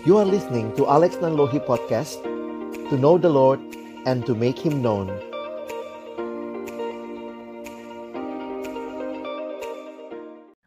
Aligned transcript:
You 0.00 0.16
are 0.16 0.24
listening 0.24 0.72
to 0.80 0.88
Alex 0.88 1.20
Nanlohi 1.20 1.60
Podcast 1.60 2.24
To 2.88 2.96
know 2.96 3.20
the 3.20 3.28
Lord 3.28 3.60
and 4.08 4.24
to 4.24 4.32
make 4.32 4.56
Him 4.56 4.80
known 4.80 5.12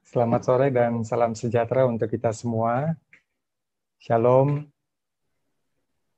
Selamat 0.05 0.45
sore 0.45 0.69
dan 0.69 1.01
salam 1.01 1.33
sejahtera 1.33 1.89
untuk 1.89 2.13
kita 2.13 2.29
semua. 2.29 2.93
Shalom. 3.97 4.69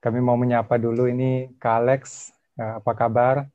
Kami 0.04 0.20
mau 0.20 0.36
menyapa 0.36 0.76
dulu 0.76 1.08
ini 1.08 1.56
Kak 1.56 1.88
Alex. 1.88 2.36
Eh, 2.60 2.84
apa 2.84 2.92
kabar? 3.00 3.48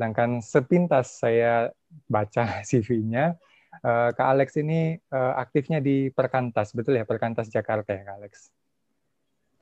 sedangkan 0.00 0.40
sepintas 0.40 1.20
saya 1.20 1.68
baca 2.08 2.64
CV-nya 2.72 3.36
uh, 3.84 4.08
Kak 4.16 4.28
Alex 4.32 4.56
ini 4.56 4.96
uh, 5.12 5.36
aktifnya 5.36 5.84
di 5.84 6.08
Perkantas 6.08 6.72
betul 6.72 6.96
ya 6.96 7.04
Perkantas 7.04 7.52
Jakarta 7.52 7.92
ya 7.92 8.08
Kak 8.08 8.16
Alex 8.16 8.34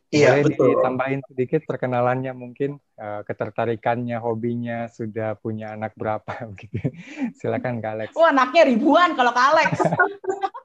Iya, 0.09 0.41
Boleh 0.41 0.45
betul. 0.49 0.73
ditambahin 0.73 1.21
sedikit 1.29 1.69
perkenalannya 1.69 2.33
mungkin 2.33 2.81
uh, 2.97 3.21
ketertarikannya, 3.29 4.17
hobinya, 4.17 4.89
sudah 4.89 5.37
punya 5.37 5.77
anak 5.77 5.93
berapa 6.01 6.33
begitu. 6.57 6.81
Silakan 7.37 7.85
Kak 7.85 7.93
Alex. 7.93 8.11
Oh, 8.17 8.25
anaknya 8.25 8.73
ribuan 8.73 9.13
kalau 9.13 9.37
Kak 9.37 9.53
Alex. 9.53 9.85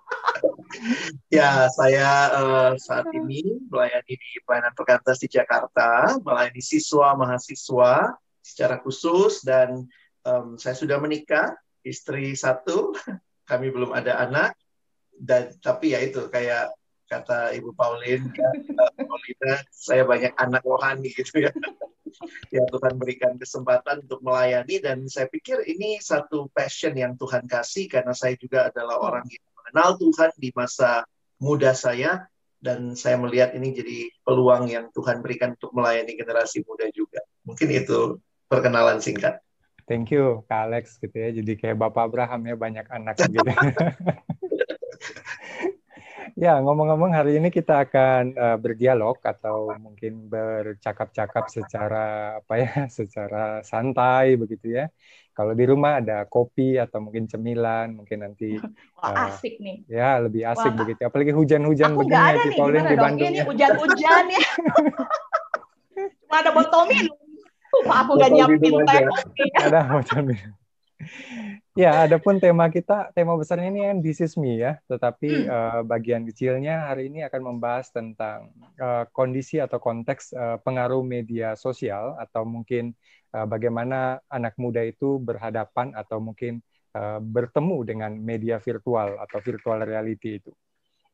ya, 1.44 1.68
saya 1.76 2.32
uh, 2.40 2.72
saat 2.80 3.12
ini 3.12 3.60
melayani 3.68 4.16
di 4.16 4.32
pelayanan 4.48 4.72
perkantas 4.80 5.20
di 5.20 5.28
Jakarta, 5.28 6.16
melayani 6.24 6.64
siswa 6.64 7.12
mahasiswa 7.12 8.16
secara 8.44 8.84
khusus 8.84 9.42
dan 9.42 9.88
um, 10.28 10.60
saya 10.60 10.76
sudah 10.76 11.00
menikah, 11.00 11.56
istri 11.82 12.36
satu, 12.36 12.92
kami 13.50 13.72
belum 13.72 13.96
ada 13.96 14.20
anak 14.20 14.54
dan 15.18 15.56
tapi 15.64 15.96
ya 15.96 16.04
itu 16.04 16.28
kayak 16.28 16.74
kata 17.08 17.54
Ibu 17.56 17.72
Pauline, 17.78 18.26
Paulina, 19.10 19.54
saya 19.70 20.04
banyak 20.04 20.34
anak 20.36 20.64
rohani 20.66 21.14
gitu 21.14 21.46
ya. 21.48 21.52
ya 22.56 22.64
Tuhan 22.70 22.98
berikan 22.98 23.38
kesempatan 23.38 24.06
untuk 24.06 24.22
melayani 24.22 24.82
dan 24.82 25.06
saya 25.10 25.30
pikir 25.30 25.66
ini 25.66 25.98
satu 26.02 26.50
passion 26.54 26.94
yang 26.94 27.18
Tuhan 27.18 27.46
kasih 27.50 27.90
karena 27.90 28.14
saya 28.14 28.38
juga 28.38 28.70
adalah 28.70 29.02
orang 29.02 29.26
yang 29.30 29.46
mengenal 29.62 29.98
Tuhan 29.98 30.32
di 30.38 30.50
masa 30.54 31.06
muda 31.42 31.74
saya 31.74 32.26
dan 32.64 32.96
saya 32.96 33.20
melihat 33.20 33.52
ini 33.58 33.76
jadi 33.76 33.98
peluang 34.24 34.72
yang 34.72 34.88
Tuhan 34.96 35.20
berikan 35.20 35.58
untuk 35.60 35.76
melayani 35.76 36.16
generasi 36.16 36.64
muda 36.64 36.88
juga. 36.96 37.20
Mungkin 37.44 37.68
itu 37.76 38.24
perkenalan 38.54 39.02
singkat. 39.02 39.42
Thank 39.84 40.16
you, 40.16 40.48
Kak 40.48 40.72
Alex 40.72 40.96
gitu 41.02 41.12
ya. 41.12 41.30
Jadi 41.36 41.60
kayak 41.60 41.76
Bapak 41.76 42.08
Abraham 42.08 42.48
ya 42.48 42.56
banyak 42.56 42.88
anak 42.88 43.20
gitu. 43.28 43.44
Ya, 46.34 46.58
ngomong-ngomong 46.58 47.14
hari 47.14 47.38
ini 47.38 47.54
kita 47.54 47.86
akan 47.86 48.34
uh, 48.34 48.58
berdialog 48.58 49.22
atau 49.22 49.70
mungkin 49.78 50.34
bercakap-cakap 50.34 51.46
secara 51.46 52.42
apa 52.42 52.54
ya, 52.58 52.74
secara 52.98 53.62
santai 53.62 54.34
begitu 54.34 54.74
ya. 54.74 54.90
Kalau 55.34 55.54
di 55.54 55.66
rumah 55.66 56.02
ada 56.02 56.26
kopi 56.26 56.78
atau 56.82 57.06
mungkin 57.06 57.30
cemilan, 57.30 57.94
mungkin 57.94 58.26
nanti 58.26 58.58
Wah, 58.98 59.14
uh, 59.14 59.30
asik 59.30 59.62
nih. 59.62 59.86
Ya, 59.86 60.18
lebih 60.18 60.42
asik 60.46 60.74
Wah. 60.74 60.80
begitu. 60.82 61.02
Apalagi 61.06 61.32
hujan-hujan 61.38 61.94
begini 62.02 62.18
ya, 62.18 62.34
di 62.42 62.52
Paulin 62.58 62.84
di 62.90 62.98
Bandung. 62.98 63.30
Ini 63.30 63.40
ya. 63.42 63.46
hujan-hujan 63.46 64.26
ya. 64.34 64.42
Cuma 66.26 66.36
ada 66.42 66.50
botol 66.50 66.90
minum. 66.90 67.23
Aku 67.82 68.12
nggak 68.16 68.32
nyiapin 68.32 68.74
teh 68.86 69.02
kopi. 69.10 69.46
Ada 69.66 69.80
botol 69.90 70.22
minum. 70.30 70.54
Ya, 71.74 72.06
adapun 72.06 72.38
tema 72.38 72.70
kita, 72.70 73.10
tema 73.18 73.34
besarnya 73.34 73.74
ini 73.74 73.82
kan 73.82 73.98
This 74.06 74.22
is 74.22 74.38
Me 74.38 74.62
ya, 74.62 74.78
tetapi 74.86 75.26
hmm. 75.26 75.50
uh, 75.50 75.82
bagian 75.82 76.22
kecilnya 76.22 76.86
hari 76.86 77.10
ini 77.10 77.26
akan 77.26 77.42
membahas 77.50 77.90
tentang 77.90 78.54
uh, 78.78 79.10
kondisi 79.10 79.58
atau 79.58 79.82
konteks 79.82 80.38
uh, 80.38 80.62
pengaruh 80.62 81.02
media 81.02 81.58
sosial 81.58 82.14
atau 82.22 82.46
mungkin 82.46 82.94
uh, 83.34 83.50
bagaimana 83.50 84.22
anak 84.30 84.54
muda 84.62 84.86
itu 84.86 85.18
berhadapan 85.18 85.98
atau 85.98 86.22
mungkin 86.22 86.62
uh, 86.94 87.18
bertemu 87.18 87.78
dengan 87.90 88.12
media 88.22 88.62
virtual 88.62 89.18
atau 89.18 89.42
virtual 89.42 89.82
reality 89.82 90.46
itu. 90.46 90.54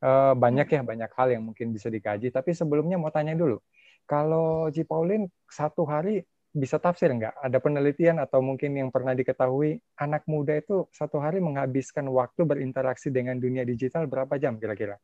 Uh, 0.04 0.36
banyak 0.36 0.68
ya, 0.68 0.84
banyak 0.84 1.12
hal 1.16 1.40
yang 1.40 1.44
mungkin 1.48 1.72
bisa 1.72 1.88
dikaji, 1.88 2.36
tapi 2.36 2.52
sebelumnya 2.52 3.00
mau 3.00 3.16
tanya 3.16 3.32
dulu, 3.32 3.64
kalau 4.04 4.68
Ji 4.72 4.84
Pauline 4.84 5.32
satu 5.48 5.88
hari 5.88 6.28
bisa 6.50 6.82
tafsir 6.82 7.14
nggak? 7.14 7.46
Ada 7.46 7.58
penelitian 7.62 8.18
atau 8.18 8.42
mungkin 8.42 8.74
yang 8.74 8.90
pernah 8.90 9.14
diketahui 9.14 9.78
anak 10.02 10.26
muda 10.26 10.58
itu 10.58 10.90
satu 10.90 11.22
hari 11.22 11.38
menghabiskan 11.38 12.10
waktu 12.10 12.42
berinteraksi 12.42 13.14
dengan 13.14 13.38
dunia 13.38 13.62
digital 13.62 14.10
berapa 14.10 14.34
jam 14.42 14.58
kira-kira? 14.58 14.98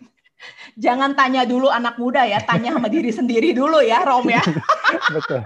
Jangan 0.84 1.12
tanya 1.12 1.44
dulu 1.44 1.68
anak 1.68 2.00
muda 2.00 2.24
ya, 2.24 2.40
tanya 2.40 2.72
sama 2.72 2.88
diri 2.88 3.12
sendiri 3.18 3.52
dulu 3.52 3.84
ya, 3.84 4.04
Rom 4.08 4.24
ya. 4.28 4.40
Betul. 5.16 5.44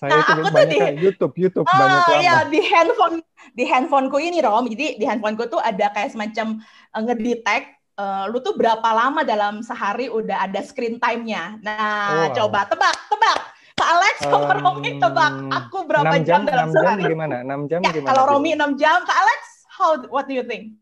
Saya 0.00 0.10
nah, 0.16 0.24
itu 0.24 0.42
banyak 0.48 0.96
di, 0.96 1.04
YouTube, 1.04 1.34
YouTube 1.36 1.68
uh, 1.68 1.76
banyak 1.76 2.00
lama. 2.08 2.22
Ya, 2.24 2.36
di 2.48 2.60
handphone 2.64 3.16
di 3.52 3.64
handphoneku 3.68 4.18
ini 4.20 4.40
Rom, 4.40 4.72
jadi 4.72 4.96
di 4.96 5.04
handphoneku 5.04 5.52
tuh 5.52 5.60
ada 5.60 5.92
kayak 5.92 6.16
semacam 6.16 6.64
uh, 6.96 7.02
ngedetect 7.04 7.76
uh, 8.00 8.24
lu 8.32 8.40
tuh 8.40 8.56
berapa 8.56 8.88
lama 8.88 9.20
dalam 9.20 9.60
sehari 9.60 10.08
udah 10.08 10.48
ada 10.48 10.64
screen 10.64 10.96
time-nya. 10.96 11.60
Nah, 11.60 12.32
oh, 12.32 12.32
coba 12.32 12.64
tebak, 12.64 12.96
tebak 13.12 13.55
Kak 13.76 13.88
Alex 13.92 14.14
sama 14.24 14.56
um, 14.56 14.60
Romi 14.64 14.96
tebak 14.96 15.32
aku 15.52 15.78
berapa 15.84 16.16
jam, 16.24 16.48
jam 16.48 16.48
dalam 16.48 16.72
6 16.72 16.80
jam 16.80 16.96
gimana? 16.96 17.36
6 17.44 17.70
jam 17.70 17.80
ya, 17.84 17.92
gimana? 17.92 18.08
Kalau 18.08 18.22
Romi 18.24 18.50
6 18.56 18.80
jam, 18.80 18.98
Kak 19.04 19.18
Alex, 19.20 19.40
how 19.68 19.90
what 20.08 20.24
do 20.24 20.32
you 20.32 20.44
think? 20.48 20.80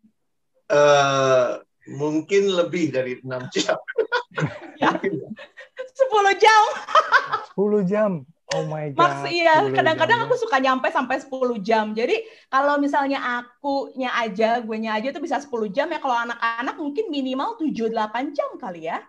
Uh, 0.70 1.58
mungkin 1.91 2.55
lebih 2.55 2.94
dari 2.94 3.19
6 3.19 3.26
jam. 3.50 3.75
ya. 4.79 4.94
10 4.94 6.38
jam. 6.38 6.62
10 7.58 7.91
jam. 7.91 8.11
Oh 8.55 8.62
my 8.70 8.94
god. 8.94 9.00
Maksud 9.02 9.31
iya, 9.35 9.67
kadang-kadang 9.75 10.31
aku 10.31 10.38
suka 10.38 10.62
nyampe 10.62 10.87
sampai 10.94 11.19
10 11.19 11.58
jam. 11.67 11.90
Jadi 11.99 12.23
kalau 12.47 12.79
misalnya 12.79 13.43
akunya 13.43 14.14
aja, 14.14 14.62
gue 14.62 14.76
nya 14.79 14.94
aja 14.94 15.11
itu 15.11 15.19
bisa 15.19 15.43
10 15.43 15.50
jam 15.75 15.90
ya. 15.90 15.99
Kalau 15.99 16.14
anak-anak 16.14 16.79
mungkin 16.79 17.11
minimal 17.11 17.58
7 17.58 17.90
8 17.90 18.31
jam 18.31 18.55
kali 18.55 18.87
ya. 18.87 19.02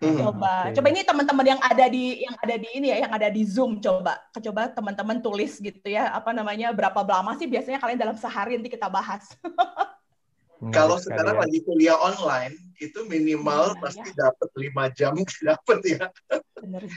Hmm, 0.00 0.16
coba, 0.16 0.72
okay. 0.72 0.80
coba 0.80 0.86
ini 0.96 1.04
teman-teman 1.04 1.44
yang 1.44 1.60
ada 1.60 1.84
di 1.92 2.24
yang 2.24 2.32
ada 2.40 2.56
di 2.56 2.68
ini 2.72 2.88
ya, 2.88 3.04
yang 3.04 3.12
ada 3.12 3.28
di 3.28 3.44
Zoom 3.44 3.84
coba, 3.84 4.16
coba 4.32 4.72
teman-teman 4.72 5.20
tulis 5.20 5.60
gitu 5.60 5.84
ya, 5.84 6.08
apa 6.16 6.32
namanya, 6.32 6.72
berapa 6.72 7.04
lama 7.04 7.36
sih 7.36 7.44
biasanya 7.44 7.76
kalian 7.76 8.00
dalam 8.00 8.16
sehari 8.16 8.56
nanti 8.56 8.72
kita 8.72 8.88
bahas. 8.88 9.28
Kalau 10.76 10.96
sekarang 10.96 11.36
ya. 11.36 11.40
lagi 11.44 11.58
kuliah 11.68 12.00
online, 12.00 12.56
itu 12.80 13.04
minimal 13.04 13.76
ya, 13.76 13.78
pasti 13.78 14.08
ya. 14.08 14.28
dapat 14.28 14.48
lima 14.56 14.84
jam 14.90 15.14
dapat 15.52 15.78
ya. 15.84 16.04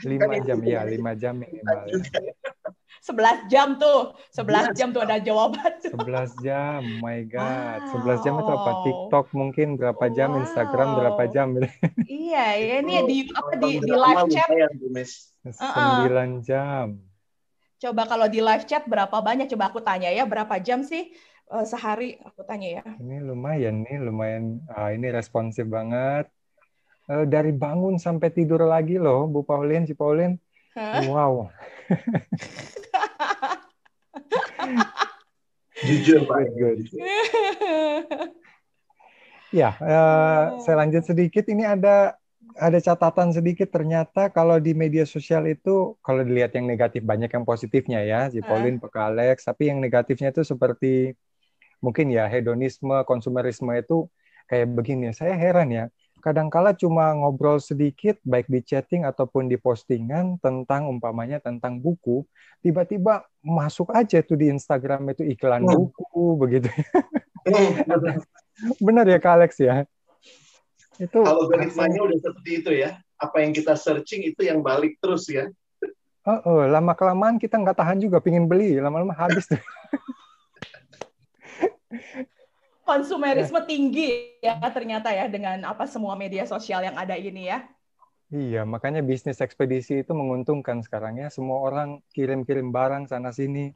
Lima 0.02 0.32
kan 0.32 0.42
jam 0.42 0.58
ya, 0.64 0.80
lima 0.88 1.12
jam 1.12 1.36
minimal. 1.36 1.84
Ya. 1.86 2.00
11 3.04 3.52
jam 3.52 3.76
tuh. 3.76 4.16
11 4.32 4.72
jam 4.72 4.88
tuh 4.88 5.04
ada 5.04 5.20
jawaban. 5.20 5.76
Tuh. 5.76 5.92
11 5.92 6.40
jam. 6.40 6.80
My 7.04 7.20
god. 7.28 7.84
Wow. 7.92 8.16
11 8.16 8.24
jam 8.24 8.34
itu 8.40 8.52
apa? 8.56 8.72
TikTok 8.80 9.26
mungkin 9.36 9.68
berapa 9.76 10.04
jam, 10.08 10.32
wow. 10.32 10.40
Instagram 10.40 10.88
berapa 10.96 11.22
jam 11.28 11.52
Iya, 12.08 12.46
ya 12.56 12.74
ini 12.80 12.94
di 13.04 13.18
apa 13.28 13.52
di 13.60 13.70
di 13.84 13.92
live 13.92 14.24
chat. 14.32 14.48
9 14.48 16.48
jam. 16.48 16.96
Coba 17.76 18.08
kalau 18.08 18.26
di 18.32 18.40
live 18.40 18.64
chat 18.64 18.88
berapa 18.88 19.20
banyak? 19.20 19.52
Coba 19.52 19.68
aku 19.68 19.84
tanya 19.84 20.08
ya, 20.08 20.24
berapa 20.24 20.56
jam 20.64 20.80
sih 20.80 21.12
uh, 21.50 21.66
sehari? 21.66 22.16
Aku 22.22 22.46
tanya 22.46 22.68
ya. 22.80 22.84
Ini 23.00 23.20
lumayan 23.24 23.84
nih, 23.84 23.98
lumayan. 24.00 24.60
Ah, 24.70 24.92
ini 24.94 25.10
responsif 25.12 25.66
banget. 25.68 26.28
Uh, 27.04 27.28
dari 27.28 27.52
bangun 27.52 28.00
sampai 28.00 28.32
tidur 28.32 28.64
lagi 28.64 28.96
loh, 28.96 29.28
Bu 29.28 29.44
Paulin, 29.44 29.84
si 29.84 29.92
Paulin. 29.92 30.40
Huh? 30.74 31.06
Wow. 31.06 31.52
Jujur 35.84 36.24
Pak. 36.24 36.48
Good. 36.56 36.88
ya, 39.60 39.76
uh, 39.78 40.56
saya 40.64 40.76
lanjut 40.80 41.04
sedikit. 41.04 41.44
Ini 41.44 41.76
ada 41.76 42.16
ada 42.54 42.78
catatan 42.78 43.34
sedikit 43.34 43.66
ternyata 43.66 44.30
kalau 44.30 44.62
di 44.62 44.78
media 44.78 45.02
sosial 45.02 45.50
itu 45.50 45.98
kalau 46.06 46.22
dilihat 46.22 46.54
yang 46.54 46.70
negatif 46.70 47.02
banyak 47.02 47.26
yang 47.26 47.42
positifnya 47.42 48.06
ya 48.06 48.30
si 48.30 48.38
Pauline, 48.38 48.78
uh. 48.78 49.10
Alex 49.10 49.42
tapi 49.42 49.74
yang 49.74 49.82
negatifnya 49.82 50.30
itu 50.30 50.46
seperti 50.46 51.18
mungkin 51.84 52.08
ya 52.08 52.24
hedonisme 52.24 53.04
konsumerisme 53.04 53.68
itu 53.76 54.08
kayak 54.48 54.72
begini. 54.72 55.12
Saya 55.12 55.36
heran 55.36 55.68
ya 55.68 55.84
kadangkala 56.24 56.72
cuma 56.72 57.12
ngobrol 57.12 57.60
sedikit 57.60 58.16
baik 58.24 58.48
di 58.48 58.64
chatting 58.64 59.04
ataupun 59.04 59.44
di 59.44 59.60
postingan 59.60 60.40
tentang 60.40 60.88
umpamanya 60.88 61.36
tentang 61.36 61.76
buku 61.76 62.24
tiba-tiba 62.64 63.28
masuk 63.44 63.92
aja 63.92 64.24
tuh 64.24 64.40
di 64.40 64.48
Instagram 64.48 65.12
itu 65.12 65.20
iklan 65.36 65.68
hmm. 65.68 65.76
buku 65.76 66.24
begitu. 66.40 66.72
Hmm, 67.44 67.84
benar 68.88 69.04
ya 69.04 69.20
Kak 69.20 69.36
Alex 69.36 69.60
ya? 69.60 69.84
Itu 70.96 71.20
algoritmanya 71.20 72.00
udah 72.00 72.18
seperti 72.24 72.50
itu 72.64 72.70
ya 72.72 72.96
apa 73.20 73.44
yang 73.44 73.52
kita 73.52 73.76
searching 73.76 74.24
itu 74.24 74.48
yang 74.48 74.64
balik 74.64 74.96
terus 75.04 75.28
ya. 75.28 75.52
Oh, 76.24 76.40
oh 76.48 76.60
lama 76.64 76.96
kelamaan 76.96 77.36
kita 77.36 77.60
nggak 77.60 77.76
tahan 77.76 78.00
juga 78.00 78.16
pingin 78.16 78.48
beli 78.48 78.80
lama-lama 78.80 79.12
habis 79.12 79.44
tuh 79.44 79.60
konsumerisme 82.84 83.60
ya. 83.64 83.66
tinggi 83.66 84.08
ya 84.44 84.60
ternyata 84.68 85.08
ya 85.10 85.26
dengan 85.26 85.64
apa 85.64 85.88
semua 85.88 86.14
media 86.14 86.44
sosial 86.44 86.84
yang 86.84 86.96
ada 86.96 87.16
ini 87.16 87.48
ya. 87.48 87.64
Iya, 88.34 88.66
makanya 88.66 89.04
bisnis 89.04 89.38
ekspedisi 89.38 90.02
itu 90.02 90.12
menguntungkan 90.12 90.82
sekarang 90.82 91.20
ya. 91.20 91.28
Semua 91.30 91.62
orang 91.62 92.02
kirim-kirim 92.10 92.72
barang 92.72 93.06
sana 93.06 93.30
sini. 93.30 93.70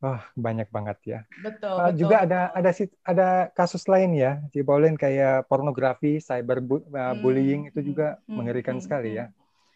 Wah, 0.00 0.24
banyak 0.32 0.68
banget 0.72 0.98
ya. 1.04 1.20
Betul. 1.44 1.76
Uh, 1.76 1.90
betul 1.92 1.98
juga 2.00 2.16
ada 2.24 2.40
ada 2.56 2.70
ada 3.04 3.28
kasus 3.52 3.84
lain 3.84 4.16
ya, 4.16 4.40
Ci 4.48 4.64
Pauline 4.64 4.96
kayak 4.96 5.44
pornografi, 5.44 6.22
cyberbullying 6.24 7.68
hmm, 7.68 7.70
itu 7.74 7.80
juga 7.92 8.16
hmm, 8.24 8.32
mengerikan 8.32 8.80
hmm, 8.80 8.84
sekali 8.84 9.20
ya. 9.20 9.28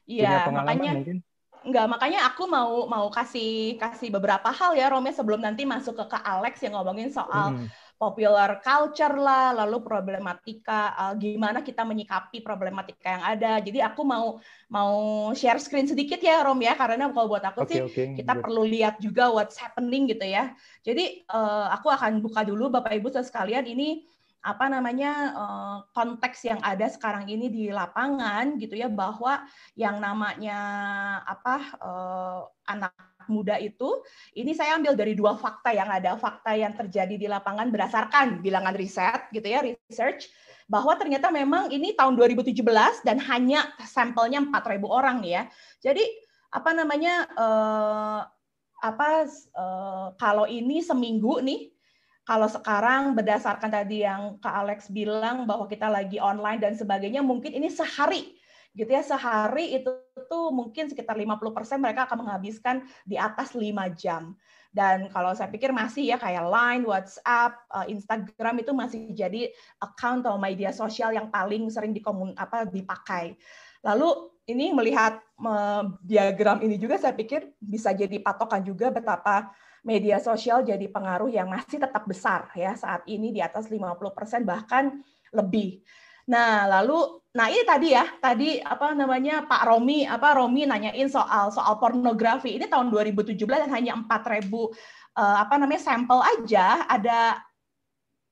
Iya, 0.09 0.49
makanya 0.49 0.97
mungkin? 0.97 1.19
Enggak, 1.65 1.87
makanya 1.89 2.29
aku 2.29 2.45
mau 2.45 2.85
mau 2.85 3.09
kasih 3.09 3.81
kasih 3.81 4.13
beberapa 4.13 4.53
hal 4.53 4.77
ya 4.77 4.93
Romi 4.93 5.11
sebelum 5.11 5.41
nanti 5.41 5.65
masuk 5.65 5.97
ke 5.97 6.05
Kak 6.13 6.25
Alex 6.25 6.61
yang 6.61 6.77
ngomongin 6.77 7.09
soal 7.09 7.57
hmm 7.57 7.69
popular 7.95 8.59
culture 8.61 9.15
lah, 9.17 9.55
lalu 9.55 9.81
problematika 9.81 10.93
uh, 10.99 11.15
gimana 11.15 11.63
kita 11.63 11.87
menyikapi 11.87 12.43
problematika 12.43 13.07
yang 13.17 13.25
ada. 13.25 13.53
Jadi 13.63 13.79
aku 13.81 14.03
mau 14.03 14.43
mau 14.69 14.95
share 15.33 15.63
screen 15.63 15.87
sedikit 15.87 16.19
ya 16.19 16.43
Rom 16.43 16.59
ya 16.59 16.75
karena 16.75 17.09
kalau 17.15 17.31
buat 17.31 17.45
aku 17.47 17.65
okay, 17.65 17.71
sih 17.71 17.81
okay. 17.87 18.07
kita 18.19 18.35
Good. 18.37 18.43
perlu 18.43 18.63
lihat 18.67 18.95
juga 18.99 19.31
what's 19.31 19.57
happening 19.57 20.11
gitu 20.11 20.27
ya. 20.27 20.53
Jadi 20.83 21.25
uh, 21.31 21.71
aku 21.71 21.89
akan 21.89 22.19
buka 22.19 22.43
dulu 22.43 22.69
Bapak 22.69 22.99
Ibu 22.99 23.15
sekalian 23.15 23.65
ini 23.65 24.05
apa 24.45 24.69
namanya 24.69 25.13
uh, 25.33 25.79
konteks 25.97 26.45
yang 26.45 26.61
ada 26.61 26.85
sekarang 26.93 27.25
ini 27.33 27.49
di 27.49 27.65
lapangan 27.73 28.61
gitu 28.61 28.77
ya 28.77 28.93
bahwa 28.93 29.41
yang 29.73 29.97
namanya 30.05 30.61
apa 31.25 31.57
uh, 31.81 32.41
anak 32.69 32.93
muda 33.29 33.57
itu, 33.57 34.05
ini 34.37 34.53
saya 34.53 34.77
ambil 34.77 34.93
dari 34.97 35.17
dua 35.17 35.37
fakta 35.37 35.73
yang 35.73 35.89
ada, 35.89 36.17
fakta 36.21 36.53
yang 36.57 36.77
terjadi 36.77 37.17
di 37.17 37.25
lapangan 37.25 37.73
berdasarkan 37.73 38.45
bilangan 38.45 38.77
riset 38.77 39.33
gitu 39.33 39.49
ya, 39.49 39.65
research 39.65 40.29
bahwa 40.65 40.97
ternyata 40.97 41.29
memang 41.29 41.69
ini 41.69 41.93
tahun 41.93 42.17
2017 42.17 43.05
dan 43.05 43.21
hanya 43.21 43.69
sampelnya 43.85 44.41
4.000 44.41 44.81
orang 44.89 45.21
ya. 45.21 45.45
Jadi 45.85 46.01
apa 46.49 46.71
namanya 46.73 47.29
eh, 47.29 48.21
apa 48.81 49.09
eh, 49.29 50.07
kalau 50.17 50.49
ini 50.49 50.81
seminggu 50.81 51.45
nih 51.45 51.74
kalau 52.25 52.49
sekarang 52.49 53.13
berdasarkan 53.13 53.69
tadi 53.69 54.05
yang 54.05 54.41
Kak 54.41 54.55
Alex 54.65 54.89
bilang 54.89 55.45
bahwa 55.45 55.69
kita 55.69 55.93
lagi 55.93 56.17
online 56.17 56.61
dan 56.61 56.73
sebagainya, 56.73 57.21
mungkin 57.21 57.53
ini 57.53 57.69
sehari 57.69 58.41
gitu 58.75 58.91
ya 58.91 59.07
sehari 59.07 59.79
itu 59.79 59.87
tuh 60.27 60.51
mungkin 60.51 60.91
sekitar 60.91 61.15
50% 61.15 61.79
mereka 61.79 62.11
akan 62.11 62.27
menghabiskan 62.27 62.83
di 63.07 63.15
atas 63.15 63.55
5 63.55 63.71
jam. 63.95 64.35
Dan 64.75 65.07
kalau 65.15 65.31
saya 65.39 65.47
pikir 65.47 65.71
masih 65.71 66.11
ya 66.11 66.19
kayak 66.19 66.51
Line, 66.51 66.83
WhatsApp, 66.83 67.55
eh, 67.71 67.95
Instagram 67.95 68.67
itu 68.67 68.75
masih 68.75 69.15
jadi 69.15 69.47
account 69.79 70.27
atau 70.27 70.35
media 70.35 70.75
sosial 70.75 71.15
yang 71.15 71.31
paling 71.31 71.71
sering 71.71 71.95
dikomun 71.95 72.35
apa 72.35 72.67
dipakai. 72.67 73.39
Lalu 73.87 74.35
ini 74.51 74.75
melihat 74.75 75.23
diagram 76.03 76.61
ini 76.61 76.77
juga 76.77 76.99
saya 76.99 77.15
pikir 77.15 77.55
bisa 77.63 77.95
jadi 77.95 78.19
patokan 78.21 78.61
juga 78.67 78.91
betapa 78.91 79.55
media 79.85 80.17
sosial 80.17 80.65
jadi 80.65 80.89
pengaruh 80.89 81.29
yang 81.29 81.53
masih 81.53 81.77
tetap 81.77 82.09
besar 82.09 82.49
ya 82.57 82.73
saat 82.73 83.05
ini 83.05 83.31
di 83.31 83.45
atas 83.45 83.69
50% 83.69 84.49
bahkan 84.49 85.05
lebih. 85.31 85.85
Nah, 86.25 86.65
lalu 86.65 87.21
nah 87.37 87.53
ini 87.53 87.69
tadi 87.69 87.93
ya, 87.93 88.09
tadi 88.17 88.57
apa 88.65 88.97
namanya 88.97 89.45
Pak 89.45 89.63
Romi, 89.69 90.09
apa 90.09 90.41
Romi 90.41 90.65
nanyain 90.65 91.05
soal 91.13 91.53
soal 91.53 91.77
pornografi. 91.77 92.57
Ini 92.57 92.65
tahun 92.65 92.89
2017 92.89 93.37
dan 93.45 93.71
hanya 93.77 93.93
4000 94.01 94.09
uh, 94.09 94.73
eh, 95.21 95.37
apa 95.45 95.55
namanya 95.61 95.83
sampel 95.85 96.25
aja 96.25 96.89
ada 96.89 97.45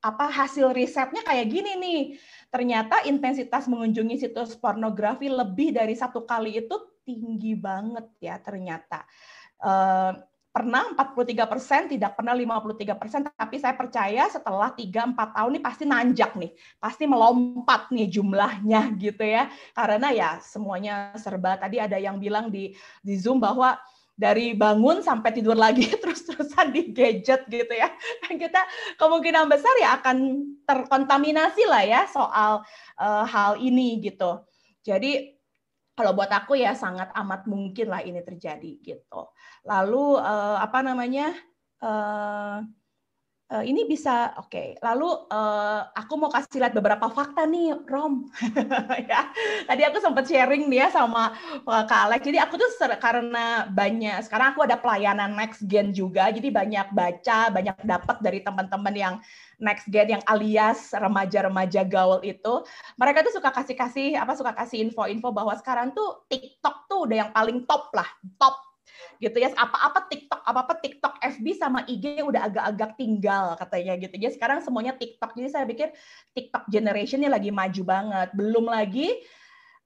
apa 0.03 0.27
hasil 0.33 0.73
risetnya 0.73 1.21
kayak 1.21 1.53
gini 1.53 1.73
nih. 1.77 2.03
Ternyata 2.49 3.05
intensitas 3.05 3.69
mengunjungi 3.69 4.25
situs 4.25 4.57
pornografi 4.57 5.29
lebih 5.29 5.77
dari 5.77 5.93
satu 5.93 6.25
kali 6.25 6.65
itu 6.65 6.77
tinggi 7.05 7.53
banget 7.61 8.09
ya 8.25 8.41
ternyata. 8.41 9.05
Uh, 9.63 10.17
pernah 10.53 10.93
43 10.93 11.49
persen, 11.49 11.81
tidak 11.89 12.13
pernah 12.13 12.37
53 12.37 13.01
persen, 13.01 13.21
tapi 13.25 13.57
saya 13.57 13.73
percaya 13.73 14.29
setelah 14.29 14.69
3-4 14.77 15.17
tahun 15.17 15.51
ini 15.57 15.61
pasti 15.65 15.85
nanjak 15.89 16.37
nih, 16.37 16.53
pasti 16.77 17.09
melompat 17.09 17.89
nih 17.89 18.13
jumlahnya 18.13 18.93
gitu 19.03 19.25
ya, 19.25 19.49
karena 19.73 20.13
ya 20.13 20.31
semuanya 20.45 21.17
serba. 21.17 21.57
Tadi 21.57 21.81
ada 21.81 21.97
yang 21.97 22.21
bilang 22.21 22.53
di 22.53 22.77
di 23.01 23.15
Zoom 23.17 23.41
bahwa 23.41 23.81
dari 24.13 24.53
bangun 24.53 25.01
sampai 25.01 25.33
tidur 25.33 25.57
lagi 25.57 25.89
terus-terusan 26.05 26.69
di 26.69 26.93
gadget 26.93 27.49
gitu 27.49 27.73
ya. 27.73 27.89
Kita 28.43 28.61
kemungkinan 29.01 29.49
besar 29.49 29.73
ya 29.81 29.97
akan 29.99 30.47
terkontaminasi 30.69 31.65
lah 31.65 31.83
ya 31.83 32.03
soal 32.13 32.61
uh, 33.01 33.25
hal 33.25 33.57
ini 33.57 34.05
gitu. 34.05 34.45
Jadi 34.85 35.42
kalau 35.93 36.17
buat 36.17 36.33
aku 36.33 36.57
ya 36.57 36.73
sangat 36.73 37.13
amat 37.13 37.45
mungkin 37.45 37.93
lah 37.93 38.01
ini 38.01 38.25
terjadi 38.25 38.81
gitu. 38.81 39.29
Lalu 39.69 40.19
uh, 40.19 40.57
apa 40.61 40.81
namanya? 40.81 41.37
Uh, 41.83 42.65
uh, 43.53 43.61
ini 43.61 43.85
bisa 43.85 44.33
oke. 44.41 44.49
Okay. 44.49 44.69
Lalu 44.81 45.29
uh, 45.29 45.93
aku 45.93 46.17
mau 46.17 46.33
kasih 46.33 46.65
lihat 46.65 46.73
beberapa 46.73 47.13
fakta 47.13 47.45
nih, 47.45 47.77
Rom. 47.85 48.33
ya. 49.11 49.29
Tadi 49.69 49.83
aku 49.85 50.01
sempat 50.01 50.25
sharing 50.25 50.73
dia 50.73 50.89
sama 50.89 51.37
Kak 51.69 52.01
Alex. 52.09 52.25
Jadi 52.25 52.41
aku 52.41 52.57
tuh 52.57 52.71
karena 52.97 53.69
banyak 53.69 54.25
sekarang 54.25 54.57
aku 54.57 54.65
ada 54.65 54.81
pelayanan 54.81 55.37
next 55.37 55.69
gen 55.69 55.93
juga. 55.93 56.33
Jadi 56.33 56.49
banyak 56.49 56.89
baca, 56.97 57.53
banyak 57.53 57.77
dapat 57.85 58.17
dari 58.25 58.41
teman-teman 58.41 58.95
yang 58.97 59.15
next 59.63 59.87
gen 59.93 60.19
yang 60.19 60.25
alias 60.27 60.91
remaja-remaja 60.91 61.87
gaul 61.87 62.19
itu, 62.27 62.67
mereka 62.99 63.23
tuh 63.23 63.39
suka 63.39 63.55
kasih-kasih 63.55 64.19
apa 64.19 64.35
suka 64.35 64.51
kasih 64.59 64.83
info-info 64.83 65.31
bahwa 65.31 65.55
sekarang 65.55 65.95
tuh 65.95 66.27
TikTok 66.27 66.91
tuh 66.91 67.07
udah 67.07 67.17
yang 67.23 67.31
paling 67.31 67.63
top 67.69 67.95
lah, 67.95 68.11
top 68.43 68.72
gitu 69.23 69.37
ya 69.39 69.55
apa-apa 69.55 70.11
TikTok 70.11 70.41
apa-apa 70.43 70.75
TikTok 70.83 71.15
FB 71.23 71.47
sama 71.55 71.87
IG 71.87 72.21
udah 72.23 72.51
agak-agak 72.51 72.99
tinggal 72.99 73.55
katanya 73.57 73.95
gitu 73.99 74.15
ya 74.19 74.31
sekarang 74.35 74.59
semuanya 74.61 74.95
TikTok 74.99 75.35
jadi 75.35 75.49
saya 75.49 75.65
pikir 75.67 75.95
TikTok 76.35 76.67
generationnya 76.67 77.31
lagi 77.31 77.55
maju 77.55 77.83
banget 77.87 78.29
belum 78.35 78.67
lagi 78.67 79.15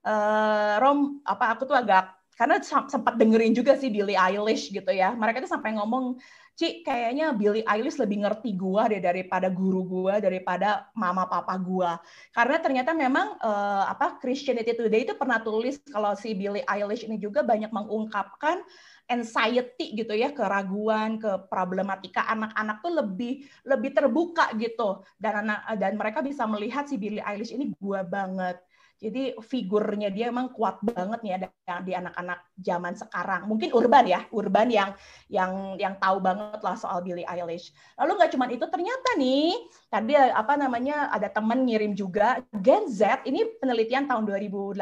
uh, 0.07 0.81
Rom 0.81 1.21
apa 1.25 1.53
aku 1.53 1.69
tuh 1.69 1.77
agak 1.77 2.17
karena 2.37 2.61
sempat 2.61 3.17
dengerin 3.17 3.57
juga 3.57 3.73
sih 3.73 3.89
Billie 3.89 4.13
Eilish 4.13 4.69
gitu 4.69 4.93
ya. 4.93 5.17
Mereka 5.17 5.41
tuh 5.41 5.49
sampai 5.49 5.73
ngomong, 5.73 6.21
Ci, 6.53 6.85
kayaknya 6.85 7.33
Billie 7.33 7.65
Eilish 7.65 7.97
lebih 7.97 8.21
ngerti 8.21 8.53
gua 8.53 8.85
deh 8.85 9.01
daripada 9.01 9.49
guru 9.49 9.81
gua, 9.81 10.21
daripada 10.21 10.85
mama 10.93 11.25
papa 11.25 11.57
gua. 11.57 11.97
Karena 12.29 12.61
ternyata 12.61 12.93
memang 12.93 13.41
uh, 13.41 13.89
apa 13.89 14.21
Christianity 14.21 14.77
Today 14.77 15.09
itu 15.09 15.17
pernah 15.17 15.41
tulis 15.41 15.81
kalau 15.89 16.13
si 16.13 16.37
Billie 16.37 16.61
Eilish 16.69 17.09
ini 17.09 17.17
juga 17.17 17.41
banyak 17.41 17.73
mengungkapkan 17.73 18.61
anxiety 19.07 19.95
gitu 19.95 20.11
ya, 20.11 20.35
keraguan, 20.35 21.17
ke 21.17 21.47
problematika 21.47 22.27
anak-anak 22.27 22.83
tuh 22.83 22.93
lebih 23.03 23.47
lebih 23.63 23.91
terbuka 23.95 24.51
gitu. 24.59 25.01
Dan 25.15 25.47
anak 25.47 25.79
dan 25.79 25.95
mereka 25.95 26.19
bisa 26.19 26.43
melihat 26.43 26.85
si 26.85 26.99
Billie 26.99 27.23
Eilish 27.23 27.55
ini 27.55 27.71
gua 27.79 28.03
banget 28.03 28.59
jadi 28.97 29.37
figurnya 29.37 30.09
dia 30.09 30.33
emang 30.33 30.49
kuat 30.49 30.81
banget 30.81 31.21
nih 31.21 31.33
ada 31.37 31.47
di 31.85 31.93
anak-anak 31.93 32.39
zaman 32.57 32.97
sekarang. 32.97 33.45
Mungkin 33.45 33.69
urban 33.69 34.09
ya, 34.09 34.25
urban 34.33 34.73
yang 34.73 34.89
yang 35.29 35.77
yang 35.77 35.93
tahu 36.01 36.17
banget 36.17 36.57
lah 36.65 36.73
soal 36.73 37.05
Billie 37.05 37.27
Eilish. 37.29 37.69
Lalu 38.01 38.11
nggak 38.17 38.31
cuma 38.33 38.45
itu, 38.49 38.65
ternyata 38.65 39.09
nih 39.21 39.53
tadi 39.93 40.17
apa 40.17 40.57
namanya 40.57 41.13
ada 41.13 41.29
temen 41.29 41.61
ngirim 41.69 41.93
juga 41.93 42.41
Gen 42.57 42.89
Z. 42.89 43.21
Ini 43.29 43.61
penelitian 43.61 44.09
tahun 44.09 44.25
2018. 44.25 44.81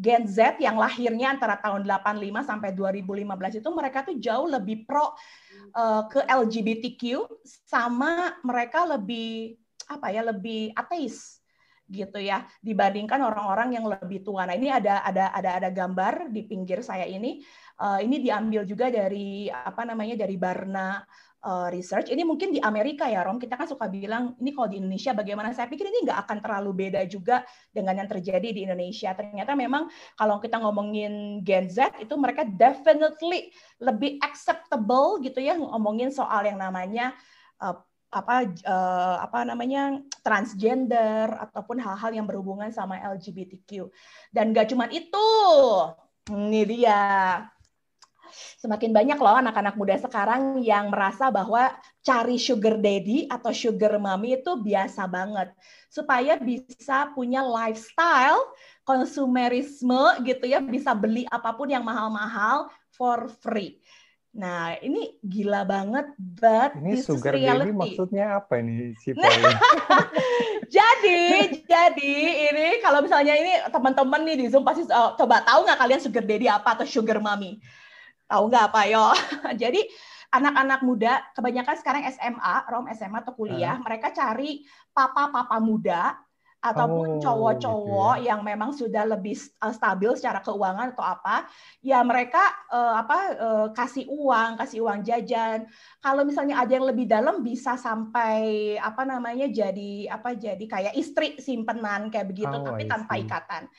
Gen 0.00 0.24
Z 0.24 0.56
yang 0.64 0.80
lahirnya 0.80 1.36
antara 1.36 1.60
tahun 1.60 1.84
85 1.84 2.48
sampai 2.48 2.72
2015 2.72 3.60
itu 3.60 3.68
mereka 3.76 4.08
tuh 4.08 4.16
jauh 4.16 4.48
lebih 4.48 4.88
pro 4.88 5.12
uh, 5.76 6.08
ke 6.08 6.24
LGBTQ 6.24 7.28
sama 7.44 8.40
mereka 8.40 8.88
lebih 8.88 9.60
apa 9.88 10.12
ya 10.12 10.20
lebih 10.20 10.72
ateis 10.76 11.37
gitu 11.88 12.20
ya 12.20 12.44
dibandingkan 12.60 13.18
orang-orang 13.24 13.80
yang 13.80 13.88
lebih 13.88 14.20
tua. 14.20 14.44
Nah 14.44 14.54
ini 14.54 14.68
ada 14.68 15.00
ada 15.02 15.32
ada 15.32 15.50
ada 15.56 15.68
gambar 15.72 16.28
di 16.28 16.44
pinggir 16.44 16.84
saya 16.84 17.08
ini. 17.08 17.40
Uh, 17.78 18.02
ini 18.02 18.18
diambil 18.20 18.66
juga 18.66 18.90
dari 18.90 19.48
apa 19.48 19.86
namanya 19.86 20.18
dari 20.18 20.36
Barna 20.36 20.98
uh, 21.46 21.68
Research. 21.70 22.10
Ini 22.10 22.26
mungkin 22.26 22.50
di 22.50 22.60
Amerika 22.60 23.06
ya 23.06 23.22
Rom. 23.22 23.38
Kita 23.38 23.54
kan 23.54 23.70
suka 23.70 23.86
bilang 23.86 24.34
ini 24.42 24.50
kalau 24.50 24.68
di 24.68 24.82
Indonesia 24.82 25.14
bagaimana? 25.14 25.54
Saya 25.54 25.70
pikir 25.70 25.86
ini 25.86 26.04
nggak 26.04 26.18
akan 26.28 26.38
terlalu 26.42 26.70
beda 26.86 27.06
juga 27.06 27.46
dengan 27.70 28.02
yang 28.02 28.08
terjadi 28.10 28.48
di 28.50 28.66
Indonesia. 28.66 29.14
Ternyata 29.14 29.54
memang 29.54 29.86
kalau 30.18 30.42
kita 30.42 30.58
ngomongin 30.58 31.40
Gen 31.46 31.70
Z 31.70 31.96
itu 32.02 32.14
mereka 32.18 32.42
definitely 32.44 33.54
lebih 33.78 34.18
acceptable 34.20 35.22
gitu 35.22 35.38
ya 35.38 35.54
ngomongin 35.54 36.10
soal 36.10 36.44
yang 36.44 36.58
namanya 36.58 37.14
uh, 37.62 37.78
apa 38.08 38.48
uh, 38.64 39.16
apa 39.20 39.44
namanya 39.44 40.00
transgender 40.24 41.28
ataupun 41.28 41.76
hal-hal 41.76 42.10
yang 42.16 42.24
berhubungan 42.24 42.72
sama 42.72 42.96
LGBTQ 42.96 43.92
dan 44.32 44.56
gak 44.56 44.72
cuma 44.72 44.88
itu 44.88 45.28
ini 46.32 46.62
dia. 46.68 47.44
Semakin 48.60 48.92
banyak 48.92 49.16
loh 49.16 49.40
anak-anak 49.40 49.74
muda 49.80 49.96
sekarang 49.96 50.60
yang 50.60 50.92
merasa 50.92 51.32
bahwa 51.32 51.72
cari 52.04 52.36
sugar 52.36 52.76
daddy 52.76 53.24
atau 53.24 53.56
sugar 53.56 53.96
mommy 53.96 54.36
itu 54.36 54.52
biasa 54.52 55.08
banget. 55.08 55.48
Supaya 55.88 56.36
bisa 56.36 57.08
punya 57.16 57.40
lifestyle 57.40 58.52
konsumerisme 58.84 60.20
gitu 60.28 60.44
ya 60.44 60.60
bisa 60.60 60.92
beli 60.92 61.24
apa 61.32 61.56
pun 61.56 61.72
yang 61.72 61.84
mahal-mahal 61.84 62.68
for 62.92 63.32
free 63.40 63.80
Nah, 64.38 64.78
ini 64.78 65.18
gila 65.18 65.66
banget, 65.66 66.14
but 66.14 66.70
ini 66.78 66.94
this 66.94 67.10
sugar 67.10 67.34
is 67.34 67.42
reality. 67.42 67.74
baby 67.74 67.74
maksudnya 67.74 68.38
apa 68.38 68.62
ini 68.62 68.94
si 69.02 69.10
jadi, 70.78 71.22
jadi 71.66 72.16
ini 72.54 72.78
kalau 72.78 73.02
misalnya 73.02 73.34
ini 73.34 73.58
teman-teman 73.66 74.22
nih 74.22 74.36
di 74.38 74.46
Zoom 74.46 74.62
pasti 74.62 74.86
uh, 74.86 75.18
coba 75.18 75.42
tahu 75.42 75.66
nggak 75.66 75.80
kalian 75.82 75.98
sugar 75.98 76.22
daddy 76.22 76.46
apa 76.46 76.78
atau 76.78 76.86
sugar 76.86 77.18
mommy? 77.18 77.58
Tahu 78.30 78.46
nggak 78.46 78.64
apa 78.70 78.80
yo? 78.86 79.10
jadi 79.66 79.82
anak-anak 80.30 80.80
muda 80.86 81.12
kebanyakan 81.34 81.76
sekarang 81.82 82.02
SMA, 82.14 82.54
rom 82.70 82.86
SMA 82.94 83.18
atau 83.18 83.34
kuliah, 83.34 83.74
uh. 83.74 83.82
mereka 83.82 84.14
cari 84.14 84.62
papa-papa 84.94 85.58
muda 85.58 86.14
ataupun 86.58 87.18
oh, 87.18 87.22
cowok-cowok 87.22 88.14
gitu 88.18 88.24
ya. 88.26 88.28
yang 88.34 88.40
memang 88.42 88.70
sudah 88.74 89.06
lebih 89.06 89.38
uh, 89.62 89.70
stabil 89.70 90.10
secara 90.18 90.42
keuangan 90.42 90.90
atau 90.90 91.06
apa, 91.06 91.46
ya 91.78 92.02
mereka 92.02 92.42
uh, 92.74 92.98
apa 92.98 93.18
uh, 93.38 93.66
kasih 93.70 94.10
uang, 94.10 94.58
kasih 94.58 94.82
uang 94.82 95.06
jajan. 95.06 95.70
Kalau 96.02 96.26
misalnya 96.26 96.58
ada 96.58 96.72
yang 96.74 96.86
lebih 96.90 97.06
dalam 97.06 97.46
bisa 97.46 97.78
sampai 97.78 98.74
apa 98.74 99.06
namanya 99.06 99.46
jadi 99.46 100.10
apa 100.10 100.34
jadi 100.34 100.64
kayak 100.66 100.94
istri 100.98 101.38
simpenan 101.38 102.10
kayak 102.10 102.26
begitu, 102.26 102.50
oh, 102.50 102.66
tapi 102.66 102.90
tanpa 102.90 103.14
ikatan. 103.22 103.70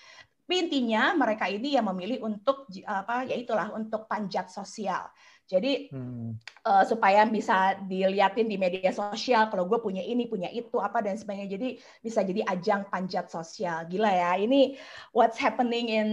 Tapi 0.50 0.66
intinya 0.66 1.14
mereka 1.14 1.46
ini 1.46 1.78
yang 1.78 1.86
memilih 1.94 2.26
untuk 2.26 2.66
apa 2.90 3.22
ya 3.22 3.38
itulah 3.38 3.70
untuk 3.70 4.10
panjat 4.10 4.50
sosial. 4.50 5.06
Jadi 5.50 5.90
hmm. 5.90 6.38
uh, 6.62 6.86
supaya 6.86 7.26
bisa 7.26 7.74
dilihatin 7.90 8.46
di 8.46 8.54
media 8.54 8.94
sosial 8.94 9.50
kalau 9.50 9.66
gue 9.66 9.82
punya 9.82 10.06
ini, 10.06 10.30
punya 10.30 10.46
itu, 10.54 10.78
apa 10.78 11.02
dan 11.02 11.18
sebagainya. 11.18 11.58
Jadi 11.58 11.70
bisa 12.06 12.22
jadi 12.22 12.46
ajang 12.46 12.86
panjat 12.86 13.34
sosial. 13.34 13.90
Gila 13.90 14.14
ya, 14.14 14.38
ini 14.38 14.78
what's 15.10 15.42
happening 15.42 15.90
in 15.90 16.10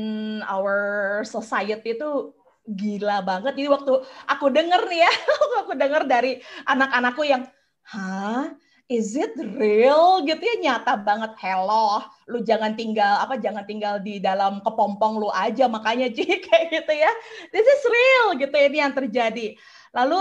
our 0.48 1.20
society 1.28 1.92
itu 1.92 2.32
gila 2.64 3.20
banget. 3.20 3.52
Jadi 3.60 3.68
waktu 3.68 3.92
aku 4.24 4.46
denger 4.48 4.82
nih 4.88 5.00
ya, 5.04 5.12
aku 5.60 5.72
denger 5.76 6.02
dari 6.08 6.40
anak-anakku 6.64 7.22
yang, 7.28 7.44
hah? 7.92 8.56
Is 8.86 9.18
it 9.18 9.34
real? 9.58 10.22
Gitu 10.22 10.38
ya 10.40 10.56
nyata 10.62 10.98
banget 11.02 11.34
hello 11.42 12.02
lu 12.26 12.42
jangan 12.42 12.74
tinggal 12.74 13.22
apa 13.22 13.38
jangan 13.38 13.62
tinggal 13.62 14.02
di 14.02 14.18
dalam 14.18 14.58
kepompong 14.62 15.22
lu 15.22 15.30
aja 15.30 15.70
makanya 15.70 16.10
Ci 16.16 16.26
kayak 16.26 16.66
gitu 16.70 16.92
ya. 16.94 17.10
This 17.50 17.66
is 17.66 17.82
real 17.86 18.26
gitu 18.38 18.54
ini 18.54 18.78
yang 18.82 18.94
terjadi. 18.94 19.58
Lalu 19.94 20.20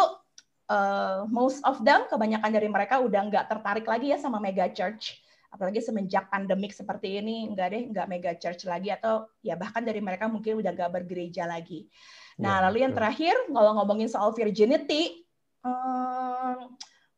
uh, 0.70 1.26
most 1.30 1.62
of 1.66 1.82
them 1.82 2.06
kebanyakan 2.10 2.52
dari 2.54 2.70
mereka 2.70 3.02
udah 3.02 3.22
nggak 3.30 3.46
tertarik 3.50 3.86
lagi 3.86 4.14
ya 4.14 4.18
sama 4.18 4.42
mega 4.42 4.70
church. 4.70 5.22
Apalagi 5.54 5.80
semenjak 5.80 6.28
pandemik 6.28 6.76
seperti 6.76 7.22
ini 7.22 7.48
enggak 7.48 7.72
deh 7.72 7.84
enggak 7.88 8.08
mega 8.12 8.32
church 8.36 8.68
lagi 8.68 8.92
atau 8.92 9.30
ya 9.40 9.56
bahkan 9.56 9.86
dari 9.86 10.04
mereka 10.04 10.28
mungkin 10.28 10.60
udah 10.60 10.72
nggak 10.74 10.92
bergereja 10.92 11.48
lagi. 11.48 11.88
Nah 12.36 12.60
ya, 12.60 12.64
lalu 12.68 12.78
yang 12.84 12.92
terakhir 12.92 13.34
kalau 13.48 13.72
ngomongin 13.80 14.12
soal 14.12 14.36
virginity 14.36 15.24
um, 15.64 16.76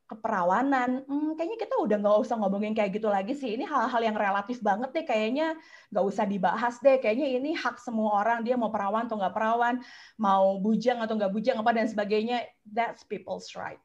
keperawanan, 0.07 1.03
hmm, 1.03 1.35
kayaknya 1.35 1.59
kita 1.59 1.75
udah 1.75 1.97
nggak 1.99 2.17
usah 2.23 2.35
ngomongin 2.39 2.71
kayak 2.71 2.95
gitu 2.95 3.11
lagi 3.11 3.35
sih. 3.35 3.59
Ini 3.59 3.67
hal-hal 3.67 4.01
yang 4.07 4.15
relatif 4.15 4.63
banget 4.63 4.95
deh, 4.95 5.03
kayaknya 5.03 5.59
nggak 5.91 6.05
usah 6.07 6.23
dibahas 6.23 6.79
deh. 6.79 6.95
Kayaknya 7.03 7.27
ini 7.35 7.51
hak 7.51 7.75
semua 7.83 8.23
orang, 8.23 8.39
dia 8.47 8.55
mau 8.55 8.71
perawan 8.71 9.05
atau 9.05 9.19
nggak 9.19 9.35
perawan, 9.35 9.83
mau 10.15 10.55
bujang 10.63 11.03
atau 11.03 11.19
nggak 11.19 11.31
bujang 11.35 11.59
apa 11.59 11.71
dan 11.75 11.91
sebagainya. 11.91 12.47
That's 12.63 13.03
people's 13.03 13.51
right. 13.53 13.83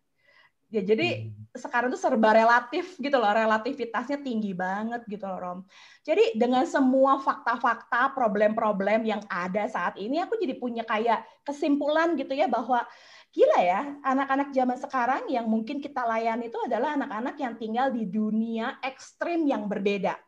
Ya 0.73 0.81
jadi 0.81 1.29
hmm. 1.29 1.53
sekarang 1.53 1.93
tuh 1.93 2.01
serba 2.01 2.33
relatif 2.33 2.97
gitu 2.97 3.13
loh, 3.21 3.29
relativitasnya 3.29 4.25
tinggi 4.25 4.57
banget 4.57 5.05
gitu 5.05 5.29
loh 5.29 5.37
Rom. 5.37 5.59
Jadi 6.01 6.33
dengan 6.33 6.65
semua 6.65 7.21
fakta-fakta, 7.21 8.17
problem-problem 8.17 9.05
yang 9.05 9.21
ada 9.29 9.69
saat 9.69 10.01
ini, 10.01 10.25
aku 10.25 10.41
jadi 10.41 10.57
punya 10.57 10.81
kayak 10.89 11.29
kesimpulan 11.45 12.17
gitu 12.17 12.33
ya 12.33 12.49
bahwa 12.49 12.89
gila 13.33 13.61
ya, 13.65 13.81
anak-anak 14.05 14.53
zaman 14.53 14.77
sekarang 14.77 15.23
yang 15.33 15.49
mungkin 15.49 15.81
kita 15.81 16.05
layani 16.05 16.53
itu 16.53 16.61
adalah 16.61 17.01
anak-anak 17.01 17.37
yang 17.41 17.55
tinggal 17.57 17.89
di 17.89 18.05
dunia 18.05 18.77
ekstrim 18.85 19.49
yang 19.49 19.65
berbeda. 19.65 20.21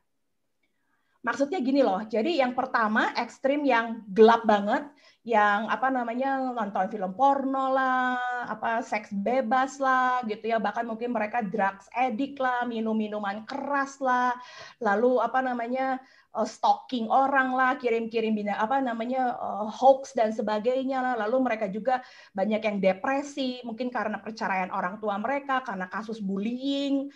Maksudnya 1.25 1.61
gini 1.61 1.85
loh, 1.85 2.01
jadi 2.05 2.45
yang 2.45 2.57
pertama 2.57 3.13
ekstrim 3.17 3.65
yang 3.65 4.05
gelap 4.09 4.45
banget, 4.45 4.89
yang 5.25 5.73
apa 5.73 5.89
namanya 5.89 6.53
nonton 6.53 6.93
film 6.93 7.17
porno 7.17 7.73
lah, 7.73 8.45
apa 8.45 8.85
seks 8.85 9.09
bebas 9.09 9.81
lah 9.81 10.21
gitu 10.29 10.53
ya, 10.53 10.61
bahkan 10.61 10.85
mungkin 10.85 11.17
mereka 11.17 11.41
drugs 11.41 11.89
addict 11.97 12.37
lah, 12.37 12.69
minum 12.69 12.93
minuman 12.93 13.41
keras 13.49 14.05
lah, 14.05 14.37
lalu 14.85 15.25
apa 15.25 15.41
namanya 15.41 15.97
uh, 16.37 16.45
stalking 16.45 17.09
orang 17.09 17.57
lah, 17.57 17.81
kirim-kirim 17.81 18.37
bina 18.37 18.61
apa 18.61 18.85
namanya 18.85 19.33
uh, 19.41 19.65
hoax 19.65 20.13
dan 20.13 20.29
sebagainya 20.29 21.01
lah. 21.01 21.15
Lalu 21.25 21.37
mereka 21.41 21.73
juga 21.73 22.05
banyak 22.37 22.61
yang 22.61 22.77
depresi, 22.85 23.65
mungkin 23.65 23.89
karena 23.89 24.21
perceraian 24.21 24.69
orang 24.77 25.01
tua 25.01 25.17
mereka, 25.17 25.65
karena 25.65 25.89
kasus 25.89 26.21
bullying. 26.21 27.09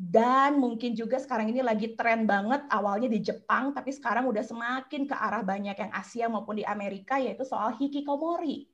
Dan 0.00 0.56
mungkin 0.56 0.96
juga 0.96 1.20
sekarang 1.20 1.52
ini 1.52 1.60
lagi 1.60 1.92
tren 1.92 2.24
banget 2.24 2.64
awalnya 2.72 3.04
di 3.04 3.20
Jepang, 3.20 3.76
tapi 3.76 3.92
sekarang 3.92 4.24
udah 4.32 4.40
semakin 4.40 5.04
ke 5.04 5.12
arah 5.12 5.44
banyak 5.44 5.76
yang 5.76 5.92
Asia 5.92 6.24
maupun 6.24 6.56
di 6.56 6.64
Amerika, 6.64 7.20
yaitu 7.20 7.44
soal 7.44 7.76
hikikomori. 7.76 8.64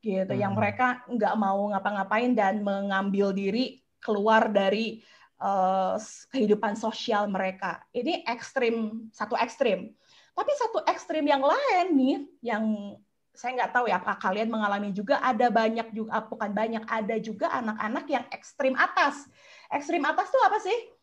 Gitu, 0.00 0.32
hmm. 0.32 0.40
yang 0.40 0.56
mereka 0.56 1.04
nggak 1.04 1.34
mau 1.36 1.68
ngapa-ngapain 1.68 2.32
dan 2.32 2.64
mengambil 2.64 3.36
diri 3.36 3.84
keluar 4.00 4.48
dari 4.48 5.04
uh, 5.36 6.00
kehidupan 6.32 6.80
sosial 6.80 7.28
mereka. 7.28 7.84
Ini 7.92 8.24
ekstrim, 8.24 9.04
satu 9.12 9.36
ekstrim. 9.36 9.92
Tapi 10.32 10.52
satu 10.56 10.80
ekstrim 10.88 11.28
yang 11.28 11.44
lain 11.44 11.86
nih, 11.92 12.16
yang 12.40 12.96
saya 13.36 13.52
nggak 13.52 13.72
tahu 13.76 13.86
ya 13.86 14.00
apa 14.00 14.16
kalian 14.16 14.48
mengalami 14.48 14.96
juga 14.96 15.20
ada 15.22 15.52
banyak 15.52 15.94
juga 15.94 16.24
bukan 16.24 16.50
banyak 16.50 16.82
ada 16.90 17.20
juga 17.20 17.52
anak-anak 17.52 18.06
yang 18.08 18.24
ekstrim 18.32 18.72
atas. 18.80 19.28
Ekstrim 19.68 20.04
atas 20.04 20.32
tuh 20.32 20.42
apa 20.44 20.58
sih? 20.60 20.98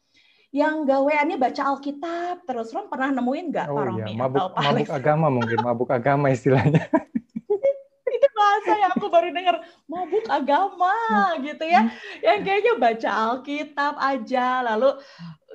yang 0.56 0.88
gaweannya 0.88 1.36
baca 1.36 1.76
Alkitab 1.76 2.48
terus 2.48 2.72
Rom 2.72 2.88
pernah 2.88 3.12
nemuin 3.12 3.46
nggak 3.52 3.68
oh, 3.68 3.76
Pak 3.76 3.86
iya. 3.92 4.06
Mabuk, 4.16 4.40
atau 4.40 4.48
Pak 4.56 4.64
mabuk 4.64 4.92
agama 4.96 5.28
mungkin 5.28 5.58
mabuk 5.60 5.90
agama 5.92 6.32
istilahnya 6.32 6.80
itu 8.16 8.28
bahasa 8.32 8.72
yang 8.80 8.92
aku 8.96 9.12
baru 9.12 9.36
dengar 9.36 9.60
mabuk 9.84 10.24
agama 10.32 10.96
gitu 11.44 11.68
ya 11.68 11.92
yang 12.24 12.40
kayaknya 12.48 12.74
baca 12.80 13.10
Alkitab 13.12 14.00
aja 14.00 14.64
lalu 14.64 14.96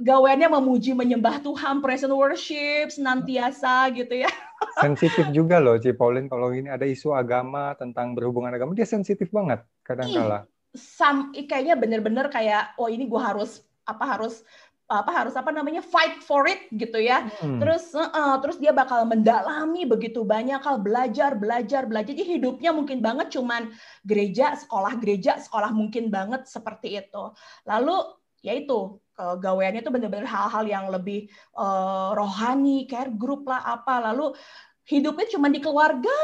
gaweannya 0.05 0.53
memuji 0.53 0.93
menyembah 0.93 1.41
Tuhan 1.41 1.81
praise 1.81 2.05
and 2.05 2.13
worship 2.13 2.93
senantiasa 2.93 3.89
gitu 3.97 4.21
ya 4.21 4.31
sensitif 4.85 5.33
juga 5.33 5.57
loh 5.65 5.81
Ci 5.81 5.97
Pauline 5.97 6.29
kalau 6.29 6.53
ini 6.53 6.69
ada 6.69 6.85
isu 6.85 7.17
agama 7.17 7.73
tentang 7.81 8.13
berhubungan 8.13 8.53
agama 8.53 8.77
dia 8.77 8.85
sensitif 8.85 9.33
banget 9.33 9.65
kadang-kala 9.81 10.45
sam 10.75 11.35
kayaknya 11.35 11.75
bener-bener 11.75 12.31
kayak 12.31 12.79
oh 12.79 12.87
ini 12.87 13.11
gue 13.11 13.19
harus 13.19 13.63
apa 13.83 14.05
harus 14.07 14.47
apa 14.91 15.11
harus 15.15 15.39
apa 15.39 15.55
namanya 15.55 15.87
fight 15.87 16.19
for 16.19 16.51
it 16.51 16.67
gitu 16.75 16.99
ya. 16.99 17.31
Hmm. 17.39 17.63
Terus 17.63 17.95
uh, 17.95 18.43
terus 18.43 18.59
dia 18.59 18.75
bakal 18.75 19.07
mendalami 19.07 19.87
begitu 19.87 20.27
banyak 20.27 20.59
hal 20.59 20.83
belajar 20.83 21.39
belajar 21.39 21.87
belajar. 21.87 22.11
Jadi 22.11 22.27
hidupnya 22.27 22.75
mungkin 22.75 22.99
banget 22.99 23.31
cuman 23.39 23.71
gereja 24.03 24.59
sekolah 24.59 24.99
gereja 24.99 25.39
sekolah 25.39 25.71
mungkin 25.71 26.11
banget 26.11 26.51
seperti 26.51 26.99
itu. 26.99 27.31
Lalu 27.71 28.19
ya 28.43 28.59
itu 28.59 28.99
gaweannya 29.21 29.85
itu 29.85 29.93
benar-benar 29.93 30.27
hal-hal 30.27 30.65
yang 30.65 30.87
lebih 30.89 31.29
uh, 31.55 32.17
rohani, 32.17 32.89
care 32.91 33.15
group 33.15 33.47
lah 33.47 33.63
apa. 33.79 34.11
Lalu 34.11 34.35
hidupnya 34.91 35.31
cuma 35.31 35.47
di 35.47 35.63
keluarga 35.63 36.17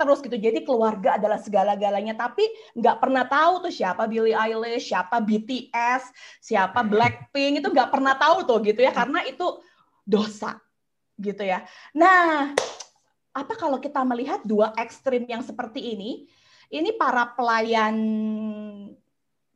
terus 0.00 0.24
gitu. 0.24 0.40
Jadi 0.40 0.64
keluarga 0.64 1.20
adalah 1.20 1.36
segala-galanya, 1.36 2.16
tapi 2.16 2.48
nggak 2.72 2.96
pernah 2.96 3.28
tahu 3.28 3.68
tuh 3.68 3.72
siapa 3.72 4.08
Billie 4.08 4.32
Eilish, 4.32 4.88
siapa 4.88 5.20
BTS, 5.20 6.08
siapa 6.40 6.80
Blackpink 6.80 7.60
itu 7.60 7.68
nggak 7.68 7.92
pernah 7.92 8.16
tahu 8.16 8.48
tuh 8.48 8.64
gitu 8.64 8.80
ya, 8.80 8.96
karena 8.96 9.20
itu 9.28 9.60
dosa 10.08 10.56
gitu 11.20 11.44
ya. 11.44 11.60
Nah, 11.92 12.56
apa 13.36 13.52
kalau 13.60 13.76
kita 13.76 14.00
melihat 14.08 14.40
dua 14.48 14.72
ekstrim 14.80 15.28
yang 15.28 15.44
seperti 15.44 15.92
ini? 15.92 16.24
Ini 16.70 16.94
para 16.94 17.26
pelayan 17.34 17.94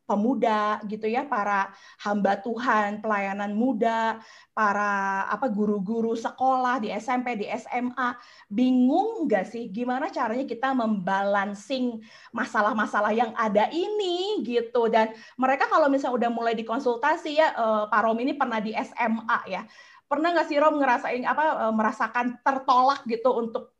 pemuda 0.05 0.81
gitu 0.85 1.09
ya, 1.09 1.25
para 1.25 1.73
hamba 2.05 2.37
Tuhan, 2.41 3.01
pelayanan 3.01 3.57
muda, 3.57 4.21
para 4.53 5.25
apa 5.29 5.49
guru-guru 5.49 6.13
sekolah 6.15 6.79
di 6.81 6.93
SMP, 6.93 7.41
di 7.41 7.49
SMA, 7.49 8.15
bingung 8.49 9.27
nggak 9.27 9.45
sih 9.49 9.73
gimana 9.73 10.13
caranya 10.13 10.45
kita 10.45 10.77
membalancing 10.77 12.05
masalah-masalah 12.31 13.11
yang 13.17 13.33
ada 13.35 13.69
ini 13.73 14.45
gitu 14.45 14.93
dan 14.93 15.11
mereka 15.41 15.67
kalau 15.67 15.89
misalnya 15.89 16.29
udah 16.29 16.31
mulai 16.31 16.55
dikonsultasi 16.55 17.41
ya 17.41 17.49
eh, 17.57 17.85
Pak 17.89 18.01
Rom 18.05 18.19
ini 18.21 18.37
pernah 18.37 18.61
di 18.61 18.77
SMA 18.77 19.39
ya. 19.49 19.65
Pernah 20.05 20.37
nggak 20.37 20.47
sih 20.53 20.61
Rom 20.61 20.77
ngerasain 20.79 21.25
apa 21.25 21.69
eh, 21.69 21.75
merasakan 21.75 22.27
tertolak 22.45 23.03
gitu 23.09 23.33
untuk 23.35 23.75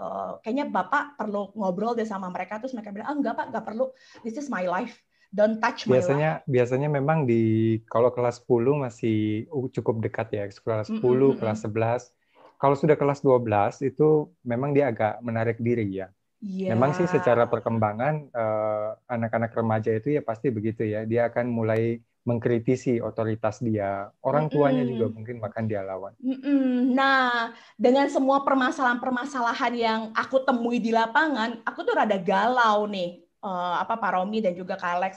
uh, 0.00 0.40
kayaknya 0.40 0.66
Bapak 0.72 1.20
perlu 1.20 1.52
ngobrol 1.52 1.92
deh 1.92 2.08
sama 2.08 2.32
mereka 2.32 2.56
terus 2.56 2.72
mereka 2.72 2.90
bilang, 2.90 3.08
"Ah, 3.12 3.16
enggak 3.16 3.34
Pak, 3.36 3.46
nggak 3.52 3.64
perlu. 3.68 3.86
This 4.24 4.40
is 4.40 4.48
my 4.48 4.64
life." 4.64 4.96
Don't 5.30 5.62
touch 5.62 5.86
my 5.86 5.98
biasanya 5.98 6.42
life. 6.42 6.46
biasanya 6.50 6.88
memang 6.90 7.24
di 7.24 7.42
kalau 7.86 8.10
kelas 8.10 8.42
10 8.42 8.82
masih 8.82 9.46
cukup 9.70 10.02
dekat 10.02 10.28
ya 10.34 10.44
kelas 10.50 10.90
10 10.90 10.98
mm 10.98 11.06
-hmm. 11.06 11.38
kelas 11.38 11.58
11 11.66 12.60
kalau 12.60 12.76
sudah 12.76 12.98
kelas 12.98 13.22
12 13.22 13.88
itu 13.88 14.28
memang 14.42 14.74
dia 14.74 14.90
agak 14.90 15.22
menarik 15.22 15.56
diri 15.62 15.86
ya 15.86 16.10
yeah. 16.42 16.74
memang 16.74 16.92
sih 16.98 17.06
secara 17.06 17.46
perkembangan 17.46 18.28
anak 18.34 18.36
eh, 18.36 18.90
anak-anak 19.14 19.50
remaja 19.54 19.90
itu 19.94 20.18
ya 20.18 20.22
pasti 20.26 20.50
begitu 20.50 20.82
ya 20.82 21.06
dia 21.06 21.30
akan 21.30 21.46
mulai 21.46 22.02
mengkritisi 22.20 23.00
otoritas 23.00 23.64
dia 23.64 24.12
orang 24.20 24.52
tuanya 24.52 24.84
mm 24.84 24.92
-hmm. 24.92 24.98
juga 24.98 25.06
mungkin 25.14 25.36
makan 25.40 25.64
dia 25.70 25.80
lawan 25.86 26.12
mm 26.20 26.36
-hmm. 26.36 26.74
nah 26.92 27.54
dengan 27.78 28.10
semua 28.12 28.44
permasalahan-permasalahan 28.44 29.72
yang 29.78 30.00
aku 30.12 30.44
temui 30.44 30.82
di 30.82 30.92
lapangan 30.92 31.64
aku 31.64 31.80
tuh 31.86 31.96
rada 31.96 32.18
galau 32.20 32.84
nih 32.90 33.29
uh, 33.44 33.76
apa 33.82 33.96
Pak 33.96 34.10
Romi 34.16 34.40
dan 34.44 34.56
juga 34.56 34.76
Kak 34.76 34.92
Alex. 35.00 35.12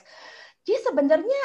Jadi 0.63 0.79
sebenarnya 0.83 1.43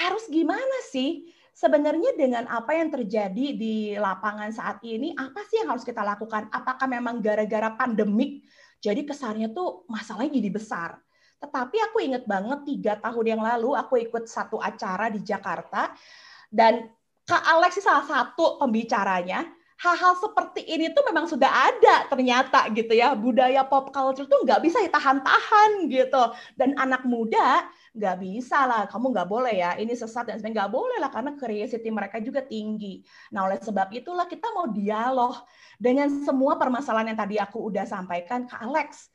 harus 0.00 0.24
gimana 0.28 0.78
sih? 0.88 1.32
Sebenarnya 1.50 2.16
dengan 2.16 2.48
apa 2.48 2.72
yang 2.72 2.88
terjadi 2.88 3.46
di 3.52 3.92
lapangan 3.92 4.48
saat 4.48 4.80
ini, 4.80 5.12
apa 5.12 5.44
sih 5.44 5.60
yang 5.60 5.76
harus 5.76 5.84
kita 5.84 6.00
lakukan? 6.00 6.48
Apakah 6.48 6.88
memang 6.88 7.20
gara-gara 7.20 7.68
pandemik, 7.76 8.40
jadi 8.80 9.04
kesannya 9.04 9.52
tuh 9.52 9.84
masalahnya 9.84 10.40
jadi 10.40 10.50
besar. 10.56 10.96
Tetapi 11.40 11.76
aku 11.92 12.00
ingat 12.00 12.24
banget 12.24 12.64
tiga 12.64 12.92
tahun 13.00 13.36
yang 13.36 13.42
lalu 13.44 13.76
aku 13.76 14.00
ikut 14.00 14.24
satu 14.24 14.56
acara 14.60 15.12
di 15.12 15.20
Jakarta 15.20 15.92
dan 16.48 16.88
Kak 17.24 17.44
Alex 17.46 17.80
salah 17.80 18.04
satu 18.04 18.58
pembicaranya 18.58 19.46
hal-hal 19.80 20.12
seperti 20.20 20.60
ini 20.68 20.92
tuh 20.92 21.00
memang 21.08 21.24
sudah 21.24 21.48
ada 21.48 22.04
ternyata 22.12 22.68
gitu 22.76 22.92
ya. 22.92 23.16
Budaya 23.16 23.64
pop 23.64 23.88
culture 23.88 24.28
tuh 24.28 24.44
nggak 24.44 24.60
bisa 24.60 24.84
ditahan-tahan 24.84 25.88
gitu. 25.88 26.36
Dan 26.52 26.76
anak 26.76 27.08
muda 27.08 27.64
nggak 27.96 28.16
bisa 28.20 28.68
lah. 28.68 28.84
Kamu 28.84 29.08
nggak 29.08 29.28
boleh 29.28 29.56
ya. 29.56 29.80
Ini 29.80 29.96
sesat 29.96 30.28
dan 30.28 30.36
sebagainya. 30.36 30.68
Nggak 30.68 30.72
boleh 30.76 30.98
lah 31.00 31.10
karena 31.10 31.32
curiosity 31.32 31.88
mereka 31.88 32.20
juga 32.20 32.44
tinggi. 32.44 33.00
Nah 33.32 33.48
oleh 33.48 33.56
sebab 33.56 33.88
itulah 33.96 34.28
kita 34.28 34.52
mau 34.52 34.68
dialog 34.68 35.32
dengan 35.80 36.12
semua 36.28 36.60
permasalahan 36.60 37.16
yang 37.16 37.20
tadi 37.20 37.36
aku 37.40 37.72
udah 37.72 37.88
sampaikan 37.88 38.44
ke 38.44 38.56
Alex. 38.60 39.08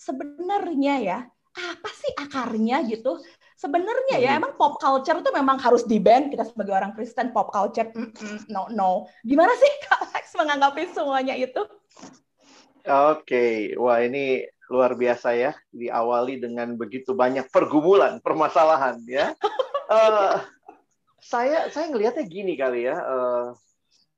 Sebenarnya 0.00 0.94
ya 1.04 1.18
apa 1.56 1.88
sih 1.92 2.12
akarnya 2.20 2.84
gitu 2.84 3.16
sebenarnya 3.56 4.20
ya 4.20 4.36
hmm. 4.36 4.38
emang 4.44 4.52
pop 4.60 4.76
culture 4.76 5.16
itu 5.16 5.30
memang 5.32 5.56
harus 5.56 5.88
di 5.88 5.96
ban 5.96 6.28
kita 6.28 6.44
sebagai 6.44 6.76
orang 6.76 6.92
Kristen 6.92 7.32
pop 7.32 7.48
culture 7.48 7.88
mm 7.88 8.12
-mm, 8.12 8.36
no 8.52 8.68
no 8.68 9.08
gimana 9.24 9.50
sih 9.56 9.72
Kak 9.88 10.12
Alex 10.12 10.24
menganggapi 10.36 10.92
semuanya 10.92 11.32
itu 11.32 11.64
oke 11.64 13.24
okay. 13.24 13.72
wah 13.80 14.04
ini 14.04 14.44
luar 14.68 14.92
biasa 14.92 15.32
ya 15.32 15.52
diawali 15.72 16.36
dengan 16.36 16.76
begitu 16.76 17.16
banyak 17.16 17.48
pergumulan 17.48 18.20
permasalahan 18.20 19.00
ya 19.08 19.32
uh, 19.88 20.36
saya 21.32 21.72
saya 21.72 21.88
ngelihatnya 21.88 22.28
gini 22.28 22.60
kali 22.60 22.84
ya 22.84 23.00
uh, 23.00 23.56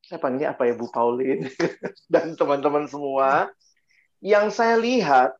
saya 0.03 0.18
panggilnya 0.18 0.57
apa 0.57 0.66
ya 0.66 0.74
Bu 0.74 0.90
Pauline 0.90 1.46
dan 2.12 2.35
teman-teman 2.35 2.90
semua 2.90 3.53
yang 4.18 4.51
saya 4.51 4.74
lihat 4.81 5.37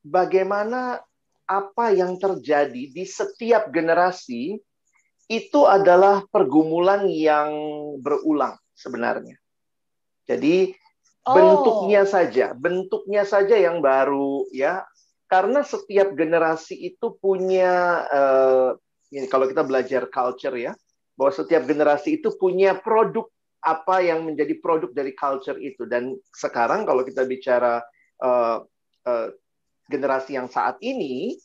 bagaimana 0.00 1.04
apa 1.46 1.92
yang 1.92 2.16
terjadi 2.16 2.90
di 2.90 3.04
setiap 3.04 3.68
generasi 3.70 4.58
itu 5.30 5.60
adalah 5.64 6.26
pergumulan 6.28 7.08
yang 7.08 7.50
berulang 8.02 8.58
sebenarnya. 8.76 9.38
Jadi 10.28 10.74
oh. 11.26 11.34
bentuknya 11.34 12.02
saja, 12.04 12.52
bentuknya 12.52 13.22
saja 13.24 13.56
yang 13.56 13.80
baru 13.80 14.46
ya. 14.52 14.84
Karena 15.30 15.64
setiap 15.64 16.12
generasi 16.12 16.76
itu 16.76 17.16
punya 17.16 18.04
uh, 18.04 18.76
ini 19.08 19.24
kalau 19.32 19.48
kita 19.48 19.64
belajar 19.64 20.04
culture 20.12 20.52
ya, 20.52 20.76
bahwa 21.16 21.32
setiap 21.32 21.64
generasi 21.64 22.20
itu 22.20 22.36
punya 22.36 22.76
produk 22.76 23.24
apa 23.62 24.02
yang 24.02 24.26
menjadi 24.26 24.58
produk 24.58 24.90
dari 24.90 25.14
culture 25.14 25.56
itu 25.56 25.86
dan 25.86 26.18
sekarang 26.34 26.82
kalau 26.82 27.06
kita 27.06 27.22
bicara 27.22 27.78
uh, 28.18 28.58
uh, 29.06 29.28
generasi 29.92 30.40
yang 30.40 30.48
saat 30.48 30.80
ini 30.80 31.36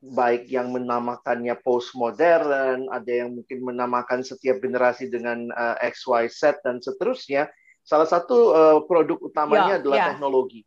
baik 0.00 0.46
yang 0.52 0.70
menamakannya 0.70 1.56
postmodern, 1.60 2.86
ada 2.92 3.10
yang 3.10 3.34
mungkin 3.34 3.58
menamakan 3.64 4.22
setiap 4.22 4.62
generasi 4.62 5.10
dengan 5.10 5.50
uh, 5.52 5.76
X, 5.82 6.06
Y, 6.06 6.28
Z 6.30 6.62
dan 6.62 6.78
seterusnya. 6.78 7.48
Salah 7.86 8.06
satu 8.06 8.52
uh, 8.52 8.78
produk 8.84 9.18
utamanya 9.22 9.78
ya, 9.78 9.80
adalah 9.82 9.96
ya. 9.96 10.06
teknologi. 10.14 10.60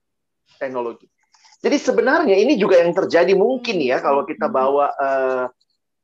Teknologi. 0.60 1.08
Jadi 1.60 1.78
sebenarnya 1.78 2.36
ini 2.40 2.56
juga 2.56 2.80
yang 2.80 2.96
terjadi 2.96 3.36
mungkin 3.36 3.84
ya 3.84 4.00
kalau 4.00 4.24
kita 4.24 4.48
hmm. 4.48 4.56
bawa 4.56 4.86
uh, 4.96 5.46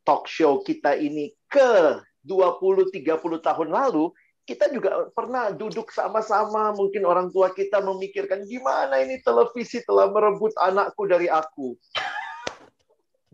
talk 0.03 0.27
show 0.27 0.59
kita 0.59 0.99
ini 0.99 1.31
ke 1.47 2.03
20 2.27 2.91
30 2.91 3.05
tahun 3.39 3.69
lalu, 3.71 4.11
kita 4.45 4.69
juga 4.69 5.09
pernah 5.11 5.49
duduk 5.49 5.89
sama-sama, 5.89 6.69
mungkin 6.77 7.01
orang 7.03 7.33
tua 7.33 7.49
kita 7.49 7.81
memikirkan 7.81 8.45
gimana 8.45 9.01
ini 9.01 9.17
televisi 9.25 9.81
telah 9.81 10.13
merebut 10.13 10.53
anakku 10.61 11.09
dari 11.09 11.25
aku. 11.25 11.73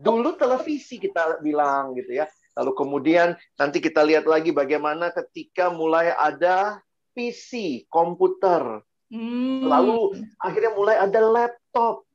Dulu 0.00 0.34
televisi 0.40 0.96
kita 0.96 1.38
bilang 1.44 1.92
gitu 1.94 2.16
ya. 2.16 2.26
Lalu 2.56 2.72
kemudian 2.74 3.36
nanti 3.60 3.78
kita 3.78 4.00
lihat 4.02 4.24
lagi 4.24 4.56
bagaimana 4.56 5.12
ketika 5.12 5.68
mulai 5.68 6.16
ada 6.16 6.80
PC, 7.12 7.84
komputer. 7.92 8.80
Hmm. 9.12 9.68
Lalu 9.68 10.16
akhirnya 10.40 10.72
mulai 10.72 10.96
ada 10.96 11.20
laptop. 11.20 12.08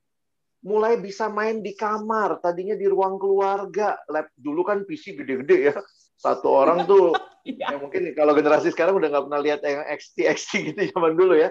Mulai 0.66 0.98
bisa 0.98 1.30
main 1.30 1.62
di 1.62 1.78
kamar, 1.78 2.42
tadinya 2.42 2.74
di 2.74 2.90
ruang 2.90 3.22
keluarga. 3.22 3.94
Lab 4.10 4.34
dulu 4.34 4.66
kan 4.66 4.84
PC 4.90 5.16
gede-gede 5.22 5.58
ya 5.72 5.78
satu 6.18 6.48
orang 6.50 6.84
tuh 6.90 7.14
ya. 7.48 7.74
ya 7.74 7.78
mungkin 7.80 8.12
kalau 8.18 8.34
generasi 8.34 8.74
sekarang 8.74 8.98
udah 8.98 9.08
nggak 9.10 9.26
pernah 9.30 9.42
lihat 9.42 9.60
yang 9.64 9.86
XT 9.88 10.18
XT 10.28 10.52
gitu 10.74 10.80
zaman 10.98 11.14
dulu 11.16 11.34
ya 11.38 11.50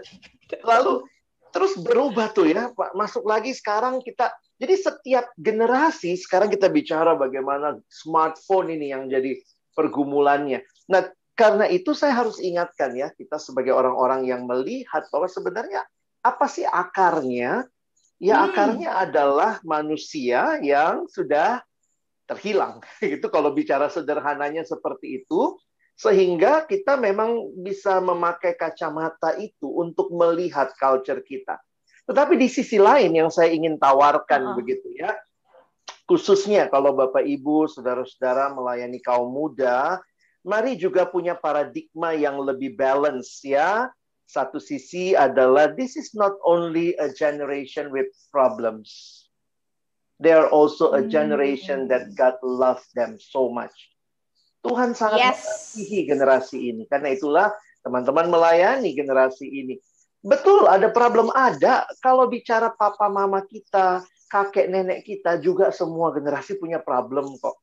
lalu 0.67 1.07
terus 1.55 1.73
berubah 1.79 2.35
tuh 2.37 2.51
ya 2.51 2.69
pak 2.75 2.93
masuk 2.93 3.25
lagi 3.25 3.57
sekarang 3.57 4.05
kita 4.05 4.35
jadi 4.61 4.75
setiap 4.77 5.27
generasi 5.41 6.19
sekarang 6.19 6.53
kita 6.53 6.69
bicara 6.69 7.17
bagaimana 7.17 7.81
smartphone 7.89 8.75
ini 8.77 8.93
yang 8.93 9.09
jadi 9.09 9.41
pergumulannya 9.73 10.61
nah 10.91 11.09
karena 11.37 11.69
itu 11.69 11.93
saya 11.93 12.17
harus 12.25 12.41
ingatkan 12.41 12.97
ya, 12.97 13.13
kita 13.13 13.37
sebagai 13.37 13.77
orang-orang 13.77 14.25
yang 14.25 14.49
melihat 14.49 15.05
bahwa 15.13 15.29
sebenarnya 15.29 15.85
apa 16.25 16.49
sih 16.49 16.65
akarnya? 16.65 17.69
Ya 18.17 18.41
hmm. 18.41 18.47
akarnya 18.51 18.91
adalah 19.05 19.61
manusia 19.61 20.57
yang 20.65 21.05
sudah 21.13 21.61
terhilang. 22.27 22.83
Itu 23.17 23.31
kalau 23.31 23.55
bicara 23.55 23.89
sederhananya 23.89 24.67
seperti 24.67 25.25
itu, 25.25 25.57
sehingga 25.97 26.69
kita 26.69 27.01
memang 27.01 27.57
bisa 27.57 28.05
memakai 28.05 28.53
kacamata 28.53 29.33
itu 29.41 29.65
untuk 29.65 30.13
melihat 30.13 30.69
culture 30.77 31.25
kita. 31.25 31.57
Tetapi 32.05 32.37
di 32.37 32.53
sisi 32.53 32.77
lain 32.77 33.17
yang 33.17 33.33
saya 33.33 33.49
ingin 33.49 33.81
tawarkan 33.81 34.43
uh 34.45 34.49
-huh. 34.53 34.57
begitu 34.61 34.93
ya, 34.93 35.17
khususnya 36.05 36.69
kalau 36.69 36.93
Bapak 36.93 37.25
Ibu, 37.25 37.67
saudara-saudara 37.73 38.53
melayani 38.53 39.01
kaum 39.01 39.33
muda, 39.33 39.99
mari 40.47 40.79
juga 40.79 41.09
punya 41.09 41.35
paradigma 41.35 42.15
yang 42.15 42.39
lebih 42.39 42.79
balance 42.79 43.43
ya. 43.43 43.91
Satu 44.27 44.59
sisi 44.59 45.15
adalah 45.15 45.71
this 45.75 45.95
is 45.99 46.15
not 46.15 46.35
only 46.43 46.95
a 46.99 47.11
generation 47.11 47.91
with 47.91 48.11
problems. 48.31 49.26
They 50.17 50.33
are 50.33 50.49
also 50.49 50.97
a 50.97 51.05
generation 51.05 51.93
that 51.93 52.09
hmm. 52.09 52.17
God 52.17 52.41
love 52.41 52.81
them 52.97 53.21
so 53.21 53.53
much. 53.53 53.75
Tuhan 54.65 54.97
sangat 54.97 55.21
yes. 55.21 55.39
mengasihi 55.45 56.01
generasi 56.09 56.59
ini. 56.73 56.83
Karena 56.89 57.15
itulah 57.15 57.49
teman-teman 57.87 58.27
melayani 58.33 58.97
generasi 58.97 59.47
ini. 59.47 59.77
Betul, 60.27 60.67
ada 60.67 60.91
problem 60.91 61.31
ada. 61.31 61.87
Kalau 62.03 62.27
bicara 62.27 62.75
papa 62.75 63.07
mama 63.07 63.47
kita, 63.47 64.03
kakek 64.27 64.67
nenek 64.67 65.07
kita 65.07 65.39
juga 65.39 65.71
semua 65.71 66.11
generasi 66.11 66.59
punya 66.59 66.83
problem 66.83 67.39
kok. 67.39 67.55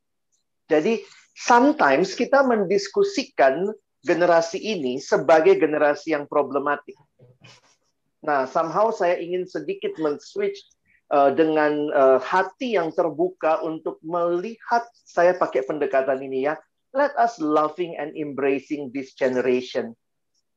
Jadi 0.72 1.04
sometimes 1.36 2.16
kita 2.16 2.40
mendiskusikan 2.46 3.68
generasi 4.00 4.64
ini 4.64 5.00
sebagai 5.04 5.60
generasi 5.60 6.16
yang 6.16 6.24
problematik. 6.24 6.96
Nah, 8.24 8.48
somehow 8.48 8.96
saya 8.96 9.20
ingin 9.20 9.44
sedikit 9.44 10.00
men-switch 10.00 10.64
dengan 11.12 11.94
uh, 11.94 12.20
hati 12.22 12.74
yang 12.74 12.90
terbuka 12.90 13.62
untuk 13.62 14.02
melihat 14.02 14.88
saya 15.06 15.38
pakai 15.38 15.62
pendekatan 15.62 16.18
ini 16.26 16.50
ya. 16.50 16.58
Let 16.94 17.14
us 17.18 17.42
loving 17.42 17.98
and 17.98 18.14
embracing 18.14 18.94
this 18.94 19.18
generation 19.18 19.98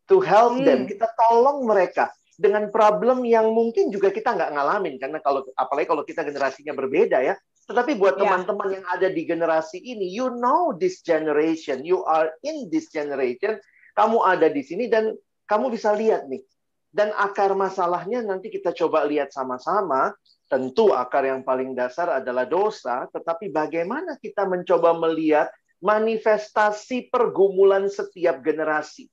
to 0.09 0.21
help 0.21 0.61
hmm. 0.61 0.65
them. 0.65 0.81
Kita 0.89 1.09
tolong 1.17 1.65
mereka 1.65 2.09
dengan 2.37 2.69
problem 2.69 3.25
yang 3.25 3.53
mungkin 3.53 3.89
juga 3.89 4.13
kita 4.13 4.37
nggak 4.37 4.53
ngalamin 4.53 5.01
karena 5.01 5.19
kalau 5.25 5.45
apalagi 5.57 5.89
kalau 5.89 6.05
kita 6.05 6.21
generasinya 6.25 6.77
berbeda 6.77 7.25
ya 7.25 7.37
tetapi 7.67 7.99
buat 7.99 8.15
ya. 8.17 8.23
teman-teman 8.23 8.69
yeah. 8.71 8.75
yang 8.79 8.87
ada 8.87 9.09
di 9.11 9.23
generasi 9.27 9.79
ini, 9.83 10.07
you 10.07 10.31
know 10.39 10.71
this 10.79 11.03
generation, 11.03 11.83
you 11.83 12.07
are 12.07 12.31
in 12.47 12.71
this 12.71 12.95
generation, 12.95 13.59
kamu 13.99 14.23
ada 14.23 14.47
di 14.47 14.63
sini 14.63 14.87
dan 14.87 15.19
kamu 15.51 15.75
bisa 15.75 15.91
lihat 15.99 16.31
nih. 16.31 16.47
Dan 16.95 17.13
akar 17.13 17.53
masalahnya 17.59 18.23
nanti 18.23 18.49
kita 18.49 18.73
coba 18.73 19.05
lihat 19.05 19.35
sama-sama. 19.35 20.15
Tentu 20.47 20.95
akar 20.95 21.27
yang 21.27 21.43
paling 21.43 21.75
dasar 21.75 22.23
adalah 22.23 22.47
dosa, 22.47 23.11
tetapi 23.11 23.51
bagaimana 23.51 24.15
kita 24.15 24.47
mencoba 24.47 24.95
melihat 24.95 25.51
manifestasi 25.83 27.11
pergumulan 27.11 27.91
setiap 27.91 28.39
generasi. 28.47 29.11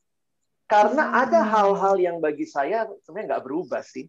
Karena 0.69 1.25
ada 1.25 1.41
hmm. 1.41 1.49
hal-hal 1.49 1.95
yang 1.97 2.17
bagi 2.21 2.45
saya 2.45 2.85
sebenarnya 3.01 3.35
nggak 3.35 3.45
berubah 3.49 3.81
sih. 3.81 4.05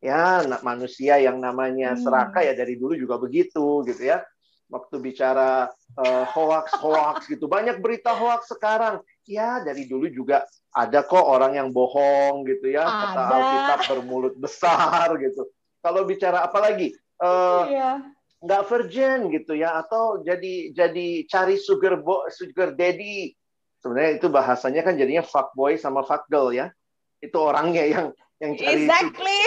Ya 0.00 0.44
manusia 0.64 1.20
yang 1.20 1.40
namanya 1.40 1.92
hmm. 1.92 2.00
seraka 2.04 2.40
ya 2.40 2.56
dari 2.56 2.80
dulu 2.80 2.96
juga 2.96 3.20
begitu 3.20 3.84
gitu 3.84 4.02
ya. 4.08 4.24
Waktu 4.66 4.98
bicara 4.98 5.70
uh, 5.94 6.24
hoax 6.26 6.72
hoax 6.80 7.28
gitu. 7.28 7.46
Banyak 7.46 7.84
berita 7.84 8.16
hoax 8.16 8.48
sekarang. 8.48 9.04
Ya 9.28 9.60
dari 9.60 9.84
dulu 9.84 10.08
juga 10.08 10.48
ada 10.72 11.04
kok 11.04 11.20
orang 11.20 11.60
yang 11.60 11.68
bohong 11.68 12.48
gitu 12.48 12.72
ya. 12.72 12.82
Kata 12.82 13.22
Alkitab 13.28 13.80
bermulut 13.92 14.34
besar 14.40 15.12
gitu 15.20 15.52
kalau 15.86 16.02
bicara 16.02 16.42
apa 16.42 16.58
lagi 16.58 16.90
uh, 17.22 17.62
iya. 17.70 18.02
nggak 18.42 18.66
virgin 18.66 19.30
gitu 19.30 19.54
ya 19.54 19.78
atau 19.78 20.26
jadi 20.26 20.74
jadi 20.74 21.06
cari 21.30 21.54
sugar 21.62 22.02
bo 22.02 22.26
sugar 22.34 22.74
daddy 22.74 23.30
sebenarnya 23.78 24.18
itu 24.18 24.26
bahasanya 24.26 24.82
kan 24.82 24.98
jadinya 24.98 25.22
fuck 25.22 25.54
boy 25.54 25.78
sama 25.78 26.02
fuck 26.02 26.26
girl 26.26 26.50
ya 26.50 26.74
itu 27.22 27.38
orangnya 27.38 27.86
yang 27.86 28.06
yang 28.42 28.58
cari 28.58 28.82
exactly 28.82 29.40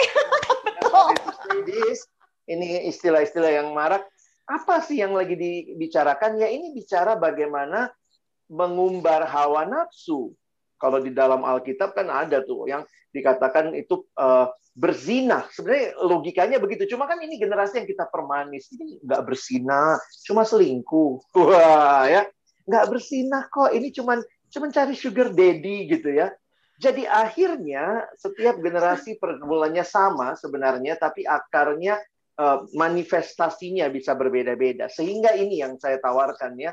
ini 2.50 2.90
istilah-istilah 2.90 3.62
yang 3.62 3.70
marak. 3.70 4.02
Apa 4.50 4.82
sih 4.82 4.98
yang 4.98 5.14
lagi 5.14 5.38
dibicarakan? 5.38 6.42
Ya 6.42 6.50
ini 6.50 6.74
bicara 6.74 7.14
bagaimana 7.14 7.94
mengumbar 8.50 9.22
hawa 9.30 9.62
nafsu. 9.62 10.34
Kalau 10.80 10.96
di 11.04 11.12
dalam 11.12 11.44
Alkitab 11.44 11.92
kan 11.92 12.08
ada 12.08 12.40
tuh 12.40 12.64
yang 12.64 12.88
dikatakan 13.12 13.76
itu 13.76 14.08
uh, 14.16 14.48
berzina. 14.72 15.44
Sebenarnya 15.52 16.00
logikanya 16.00 16.56
begitu. 16.56 16.88
Cuma 16.88 17.04
kan 17.04 17.20
ini 17.20 17.36
generasi 17.36 17.84
yang 17.84 17.88
kita 17.90 18.08
permanis. 18.08 18.72
Ini 18.72 19.04
nggak 19.04 19.22
berzina, 19.28 20.00
cuma 20.24 20.48
selingkuh. 20.48 21.12
Wah 21.36 22.08
ya, 22.08 22.22
nggak 22.64 22.86
berzina 22.88 23.44
kok. 23.52 23.76
Ini 23.76 23.92
cuma 23.92 24.16
cuma 24.50 24.66
cari 24.72 24.94
sugar 24.96 25.36
daddy 25.36 25.90
gitu 25.92 26.10
ya. 26.10 26.32
Jadi 26.80 27.04
akhirnya 27.04 28.08
setiap 28.16 28.56
generasi 28.56 29.20
pergumulannya 29.20 29.84
sama 29.84 30.32
sebenarnya, 30.32 30.96
tapi 30.96 31.28
akarnya 31.28 32.00
eh, 32.40 32.58
manifestasinya 32.72 33.84
bisa 33.92 34.16
berbeda-beda. 34.16 34.88
Sehingga 34.88 35.36
ini 35.36 35.60
yang 35.60 35.76
saya 35.76 36.00
tawarkan 36.00 36.56
ya, 36.56 36.72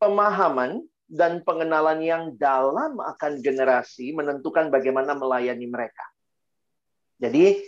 pemahaman 0.00 0.80
dan 1.12 1.44
pengenalan 1.44 2.00
yang 2.00 2.22
dalam 2.40 2.96
akan 2.96 3.44
generasi 3.44 4.16
menentukan 4.16 4.72
bagaimana 4.72 5.12
melayani 5.12 5.68
mereka. 5.68 6.08
Jadi 7.20 7.60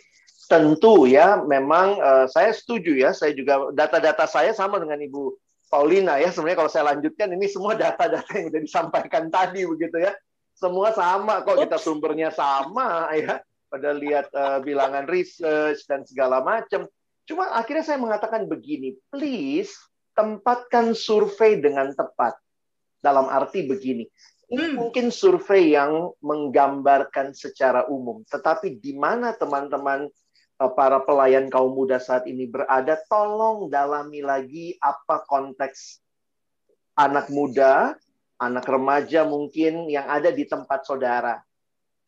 tentu 0.48 1.04
ya 1.04 1.44
memang 1.44 2.00
uh, 2.00 2.26
saya 2.32 2.56
setuju 2.56 2.96
ya, 2.96 3.12
saya 3.12 3.36
juga 3.36 3.68
data-data 3.76 4.24
saya 4.24 4.56
sama 4.56 4.80
dengan 4.80 4.96
Ibu 4.96 5.36
Paulina 5.68 6.16
ya. 6.16 6.32
Sebenarnya 6.32 6.64
kalau 6.64 6.72
saya 6.72 6.84
lanjutkan 6.96 7.28
ini 7.36 7.46
semua 7.52 7.76
data-data 7.76 8.24
yang 8.32 8.48
sudah 8.48 8.62
disampaikan 8.64 9.28
tadi 9.28 9.68
begitu 9.68 10.00
ya 10.00 10.16
semua 10.54 10.94
sama 10.94 11.42
kok 11.42 11.58
kita 11.58 11.76
sumbernya 11.76 12.30
sama 12.30 13.10
ya 13.18 13.42
pada 13.66 13.90
lihat 13.90 14.30
uh, 14.30 14.62
bilangan 14.62 15.04
research 15.10 15.82
dan 15.90 16.06
segala 16.06 16.40
macam 16.40 16.86
cuma 17.26 17.50
akhirnya 17.58 17.84
saya 17.84 17.98
mengatakan 17.98 18.46
begini 18.46 18.94
please 19.10 19.74
tempatkan 20.14 20.94
survei 20.94 21.58
dengan 21.58 21.90
tepat 21.90 22.38
dalam 23.04 23.28
arti 23.28 23.68
begini 23.68 24.08
ini 24.48 24.64
hmm. 24.64 24.80
mungkin 24.80 25.12
survei 25.12 25.76
yang 25.76 26.08
menggambarkan 26.24 27.36
secara 27.36 27.84
umum 27.92 28.24
tetapi 28.24 28.80
di 28.80 28.96
mana 28.96 29.36
teman-teman 29.36 30.08
uh, 30.64 30.72
para 30.72 31.04
pelayan 31.04 31.52
kaum 31.52 31.76
muda 31.76 32.00
saat 32.00 32.24
ini 32.24 32.48
berada 32.48 32.96
tolong 33.12 33.68
dalami 33.68 34.24
lagi 34.24 34.80
apa 34.80 35.20
konteks 35.28 36.00
anak 36.96 37.28
muda 37.28 37.92
anak 38.44 38.66
remaja 38.66 39.22
mungkin 39.24 39.86
yang 39.86 40.06
ada 40.10 40.34
di 40.34 40.44
tempat 40.44 40.82
saudara. 40.84 41.38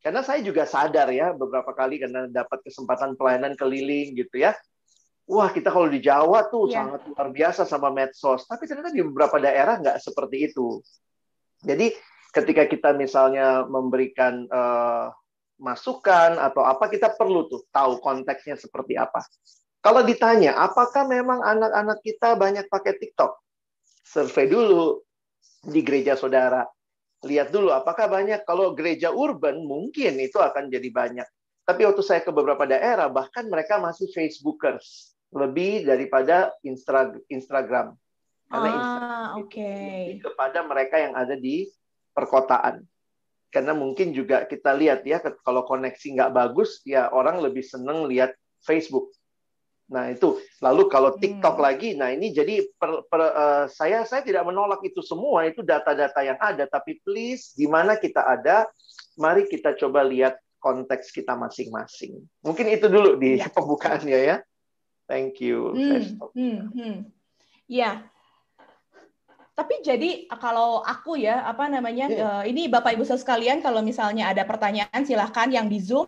Karena 0.02 0.22
saya 0.22 0.38
juga 0.44 0.68
sadar 0.68 1.10
ya 1.10 1.34
beberapa 1.34 1.74
kali 1.74 1.98
karena 1.98 2.30
dapat 2.30 2.62
kesempatan 2.62 3.18
pelayanan 3.18 3.58
keliling 3.58 4.14
gitu 4.14 4.38
ya. 4.38 4.54
Wah 5.26 5.50
kita 5.50 5.74
kalau 5.74 5.90
di 5.90 5.98
Jawa 5.98 6.46
tuh 6.46 6.70
yeah. 6.70 6.86
sangat 6.86 7.02
luar 7.10 7.28
biasa 7.34 7.66
sama 7.66 7.90
medsos. 7.90 8.46
Tapi 8.46 8.62
ternyata 8.70 8.94
di 8.94 9.02
beberapa 9.02 9.42
daerah 9.42 9.82
nggak 9.82 9.98
seperti 9.98 10.54
itu. 10.54 10.78
Jadi 11.66 11.90
ketika 12.30 12.62
kita 12.70 12.94
misalnya 12.94 13.66
memberikan 13.66 14.46
uh, 14.46 15.10
masukan 15.58 16.38
atau 16.38 16.62
apa 16.62 16.86
kita 16.86 17.18
perlu 17.18 17.50
tuh 17.50 17.66
tahu 17.74 17.98
konteksnya 17.98 18.54
seperti 18.54 18.94
apa. 18.94 19.26
Kalau 19.82 20.06
ditanya 20.06 20.62
apakah 20.62 21.10
memang 21.10 21.42
anak-anak 21.42 21.98
kita 22.06 22.38
banyak 22.38 22.70
pakai 22.70 22.94
TikTok? 22.94 23.34
Survei 24.06 24.46
dulu, 24.46 25.02
di 25.66 25.82
gereja 25.82 26.14
saudara. 26.14 26.62
Lihat 27.26 27.50
dulu 27.50 27.74
apakah 27.74 28.06
banyak 28.06 28.46
kalau 28.46 28.78
gereja 28.78 29.10
urban 29.10 29.58
mungkin 29.66 30.22
itu 30.22 30.38
akan 30.38 30.70
jadi 30.70 30.86
banyak. 30.94 31.28
Tapi 31.66 31.82
waktu 31.82 32.02
saya 32.06 32.22
ke 32.22 32.30
beberapa 32.30 32.62
daerah 32.62 33.10
bahkan 33.10 33.50
mereka 33.50 33.82
masih 33.82 34.06
Facebookers 34.14 35.15
lebih 35.34 35.86
daripada 35.86 36.54
Instagram. 36.62 37.96
Karena 38.46 38.68
ah, 38.70 38.74
Instagram 38.78 39.30
okay. 39.42 40.22
kepada 40.22 40.58
mereka 40.62 40.96
yang 41.02 41.14
ada 41.18 41.34
di 41.34 41.66
perkotaan. 42.14 42.86
Karena 43.50 43.72
mungkin 43.72 44.12
juga 44.12 44.44
kita 44.44 44.74
lihat 44.76 45.02
ya 45.06 45.22
kalau 45.42 45.64
koneksi 45.64 46.06
nggak 46.18 46.32
bagus 46.34 46.82
ya 46.84 47.08
orang 47.10 47.40
lebih 47.40 47.64
seneng 47.64 48.06
lihat 48.06 48.34
Facebook. 48.62 49.10
Nah 49.86 50.10
itu 50.10 50.42
lalu 50.58 50.90
kalau 50.90 51.14
TikTok 51.14 51.56
hmm. 51.56 51.64
lagi, 51.64 51.94
nah 51.94 52.10
ini 52.10 52.34
jadi 52.34 52.58
per, 52.74 53.06
per, 53.06 53.20
uh, 53.22 53.64
saya 53.70 54.02
saya 54.02 54.26
tidak 54.26 54.42
menolak 54.42 54.82
itu 54.82 54.98
semua 54.98 55.46
itu 55.46 55.62
data-data 55.62 56.26
yang 56.26 56.38
ada, 56.42 56.66
tapi 56.66 56.98
please 57.06 57.54
di 57.54 57.70
mana 57.70 57.94
kita 57.94 58.18
ada, 58.18 58.66
mari 59.14 59.46
kita 59.46 59.78
coba 59.78 60.02
lihat 60.02 60.34
konteks 60.58 61.14
kita 61.14 61.38
masing-masing. 61.38 62.18
Mungkin 62.42 62.66
itu 62.66 62.90
dulu 62.90 63.14
di 63.14 63.38
ya. 63.38 63.46
pembukaannya 63.56 64.18
ya. 64.18 64.36
Thank 65.06 65.38
you. 65.38 65.70
Hmm, 65.74 66.18
hmm, 66.34 66.58
hmm. 66.74 66.96
Ya, 67.66 68.06
tapi 69.56 69.80
jadi 69.80 70.28
kalau 70.36 70.84
aku 70.84 71.16
ya 71.16 71.40
apa 71.48 71.64
namanya 71.72 72.06
hmm. 72.12 72.20
uh, 72.20 72.44
ini 72.44 72.68
Bapak 72.68 72.92
Ibu 72.92 73.08
sekalian 73.08 73.64
kalau 73.64 73.80
misalnya 73.80 74.28
ada 74.28 74.44
pertanyaan 74.44 75.00
silahkan 75.08 75.48
yang 75.48 75.64
di 75.64 75.80
Zoom 75.80 76.04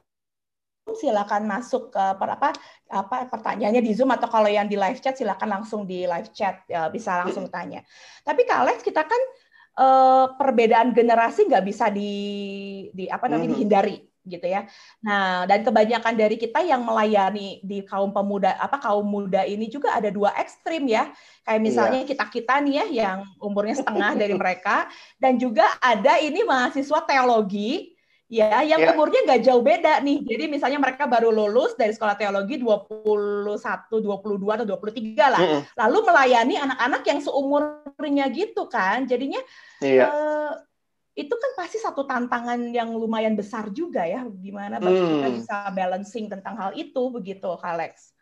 silakan 0.93 1.49
masuk 1.49 1.89
ke 1.89 2.05
per, 2.21 2.29
apa 2.37 2.53
apa 2.93 3.29
pertanyaannya 3.33 3.81
di 3.81 3.93
Zoom 3.97 4.13
atau 4.13 4.29
kalau 4.29 4.53
yang 4.53 4.69
di 4.69 4.77
live 4.77 5.01
chat 5.01 5.17
silakan 5.17 5.61
langsung 5.61 5.89
di 5.89 6.05
live 6.05 6.29
chat 6.33 6.65
ya, 6.69 6.93
bisa 6.93 7.25
langsung 7.25 7.49
tanya. 7.49 7.81
Tapi 8.21 8.45
Kak 8.45 8.69
Alex 8.69 8.85
kita 8.85 9.05
kan 9.09 9.23
uh, 9.81 10.27
perbedaan 10.37 10.93
generasi 10.93 11.49
nggak 11.49 11.65
bisa 11.65 11.89
di 11.89 12.13
di 12.93 13.09
apa 13.09 13.33
namanya 13.33 13.49
hmm. 13.49 13.55
dihindari 13.57 13.97
gitu 14.29 14.47
ya. 14.47 14.69
Nah, 15.01 15.49
dan 15.49 15.65
kebanyakan 15.65 16.15
dari 16.15 16.37
kita 16.37 16.61
yang 16.61 16.85
melayani 16.85 17.65
di 17.65 17.83
kaum 17.83 18.13
pemuda 18.13 18.55
apa 18.61 18.77
kaum 18.79 19.09
muda 19.09 19.43
ini 19.49 19.67
juga 19.73 19.97
ada 19.97 20.13
dua 20.13 20.37
ekstrim 20.37 20.85
ya. 20.87 21.09
Kayak 21.43 21.61
misalnya 21.65 22.01
iya. 22.05 22.09
kita-kita 22.13 22.55
nih 22.61 22.75
ya 22.77 22.87
yang 23.09 23.19
umurnya 23.41 23.75
setengah 23.81 24.13
dari 24.15 24.37
mereka 24.37 24.87
dan 25.17 25.41
juga 25.41 25.65
ada 25.81 26.21
ini 26.21 26.45
mahasiswa 26.45 27.01
teologi 27.09 27.99
ya 28.29 28.61
yang 28.61 28.85
ya. 28.85 28.93
umurnya 28.93 29.25
nggak 29.25 29.43
jauh 29.43 29.65
beda 29.65 30.05
nih. 30.05 30.21
Jadi 30.29 30.45
misalnya 30.53 30.77
mereka 30.77 31.09
baru 31.09 31.33
lulus 31.33 31.73
dari 31.75 31.97
sekolah 31.97 32.15
teologi 32.15 32.61
21, 32.61 33.57
22 33.89 34.57
atau 34.61 34.67
23 34.69 35.17
lah. 35.17 35.41
Mm 35.41 35.49
-hmm. 35.49 35.63
Lalu 35.81 35.99
melayani 36.05 36.55
anak-anak 36.61 37.03
yang 37.09 37.21
seumurnya 37.25 38.25
gitu 38.29 38.69
kan. 38.69 39.09
Jadinya 39.09 39.41
iya. 39.81 40.05
uh, 40.13 40.53
itu 41.19 41.35
kan 41.35 41.51
pasti 41.59 41.83
satu 41.83 42.07
tantangan 42.07 42.71
yang 42.71 42.95
lumayan 42.95 43.35
besar 43.35 43.75
juga 43.75 44.07
ya 44.07 44.23
gimana 44.39 44.79
hmm. 44.79 44.87
kita 44.87 45.29
bisa 45.35 45.57
balancing 45.75 46.31
tentang 46.31 46.55
hal 46.55 46.71
itu 46.79 47.03
begitu 47.11 47.59
Alex. 47.59 48.15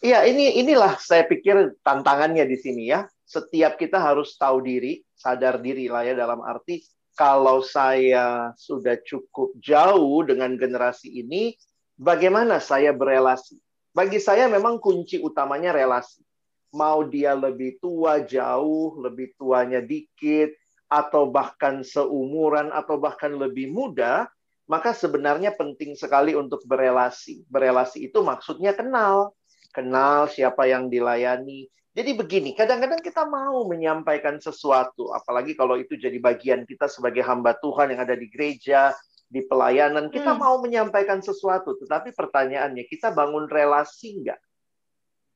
Iya, 0.00 0.24
ini 0.24 0.62
inilah 0.62 0.96
saya 0.96 1.26
pikir 1.28 1.76
tantangannya 1.84 2.46
di 2.46 2.56
sini 2.56 2.88
ya. 2.88 3.04
Setiap 3.26 3.76
kita 3.76 4.00
harus 4.00 4.32
tahu 4.38 4.64
diri, 4.64 5.04
sadar 5.12 5.60
diri 5.60 5.92
lah 5.92 6.06
ya 6.06 6.16
dalam 6.16 6.40
arti 6.40 6.80
kalau 7.20 7.60
saya 7.60 8.56
sudah 8.56 8.96
cukup 9.04 9.52
jauh 9.60 10.24
dengan 10.24 10.56
generasi 10.56 11.20
ini, 11.20 11.52
bagaimana 12.00 12.64
saya 12.64 12.96
berelasi? 12.96 13.60
Bagi 13.92 14.16
saya 14.16 14.48
memang 14.48 14.80
kunci 14.80 15.20
utamanya 15.20 15.76
relasi. 15.76 16.24
Mau 16.72 17.04
dia 17.04 17.36
lebih 17.36 17.76
tua 17.76 18.24
jauh, 18.24 18.96
lebih 19.04 19.36
tuanya 19.36 19.84
dikit, 19.84 20.54
atau 20.90 21.30
bahkan 21.30 21.86
seumuran, 21.86 22.74
atau 22.74 22.98
bahkan 22.98 23.30
lebih 23.30 23.70
muda, 23.70 24.26
maka 24.66 24.90
sebenarnya 24.90 25.54
penting 25.54 25.94
sekali 25.94 26.34
untuk 26.34 26.66
berelasi. 26.66 27.46
Berelasi 27.46 28.10
itu 28.10 28.18
maksudnya 28.20 28.74
kenal. 28.74 29.32
Kenal 29.70 30.26
siapa 30.26 30.66
yang 30.66 30.90
dilayani, 30.90 31.70
jadi 31.90 32.14
begini, 32.14 32.54
kadang-kadang 32.54 33.02
kita 33.02 33.26
mau 33.26 33.66
menyampaikan 33.66 34.38
sesuatu, 34.38 35.10
apalagi 35.10 35.58
kalau 35.58 35.74
itu 35.74 35.98
jadi 35.98 36.22
bagian 36.22 36.62
kita 36.62 36.86
sebagai 36.86 37.26
hamba 37.26 37.58
Tuhan 37.58 37.90
yang 37.90 38.06
ada 38.06 38.14
di 38.14 38.30
gereja, 38.30 38.94
di 39.26 39.42
pelayanan, 39.42 40.06
kita 40.06 40.34
hmm. 40.34 40.38
mau 40.38 40.62
menyampaikan 40.62 41.18
sesuatu, 41.18 41.74
tetapi 41.82 42.14
pertanyaannya, 42.14 42.86
kita 42.86 43.10
bangun 43.10 43.50
relasi 43.50 44.22
enggak? 44.22 44.38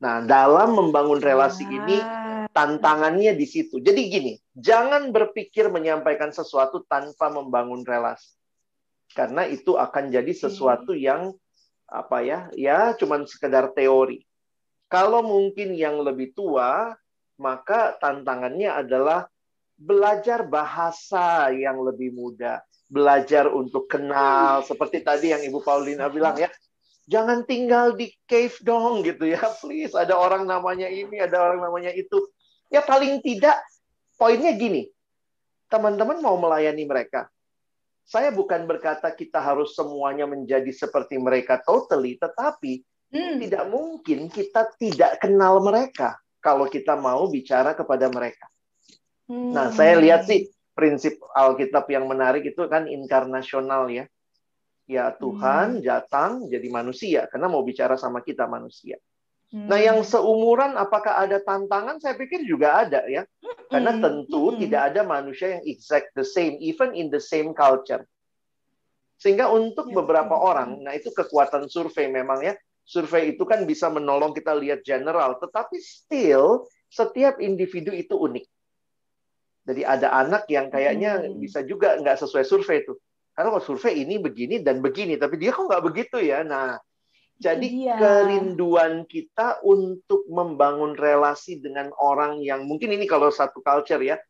Nah, 0.04 0.20
dalam 0.28 0.76
membangun 0.76 1.16
relasi 1.24 1.64
ini, 1.64 1.96
tantangannya 2.52 3.32
di 3.32 3.46
situ. 3.48 3.80
Jadi 3.80 4.00
gini, 4.12 4.32
jangan 4.52 5.08
berpikir 5.08 5.72
menyampaikan 5.72 6.28
sesuatu 6.28 6.84
tanpa 6.84 7.32
membangun 7.32 7.80
relasi. 7.88 8.36
Karena 9.16 9.48
itu 9.48 9.80
akan 9.80 10.12
jadi 10.12 10.32
sesuatu 10.36 10.92
yang 10.92 11.32
apa 11.88 12.20
ya, 12.20 12.52
ya 12.52 12.92
cuman 12.92 13.24
sekedar 13.24 13.72
teori 13.72 14.20
kalau 14.94 15.26
mungkin 15.26 15.74
yang 15.74 15.98
lebih 16.06 16.36
tua, 16.38 16.94
maka 17.34 17.98
tantangannya 17.98 18.70
adalah 18.70 19.26
belajar 19.74 20.46
bahasa 20.46 21.50
yang 21.50 21.82
lebih 21.82 22.14
mudah, 22.14 22.62
belajar 22.86 23.50
untuk 23.50 23.90
kenal 23.90 24.62
seperti 24.62 25.02
tadi 25.02 25.34
yang 25.34 25.42
Ibu 25.42 25.66
Paulina 25.66 26.06
bilang 26.06 26.38
ya. 26.38 26.46
Jangan 27.04 27.44
tinggal 27.44 27.94
di 27.94 28.12
cave 28.24 28.56
dong 28.64 29.04
gitu 29.04 29.28
ya, 29.28 29.40
please. 29.60 29.92
Ada 29.92 30.16
orang 30.16 30.48
namanya 30.48 30.88
ini, 30.88 31.20
ada 31.20 31.40
orang 31.40 31.60
namanya 31.60 31.92
itu. 31.92 32.28
Ya 32.72 32.80
paling 32.80 33.20
tidak 33.20 33.60
poinnya 34.16 34.56
gini. 34.56 34.88
Teman-teman 35.68 36.20
mau 36.24 36.36
melayani 36.40 36.84
mereka. 36.86 37.28
Saya 38.04 38.28
bukan 38.28 38.68
berkata 38.68 39.08
kita 39.12 39.40
harus 39.40 39.72
semuanya 39.72 40.28
menjadi 40.28 40.68
seperti 40.68 41.16
mereka 41.16 41.56
totally, 41.64 42.20
tetapi 42.20 42.84
Hmm. 43.14 43.38
Tidak 43.38 43.64
mungkin 43.70 44.26
kita 44.26 44.74
tidak 44.74 45.22
kenal 45.22 45.62
mereka 45.62 46.18
kalau 46.42 46.66
kita 46.66 46.98
mau 46.98 47.30
bicara 47.30 47.70
kepada 47.78 48.10
mereka. 48.10 48.50
Hmm. 49.30 49.54
Nah, 49.54 49.70
saya 49.70 49.94
lihat 50.02 50.26
sih 50.26 50.50
prinsip 50.74 51.22
Alkitab 51.30 51.86
yang 51.86 52.10
menarik 52.10 52.42
itu 52.42 52.66
kan 52.66 52.90
inkarnasional 52.90 53.86
ya. 53.86 54.10
Ya 54.84 55.08
Tuhan 55.16 55.80
hmm. 55.80 55.84
datang 55.84 56.44
jadi 56.52 56.68
manusia 56.68 57.24
karena 57.32 57.48
mau 57.48 57.64
bicara 57.64 57.96
sama 57.96 58.20
kita 58.20 58.44
manusia. 58.44 59.00
Hmm. 59.54 59.70
Nah, 59.70 59.78
yang 59.78 60.02
seumuran 60.02 60.74
apakah 60.74 61.14
ada 61.24 61.38
tantangan? 61.40 62.02
Saya 62.02 62.18
pikir 62.18 62.42
juga 62.44 62.84
ada 62.84 63.06
ya. 63.08 63.22
Karena 63.70 63.96
hmm. 63.96 64.02
tentu 64.02 64.52
hmm. 64.52 64.58
tidak 64.66 64.82
ada 64.92 65.00
manusia 65.06 65.56
yang 65.56 65.64
exact 65.64 66.12
the 66.18 66.26
same 66.26 66.58
even 66.60 66.92
in 66.92 67.08
the 67.08 67.22
same 67.22 67.56
culture. 67.56 68.04
Sehingga 69.16 69.48
untuk 69.48 69.88
ya, 69.88 70.02
beberapa 70.02 70.36
orang, 70.36 70.84
nah 70.84 70.92
itu 70.92 71.08
kekuatan 71.14 71.70
survei 71.70 72.10
memang 72.10 72.44
ya, 72.44 72.52
survei 72.84 73.32
itu 73.32 73.46
kan 73.48 73.64
bisa 73.64 73.88
menolong 73.88 74.36
kita 74.36 74.52
lihat 74.52 74.84
general, 74.84 75.40
tetapi 75.40 75.80
still 75.80 76.68
setiap 76.92 77.40
individu 77.40 77.94
itu 77.94 78.18
unik. 78.18 78.44
Jadi 79.64 79.80
ada 79.80 80.12
anak 80.12 80.44
yang 80.52 80.68
kayaknya 80.68 81.24
hmm. 81.24 81.40
bisa 81.40 81.64
juga 81.64 81.96
nggak 81.96 82.20
sesuai 82.20 82.44
survei 82.44 82.84
itu. 82.84 82.98
Karena 83.34 83.50
kalau 83.50 83.64
survei 83.66 84.06
ini 84.06 84.22
begini 84.22 84.62
dan 84.62 84.78
begini, 84.78 85.18
tapi 85.18 85.34
dia 85.42 85.50
kok 85.50 85.66
nggak 85.66 85.84
begitu 85.84 86.22
ya. 86.22 86.46
Nah, 86.46 86.78
jadi 87.34 87.66
iya. 87.66 87.98
kerinduan 87.98 89.02
kita 89.10 89.58
untuk 89.66 90.22
membangun 90.30 90.94
relasi 90.94 91.58
dengan 91.58 91.90
orang 91.98 92.38
yang 92.38 92.62
mungkin 92.62 92.94
ini 92.94 93.10
kalau 93.10 93.34
satu 93.34 93.58
culture 93.58 93.98
ya, 93.98 94.22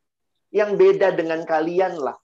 yang 0.48 0.80
beda 0.80 1.12
dengan 1.12 1.44
kalian 1.44 2.00
lah. 2.00 2.16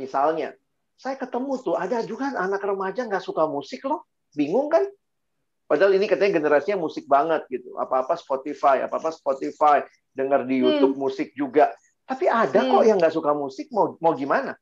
Misalnya, 0.00 0.56
saya 0.96 1.20
ketemu 1.20 1.60
tuh 1.60 1.76
ada 1.76 2.00
juga 2.00 2.32
anak 2.32 2.64
remaja 2.64 3.04
nggak 3.04 3.20
suka 3.20 3.44
musik 3.44 3.84
loh. 3.84 4.08
Bingung 4.32 4.72
kan? 4.72 4.88
Padahal 5.68 5.94
ini 5.94 6.08
katanya 6.08 6.40
generasinya 6.40 6.80
musik 6.80 7.04
banget 7.04 7.44
gitu. 7.52 7.76
Apa-apa 7.76 8.16
Spotify, 8.16 8.82
apa-apa 8.82 9.12
Spotify, 9.12 9.84
dengar 10.16 10.48
di 10.48 10.64
YouTube 10.64 10.96
hmm. 10.96 11.02
musik 11.04 11.28
juga. 11.36 11.70
Tapi 12.08 12.26
ada 12.26 12.64
hmm. 12.64 12.70
kok 12.72 12.82
yang 12.88 12.98
nggak 12.98 13.14
suka 13.14 13.36
musik, 13.36 13.68
mau 13.70 14.00
mau 14.00 14.16
gimana? 14.16 14.56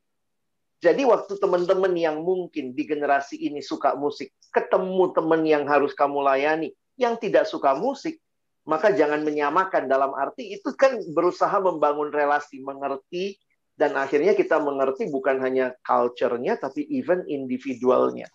Jadi 0.79 1.03
waktu 1.03 1.35
teman-teman 1.35 1.91
yang 1.91 2.23
mungkin 2.23 2.71
di 2.71 2.83
generasi 2.87 3.35
ini 3.35 3.59
suka 3.59 3.99
musik, 3.99 4.31
ketemu 4.55 5.11
teman 5.11 5.43
yang 5.43 5.67
harus 5.67 5.91
kamu 5.91 6.23
layani, 6.23 6.71
yang 6.95 7.19
tidak 7.19 7.43
suka 7.51 7.75
musik, 7.75 8.19
maka 8.63 8.95
jangan 8.95 9.19
menyamakan 9.27 9.91
dalam 9.91 10.15
arti 10.15 10.55
itu 10.55 10.71
kan 10.79 10.95
berusaha 11.11 11.59
membangun 11.59 12.15
relasi, 12.15 12.63
mengerti, 12.63 13.35
dan 13.75 13.95
akhirnya 13.99 14.35
kita 14.35 14.59
mengerti 14.59 15.11
bukan 15.11 15.43
hanya 15.43 15.75
culture-nya, 15.83 16.55
tapi 16.55 16.87
even 16.87 17.27
individualnya. 17.27 18.27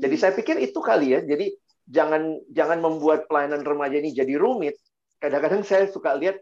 Jadi 0.00 0.16
saya 0.16 0.32
pikir 0.34 0.58
itu 0.58 0.78
kali 0.82 1.14
ya. 1.14 1.20
Jadi 1.22 1.52
jangan 1.86 2.38
jangan 2.50 2.78
membuat 2.78 3.30
pelayanan 3.30 3.62
remaja 3.62 3.98
ini 3.98 4.10
jadi 4.10 4.34
rumit. 4.34 4.78
Kadang-kadang 5.20 5.62
saya 5.62 5.86
suka 5.90 6.16
lihat 6.16 6.40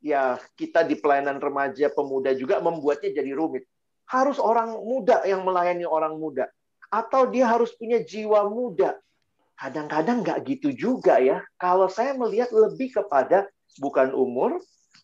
ya 0.00 0.40
kita 0.56 0.86
di 0.86 0.96
pelayanan 0.96 1.42
remaja 1.42 1.92
pemuda 1.92 2.32
juga 2.32 2.62
membuatnya 2.62 3.12
jadi 3.12 3.32
rumit. 3.36 3.66
Harus 4.06 4.38
orang 4.38 4.74
muda 4.86 5.22
yang 5.26 5.42
melayani 5.42 5.82
orang 5.82 6.14
muda 6.18 6.46
atau 6.90 7.26
dia 7.26 7.50
harus 7.50 7.74
punya 7.74 8.02
jiwa 8.02 8.46
muda. 8.46 8.94
Kadang-kadang 9.56 10.22
nggak 10.22 10.38
gitu 10.46 10.68
juga 10.72 11.18
ya. 11.18 11.42
Kalau 11.56 11.88
saya 11.88 12.12
melihat 12.14 12.52
lebih 12.52 12.92
kepada 12.92 13.48
bukan 13.80 14.12
umur, 14.12 14.60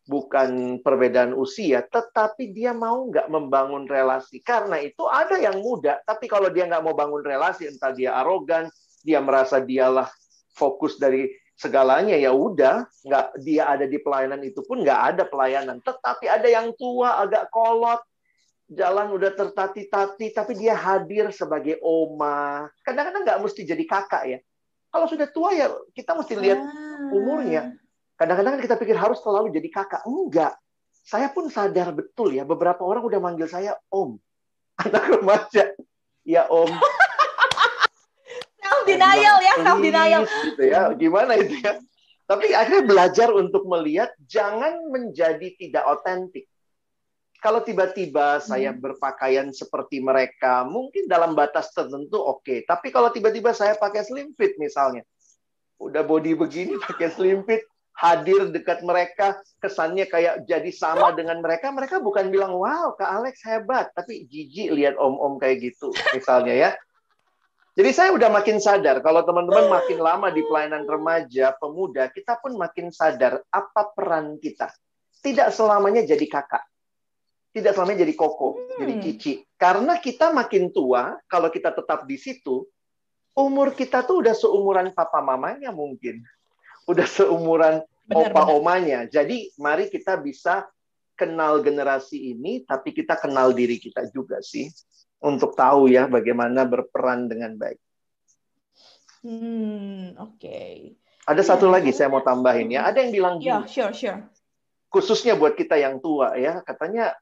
bukan 0.06 0.82
perbedaan 0.82 1.32
usia, 1.32 1.84
tetapi 1.86 2.52
dia 2.52 2.74
mau 2.74 3.08
nggak 3.08 3.32
membangun 3.32 3.88
relasi. 3.88 4.42
Karena 4.42 4.76
itu 4.82 5.06
ada 5.08 5.38
yang 5.38 5.62
muda, 5.62 6.02
tapi 6.04 6.28
kalau 6.28 6.50
dia 6.50 6.68
nggak 6.68 6.84
mau 6.84 6.92
bangun 6.92 7.22
relasi, 7.22 7.70
entah 7.70 7.94
dia 7.94 8.12
arogan, 8.18 8.68
dia 9.00 9.22
merasa 9.22 9.62
dialah 9.62 10.10
fokus 10.52 11.00
dari 11.00 11.32
segalanya, 11.56 12.18
ya 12.18 12.34
udah, 12.34 12.84
nggak 13.06 13.26
dia 13.40 13.70
ada 13.70 13.86
di 13.86 13.98
pelayanan 14.02 14.42
itu 14.42 14.60
pun 14.66 14.82
nggak 14.82 15.00
ada 15.14 15.22
pelayanan. 15.24 15.78
Tetapi 15.80 16.26
ada 16.26 16.48
yang 16.50 16.74
tua, 16.74 17.22
agak 17.22 17.48
kolot, 17.54 18.02
jalan 18.72 19.12
udah 19.14 19.30
tertati-tati, 19.36 20.32
tapi 20.32 20.52
dia 20.56 20.76
hadir 20.76 21.28
sebagai 21.32 21.78
oma. 21.80 22.68
Kadang-kadang 22.82 23.22
nggak 23.24 23.40
mesti 23.40 23.62
jadi 23.64 23.84
kakak 23.84 24.22
ya. 24.28 24.38
Kalau 24.92 25.06
sudah 25.08 25.24
tua 25.32 25.56
ya 25.56 25.72
kita 25.96 26.12
mesti 26.12 26.36
lihat 26.36 26.60
ah. 26.60 27.08
umurnya 27.16 27.72
Kadang-kadang 28.22 28.62
kita 28.62 28.78
pikir 28.78 28.94
harus 28.94 29.18
selalu 29.18 29.50
jadi 29.50 29.66
kakak. 29.66 30.06
Enggak. 30.06 30.54
Saya 31.02 31.26
pun 31.34 31.50
sadar 31.50 31.90
betul 31.90 32.30
ya, 32.30 32.46
beberapa 32.46 32.86
orang 32.86 33.02
udah 33.02 33.18
manggil 33.18 33.50
saya 33.50 33.74
Om. 33.90 34.14
Anak 34.86 35.04
remaja. 35.10 35.74
Ya 36.22 36.46
Om. 36.46 36.70
self 38.62 38.82
denial 38.86 39.36
ya, 39.42 39.54
self 39.58 39.78
denial. 39.82 40.22
Gitu 40.22 40.62
ya. 40.70 40.94
Gimana 40.94 41.34
itu 41.34 41.58
ya? 41.66 41.82
Tapi 42.30 42.54
akhirnya 42.54 42.84
belajar 42.86 43.28
untuk 43.34 43.66
melihat 43.66 44.14
jangan 44.30 44.78
menjadi 44.94 45.58
tidak 45.58 45.82
otentik. 45.90 46.46
Kalau 47.42 47.58
tiba-tiba 47.66 48.38
saya 48.38 48.70
hmm. 48.70 48.78
berpakaian 48.78 49.50
seperti 49.50 49.98
mereka, 49.98 50.62
mungkin 50.62 51.10
dalam 51.10 51.34
batas 51.34 51.74
tertentu 51.74 52.22
oke. 52.22 52.46
Okay. 52.46 52.58
Tapi 52.62 52.94
kalau 52.94 53.10
tiba-tiba 53.10 53.50
saya 53.50 53.74
pakai 53.74 54.06
slim 54.06 54.30
fit 54.38 54.54
misalnya, 54.62 55.02
udah 55.82 56.06
body 56.06 56.38
begini 56.38 56.78
pakai 56.86 57.10
slim 57.10 57.42
fit, 57.42 57.66
hadir 57.98 58.46
dekat 58.46 58.86
mereka, 58.86 59.42
kesannya 59.58 60.06
kayak 60.06 60.46
jadi 60.46 60.70
sama 60.70 61.10
dengan 61.18 61.42
mereka. 61.42 61.74
Mereka 61.74 61.98
bukan 61.98 62.30
bilang, 62.30 62.54
wow, 62.54 62.94
Kak 62.94 63.10
Alex 63.10 63.42
hebat. 63.42 63.90
Tapi 63.90 64.22
jijik 64.30 64.78
lihat 64.78 64.94
om-om 64.94 65.42
kayak 65.42 65.66
gitu, 65.66 65.90
misalnya 66.14 66.54
ya. 66.54 66.70
Jadi 67.74 67.90
saya 67.90 68.14
udah 68.14 68.30
makin 68.30 68.62
sadar, 68.62 69.02
kalau 69.02 69.26
teman-teman 69.26 69.66
makin 69.66 69.98
lama 69.98 70.30
di 70.30 70.46
pelayanan 70.46 70.86
remaja, 70.86 71.56
pemuda, 71.58 72.06
kita 72.12 72.38
pun 72.38 72.54
makin 72.54 72.94
sadar 72.94 73.42
apa 73.50 73.90
peran 73.98 74.38
kita. 74.38 74.70
Tidak 75.24 75.50
selamanya 75.50 76.06
jadi 76.06 76.26
kakak 76.28 76.70
tidak 77.52 77.76
selamanya 77.76 78.08
jadi 78.08 78.14
koko, 78.16 78.56
hmm. 78.56 78.80
jadi 78.80 78.94
cici. 79.04 79.32
Karena 79.60 80.00
kita 80.00 80.32
makin 80.32 80.72
tua, 80.72 81.20
kalau 81.28 81.52
kita 81.52 81.70
tetap 81.76 82.08
di 82.08 82.16
situ, 82.16 82.64
umur 83.36 83.76
kita 83.76 84.04
tuh 84.04 84.24
udah 84.24 84.32
seumuran 84.32 84.88
papa 84.96 85.20
mamanya 85.20 85.68
mungkin. 85.68 86.24
Udah 86.88 87.04
seumuran 87.06 87.84
benar, 88.08 88.32
opa 88.32 88.42
benar. 88.48 88.56
omanya. 88.56 88.98
Jadi 89.04 89.52
mari 89.60 89.92
kita 89.92 90.16
bisa 90.16 90.64
kenal 91.12 91.60
generasi 91.60 92.32
ini, 92.32 92.64
tapi 92.64 92.96
kita 92.96 93.20
kenal 93.20 93.52
diri 93.52 93.76
kita 93.76 94.08
juga 94.10 94.40
sih. 94.40 94.72
Untuk 95.22 95.54
tahu 95.54 95.86
ya 95.86 96.10
bagaimana 96.10 96.66
berperan 96.66 97.30
dengan 97.30 97.54
baik. 97.54 97.78
Hmm, 99.22 100.18
oke. 100.18 100.34
Okay. 100.40 100.98
Ada 101.22 101.46
ya, 101.46 101.48
satu 101.54 101.70
lagi 101.70 101.94
saya 101.94 102.10
mau 102.10 102.26
tambahin 102.26 102.74
ya. 102.74 102.82
Ada 102.90 103.06
yang 103.06 103.12
bilang 103.14 103.34
gini. 103.38 103.54
Ya, 103.54 103.62
sure, 103.70 103.94
sure. 103.94 104.26
Khususnya 104.90 105.38
buat 105.38 105.54
kita 105.54 105.78
yang 105.78 106.02
tua 106.02 106.34
ya, 106.34 106.58
katanya 106.66 107.14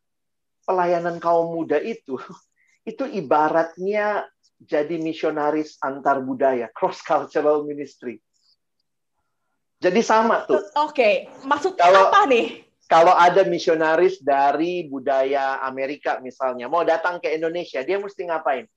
pelayanan 0.70 1.18
kaum 1.18 1.50
muda 1.50 1.82
itu 1.82 2.14
itu 2.90 3.02
ibaratnya 3.10 4.30
jadi 4.60 5.00
misionaris 5.00 5.80
antar 5.80 6.20
budaya, 6.20 6.68
cross 6.70 7.00
cultural 7.00 7.64
ministry. 7.64 8.20
Jadi 9.80 10.04
sama 10.04 10.44
tuh. 10.44 10.60
Oke, 10.76 10.92
okay. 10.92 11.14
maksudnya 11.48 11.88
kalau, 11.88 12.12
apa 12.12 12.28
nih? 12.28 12.46
Kalau 12.84 13.16
ada 13.16 13.40
misionaris 13.48 14.20
dari 14.20 14.84
budaya 14.84 15.64
Amerika 15.64 16.20
misalnya, 16.20 16.68
mau 16.68 16.84
datang 16.84 17.16
ke 17.16 17.32
Indonesia, 17.32 17.80
dia 17.80 17.96
mesti 17.96 18.28
ngapain? 18.28 18.68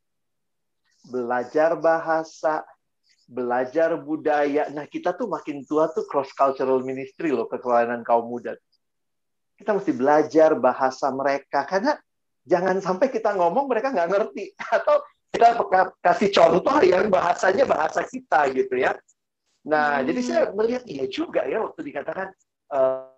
Belajar 1.11 1.75
bahasa, 1.75 2.63
belajar 3.27 3.99
budaya. 3.99 4.71
Nah, 4.71 4.87
kita 4.87 5.11
tuh 5.11 5.27
makin 5.27 5.67
tua 5.67 5.91
tuh 5.91 6.07
cross 6.07 6.31
cultural 6.31 6.79
ministry 6.79 7.35
loh, 7.35 7.51
kepelayanan 7.51 8.07
kaum 8.07 8.31
muda. 8.31 8.55
Kita 9.53 9.71
mesti 9.77 9.91
belajar 9.93 10.57
bahasa 10.57 11.13
mereka 11.13 11.63
karena 11.63 11.95
jangan 12.43 12.79
sampai 12.83 13.07
kita 13.07 13.31
ngomong 13.37 13.71
mereka 13.71 13.93
nggak 13.93 14.09
ngerti 14.11 14.51
atau 14.77 14.99
kita 15.33 15.49
kasih 16.03 16.29
contoh 16.29 16.77
yang 16.85 17.09
bahasanya 17.09 17.65
bahasa 17.65 18.05
kita 18.05 18.53
gitu 18.53 18.77
ya. 18.77 18.93
Nah, 19.65 19.99
hmm. 19.99 20.05
jadi 20.11 20.19
saya 20.21 20.41
melihat 20.53 20.83
iya 20.85 21.07
juga 21.07 21.47
ya 21.47 21.63
waktu 21.63 21.81
dikatakan 21.81 22.27
uh, 22.69 23.09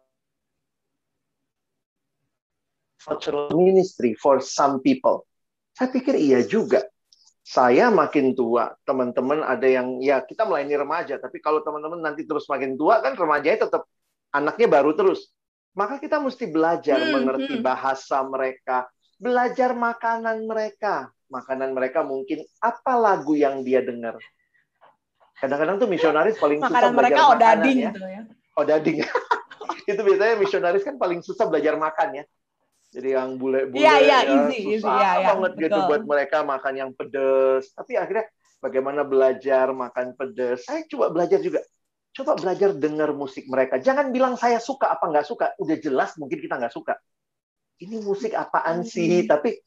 cultural 3.03 3.51
ministry 3.53 4.15
for 4.15 4.39
some 4.39 4.79
people. 4.79 5.27
Saya 5.75 5.91
pikir 5.91 6.15
iya 6.15 6.39
juga. 6.45 6.87
Saya 7.45 7.93
makin 7.93 8.33
tua, 8.33 8.73
teman-teman 8.89 9.45
ada 9.45 9.69
yang 9.69 10.01
ya 10.01 10.17
kita 10.17 10.49
melayani 10.49 10.81
remaja, 10.81 11.21
tapi 11.21 11.37
kalau 11.37 11.61
teman-teman 11.61 12.01
nanti 12.01 12.25
terus 12.25 12.49
makin 12.49 12.73
tua 12.73 13.05
kan 13.05 13.13
remajanya 13.13 13.69
tetap 13.69 13.85
anaknya 14.33 14.65
baru 14.65 14.97
terus 14.97 15.29
maka 15.75 15.99
kita 15.99 16.23
mesti 16.23 16.47
belajar 16.47 16.97
hmm, 16.97 17.11
mengerti 17.11 17.55
hmm. 17.59 17.63
bahasa 17.63 18.23
mereka, 18.23 18.87
belajar 19.19 19.75
makanan 19.75 20.47
mereka. 20.47 21.11
Makanan 21.25 21.75
mereka 21.75 22.05
mungkin 22.05 22.47
apa 22.63 22.95
lagu 22.95 23.35
yang 23.35 23.65
dia 23.65 23.83
dengar. 23.83 24.15
Kadang-kadang 25.35 25.83
tuh 25.83 25.89
misionaris 25.91 26.39
paling 26.39 26.63
makanan 26.63 26.79
susah 26.79 26.91
mereka 26.95 27.19
belajar 27.19 27.35
odading 27.35 27.77
makanan 27.77 27.83
ya. 27.83 27.91
Gitu 27.91 28.07
ya. 28.07 28.21
Odading. 28.55 28.97
itu 29.91 30.01
biasanya 30.01 30.35
misionaris 30.39 30.83
kan 30.85 30.95
paling 30.95 31.19
susah 31.19 31.45
belajar 31.51 31.75
makan 31.75 32.23
ya. 32.23 32.25
Jadi 32.95 33.09
yang 33.11 33.35
bule-bule 33.35 33.83
ya, 33.83 33.99
ya, 33.99 34.19
easy, 34.23 34.79
susah 34.79 34.87
easy, 34.87 34.87
ya, 34.87 35.11
ya, 35.19 35.27
banget 35.35 35.51
betul. 35.51 35.63
gitu 35.67 35.79
buat 35.91 36.03
mereka 36.07 36.37
makan 36.47 36.73
yang 36.79 36.91
pedes. 36.95 37.75
Tapi 37.75 37.99
akhirnya 37.99 38.25
bagaimana 38.63 39.03
belajar 39.03 39.75
makan 39.75 40.15
pedes. 40.15 40.63
Saya 40.63 40.87
coba 40.87 41.11
belajar 41.11 41.43
juga 41.43 41.59
Coba 42.15 42.39
belajar 42.39 42.71
dengar 42.71 43.11
musik 43.11 43.43
mereka. 43.51 43.75
Jangan 43.75 44.15
bilang 44.15 44.39
saya 44.39 44.63
suka 44.63 44.87
apa 44.87 45.11
nggak 45.11 45.27
suka. 45.27 45.51
Udah 45.59 45.75
jelas 45.75 46.15
mungkin 46.15 46.39
kita 46.39 46.55
nggak 46.55 46.71
suka. 46.71 46.95
Ini 47.83 47.99
musik 48.07 48.31
apaan 48.31 48.87
sih? 48.87 49.27
Tapi 49.27 49.59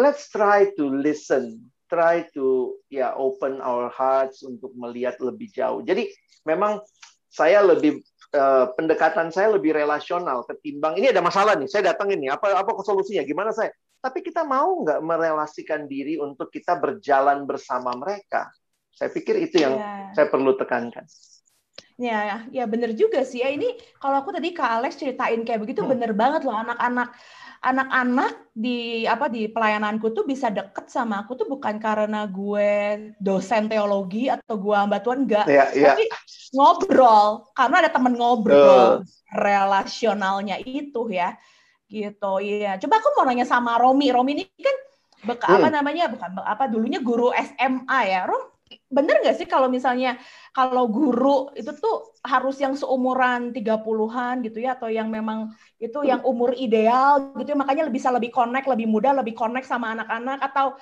let's 0.00 0.32
try 0.32 0.72
to 0.72 0.88
listen. 0.88 1.68
Try 1.92 2.24
to 2.32 2.80
ya 2.88 3.12
open 3.12 3.60
our 3.60 3.92
hearts 3.92 4.40
untuk 4.40 4.72
melihat 4.72 5.20
lebih 5.20 5.52
jauh. 5.52 5.84
Jadi 5.84 6.08
memang 6.48 6.80
saya 7.28 7.60
lebih 7.60 8.00
uh, 8.32 8.72
pendekatan 8.72 9.28
saya 9.28 9.52
lebih 9.52 9.76
relasional 9.76 10.48
ketimbang 10.48 10.96
ini 10.96 11.12
ada 11.12 11.20
masalah 11.20 11.52
nih. 11.60 11.68
Saya 11.68 11.92
datang 11.92 12.08
ini 12.08 12.32
apa 12.32 12.56
apa 12.56 12.72
solusinya? 12.80 13.20
Gimana 13.20 13.52
saya? 13.52 13.68
Tapi 14.00 14.24
kita 14.24 14.48
mau 14.48 14.80
nggak 14.80 15.04
merelasikan 15.04 15.84
diri 15.84 16.16
untuk 16.16 16.48
kita 16.48 16.80
berjalan 16.80 17.44
bersama 17.44 17.92
mereka? 17.92 18.48
Saya 18.92 19.12
pikir 19.12 19.36
itu 19.44 19.60
yang 19.60 19.76
yeah. 19.76 20.08
saya 20.16 20.32
perlu 20.32 20.56
tekankan. 20.56 21.04
Ya, 22.00 22.48
ya 22.48 22.64
bener 22.64 22.96
juga 22.96 23.24
sih 23.26 23.44
ya. 23.44 23.52
Ini 23.52 23.98
kalau 24.00 24.24
aku 24.24 24.32
tadi 24.32 24.52
Kak 24.56 24.80
Alex 24.80 25.00
ceritain 25.00 25.44
kayak 25.44 25.60
begitu 25.60 25.84
hmm. 25.84 25.92
bener 25.92 26.12
banget 26.16 26.44
loh 26.46 26.56
anak-anak 26.56 27.12
anak-anak 27.62 28.50
di 28.50 29.06
apa 29.06 29.30
di 29.30 29.46
pelayananku 29.46 30.10
tuh 30.10 30.26
bisa 30.26 30.50
deket 30.50 30.90
sama 30.90 31.22
aku 31.22 31.38
tuh 31.38 31.46
bukan 31.46 31.78
karena 31.78 32.26
gue 32.26 32.70
dosen 33.22 33.70
teologi 33.70 34.26
atau 34.26 34.58
gue 34.58 34.74
hamba 34.74 34.98
Tuhan 34.98 35.30
enggak, 35.30 35.46
yeah, 35.46 35.70
yeah. 35.70 35.94
tapi 35.94 36.10
ngobrol 36.58 37.46
karena 37.54 37.86
ada 37.86 37.90
temen 37.94 38.18
ngobrol 38.18 38.58
uh. 38.58 39.06
relasionalnya 39.30 40.58
itu 40.58 41.06
ya 41.14 41.38
gitu 41.86 42.42
iya. 42.42 42.80
Coba 42.82 42.98
aku 42.98 43.08
mau 43.14 43.24
nanya 43.28 43.46
sama 43.46 43.78
Romi, 43.78 44.10
Romi 44.10 44.42
ini 44.42 44.44
kan 44.58 44.76
beka, 45.22 45.46
hmm. 45.46 45.56
apa 45.62 45.68
namanya 45.70 46.04
bukan 46.10 46.30
apa 46.42 46.64
dulunya 46.66 46.98
guru 46.98 47.30
SMA 47.30 48.00
ya, 48.10 48.26
Rom 48.26 48.51
bener 48.92 49.24
nggak 49.24 49.36
sih 49.40 49.48
kalau 49.48 49.72
misalnya 49.72 50.20
kalau 50.52 50.84
guru 50.84 51.48
itu 51.56 51.72
tuh 51.80 52.12
harus 52.20 52.60
yang 52.60 52.76
seumuran 52.76 53.56
30-an 53.56 54.44
gitu 54.44 54.60
ya 54.60 54.76
atau 54.76 54.92
yang 54.92 55.08
memang 55.08 55.48
itu 55.80 56.04
yang 56.04 56.20
umur 56.28 56.52
ideal 56.52 57.32
gitu 57.40 57.56
ya 57.56 57.58
makanya 57.58 57.88
bisa 57.88 58.12
lebih 58.12 58.28
connect, 58.28 58.68
lebih 58.68 58.84
mudah, 58.84 59.16
lebih 59.16 59.32
connect 59.32 59.64
sama 59.64 59.96
anak-anak 59.96 60.44
atau 60.44 60.76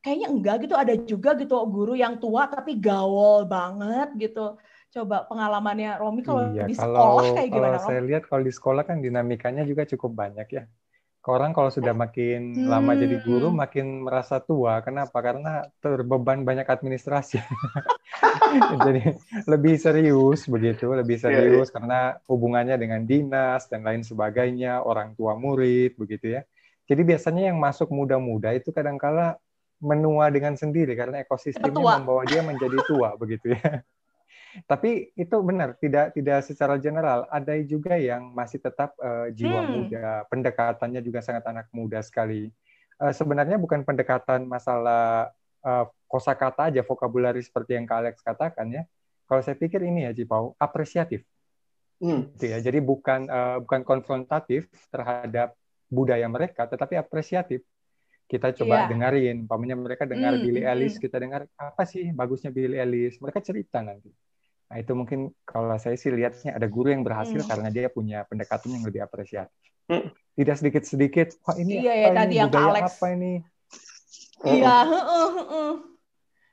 kayaknya 0.00 0.28
enggak 0.30 0.56
gitu 0.64 0.74
ada 0.78 0.94
juga 0.96 1.34
gitu 1.34 1.58
guru 1.66 1.98
yang 1.98 2.16
tua 2.22 2.46
tapi 2.46 2.78
gaul 2.78 3.44
banget 3.44 4.14
gitu. 4.16 4.56
Coba 4.90 5.22
pengalamannya 5.26 6.02
Romi 6.02 6.22
kalau 6.26 6.50
iya, 6.50 6.66
di 6.66 6.74
sekolah 6.74 7.22
kalau, 7.22 7.36
kayak 7.36 7.50
gimana? 7.50 7.76
Kalau 7.78 7.90
saya 7.90 8.02
lihat 8.02 8.22
kalau 8.26 8.42
di 8.42 8.50
sekolah 8.54 8.82
kan 8.86 8.98
dinamikanya 8.98 9.62
juga 9.62 9.86
cukup 9.86 10.14
banyak 10.14 10.48
ya 10.50 10.64
orang 11.28 11.52
kalau 11.52 11.68
sudah 11.68 11.92
makin 11.92 12.56
hmm. 12.56 12.64
lama 12.64 12.96
jadi 12.96 13.20
guru 13.20 13.52
hmm. 13.52 13.58
makin 13.60 13.86
merasa 14.08 14.40
tua. 14.40 14.80
Kenapa? 14.80 15.20
Karena 15.20 15.68
terbeban 15.84 16.48
banyak 16.48 16.64
administrasi. 16.64 17.36
jadi 18.88 19.20
lebih 19.44 19.76
serius 19.76 20.48
begitu, 20.48 20.88
lebih 20.88 21.20
iya, 21.20 21.28
iya. 21.28 21.36
serius 21.36 21.68
yeah, 21.68 21.74
karena 21.76 22.00
hubungannya 22.24 22.76
dengan 22.80 23.04
dinas 23.04 23.68
dan 23.68 23.84
lain 23.84 24.00
sebagainya, 24.00 24.80
orang 24.80 25.12
tua 25.12 25.36
murid 25.36 26.00
begitu 26.00 26.40
ya. 26.40 26.42
Jadi 26.88 27.02
biasanya 27.04 27.52
yang 27.52 27.58
masuk 27.60 27.92
muda-muda 27.92 28.50
itu 28.56 28.72
kadangkala 28.72 29.36
menua 29.80 30.28
dengan 30.28 30.56
sendiri 30.56 30.92
karena 30.92 31.24
ekosistemnya 31.24 32.02
membawa 32.02 32.24
dia 32.28 32.40
menjadi 32.40 32.80
tua 32.88 33.12
begitu 33.20 33.52
ya. 33.56 33.84
Tapi 34.66 35.14
itu 35.14 35.36
benar, 35.46 35.78
tidak 35.78 36.14
tidak 36.14 36.42
secara 36.42 36.74
general. 36.76 37.26
Ada 37.30 37.54
juga 37.62 37.94
yang 37.94 38.34
masih 38.34 38.58
tetap 38.58 38.98
uh, 38.98 39.30
jiwa 39.30 39.62
hmm. 39.62 39.70
muda, 39.70 40.06
pendekatannya 40.26 41.00
juga 41.02 41.22
sangat 41.22 41.46
anak 41.46 41.66
muda 41.70 42.02
sekali. 42.02 42.50
Uh, 42.98 43.14
sebenarnya 43.14 43.56
bukan 43.56 43.86
pendekatan 43.86 44.44
masalah 44.44 45.30
uh, 45.62 45.86
kosakata 46.10 46.68
aja, 46.74 46.82
vokabulari 46.82 47.40
seperti 47.40 47.78
yang 47.78 47.86
Kak 47.86 47.98
Alex 48.02 48.14
katakan 48.26 48.66
ya. 48.74 48.82
Kalau 49.30 49.40
saya 49.46 49.54
pikir 49.54 49.86
ini 49.86 50.10
ya, 50.10 50.10
Cipau, 50.10 50.58
apresiatif. 50.58 51.22
Hmm. 52.02 52.34
Gitu 52.34 52.50
ya. 52.50 52.58
Jadi 52.58 52.82
bukan 52.82 53.30
uh, 53.30 53.62
bukan 53.62 53.86
konfrontatif 53.86 54.66
terhadap 54.90 55.54
budaya 55.86 56.26
mereka, 56.26 56.66
tetapi 56.66 56.98
apresiatif 56.98 57.62
kita 58.30 58.54
coba 58.62 58.86
yeah. 58.86 58.88
dengerin, 58.94 59.42
umpamanya 59.42 59.74
mereka 59.74 60.06
dengar 60.06 60.38
mm, 60.38 60.42
Billy 60.46 60.62
Ellis, 60.62 60.94
mm. 60.94 61.02
kita 61.02 61.18
dengar 61.18 61.50
apa 61.58 61.82
sih 61.82 62.14
bagusnya 62.14 62.54
Billy 62.54 62.78
Ellis, 62.78 63.18
mereka 63.18 63.42
cerita 63.42 63.82
nanti. 63.82 64.06
Nah, 64.70 64.78
itu 64.78 64.92
mungkin 64.94 65.34
kalau 65.42 65.74
saya 65.82 65.98
sih 65.98 66.14
lihatnya 66.14 66.54
ada 66.54 66.70
guru 66.70 66.94
yang 66.94 67.02
berhasil 67.02 67.42
hmm. 67.42 67.50
karena 67.50 67.68
dia 67.74 67.90
punya 67.90 68.22
pendekatan 68.30 68.78
yang 68.78 68.86
lebih 68.86 69.02
apresiatif. 69.02 69.50
Hmm. 69.90 70.14
Tidak 70.38 70.54
sedikit-sedikit, 70.54 71.42
wah 71.42 71.58
ini 71.58 71.82
iya, 71.82 71.94
ya, 72.06 72.08
apa 72.14 72.22
ya, 72.22 72.22
ini, 72.22 72.34
yang 72.38 72.48
budaya 72.54 72.70
Alex. 72.70 72.86
apa 72.94 73.06
ini? 73.10 73.32
Iya, 74.46 74.76
uh, 74.86 74.94
uh, 74.94 75.36
uh. 75.50 75.72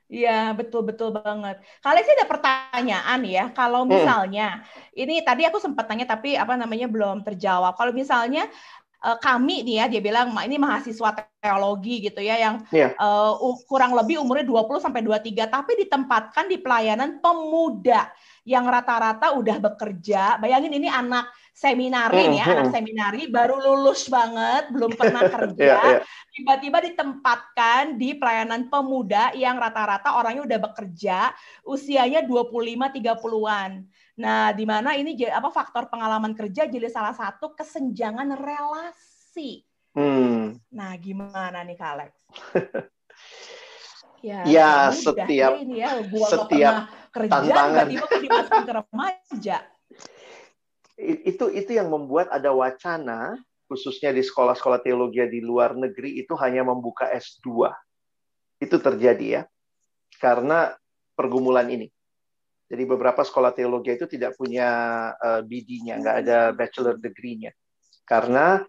Iya, 0.08 0.56
betul-betul 0.56 1.12
banget. 1.14 1.60
Kalian 1.84 2.04
sih 2.04 2.16
ada 2.16 2.26
pertanyaan 2.26 3.20
ya, 3.22 3.44
kalau 3.54 3.86
hmm. 3.86 3.92
misalnya, 3.92 4.66
hmm. 4.66 5.02
ini 5.04 5.14
tadi 5.22 5.46
aku 5.46 5.62
sempat 5.62 5.86
tanya 5.86 6.08
tapi 6.08 6.34
apa 6.34 6.58
namanya 6.58 6.90
belum 6.90 7.22
terjawab. 7.22 7.78
Kalau 7.78 7.94
misalnya 7.94 8.50
uh, 9.04 9.18
kami 9.18 9.62
nih 9.62 9.76
ya 9.82 9.84
dia 9.86 10.02
bilang 10.02 10.34
ini 10.42 10.56
mahasiswa 10.58 11.14
teologi 11.38 12.10
gitu 12.10 12.18
ya 12.18 12.36
yang 12.38 12.54
yeah. 12.74 12.94
Iya. 12.94 12.98
uh, 12.98 13.54
kurang 13.70 13.94
lebih 13.94 14.18
umurnya 14.22 14.46
20 14.46 14.82
sampai 14.82 15.02
23 15.06 15.46
tapi 15.46 15.72
ditempatkan 15.86 16.50
di 16.50 16.58
pelayanan 16.58 17.22
pemuda 17.22 18.10
yang 18.48 18.64
rata-rata 18.64 19.36
udah 19.36 19.60
bekerja. 19.60 20.40
Bayangin 20.40 20.72
ini 20.72 20.88
anak 20.88 21.28
seminari 21.52 22.32
nih 22.32 22.40
ya, 22.40 22.46
anak 22.56 22.72
seminari 22.72 23.28
baru 23.28 23.60
lulus 23.60 24.08
banget, 24.08 24.72
belum 24.72 24.96
pernah 24.96 25.26
kerja, 25.36 25.58
yeah, 25.60 25.82
yeah. 25.84 26.02
tiba-tiba 26.32 26.78
ditempatkan 26.86 27.98
di 28.00 28.16
pelayanan 28.16 28.72
pemuda 28.72 29.36
yang 29.36 29.60
rata-rata 29.60 30.16
orangnya 30.16 30.48
udah 30.48 30.58
bekerja, 30.70 31.34
usianya 31.68 32.24
25 32.24 32.88
30-an. 33.02 33.84
Nah, 34.18 34.50
di 34.50 34.66
mana 34.66 34.98
ini 34.98 35.14
apa 35.30 35.46
faktor 35.54 35.86
pengalaman 35.86 36.34
kerja 36.34 36.66
jadi 36.66 36.90
salah 36.90 37.14
satu 37.14 37.54
kesenjangan 37.54 38.34
relasi. 38.34 39.62
Hmm. 39.94 40.58
Nah, 40.74 40.98
gimana 40.98 41.62
nih 41.62 41.78
Kak 41.78 41.90
Alex? 41.94 42.12
ya, 44.26 44.42
ya 44.42 44.70
setiap 44.90 45.54
ini 45.62 45.86
ya, 45.86 46.02
gua 46.10 46.26
setiap 46.26 46.74
kerja 47.14 47.30
tantangan 47.30 47.86
tiba-tiba 47.86 48.18
dimasukin 48.18 48.64
ke 48.66 48.74
remaja. 48.74 49.56
Itu 50.98 51.44
itu 51.54 51.70
yang 51.78 51.88
membuat 51.94 52.26
ada 52.34 52.50
wacana 52.50 53.38
khususnya 53.70 54.10
di 54.10 54.26
sekolah-sekolah 54.26 54.82
teologi 54.82 55.22
di 55.30 55.38
luar 55.44 55.78
negeri 55.78 56.18
itu 56.18 56.34
hanya 56.42 56.66
membuka 56.66 57.06
S2. 57.06 57.70
Itu 58.58 58.82
terjadi 58.82 59.26
ya. 59.30 59.42
Karena 60.18 60.74
pergumulan 61.14 61.70
ini. 61.70 61.86
Jadi 62.68 62.84
beberapa 62.84 63.24
sekolah 63.24 63.56
teologi 63.56 63.96
itu 63.96 64.04
tidak 64.04 64.36
punya 64.36 64.68
uh, 65.16 65.40
eh, 65.40 65.42
BD-nya, 65.48 66.04
nggak 66.04 66.16
ada 66.24 66.38
bachelor 66.52 67.00
degree-nya. 67.00 67.56
Karena 68.04 68.60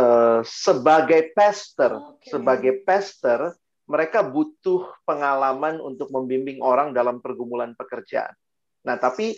uh, 0.00 0.40
sebagai 0.40 1.36
pastor, 1.36 2.16
okay. 2.16 2.32
sebagai 2.32 2.80
pastor, 2.80 3.52
mereka 3.84 4.24
butuh 4.24 4.88
pengalaman 5.04 5.84
untuk 5.84 6.08
membimbing 6.08 6.64
orang 6.64 6.96
dalam 6.96 7.20
pergumulan 7.20 7.76
pekerjaan. 7.76 8.32
Nah, 8.88 8.96
tapi 8.96 9.36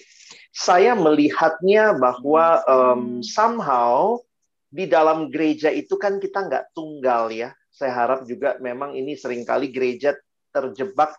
saya 0.54 0.94
melihatnya 0.94 1.98
bahwa 1.98 2.62
um, 2.70 3.18
somehow 3.18 4.22
di 4.70 4.86
dalam 4.86 5.26
gereja 5.26 5.74
itu 5.74 5.98
kan 5.98 6.22
kita 6.22 6.46
nggak 6.46 6.70
tunggal 6.70 7.34
ya. 7.34 7.50
Saya 7.74 7.90
harap 7.90 8.30
juga 8.30 8.54
memang 8.62 8.94
ini 8.94 9.18
sering 9.18 9.42
kali 9.42 9.74
gereja 9.74 10.14
terjebak 10.54 11.18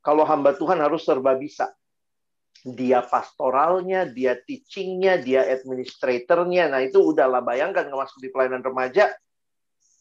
kalau 0.00 0.24
hamba 0.24 0.56
Tuhan 0.56 0.80
harus 0.80 1.04
serba 1.04 1.36
bisa 1.36 1.68
dia 2.62 3.02
pastoralnya, 3.02 4.06
dia 4.06 4.38
teachingnya, 4.38 5.18
dia 5.18 5.42
administratornya. 5.50 6.70
Nah 6.70 6.80
itu 6.84 7.02
udahlah 7.02 7.42
bayangkan 7.42 7.90
nggak 7.90 8.00
masuk 8.06 8.18
di 8.22 8.28
pelayanan 8.30 8.62
remaja, 8.62 9.10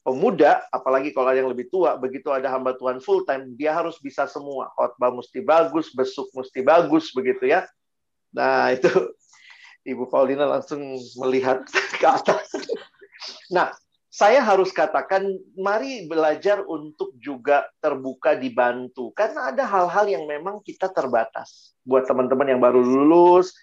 pemuda, 0.06 0.66
apalagi 0.70 1.10
kalau 1.14 1.34
yang 1.34 1.50
lebih 1.50 1.70
tua, 1.74 1.98
begitu 1.98 2.30
ada 2.30 2.50
hamba 2.54 2.78
Tuhan 2.78 3.02
full 3.02 3.26
time, 3.26 3.54
dia 3.58 3.74
harus 3.74 3.98
bisa 3.98 4.30
semua. 4.30 4.70
Khotbah 4.78 5.10
mesti 5.14 5.42
bagus, 5.42 5.90
besuk 5.94 6.30
mesti 6.38 6.62
bagus, 6.62 7.10
begitu 7.14 7.50
ya. 7.50 7.66
Nah 8.34 8.70
itu 8.78 8.90
Ibu 9.82 10.10
Paulina 10.14 10.46
langsung 10.46 10.82
melihat 11.18 11.66
ke 11.98 12.06
atas. 12.06 12.54
Nah, 13.50 13.74
saya 14.12 14.44
harus 14.44 14.76
katakan, 14.76 15.24
mari 15.56 16.04
belajar 16.04 16.68
untuk 16.68 17.16
juga 17.16 17.64
terbuka 17.80 18.36
dibantu. 18.36 19.16
Karena 19.16 19.56
ada 19.56 19.64
hal-hal 19.64 20.06
yang 20.12 20.28
memang 20.28 20.60
kita 20.60 20.92
terbatas. 20.92 21.72
Buat 21.88 22.12
teman-teman 22.12 22.52
yang 22.52 22.60
baru 22.60 22.84
lulus, 22.84 23.56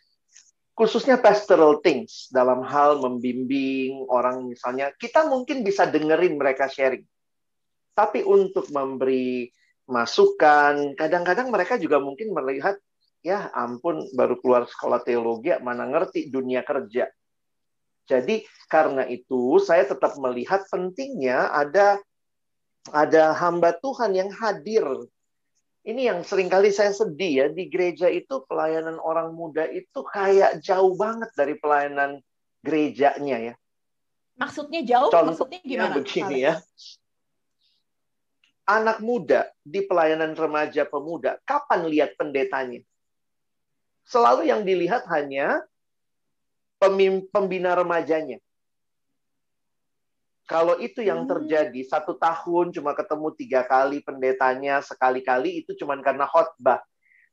khususnya 0.73 1.21
pastoral 1.21 1.85
things, 1.85 2.33
dalam 2.33 2.65
hal 2.65 2.97
membimbing 2.97 4.09
orang 4.09 4.49
misalnya, 4.49 4.89
kita 4.97 5.29
mungkin 5.29 5.61
bisa 5.61 5.85
dengerin 5.85 6.41
mereka 6.41 6.65
sharing. 6.65 7.05
Tapi 7.93 8.25
untuk 8.25 8.73
memberi 8.73 9.53
masukan, 9.85 10.97
kadang-kadang 10.97 11.53
mereka 11.53 11.77
juga 11.77 12.01
mungkin 12.01 12.33
melihat, 12.33 12.81
ya 13.21 13.53
ampun 13.53 14.01
baru 14.17 14.41
keluar 14.41 14.65
sekolah 14.65 15.05
teologi, 15.05 15.53
mana 15.61 15.85
ngerti 15.85 16.33
dunia 16.33 16.65
kerja 16.65 17.13
jadi 18.09 18.41
karena 18.73 19.05
itu 19.05 19.61
saya 19.61 19.85
tetap 19.85 20.17
melihat 20.17 20.65
pentingnya 20.73 21.53
ada 21.53 22.01
ada 22.89 23.37
hamba 23.37 23.77
Tuhan 23.77 24.17
yang 24.17 24.33
hadir. 24.33 24.85
Ini 25.85 26.13
yang 26.13 26.21
sering 26.25 26.49
kali 26.49 26.73
saya 26.73 26.93
sedih 26.93 27.33
ya 27.45 27.47
di 27.53 27.69
gereja 27.69 28.09
itu 28.09 28.45
pelayanan 28.49 28.97
orang 29.01 29.33
muda 29.33 29.69
itu 29.69 30.01
kayak 30.09 30.61
jauh 30.65 30.97
banget 30.97 31.29
dari 31.37 31.57
pelayanan 31.61 32.21
gerejanya 32.65 33.53
ya. 33.53 33.55
Maksudnya 34.37 34.81
jauh? 34.85 35.13
Contohnya 35.13 35.29
maksudnya 35.33 35.61
gimana? 35.65 35.95
begini 35.97 36.37
ya. 36.45 36.55
Anak 38.69 39.01
muda 39.01 39.49
di 39.65 39.81
pelayanan 39.81 40.37
remaja 40.37 40.85
pemuda, 40.85 41.41
kapan 41.49 41.89
lihat 41.89 42.21
pendetanya? 42.21 42.85
Selalu 44.05 44.53
yang 44.53 44.65
dilihat 44.69 45.09
hanya 45.09 45.65
pembina 46.79 47.75
remajanya. 47.75 48.39
Kalau 50.49 50.81
itu 50.81 51.05
yang 51.05 51.29
hmm. 51.29 51.31
terjadi, 51.31 51.81
satu 51.85 52.17
tahun 52.17 52.73
cuma 52.73 52.97
ketemu 52.97 53.29
tiga 53.37 53.61
kali 53.69 54.01
pendetanya, 54.01 54.81
sekali-kali 54.81 55.61
itu 55.61 55.77
cuma 55.77 55.93
karena 56.01 56.25
khotbah. 56.25 56.81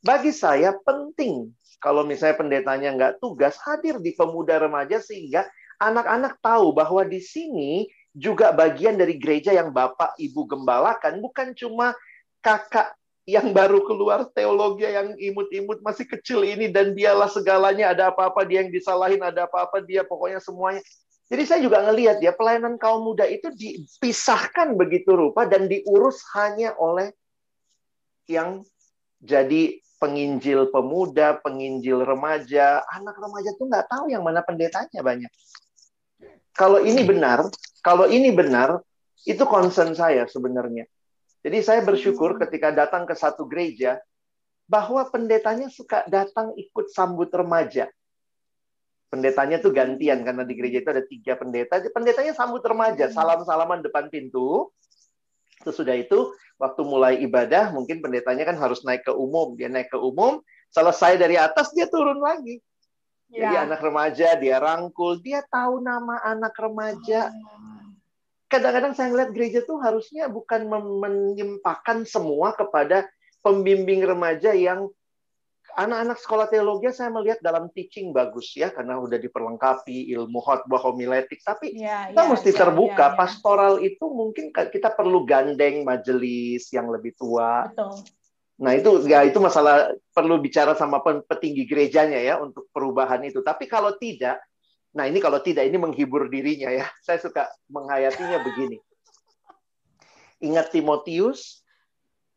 Bagi 0.04 0.36
saya 0.36 0.76
penting 0.84 1.56
kalau 1.80 2.04
misalnya 2.04 2.36
pendetanya 2.36 2.90
nggak 2.92 3.14
tugas, 3.24 3.56
hadir 3.64 4.04
di 4.04 4.12
pemuda 4.12 4.60
remaja 4.60 5.00
sehingga 5.00 5.48
anak-anak 5.80 6.44
tahu 6.44 6.76
bahwa 6.76 7.08
di 7.08 7.24
sini 7.24 7.88
juga 8.12 8.52
bagian 8.52 9.00
dari 9.00 9.16
gereja 9.16 9.56
yang 9.56 9.72
Bapak 9.72 10.20
Ibu 10.20 10.48
gembalakan, 10.48 11.24
bukan 11.24 11.56
cuma 11.56 11.96
kakak 12.44 12.96
yang 13.26 13.50
baru 13.52 13.82
keluar 13.82 14.30
teologi 14.38 14.86
yang 14.86 15.18
imut-imut 15.18 15.82
masih 15.82 16.06
kecil 16.06 16.46
ini 16.46 16.70
dan 16.70 16.94
dialah 16.94 17.26
segalanya 17.26 17.90
ada 17.90 18.14
apa-apa 18.14 18.46
dia 18.46 18.62
yang 18.62 18.70
disalahin 18.70 19.22
ada 19.22 19.50
apa-apa 19.50 19.82
dia 19.82 20.06
pokoknya 20.06 20.38
semuanya 20.38 20.86
jadi 21.26 21.42
saya 21.42 21.60
juga 21.66 21.82
ngelihat 21.82 22.22
ya 22.22 22.38
pelayanan 22.38 22.78
kaum 22.78 23.02
muda 23.02 23.26
itu 23.26 23.50
dipisahkan 23.50 24.78
begitu 24.78 25.18
rupa 25.18 25.50
dan 25.50 25.66
diurus 25.66 26.22
hanya 26.38 26.78
oleh 26.78 27.18
yang 28.30 28.62
jadi 29.26 29.82
penginjil 29.98 30.70
pemuda, 30.70 31.42
penginjil 31.42 32.06
remaja, 32.06 32.86
anak 32.94 33.18
remaja 33.18 33.50
tuh 33.58 33.66
nggak 33.66 33.88
tahu 33.90 34.06
yang 34.14 34.22
mana 34.22 34.46
pendetanya 34.46 35.02
banyak. 35.02 35.32
Kalau 36.54 36.78
ini 36.86 37.02
benar, 37.02 37.50
kalau 37.82 38.06
ini 38.06 38.30
benar, 38.30 38.86
itu 39.26 39.42
concern 39.50 39.98
saya 39.98 40.30
sebenarnya. 40.30 40.86
Jadi 41.46 41.62
saya 41.62 41.86
bersyukur 41.86 42.34
hmm. 42.34 42.40
ketika 42.42 42.74
datang 42.74 43.06
ke 43.06 43.14
satu 43.14 43.46
gereja 43.46 44.02
bahwa 44.66 45.06
pendetanya 45.14 45.70
suka 45.70 46.02
datang 46.10 46.58
ikut 46.58 46.90
sambut 46.90 47.30
remaja. 47.30 47.86
Pendetanya 49.14 49.62
tuh 49.62 49.70
gantian 49.70 50.26
karena 50.26 50.42
di 50.42 50.58
gereja 50.58 50.82
itu 50.82 50.90
ada 50.90 51.06
tiga 51.06 51.38
pendeta. 51.38 51.78
Pendetanya 51.94 52.34
sambut 52.34 52.66
remaja, 52.66 53.06
hmm. 53.06 53.14
salam-salaman 53.14 53.86
depan 53.86 54.10
pintu. 54.10 54.74
Sesudah 55.62 55.94
itu, 55.94 56.34
waktu 56.58 56.82
mulai 56.82 57.22
ibadah, 57.22 57.70
mungkin 57.70 58.02
pendetanya 58.02 58.50
kan 58.50 58.58
harus 58.58 58.82
naik 58.82 59.06
ke 59.06 59.14
umum. 59.14 59.54
Dia 59.54 59.70
naik 59.70 59.94
ke 59.94 60.02
umum, 60.02 60.42
selesai 60.74 61.22
dari 61.22 61.38
atas 61.38 61.70
dia 61.78 61.86
turun 61.86 62.26
lagi. 62.26 62.58
Ya. 63.30 63.46
Jadi 63.54 63.56
anak 63.70 63.80
remaja 63.86 64.34
dia 64.34 64.58
rangkul, 64.58 65.22
dia 65.22 65.46
tahu 65.46 65.78
nama 65.78 66.26
anak 66.26 66.58
remaja. 66.58 67.30
Oh 67.30 67.75
kadang-kadang 68.48 68.94
saya 68.94 69.10
ngeliat 69.10 69.32
gereja 69.34 69.60
tuh 69.66 69.82
harusnya 69.82 70.30
bukan 70.30 70.70
menyimpahkan 71.02 72.06
semua 72.06 72.54
kepada 72.54 73.10
pembimbing 73.42 74.06
remaja 74.06 74.54
yang 74.54 74.90
anak-anak 75.76 76.18
sekolah 76.24 76.48
teologi 76.48 76.88
saya 76.96 77.12
melihat 77.12 77.44
dalam 77.44 77.68
teaching 77.76 78.16
bagus 78.16 78.56
ya 78.56 78.72
karena 78.72 78.96
udah 78.96 79.20
diperlengkapi 79.20 80.08
ilmu 80.16 80.40
khotbah 80.40 80.80
homiletik 80.80 81.44
tapi 81.44 81.76
ya, 81.76 82.10
kita 82.10 82.24
ya, 82.24 82.32
mesti 82.32 82.50
ya, 82.56 82.58
terbuka 82.64 83.06
ya, 83.06 83.12
ya. 83.12 83.18
pastoral 83.20 83.74
itu 83.84 84.06
mungkin 84.08 84.56
kita 84.56 84.96
perlu 84.96 85.28
gandeng 85.28 85.84
majelis 85.84 86.72
yang 86.72 86.88
lebih 86.88 87.12
tua 87.20 87.68
Betul. 87.68 87.92
nah 88.56 88.72
itu 88.72 89.04
ya 89.04 89.28
itu 89.28 89.36
masalah 89.44 89.92
perlu 90.16 90.40
bicara 90.40 90.78
sama 90.80 91.04
petinggi 91.04 91.68
gerejanya 91.68 92.24
ya 92.24 92.40
untuk 92.40 92.72
perubahan 92.72 93.20
itu 93.28 93.44
tapi 93.44 93.68
kalau 93.68 93.92
tidak 94.00 94.40
Nah 94.96 95.12
ini 95.12 95.20
kalau 95.20 95.44
tidak, 95.44 95.68
ini 95.68 95.76
menghibur 95.76 96.32
dirinya 96.32 96.72
ya. 96.72 96.88
Saya 97.06 97.20
suka 97.20 97.52
menghayatinya 97.68 98.40
begini. 98.42 98.80
Ingat 100.40 100.72
Timotius? 100.72 101.62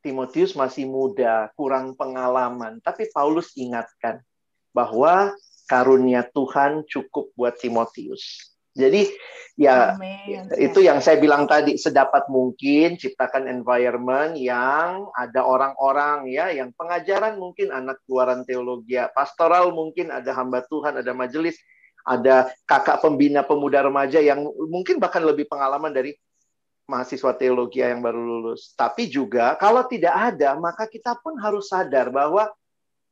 Timotius 0.02 0.54
masih 0.54 0.86
muda, 0.86 1.50
kurang 1.54 1.94
pengalaman. 1.94 2.78
Tapi 2.82 3.10
Paulus 3.10 3.54
ingatkan 3.58 4.22
bahwa 4.70 5.34
karunia 5.66 6.26
Tuhan 6.26 6.86
cukup 6.86 7.34
buat 7.34 7.58
Timotius. 7.58 8.54
Jadi 8.78 9.10
ya 9.58 9.98
Amen. 9.98 10.54
itu 10.54 10.86
yang 10.86 11.02
saya 11.02 11.18
bilang 11.18 11.50
tadi 11.50 11.74
sedapat 11.74 12.30
mungkin 12.30 12.94
ciptakan 12.94 13.50
environment 13.50 14.38
yang 14.38 15.10
ada 15.18 15.42
orang-orang 15.42 16.30
ya 16.30 16.54
yang 16.54 16.70
pengajaran 16.78 17.42
mungkin 17.42 17.74
anak 17.74 17.98
keluaran 18.06 18.46
teologi, 18.46 18.94
pastoral 19.18 19.74
mungkin 19.74 20.14
ada 20.14 20.30
hamba 20.30 20.62
Tuhan, 20.70 20.94
ada 21.02 21.10
majelis, 21.10 21.58
ada 22.06 22.50
kakak 22.64 23.02
pembina 23.04 23.44
pemuda 23.44 23.84
remaja 23.84 24.18
yang 24.18 24.46
mungkin 24.68 24.98
bahkan 24.98 25.22
lebih 25.22 25.48
pengalaman 25.48 25.92
dari 25.92 26.16
mahasiswa 26.88 27.36
teologi 27.36 27.84
yang 27.84 28.00
baru 28.00 28.18
lulus. 28.18 28.72
Tapi 28.72 29.06
juga 29.12 29.54
kalau 29.60 29.84
tidak 29.84 30.34
ada, 30.34 30.56
maka 30.56 30.88
kita 30.88 31.20
pun 31.20 31.36
harus 31.36 31.68
sadar 31.68 32.08
bahwa 32.08 32.48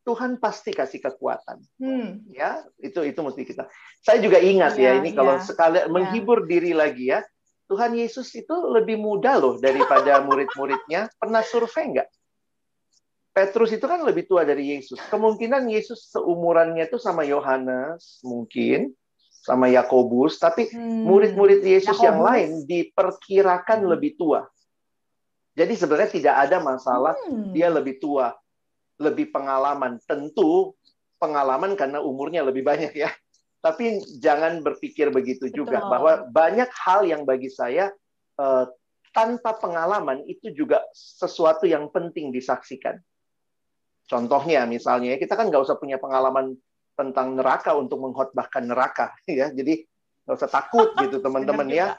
Tuhan 0.07 0.39
pasti 0.39 0.71
kasih 0.71 1.03
kekuatan. 1.03 1.61
Hmm. 1.83 2.25
Ya, 2.31 2.63
itu 2.79 3.03
itu 3.03 3.21
mesti 3.21 3.43
kita. 3.43 3.67
Saya 4.01 4.23
juga 4.23 4.39
ingat 4.39 4.79
ya, 4.79 4.95
ya 4.97 5.03
ini 5.03 5.13
ya. 5.13 5.19
kalau 5.19 5.35
sekali 5.43 5.83
ya. 5.83 5.91
menghibur 5.91 6.47
diri 6.47 6.73
lagi 6.73 7.13
ya. 7.13 7.21
Tuhan 7.67 7.99
Yesus 7.99 8.31
itu 8.39 8.55
lebih 8.71 8.95
muda 8.95 9.35
loh 9.43 9.59
daripada 9.59 10.23
murid-muridnya. 10.23 11.11
Pernah 11.19 11.43
survei 11.43 11.91
enggak? 11.91 12.09
Petrus 13.37 13.69
itu 13.69 13.85
kan 13.85 14.01
lebih 14.01 14.25
tua 14.25 14.49
dari 14.49 14.73
Yesus. 14.73 14.97
Kemungkinan 15.13 15.69
Yesus 15.69 16.09
seumurannya 16.09 16.89
itu 16.89 16.97
sama 16.97 17.21
Yohanes 17.29 18.25
mungkin 18.25 18.97
sama 19.45 19.69
Yakobus, 19.69 20.41
tapi 20.41 20.73
hmm. 20.73 21.05
murid-murid 21.05 21.61
Yesus 21.61 22.01
Yakobus. 22.01 22.09
yang 22.09 22.19
lain 22.25 22.51
diperkirakan 22.65 23.85
hmm. 23.85 23.91
lebih 23.93 24.17
tua. 24.17 24.49
Jadi 25.53 25.73
sebenarnya 25.77 26.11
tidak 26.17 26.37
ada 26.49 26.57
masalah 26.65 27.13
hmm. 27.29 27.53
dia 27.53 27.69
lebih 27.69 28.01
tua 28.01 28.33
lebih 28.97 29.29
pengalaman. 29.29 30.01
Tentu 30.09 30.73
pengalaman 31.21 31.77
karena 31.77 32.01
umurnya 32.01 32.41
lebih 32.41 32.65
banyak 32.65 32.97
ya. 32.97 33.13
Tapi 33.61 34.01
jangan 34.17 34.65
berpikir 34.65 35.13
begitu 35.13 35.53
juga 35.53 35.85
Betul. 35.85 35.91
bahwa 35.93 36.13
banyak 36.33 36.71
hal 36.73 37.05
yang 37.05 37.29
bagi 37.29 37.53
saya 37.53 37.93
uh, 38.41 38.65
tanpa 39.13 39.57
pengalaman 39.61 40.23
itu 40.29 40.53
juga 40.53 40.85
sesuatu 40.97 41.69
yang 41.69 41.89
penting 41.93 42.31
disaksikan. 42.31 43.01
Contohnya 44.07 44.63
misalnya 44.71 45.19
kita 45.19 45.35
kan 45.35 45.51
nggak 45.51 45.63
usah 45.67 45.77
punya 45.77 45.99
pengalaman 45.99 46.55
tentang 46.97 47.37
neraka 47.37 47.75
untuk 47.75 48.01
mengkhotbahkan 48.01 48.65
neraka 48.65 49.13
ya. 49.29 49.51
Jadi 49.51 49.83
nggak 50.27 50.37
usah 50.39 50.51
takut 50.51 50.95
gitu 51.03 51.19
teman-teman 51.27 51.67
ya. 51.69 51.99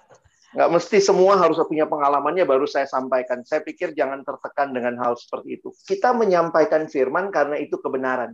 Nggak 0.55 0.69
mesti 0.79 1.03
semua 1.03 1.35
harus 1.35 1.59
punya 1.67 1.85
pengalamannya 1.85 2.47
baru 2.47 2.63
saya 2.63 2.87
sampaikan. 2.87 3.43
Saya 3.43 3.61
pikir 3.61 3.91
jangan 3.91 4.23
tertekan 4.23 4.71
dengan 4.71 4.95
hal 5.03 5.19
seperti 5.19 5.59
itu. 5.59 5.69
Kita 5.83 6.15
menyampaikan 6.15 6.87
firman 6.87 7.29
karena 7.29 7.59
itu 7.59 7.75
kebenaran. 7.83 8.31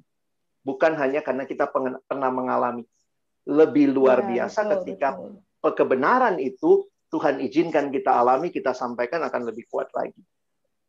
Bukan 0.64 0.96
hanya 0.96 1.26
karena 1.26 1.44
kita 1.44 1.68
pernah 2.08 2.30
mengalami. 2.32 2.86
Lebih 3.44 3.92
luar 3.92 4.24
ya, 4.24 4.48
biasa 4.48 4.64
betul, 4.64 4.72
ketika 4.80 5.20
betul. 5.20 5.74
kebenaran 5.76 6.40
itu 6.40 6.88
Tuhan 7.12 7.44
izinkan 7.44 7.92
kita 7.92 8.16
alami, 8.16 8.50
kita 8.50 8.72
sampaikan 8.72 9.20
akan 9.28 9.52
lebih 9.52 9.68
kuat 9.68 9.92
lagi. 9.92 10.18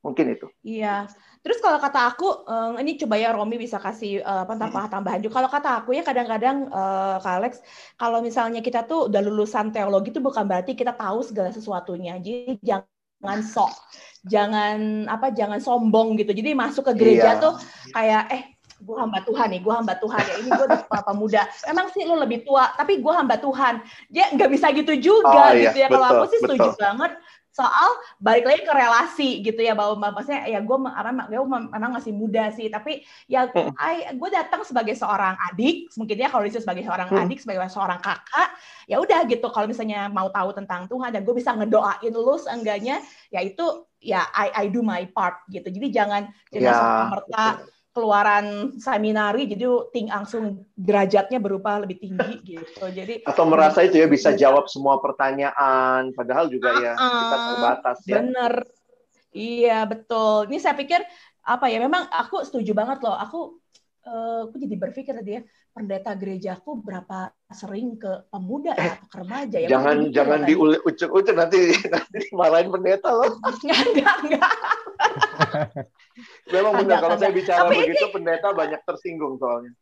Mungkin 0.07 0.39
itu. 0.39 0.47
Iya. 0.62 1.11
Terus 1.45 1.61
kalau 1.61 1.77
kata 1.77 2.09
aku, 2.09 2.49
um, 2.49 2.81
ini 2.81 2.97
coba 2.97 3.21
ya 3.21 3.29
Romi 3.37 3.61
bisa 3.61 3.77
kasih 3.77 4.25
uh, 4.25 4.49
apa 4.49 4.57
tambahan 4.57 4.89
tambahan 4.89 5.21
juga. 5.21 5.45
Kalau 5.45 5.51
kata 5.53 5.71
aku 5.85 5.93
ya 5.93 6.01
kadang-kadang 6.01 6.73
uh, 6.73 7.21
Kak 7.21 7.35
Alex, 7.37 7.61
kalau 8.01 8.25
misalnya 8.25 8.65
kita 8.65 8.89
tuh 8.89 9.13
udah 9.13 9.21
lulusan 9.21 9.69
teologi 9.69 10.09
itu 10.09 10.25
bukan 10.25 10.49
berarti 10.49 10.73
kita 10.73 10.97
tahu 10.97 11.21
segala 11.21 11.53
sesuatunya. 11.53 12.17
Jadi 12.17 12.57
jangan 12.65 13.45
sok, 13.45 13.77
jangan 14.25 15.05
apa, 15.05 15.37
jangan 15.37 15.61
sombong 15.61 16.17
gitu. 16.17 16.33
Jadi 16.33 16.57
masuk 16.57 16.89
ke 16.89 16.93
gereja 16.97 17.37
iya. 17.37 17.45
tuh 17.45 17.61
kayak 17.93 18.25
eh 18.33 18.43
gue 18.81 18.97
hamba 18.97 19.21
Tuhan 19.29 19.49
nih, 19.53 19.61
gue 19.61 19.75
hamba 19.85 19.95
Tuhan 20.01 20.23
ya. 20.25 20.35
Ini 20.41 20.49
gue 20.49 20.67
papa 20.89 21.13
muda. 21.13 21.45
Emang 21.69 21.93
sih 21.93 22.09
lo 22.09 22.17
lebih 22.25 22.49
tua, 22.49 22.73
tapi 22.73 23.05
gue 23.05 23.13
hamba 23.13 23.37
Tuhan. 23.37 23.85
Dia 24.09 24.33
nggak 24.33 24.49
bisa 24.49 24.73
gitu 24.73 24.97
juga 24.97 25.29
oh, 25.29 25.53
iya. 25.53 25.69
gitu 25.69 25.77
ya. 25.77 25.93
Kalau 25.93 26.09
aku 26.09 26.25
sih 26.33 26.41
setuju 26.41 26.73
betul. 26.73 26.81
banget 26.81 27.13
soal 27.55 28.03
balik 28.19 28.51
lagi 28.51 28.67
ke 28.67 28.73
relasi 28.75 29.31
gitu 29.47 29.63
ya 29.63 29.79
bahwa 29.79 30.11
maksudnya 30.11 30.43
ya 30.51 30.59
gue 30.59 30.75
gue 31.31 31.47
memang 31.47 31.93
masih 31.95 32.11
muda 32.11 32.51
sih. 32.51 32.67
Tapi 32.67 33.07
ya 33.31 33.47
hmm. 33.47 34.19
gue 34.19 34.29
datang 34.35 34.67
sebagai 34.67 34.99
seorang 34.99 35.39
adik 35.55 35.87
mungkin 35.95 36.19
ya 36.19 36.27
kalau 36.27 36.43
disebut 36.43 36.67
sebagai 36.67 36.83
seorang 36.83 37.09
hmm. 37.15 37.23
adik 37.23 37.39
sebagai 37.39 37.71
seorang 37.71 38.03
kakak 38.03 38.51
ya 38.91 38.99
udah 38.99 39.23
gitu. 39.31 39.47
Kalau 39.55 39.71
misalnya 39.71 40.11
mau 40.11 40.27
tahu 40.35 40.51
tentang 40.51 40.91
Tuhan 40.91 41.15
dan 41.15 41.23
gue 41.23 41.35
bisa 41.39 41.55
ngedoain 41.55 42.11
lu 42.11 42.35
seenggaknya 42.43 42.99
ya 43.31 43.39
itu 43.39 43.87
ya 44.03 44.27
I 44.35 44.67
I 44.67 44.75
do 44.75 44.83
my 44.83 45.07
part 45.15 45.47
gitu. 45.47 45.71
Jadi 45.71 45.95
jangan 45.95 46.27
jangan 46.51 46.75
ya, 46.75 47.07
merta 47.07 47.47
keluaran 47.95 48.75
seminari 48.83 49.47
jadi 49.47 49.65
ting 49.95 50.11
langsung 50.11 50.67
derajatnya 50.75 51.39
berupa 51.39 51.79
lebih 51.79 52.03
tinggi 52.03 52.43
gitu. 52.59 52.85
Jadi 52.91 53.23
atau 53.23 53.47
merasa 53.47 53.87
itu 53.87 54.03
ya 54.03 54.11
bisa 54.11 54.35
jawab 54.35 54.67
semua 54.67 54.99
pertanyaan 54.99 56.11
padahal 56.11 56.51
juga 56.51 56.75
ya 56.83 56.93
uh, 56.99 57.07
kita 57.07 57.37
terbatas 57.39 57.99
ya. 58.05 58.15
Bener. 58.19 58.55
Iya, 59.35 59.79
betul. 59.87 60.51
Ini 60.51 60.59
saya 60.63 60.79
pikir 60.79 61.03
apa 61.45 61.67
ya 61.71 61.79
memang 61.79 62.11
aku 62.11 62.43
setuju 62.43 62.75
banget 62.75 63.03
loh. 63.03 63.15
Aku 63.15 63.63
uh, 64.07 64.51
aku 64.51 64.57
jadi 64.59 64.77
berpikir 64.79 65.15
tadi 65.15 65.39
ya 65.39 65.43
pendeta 65.75 66.15
gerejaku 66.15 66.79
berapa 66.79 67.35
sering 67.51 67.99
ke 67.99 68.31
pemuda 68.31 68.79
eh, 68.79 68.95
atau 68.95 69.07
ke 69.11 69.17
remaja 69.23 69.59
ya. 69.59 69.69
Jangan 69.71 69.97
jangan 70.15 70.41
ya, 70.43 70.55
diucuk-ucuk 70.55 71.35
nanti 71.35 71.75
nanti 71.95 72.17
dimarahin 72.31 72.71
pendeta 72.71 73.11
loh. 73.11 73.39
enggak, 73.63 73.83
enggak, 73.91 74.17
enggak. 74.23 74.51
Memang 76.53 76.73
benar 76.85 76.99
kalau 77.01 77.17
saya 77.17 77.33
bicara 77.33 77.65
Tapi 77.65 77.77
begitu 77.81 78.05
ini... 78.05 78.13
pendeta 78.13 78.49
banyak 78.53 78.81
tersinggung 78.85 79.41
soalnya. 79.41 79.73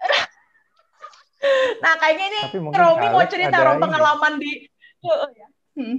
nah 1.84 1.92
kayaknya 2.00 2.26
ini 2.32 2.40
Romi 2.72 3.06
mau 3.12 3.24
cerita 3.28 3.56
Rom 3.60 3.76
pengalaman 3.76 4.40
di. 4.40 4.64
Oh, 5.04 5.28
ya. 5.36 5.48
hmm. 5.76 5.98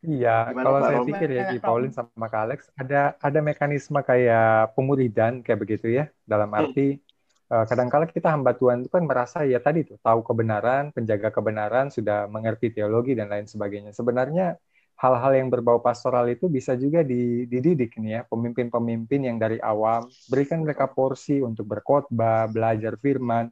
Iya, 0.00 0.48
Gimana 0.48 0.64
kalau 0.64 0.80
saya 0.80 1.00
pikir 1.04 1.28
ya 1.28 1.52
di 1.52 1.60
Paulin 1.60 1.92
sama 1.92 2.32
Kak 2.32 2.42
Alex 2.48 2.60
ada 2.72 3.20
ada 3.20 3.40
mekanisme 3.44 4.00
kayak 4.00 4.72
pemuridan 4.72 5.44
kayak 5.44 5.60
begitu 5.60 5.92
ya 5.92 6.08
dalam 6.24 6.48
hmm. 6.48 6.56
arti 6.56 6.88
hmm. 6.96 7.68
kadang-kala 7.68 8.08
kita 8.08 8.32
hamba 8.32 8.56
Tuhan 8.56 8.88
itu 8.88 8.88
kan 8.88 9.04
merasa 9.04 9.44
ya 9.44 9.60
tadi 9.60 9.84
tuh 9.84 10.00
tahu 10.00 10.24
kebenaran, 10.24 10.88
penjaga 10.96 11.28
kebenaran, 11.28 11.92
sudah 11.92 12.24
mengerti 12.32 12.72
teologi 12.72 13.12
dan 13.12 13.28
lain 13.28 13.44
sebagainya. 13.44 13.92
Sebenarnya 13.92 14.56
hal-hal 15.00 15.32
yang 15.32 15.48
berbau 15.48 15.80
pastoral 15.80 16.28
itu 16.28 16.44
bisa 16.52 16.76
juga 16.76 17.00
dididik 17.00 17.96
nih 17.96 18.20
ya 18.20 18.22
pemimpin-pemimpin 18.28 19.32
yang 19.32 19.40
dari 19.40 19.56
awam 19.64 20.04
berikan 20.28 20.60
mereka 20.60 20.92
porsi 20.92 21.40
untuk 21.40 21.64
berkhotbah 21.72 22.44
belajar 22.52 23.00
firman 23.00 23.48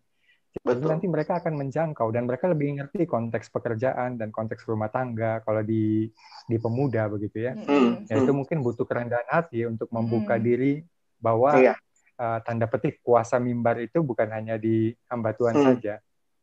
jadi 0.58 0.84
nanti 0.84 1.06
mereka 1.08 1.40
akan 1.40 1.54
menjangkau 1.56 2.08
dan 2.12 2.28
mereka 2.28 2.50
lebih 2.52 2.76
ngerti 2.76 3.08
konteks 3.08 3.48
pekerjaan 3.48 4.20
dan 4.20 4.28
konteks 4.28 4.68
rumah 4.68 4.92
tangga 4.92 5.40
kalau 5.40 5.64
di 5.64 6.08
di 6.44 6.56
pemuda 6.60 7.08
begitu 7.08 7.48
ya 7.48 7.52
mm. 7.56 8.10
ya 8.10 8.14
itu 8.20 8.32
mungkin 8.36 8.60
butuh 8.60 8.84
kerendahan 8.84 9.28
hati 9.28 9.64
untuk 9.64 9.88
membuka 9.88 10.36
mm. 10.36 10.42
diri 10.44 10.72
bahwa 11.16 11.56
iya. 11.56 11.74
uh, 12.20 12.44
tanda 12.44 12.68
petik 12.68 13.00
kuasa 13.00 13.40
mimbar 13.40 13.80
itu 13.80 14.04
bukan 14.04 14.28
hanya 14.34 14.60
di 14.60 14.92
hamba 15.08 15.32
Tuhan 15.32 15.56
mm. 15.56 15.64
saja 15.64 15.94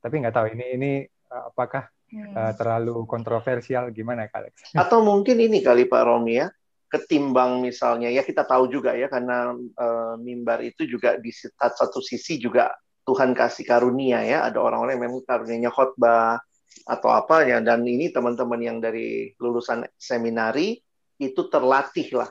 tapi 0.02 0.22
nggak 0.22 0.34
tahu 0.34 0.48
ini 0.54 0.66
ini 0.78 0.92
uh, 1.30 1.54
apakah 1.54 1.90
hmm. 2.12 2.34
uh, 2.34 2.54
terlalu 2.58 3.06
kontroversial 3.08 3.90
gimana 3.90 4.28
Kak 4.30 4.38
Alex? 4.42 4.54
Atau 4.82 5.02
mungkin 5.02 5.40
ini 5.40 5.62
kali 5.62 5.90
Pak 5.90 6.04
Romi 6.06 6.42
ya, 6.42 6.48
ketimbang 6.92 7.64
misalnya 7.64 8.12
ya 8.12 8.22
kita 8.22 8.46
tahu 8.46 8.70
juga 8.70 8.94
ya 8.94 9.10
karena 9.10 9.54
uh, 9.56 10.16
mimbar 10.20 10.62
itu 10.62 10.86
juga 10.86 11.18
di 11.18 11.34
satu 11.34 12.00
sisi 12.00 12.38
juga 12.38 12.70
Tuhan 13.06 13.38
kasih 13.38 13.66
karunia 13.66 14.26
ya, 14.26 14.46
ada 14.50 14.62
orang-orang 14.62 14.98
yang 14.98 15.04
memang 15.10 15.22
karunianya 15.26 15.72
khotbah 15.74 16.42
atau 16.86 17.10
apa 17.10 17.48
ya 17.48 17.64
dan 17.64 17.82
ini 17.88 18.12
teman-teman 18.12 18.62
yang 18.62 18.78
dari 18.84 19.34
lulusan 19.40 19.88
seminari 19.96 20.78
itu 21.18 21.48
terlatih 21.48 22.20
lah 22.20 22.30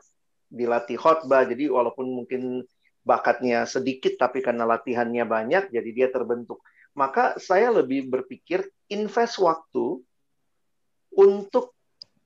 dilatih 0.53 1.01
khotbah 1.01 1.49
jadi 1.49 1.73
walaupun 1.73 2.07
mungkin 2.07 2.63
bakatnya 3.05 3.67
sedikit 3.67 4.17
tapi 4.17 4.41
karena 4.45 4.63
latihannya 4.69 5.25
banyak 5.27 5.65
jadi 5.73 5.91
dia 5.91 6.09
terbentuk 6.13 6.63
maka 6.95 7.37
saya 7.43 7.75
lebih 7.75 8.07
berpikir 8.07 8.65
invest 8.89 9.43
waktu 9.43 10.01
untuk 11.15 11.75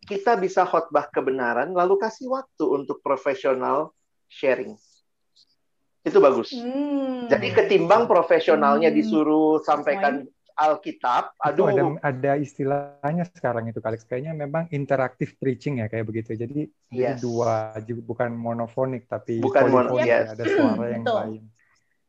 kita 0.08 0.40
bisa 0.40 0.64
khotbah 0.64 1.08
kebenaran, 1.12 1.76
lalu 1.76 2.00
kasih 2.00 2.32
waktu 2.32 2.64
untuk 2.64 3.04
profesional 3.04 3.92
sharing. 4.28 4.76
Itu 6.00 6.24
bagus. 6.24 6.56
Hmm. 6.56 7.28
Jadi 7.28 7.52
ketimbang 7.52 8.08
profesionalnya 8.08 8.88
hmm. 8.88 8.96
disuruh 8.96 9.60
sampaikan 9.60 10.24
Alkitab, 10.58 11.38
aduh. 11.38 11.70
Itu 11.70 11.78
ada, 11.78 11.82
ada 12.02 12.32
istilahnya 12.34 13.22
sekarang 13.30 13.70
itu 13.70 13.78
Kalex 13.78 14.02
kayaknya 14.02 14.34
memang 14.34 14.66
interaktif 14.74 15.38
preaching 15.38 15.78
ya 15.78 15.86
kayak 15.86 16.02
begitu. 16.02 16.34
Jadi, 16.34 16.66
yes. 16.90 17.22
jadi 17.22 17.22
dua 17.22 17.78
bukan 18.02 18.34
monofonik 18.34 19.06
tapi 19.06 19.38
bukan 19.38 19.70
monofonik, 19.70 20.10
ya. 20.10 20.34
ada 20.34 20.42
suara 20.42 20.86
yang 20.90 21.04
lain. 21.06 21.42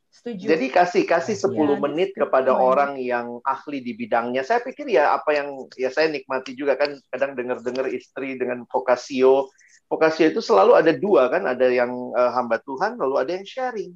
Setuju. 0.09 0.45
Jadi 0.51 0.65
kasih 0.73 1.03
kasih 1.05 1.37
10 1.37 1.53
ya, 1.53 1.77
menit 1.77 2.09
kepada 2.17 2.51
setuju. 2.51 2.65
orang 2.65 2.91
yang 2.97 3.37
ahli 3.45 3.79
di 3.79 3.93
bidangnya. 3.93 4.41
Saya 4.41 4.59
pikir 4.65 4.89
ya 4.89 5.13
apa 5.13 5.37
yang 5.37 5.69
ya 5.77 5.93
saya 5.93 6.09
nikmati 6.09 6.57
juga 6.57 6.75
kan 6.75 6.97
kadang 7.13 7.37
dengar-dengar 7.37 7.87
istri 7.93 8.35
dengan 8.35 8.65
vokasio. 8.65 9.53
Vokasio 9.85 10.29
itu 10.29 10.41
selalu 10.41 10.77
ada 10.77 10.93
dua 10.93 11.29
kan, 11.29 11.45
ada 11.45 11.65
yang 11.69 11.93
uh, 12.13 12.33
hamba 12.33 12.57
Tuhan 12.61 12.97
lalu 12.97 13.15
ada 13.21 13.31
yang 13.37 13.45
sharing. 13.45 13.93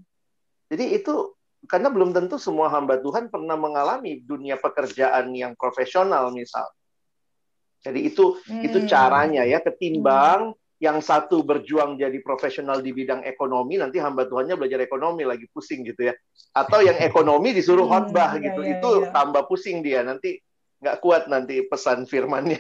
Jadi 0.70 1.02
itu 1.02 1.34
karena 1.66 1.90
belum 1.90 2.14
tentu 2.14 2.38
semua 2.38 2.70
hamba 2.70 3.00
Tuhan 3.02 3.32
pernah 3.34 3.56
mengalami 3.56 4.22
dunia 4.22 4.60
pekerjaan 4.62 5.34
yang 5.34 5.58
profesional 5.58 6.30
misal. 6.30 6.66
Jadi 7.84 8.08
itu 8.08 8.40
hmm. 8.48 8.64
itu 8.64 8.78
caranya 8.88 9.44
ya 9.44 9.60
ketimbang 9.60 10.56
hmm. 10.56 10.63
Yang 10.84 11.00
satu 11.00 11.48
berjuang 11.48 11.96
jadi 11.96 12.20
profesional 12.20 12.84
di 12.84 12.92
bidang 12.92 13.24
ekonomi 13.24 13.80
nanti 13.80 14.04
hamba 14.04 14.28
Tuhannya 14.28 14.60
belajar 14.60 14.84
ekonomi 14.84 15.24
lagi 15.24 15.48
pusing 15.48 15.88
gitu 15.88 16.12
ya. 16.12 16.14
Atau 16.52 16.84
yang 16.84 17.00
ekonomi 17.00 17.56
disuruh 17.56 17.88
hmm, 17.88 18.12
khotbah 18.12 18.36
hmm, 18.36 18.44
gitu. 18.44 18.62
Ya, 18.68 18.70
itu 18.76 18.90
ya. 19.08 19.16
tambah 19.16 19.48
pusing 19.48 19.80
dia 19.80 20.04
nanti 20.04 20.44
nggak 20.84 21.00
kuat 21.00 21.32
nanti 21.32 21.64
pesan 21.64 22.04
firmannya. 22.04 22.60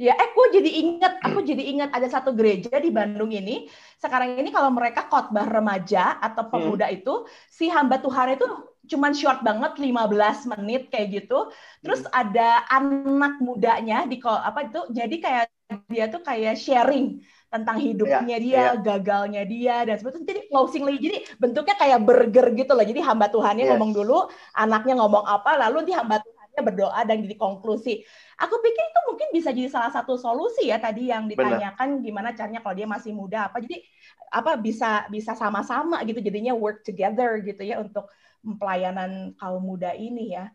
Ya, 0.00 0.14
eh, 0.14 0.24
aku 0.24 0.50
jadi 0.50 0.70
ingat, 0.82 1.20
aku 1.20 1.44
jadi 1.44 1.62
ingat 1.68 1.90
ada 1.92 2.08
satu 2.08 2.32
gereja 2.32 2.78
di 2.78 2.88
Bandung 2.94 3.28
ini. 3.28 3.68
Sekarang 4.00 4.38
ini 4.38 4.48
kalau 4.54 4.72
mereka 4.72 5.10
khotbah 5.10 5.44
remaja 5.44 6.16
atau 6.22 6.48
pemuda 6.48 6.86
hmm. 6.88 6.96
itu, 7.02 7.14
si 7.50 7.66
hamba 7.68 8.00
Tuhan 8.00 8.34
itu 8.38 8.46
cuman 8.82 9.14
short 9.14 9.46
banget 9.46 9.78
15 9.78 10.50
menit 10.58 10.90
kayak 10.90 11.22
gitu. 11.22 11.50
Terus 11.82 12.02
hmm. 12.02 12.12
ada 12.12 12.66
anak 12.66 13.38
mudanya 13.38 14.06
di 14.06 14.18
apa 14.22 14.66
itu, 14.66 14.80
jadi 14.90 15.16
kayak 15.22 15.44
dia 15.88 16.04
tuh 16.10 16.20
kayak 16.20 16.58
sharing 16.58 17.22
tentang 17.52 17.76
hidupnya 17.80 18.36
ya, 18.40 18.44
dia, 18.44 18.56
ya. 18.56 18.68
gagalnya 18.80 19.42
dia 19.44 19.76
dan 19.84 20.00
sebagainya. 20.00 20.28
Jadi 20.28 20.40
closing 20.48 20.82
lagi. 20.88 20.98
Jadi 21.04 21.18
bentuknya 21.36 21.76
kayak 21.76 22.00
burger 22.00 22.46
gitu 22.56 22.72
loh. 22.72 22.84
Jadi 22.84 23.00
hamba 23.04 23.28
Tuhannya 23.28 23.64
yes. 23.68 23.70
ngomong 23.76 23.92
dulu, 23.92 24.18
anaknya 24.56 24.94
ngomong 24.98 25.24
apa, 25.28 25.60
lalu 25.68 25.88
di 25.88 25.92
hamba 25.92 26.20
Tuhannya 26.24 26.60
berdoa 26.64 27.00
dan 27.04 27.20
jadi 27.24 27.36
konklusi. 27.36 28.04
Aku 28.40 28.54
pikir 28.58 28.84
itu 28.88 29.00
mungkin 29.08 29.28
bisa 29.36 29.48
jadi 29.52 29.68
salah 29.68 29.92
satu 29.92 30.16
solusi 30.16 30.68
ya 30.68 30.80
tadi 30.80 31.12
yang 31.12 31.28
ditanyakan 31.28 32.00
Benar. 32.00 32.04
gimana 32.04 32.28
caranya 32.32 32.60
kalau 32.64 32.74
dia 32.74 32.88
masih 32.88 33.12
muda 33.12 33.52
apa. 33.52 33.60
Jadi 33.60 33.84
apa 34.32 34.56
bisa 34.56 35.04
bisa 35.12 35.36
sama-sama 35.36 36.00
gitu 36.08 36.24
jadinya 36.24 36.56
work 36.56 36.80
together 36.88 37.36
gitu 37.44 37.60
ya 37.60 37.84
untuk 37.84 38.08
pelayanan 38.42 39.32
kaum 39.38 39.62
muda 39.62 39.94
ini 39.94 40.34
ya 40.34 40.50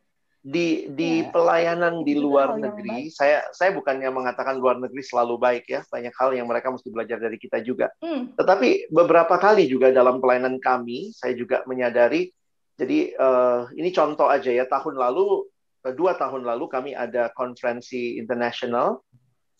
di 0.47 0.87
di 0.95 1.25
ya. 1.25 1.33
pelayanan 1.33 2.07
di 2.07 2.15
luar 2.15 2.55
negeri 2.55 3.11
saya 3.11 3.43
saya 3.51 3.75
bukannya 3.75 4.07
mengatakan 4.13 4.55
luar 4.55 4.79
negeri 4.79 5.03
selalu 5.03 5.35
baik 5.35 5.65
ya 5.67 5.83
banyak 5.91 6.13
hal 6.15 6.31
yang 6.31 6.47
mereka 6.47 6.71
mesti 6.71 6.87
belajar 6.87 7.19
dari 7.19 7.35
kita 7.35 7.59
juga 7.63 7.91
hmm. 7.99 8.39
tetapi 8.39 8.87
beberapa 8.93 9.35
kali 9.35 9.67
juga 9.67 9.91
dalam 9.91 10.23
pelayanan 10.23 10.55
kami 10.61 11.11
saya 11.11 11.35
juga 11.35 11.67
menyadari 11.67 12.31
jadi 12.77 13.11
uh, 13.17 13.67
ini 13.75 13.91
contoh 13.91 14.29
aja 14.29 14.53
ya 14.53 14.63
tahun 14.69 14.95
lalu 14.95 15.49
Eh, 15.87 15.95
dua 15.95 16.19
tahun 16.19 16.43
lalu 16.43 16.65
kami 16.67 16.91
ada 16.91 17.31
konferensi 17.31 18.19
internasional 18.19 19.07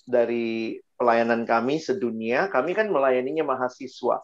dari 0.04 0.76
pelayanan 1.00 1.48
kami 1.48 1.80
sedunia. 1.80 2.52
Kami 2.52 2.76
kan 2.76 2.92
melayaninya 2.92 3.48
mahasiswa. 3.48 4.20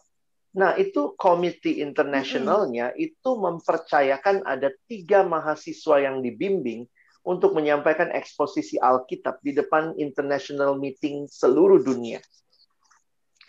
Nah, 0.53 0.77
itu 0.77 1.17
komite 1.17 1.81
internasionalnya 1.81 2.93
itu 2.93 3.33
mempercayakan 3.33 4.45
ada 4.45 4.69
tiga 4.85 5.25
mahasiswa 5.25 5.97
yang 5.97 6.21
dibimbing 6.21 6.85
untuk 7.25 7.57
menyampaikan 7.57 8.13
eksposisi 8.13 8.77
Alkitab 8.77 9.41
di 9.41 9.57
depan 9.57 9.97
international 9.97 10.77
meeting 10.77 11.25
seluruh 11.25 11.81
dunia. 11.81 12.21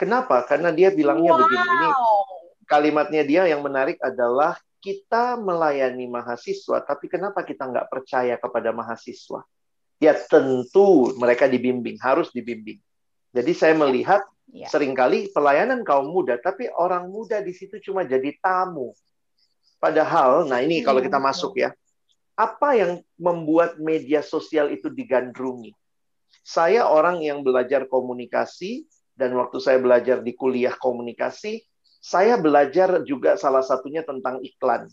Kenapa? 0.01 0.49
Karena 0.49 0.73
dia 0.73 0.91
bilangnya 0.95 1.37
wow. 1.37 1.41
begini. 1.45 1.67
Ini 1.69 1.89
kalimatnya 2.65 3.23
dia 3.23 3.43
yang 3.53 3.61
menarik 3.61 4.01
adalah 4.01 4.57
kita 4.81 5.37
melayani 5.37 6.09
mahasiswa, 6.09 6.81
tapi 6.85 7.09
kenapa 7.09 7.45
kita 7.45 7.69
nggak 7.69 7.89
percaya 7.89 8.37
kepada 8.41 8.73
mahasiswa? 8.73 9.45
Ya 10.01 10.13
tentu 10.17 11.13
mereka 11.17 11.49
dibimbing, 11.49 11.97
harus 12.01 12.29
dibimbing. 12.33 12.81
Jadi 13.33 13.53
saya 13.57 13.75
melihat 13.77 14.25
ya. 14.55 14.71
sering 14.71 14.95
kali 14.95 15.35
pelayanan 15.35 15.83
kaum 15.83 16.07
muda, 16.07 16.39
tapi 16.39 16.71
orang 16.71 17.11
muda 17.11 17.43
di 17.43 17.51
situ 17.51 17.83
cuma 17.83 18.07
jadi 18.07 18.31
tamu. 18.39 18.95
Padahal, 19.83 20.47
nah 20.47 20.63
ini 20.63 20.81
kalau 20.81 21.03
kita 21.03 21.19
masuk 21.19 21.59
ya, 21.61 21.75
apa 22.39 22.79
yang 22.79 23.03
membuat 23.19 23.77
media 23.77 24.23
sosial 24.23 24.71
itu 24.71 24.89
digandrungi? 24.89 25.75
Saya 26.41 26.87
orang 26.89 27.21
yang 27.21 27.43
belajar 27.45 27.85
komunikasi, 27.91 28.87
dan 29.13 29.35
waktu 29.37 29.59
saya 29.61 29.79
belajar 29.83 30.25
di 30.25 30.33
kuliah 30.33 30.73
komunikasi, 30.73 31.63
saya 32.05 32.37
belajar 32.37 33.01
juga 33.05 33.37
salah 33.37 33.65
satunya 33.65 34.05
tentang 34.05 34.41
iklan. 34.41 34.89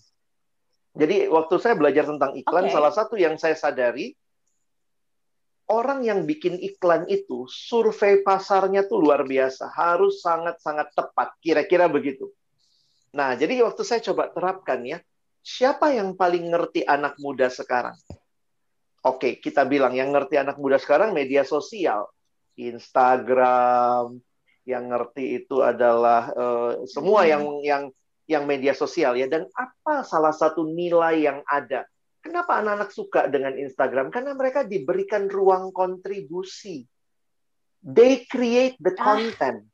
Jadi 0.92 1.32
waktu 1.32 1.56
saya 1.60 1.76
belajar 1.76 2.04
tentang 2.08 2.36
iklan, 2.36 2.68
okay. 2.68 2.76
salah 2.76 2.92
satu 2.92 3.16
yang 3.16 3.40
saya 3.40 3.56
sadari, 3.56 4.16
orang 5.72 6.04
yang 6.04 6.28
bikin 6.28 6.60
iklan 6.60 7.08
itu, 7.08 7.48
survei 7.48 8.20
pasarnya 8.20 8.84
tuh 8.84 9.00
luar 9.00 9.24
biasa. 9.24 9.72
Harus 9.72 10.20
sangat-sangat 10.20 10.92
tepat, 10.92 11.32
kira-kira 11.40 11.88
begitu. 11.88 12.28
Nah, 13.16 13.40
jadi 13.40 13.64
waktu 13.64 13.82
saya 13.88 14.04
coba 14.04 14.28
terapkan 14.36 14.84
ya, 14.84 15.00
siapa 15.40 15.96
yang 15.96 16.20
paling 16.20 16.52
ngerti 16.52 16.84
anak 16.84 17.16
muda 17.24 17.48
sekarang? 17.48 17.96
Oke, 19.02 19.40
kita 19.40 19.66
bilang 19.66 19.96
yang 19.96 20.12
ngerti 20.14 20.38
anak 20.38 20.60
muda 20.60 20.78
sekarang 20.78 21.16
media 21.16 21.42
sosial. 21.48 22.12
Instagram, 22.60 24.22
yang 24.68 24.92
ngerti 24.92 25.42
itu 25.42 25.64
adalah 25.66 26.30
uh, 26.36 26.72
semua 26.86 27.26
yang 27.26 27.42
yang 27.66 27.84
yang 28.30 28.44
media 28.46 28.72
sosial 28.78 29.18
ya 29.18 29.26
dan 29.26 29.50
apa 29.58 30.06
salah 30.06 30.32
satu 30.32 30.64
nilai 30.64 31.26
yang 31.26 31.42
ada 31.50 31.84
kenapa 32.32 32.64
anak-anak 32.64 32.92
suka 32.96 33.28
dengan 33.28 33.60
Instagram? 33.60 34.08
Karena 34.08 34.32
mereka 34.32 34.64
diberikan 34.64 35.28
ruang 35.28 35.76
kontribusi. 35.76 36.88
They 37.84 38.24
create 38.24 38.80
the 38.80 38.96
ah. 38.96 39.04
content. 39.04 39.68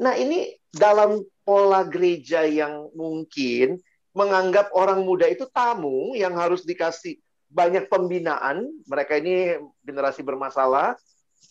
Nah 0.00 0.16
ini 0.16 0.56
dalam 0.72 1.20
pola 1.44 1.84
gereja 1.84 2.48
yang 2.48 2.88
mungkin 2.96 3.76
menganggap 4.16 4.72
orang 4.72 5.04
muda 5.04 5.28
itu 5.28 5.44
tamu 5.52 6.16
yang 6.16 6.32
harus 6.32 6.64
dikasih 6.64 7.20
banyak 7.52 7.92
pembinaan. 7.92 8.64
Mereka 8.88 9.20
ini 9.20 9.60
generasi 9.84 10.24
bermasalah. 10.24 10.96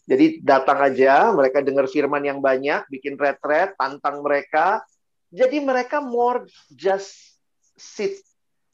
Jadi 0.09 0.41
datang 0.41 0.81
aja, 0.81 1.29
mereka 1.29 1.61
dengar 1.61 1.85
firman 1.85 2.25
yang 2.25 2.41
banyak, 2.41 2.81
bikin 2.89 3.13
retret, 3.13 3.77
tantang 3.77 4.25
mereka. 4.25 4.81
Jadi 5.29 5.61
mereka 5.61 6.01
more 6.01 6.49
just 6.73 7.37
sit 7.77 8.17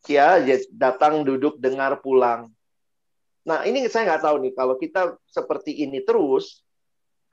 ya, 0.09 0.39
datang 0.71 1.25
duduk 1.25 1.57
dengar 1.57 1.99
pulang. 1.99 2.51
Nah 3.45 3.61
ini 3.67 3.85
saya 3.89 4.13
nggak 4.13 4.23
tahu 4.25 4.35
nih 4.41 4.53
kalau 4.57 4.75
kita 4.77 5.17
seperti 5.29 5.85
ini 5.85 6.01
terus, 6.01 6.65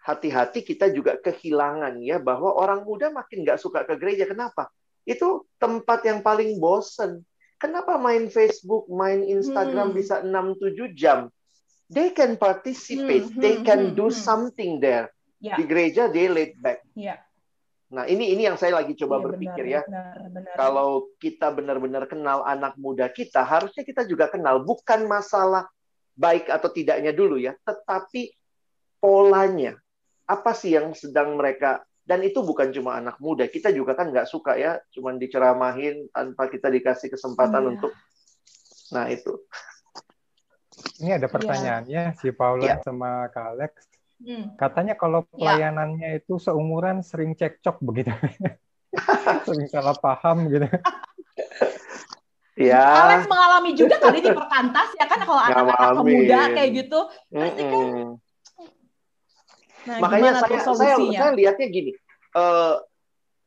hati-hati 0.02 0.66
kita 0.66 0.90
juga 0.90 1.16
kehilangan 1.16 2.02
ya 2.02 2.18
bahwa 2.18 2.52
orang 2.52 2.84
muda 2.84 3.08
makin 3.08 3.46
nggak 3.46 3.60
suka 3.60 3.86
ke 3.88 3.96
gereja. 3.96 4.28
Kenapa? 4.28 4.68
Itu 5.08 5.48
tempat 5.56 6.04
yang 6.04 6.20
paling 6.20 6.60
bosen. 6.60 7.24
Kenapa 7.56 7.94
main 7.94 8.26
Facebook, 8.26 8.90
main 8.90 9.22
Instagram 9.22 9.94
hmm. 9.94 9.96
bisa 9.96 10.20
6-7 10.26 10.98
jam? 10.98 11.30
they 11.92 12.10
can 12.10 12.40
participate, 12.40 13.28
hmm, 13.28 13.40
they 13.40 13.60
hmm, 13.60 13.64
can 13.68 13.80
hmm, 13.92 13.94
do 13.94 14.08
hmm. 14.08 14.16
something 14.16 14.80
there. 14.80 15.12
Yeah. 15.38 15.60
Di 15.60 15.68
gereja 15.68 16.08
they 16.08 16.26
laid 16.32 16.56
back. 16.56 16.80
Yeah. 16.96 17.20
Nah, 17.92 18.08
ini 18.08 18.32
ini 18.32 18.48
yang 18.48 18.56
saya 18.56 18.80
lagi 18.80 18.96
coba 18.96 19.20
yeah, 19.20 19.24
berpikir 19.28 19.64
benar, 19.68 19.76
ya. 19.76 19.82
Benar, 19.84 20.16
benar. 20.32 20.54
Kalau 20.56 20.90
kita 21.20 21.52
benar-benar 21.52 22.04
kenal 22.08 22.40
anak 22.48 22.74
muda 22.80 23.06
kita, 23.12 23.44
harusnya 23.44 23.84
kita 23.84 24.08
juga 24.08 24.32
kenal 24.32 24.64
bukan 24.64 25.04
masalah 25.04 25.68
baik 26.16 26.48
atau 26.48 26.72
tidaknya 26.72 27.12
dulu 27.12 27.36
ya, 27.36 27.52
tetapi 27.68 28.32
polanya. 28.96 29.76
Apa 30.24 30.56
sih 30.56 30.72
yang 30.72 30.96
sedang 30.96 31.36
mereka 31.36 31.84
dan 32.02 32.24
itu 32.24 32.40
bukan 32.40 32.72
cuma 32.72 32.96
anak 32.96 33.20
muda, 33.20 33.44
kita 33.46 33.68
juga 33.70 33.92
kan 33.92 34.08
nggak 34.08 34.26
suka 34.26 34.56
ya, 34.56 34.80
cuma 34.90 35.12
diceramahin 35.14 36.08
tanpa 36.10 36.48
kita 36.48 36.72
dikasih 36.72 37.12
kesempatan 37.12 37.62
yeah. 37.62 37.72
untuk 37.76 37.92
Nah, 38.92 39.08
itu. 39.08 39.32
Ini 41.00 41.16
ada 41.16 41.26
iya. 41.26 41.32
pertanyaannya 41.32 42.02
yeah. 42.12 42.18
si 42.20 42.28
Paula 42.30 42.64
yeah. 42.64 42.78
sama 42.84 43.26
Kak 43.32 43.56
Alex. 43.56 43.72
Hmm. 44.22 44.54
Katanya 44.54 44.94
kalau 44.94 45.26
iya. 45.26 45.30
pelayanannya 45.34 46.08
yeah. 46.14 46.20
itu 46.22 46.38
seumuran 46.38 47.02
sering 47.02 47.34
cekcok 47.34 47.82
begitu. 47.82 48.14
sering 49.46 49.66
salah 49.66 49.98
paham 49.98 50.46
gitu. 50.46 50.66
Ya. 52.54 52.84
Alex 52.84 53.26
mengalami 53.26 53.72
juga 53.72 53.96
tadi 53.96 54.20
di 54.20 54.30
perkantas 54.30 54.92
ya 54.94 55.08
kan 55.08 55.20
kalau 55.24 55.40
anak-anak 55.40 56.04
muda 56.04 56.40
kayak 56.52 56.70
gitu 56.84 57.00
pasti 57.32 57.62
kan. 57.64 57.80
Nah, 59.82 59.98
Makanya 59.98 60.30
saya, 60.38 60.58
saya 60.62 60.94
saya 60.94 61.34
lihatnya 61.34 61.66
gini. 61.66 61.90
Uh, 62.38 62.78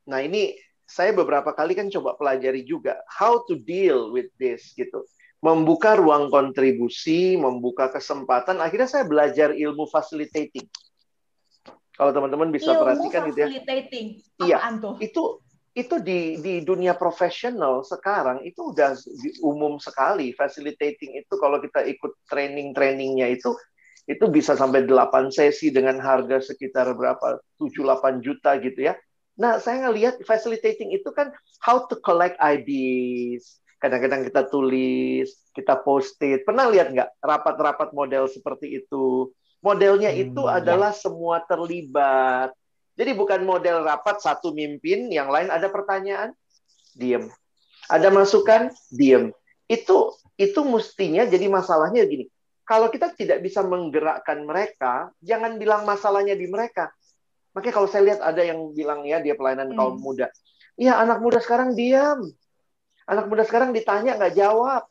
nah 0.03 0.19
ini 0.19 0.51
saya 0.85 1.15
beberapa 1.15 1.49
kali 1.55 1.73
kan 1.73 1.87
coba 1.89 2.13
pelajari 2.19 2.61
juga 2.67 3.01
how 3.09 3.41
to 3.47 3.57
deal 3.57 4.13
with 4.13 4.29
this 4.37 4.75
gitu 4.77 5.01
membuka 5.45 5.93
ruang 5.93 6.33
kontribusi, 6.33 7.37
membuka 7.37 7.93
kesempatan. 7.93 8.57
Akhirnya 8.57 8.89
saya 8.89 9.05
belajar 9.05 9.53
ilmu 9.53 9.85
facilitating. 9.85 10.65
Kalau 11.93 12.09
teman-teman 12.09 12.49
bisa 12.49 12.73
ilmu 12.73 12.81
perhatikan 12.81 13.21
gitu 13.29 13.39
ya. 13.45 13.47
Facilitating. 13.53 14.05
Iya. 14.41 14.57
Itu 14.97 15.45
itu 15.75 15.99
di 15.99 16.39
di 16.39 16.63
dunia 16.63 16.95
profesional 16.95 17.83
sekarang 17.83 18.39
itu 18.47 18.71
udah 18.71 18.95
umum 19.43 19.75
sekali 19.75 20.31
facilitating 20.31 21.19
itu 21.19 21.33
kalau 21.35 21.59
kita 21.59 21.83
ikut 21.83 22.15
training-trainingnya 22.31 23.27
itu 23.27 23.51
itu 24.07 24.23
bisa 24.31 24.55
sampai 24.55 24.87
8 24.87 25.35
sesi 25.35 25.75
dengan 25.75 25.99
harga 25.99 26.39
sekitar 26.39 26.95
berapa 26.95 27.43
7 27.59 27.83
8 27.83 28.23
juta 28.23 28.55
gitu 28.63 28.87
ya. 28.87 28.95
Nah, 29.35 29.59
saya 29.59 29.83
ngelihat 29.89 30.23
facilitating 30.23 30.95
itu 30.95 31.11
kan 31.11 31.33
how 31.59 31.83
to 31.91 31.99
collect 31.99 32.39
IDs. 32.39 33.59
Kadang-kadang 33.85 34.25
kita 34.25 34.41
tulis, 34.49 35.29
kita 35.53 35.77
post 35.77 36.17
it. 36.25 36.41
Pernah 36.41 36.73
lihat 36.73 36.89
nggak 36.89 37.21
rapat-rapat 37.21 37.93
model 37.93 38.25
seperti 38.25 38.81
itu? 38.81 39.29
Modelnya 39.61 40.09
itu 40.09 40.41
hmm, 40.41 40.57
adalah 40.57 40.89
ya. 40.89 41.05
semua 41.05 41.45
terlibat. 41.45 42.49
Jadi 42.97 43.13
bukan 43.13 43.45
model 43.45 43.85
rapat 43.85 44.25
satu 44.25 44.57
mimpin, 44.57 45.13
yang 45.13 45.29
lain 45.29 45.53
ada 45.53 45.69
pertanyaan, 45.69 46.33
diem. 46.97 47.29
Ada 47.85 48.09
masukan, 48.09 48.73
diem. 48.89 49.29
Itu 49.69 50.17
itu 50.33 50.65
mestinya 50.65 51.21
jadi 51.29 51.45
masalahnya 51.45 52.09
gini. 52.09 52.25
Kalau 52.65 52.89
kita 52.89 53.13
tidak 53.13 53.45
bisa 53.45 53.61
menggerakkan 53.61 54.41
mereka, 54.41 55.13
jangan 55.21 55.61
bilang 55.61 55.85
masalahnya 55.85 56.33
di 56.33 56.49
mereka. 56.49 56.89
Makanya 57.53 57.73
kalau 57.77 57.85
saya 57.85 58.03
lihat 58.09 58.25
ada 58.25 58.41
yang 58.41 58.73
bilang 58.73 59.05
ya 59.05 59.21
dia 59.21 59.37
pelayanan 59.37 59.69
hmm. 59.69 59.77
kaum 59.77 60.01
muda. 60.01 60.33
Iya 60.73 60.97
anak 60.97 61.21
muda 61.21 61.37
sekarang 61.37 61.77
diam. 61.77 62.25
Anak 63.05 63.25
muda 63.29 63.45
sekarang 63.45 63.69
ditanya 63.71 64.17
nggak 64.17 64.33
jawab. 64.33 64.83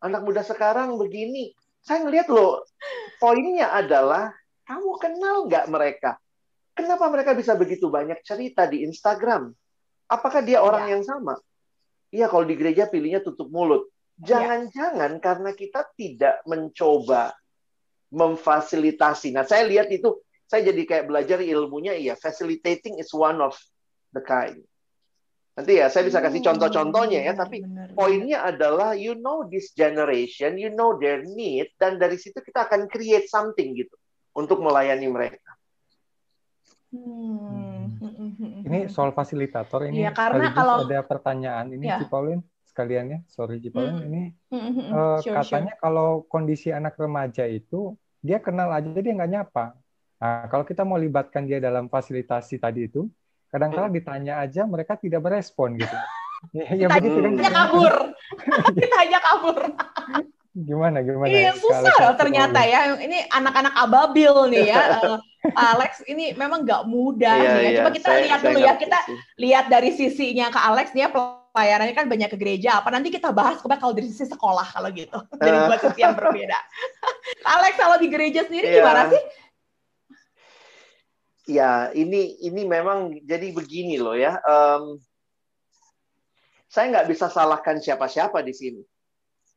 Anak 0.00 0.22
muda 0.24 0.40
sekarang 0.40 0.96
begini. 0.96 1.52
Saya 1.84 2.04
ngelihat 2.04 2.28
loh, 2.32 2.64
poinnya 3.20 3.72
adalah 3.72 4.32
kamu 4.68 4.90
kenal 5.00 5.36
nggak 5.48 5.66
mereka? 5.72 6.10
Kenapa 6.76 7.10
mereka 7.10 7.34
bisa 7.34 7.58
begitu 7.58 7.90
banyak 7.90 8.20
cerita 8.22 8.68
di 8.68 8.86
Instagram? 8.86 9.50
Apakah 10.08 10.40
dia 10.44 10.62
orang 10.62 10.86
ya. 10.86 10.90
yang 10.96 11.02
sama? 11.04 11.34
Iya, 12.08 12.30
kalau 12.32 12.44
di 12.48 12.54
gereja 12.56 12.88
pilihnya 12.88 13.20
tutup 13.20 13.50
mulut. 13.52 13.88
Ya. 14.22 14.36
Jangan-jangan 14.38 15.18
ya. 15.18 15.20
karena 15.20 15.50
kita 15.52 15.84
tidak 15.96 16.40
mencoba 16.48 17.32
memfasilitasi. 18.08 19.36
Nah, 19.36 19.44
saya 19.44 19.68
lihat 19.68 19.92
itu, 19.92 20.16
saya 20.48 20.68
jadi 20.68 20.82
kayak 20.84 21.04
belajar 21.08 21.38
ilmunya, 21.44 21.92
iya, 21.92 22.16
facilitating 22.16 22.96
is 22.96 23.12
one 23.12 23.40
of 23.40 23.52
the 24.16 24.22
kind. 24.24 24.64
Nanti 25.58 25.74
ya, 25.74 25.90
saya 25.90 26.06
bisa 26.06 26.22
kasih 26.22 26.38
hmm, 26.38 26.48
contoh-contohnya 26.54 27.26
ya, 27.26 27.34
tapi 27.34 27.66
benar, 27.66 27.90
poinnya 27.90 28.46
adalah 28.46 28.94
you 28.94 29.18
know 29.18 29.42
this 29.50 29.74
generation, 29.74 30.54
you 30.54 30.70
know 30.70 30.94
their 31.02 31.26
need, 31.26 31.74
dan 31.82 31.98
dari 31.98 32.14
situ 32.14 32.38
kita 32.38 32.70
akan 32.70 32.86
create 32.86 33.26
something 33.26 33.74
gitu 33.74 33.98
untuk 34.38 34.62
melayani 34.62 35.10
mereka. 35.10 35.58
Hmm. 36.94 37.90
Ini 38.70 38.86
soal 38.86 39.10
fasilitator 39.10 39.90
ini 39.90 40.06
ya, 40.06 40.14
karena 40.14 40.54
kalau 40.54 40.86
ada 40.86 41.02
pertanyaan 41.02 41.74
ini 41.74 41.90
ya. 41.90 42.06
Cipaulin 42.06 42.38
sekalian 42.62 43.04
ya, 43.10 43.18
sorry 43.26 43.58
Cipaulin 43.58 43.98
hmm. 43.98 44.06
ini 44.14 44.22
hmm. 44.54 44.94
Uh, 44.94 45.18
sure, 45.26 45.42
katanya 45.42 45.74
sure. 45.74 45.82
kalau 45.82 46.22
kondisi 46.30 46.70
anak 46.70 46.94
remaja 46.94 47.50
itu 47.50 47.98
dia 48.22 48.38
kenal 48.38 48.70
aja 48.70 48.94
dia 48.94 49.10
nggak 49.10 49.32
nyapa. 49.34 49.74
Nah, 50.22 50.46
kalau 50.46 50.62
kita 50.62 50.86
mau 50.86 51.02
libatkan 51.02 51.50
dia 51.50 51.58
dalam 51.58 51.90
fasilitasi 51.90 52.62
tadi 52.62 52.86
itu, 52.86 53.10
kadang-kadang 53.48 53.90
hmm. 53.92 53.98
ditanya 54.00 54.34
aja 54.44 54.62
mereka 54.68 54.96
tidak 55.00 55.20
merespon 55.24 55.80
gitu. 55.80 55.96
ya, 56.56 56.66
ya 56.74 56.86
begitu 56.92 57.18
kan. 57.18 57.32
Kita 57.36 57.50
kabur. 57.50 57.94
kita 58.82 58.94
hanya 59.00 59.18
kabur. 59.24 59.58
Gimana 60.58 60.98
gimana? 61.06 61.30
Iya 61.30 61.52
susah 61.54 61.94
loh 62.02 62.14
ternyata 62.18 62.60
ya. 62.66 62.98
Ini 62.98 63.30
anak-anak 63.30 63.74
ababil 63.78 64.34
nih 64.54 64.74
ya. 64.74 64.82
Eh, 65.38 65.54
Alex 65.54 66.02
ini 66.10 66.34
memang 66.34 66.66
nggak 66.66 66.82
mudah 66.90 67.38
iya, 67.38 67.50
nih 67.62 67.70
ya. 67.70 67.78
Coba 67.78 67.90
kita 67.94 68.08
saya, 68.10 68.20
lihat 68.26 68.40
dulu 68.42 68.58
ya. 68.58 68.74
Kita 68.74 68.98
sih. 69.06 69.16
lihat 69.38 69.64
dari 69.70 69.90
sisinya 69.94 70.50
ke 70.50 70.58
Alex 70.58 70.90
nih 70.98 71.06
ya 71.06 71.08
pelayanannya 71.14 71.94
kan 71.94 72.10
banyak 72.10 72.28
ke 72.34 72.36
gereja. 72.36 72.82
Apa 72.82 72.90
nanti 72.90 73.08
kita 73.14 73.30
bahas 73.30 73.62
coba 73.62 73.78
kalau 73.78 73.94
dari 73.94 74.10
sisi 74.10 74.26
sekolah 74.26 74.66
kalau 74.66 74.90
gitu. 74.90 75.14
Dari 75.38 75.56
dua 75.62 75.78
sisi 75.78 76.02
yang 76.02 76.18
berbeda. 76.18 76.58
Alex 77.54 77.72
kalau 77.78 77.96
di 78.02 78.10
gereja 78.10 78.50
sendiri 78.50 78.66
yeah. 78.66 78.82
gimana 78.82 79.02
sih? 79.14 79.22
Ya, 81.48 81.88
ini 81.96 82.36
ini 82.44 82.68
memang 82.68 83.16
jadi 83.24 83.48
begini 83.56 83.96
loh 83.96 84.12
ya. 84.12 84.36
Um, 84.44 85.00
saya 86.68 86.92
nggak 86.92 87.08
bisa 87.08 87.32
salahkan 87.32 87.80
siapa-siapa 87.80 88.44
di 88.44 88.52
sini 88.52 88.82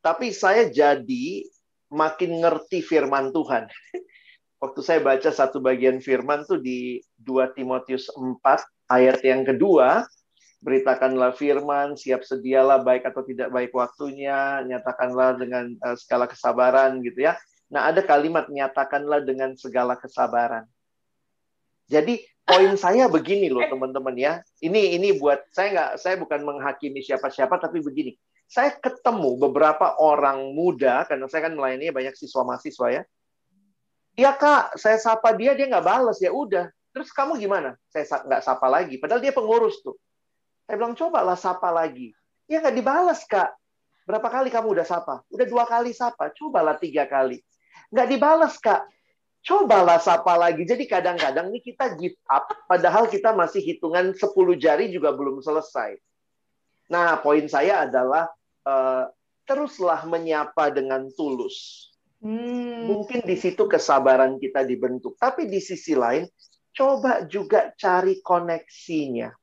tapi 0.01 0.33
saya 0.33 0.67
jadi 0.67 1.45
makin 1.93 2.41
ngerti 2.41 2.81
firman 2.81 3.29
Tuhan. 3.29 3.69
Waktu 4.61 4.81
saya 4.85 4.99
baca 5.01 5.29
satu 5.29 5.61
bagian 5.61 6.01
firman 6.01 6.45
tuh 6.45 6.61
di 6.61 7.01
2 7.21 7.57
Timotius 7.57 8.09
4 8.13 8.93
ayat 8.93 9.21
yang 9.25 9.41
kedua, 9.41 10.05
beritakanlah 10.61 11.33
firman, 11.33 11.97
siap 11.97 12.21
sedialah 12.21 12.85
baik 12.85 13.09
atau 13.09 13.25
tidak 13.25 13.49
baik 13.49 13.73
waktunya, 13.73 14.61
nyatakanlah 14.65 15.37
dengan 15.41 15.73
uh, 15.81 15.97
segala 15.97 16.29
kesabaran 16.29 17.01
gitu 17.01 17.25
ya. 17.25 17.33
Nah, 17.73 17.89
ada 17.89 18.05
kalimat 18.05 18.45
nyatakanlah 18.53 19.25
dengan 19.25 19.57
segala 19.57 19.97
kesabaran. 19.97 20.69
Jadi 21.91 22.23
poin 22.47 22.71
saya 22.87 23.11
begini 23.11 23.51
loh 23.51 23.67
teman-teman 23.67 24.15
ya. 24.15 24.39
Ini 24.63 24.95
ini 24.95 25.19
buat 25.19 25.51
saya 25.51 25.67
nggak 25.75 25.91
saya 25.99 26.15
bukan 26.15 26.39
menghakimi 26.47 27.03
siapa-siapa 27.03 27.59
tapi 27.59 27.83
begini 27.83 28.15
saya 28.51 28.75
ketemu 28.75 29.39
beberapa 29.47 29.95
orang 29.95 30.51
muda, 30.51 31.07
karena 31.07 31.23
saya 31.31 31.47
kan 31.47 31.55
melayani 31.55 31.87
banyak 31.95 32.19
siswa 32.19 32.43
mahasiswa 32.43 32.87
ya. 32.91 33.03
Iya 34.19 34.35
kak, 34.35 34.75
saya 34.75 34.99
sapa 34.99 35.31
dia, 35.31 35.55
dia 35.55 35.71
nggak 35.71 35.87
balas 35.87 36.19
ya 36.19 36.35
udah. 36.35 36.67
Terus 36.91 37.15
kamu 37.15 37.39
gimana? 37.39 37.79
Saya 37.87 38.03
nggak 38.03 38.43
sapa 38.43 38.67
lagi. 38.67 38.99
Padahal 38.99 39.23
dia 39.23 39.31
pengurus 39.31 39.79
tuh. 39.79 39.95
Saya 40.67 40.75
bilang 40.75 40.99
cobalah 40.99 41.39
sapa 41.39 41.71
lagi. 41.71 42.11
Ya 42.51 42.59
nggak 42.59 42.75
dibalas 42.75 43.23
kak. 43.23 43.55
Berapa 44.03 44.27
kali 44.27 44.51
kamu 44.51 44.75
udah 44.75 44.83
sapa? 44.83 45.23
Udah 45.31 45.47
dua 45.47 45.63
kali 45.63 45.95
sapa. 45.95 46.35
Cobalah 46.35 46.75
tiga 46.75 47.07
kali. 47.07 47.39
Nggak 47.87 48.07
dibalas 48.11 48.59
kak. 48.59 48.83
Cobalah 49.41 49.97
sapa 49.97 50.37
lagi. 50.37 50.61
Jadi 50.69 50.85
kadang-kadang 50.85 51.49
nih 51.49 51.65
kita 51.65 51.97
give 51.97 52.17
up, 52.29 52.45
padahal 52.69 53.09
kita 53.09 53.33
masih 53.33 53.61
hitungan 53.65 54.13
10 54.13 54.21
jari 54.61 54.93
juga 54.93 55.09
belum 55.17 55.41
selesai. 55.41 55.97
Nah, 56.93 57.17
poin 57.23 57.41
saya 57.49 57.89
adalah 57.89 58.29
uh, 58.69 59.09
teruslah 59.49 60.05
menyapa 60.05 60.69
dengan 60.69 61.09
tulus. 61.17 61.89
Hmm. 62.21 62.85
Mungkin 62.85 63.25
di 63.25 63.33
situ 63.33 63.65
kesabaran 63.65 64.37
kita 64.37 64.61
dibentuk, 64.61 65.17
tapi 65.17 65.49
di 65.49 65.57
sisi 65.57 65.97
lain 65.97 66.29
coba 66.69 67.25
juga 67.25 67.73
cari 67.73 68.21
koneksinya. 68.21 69.40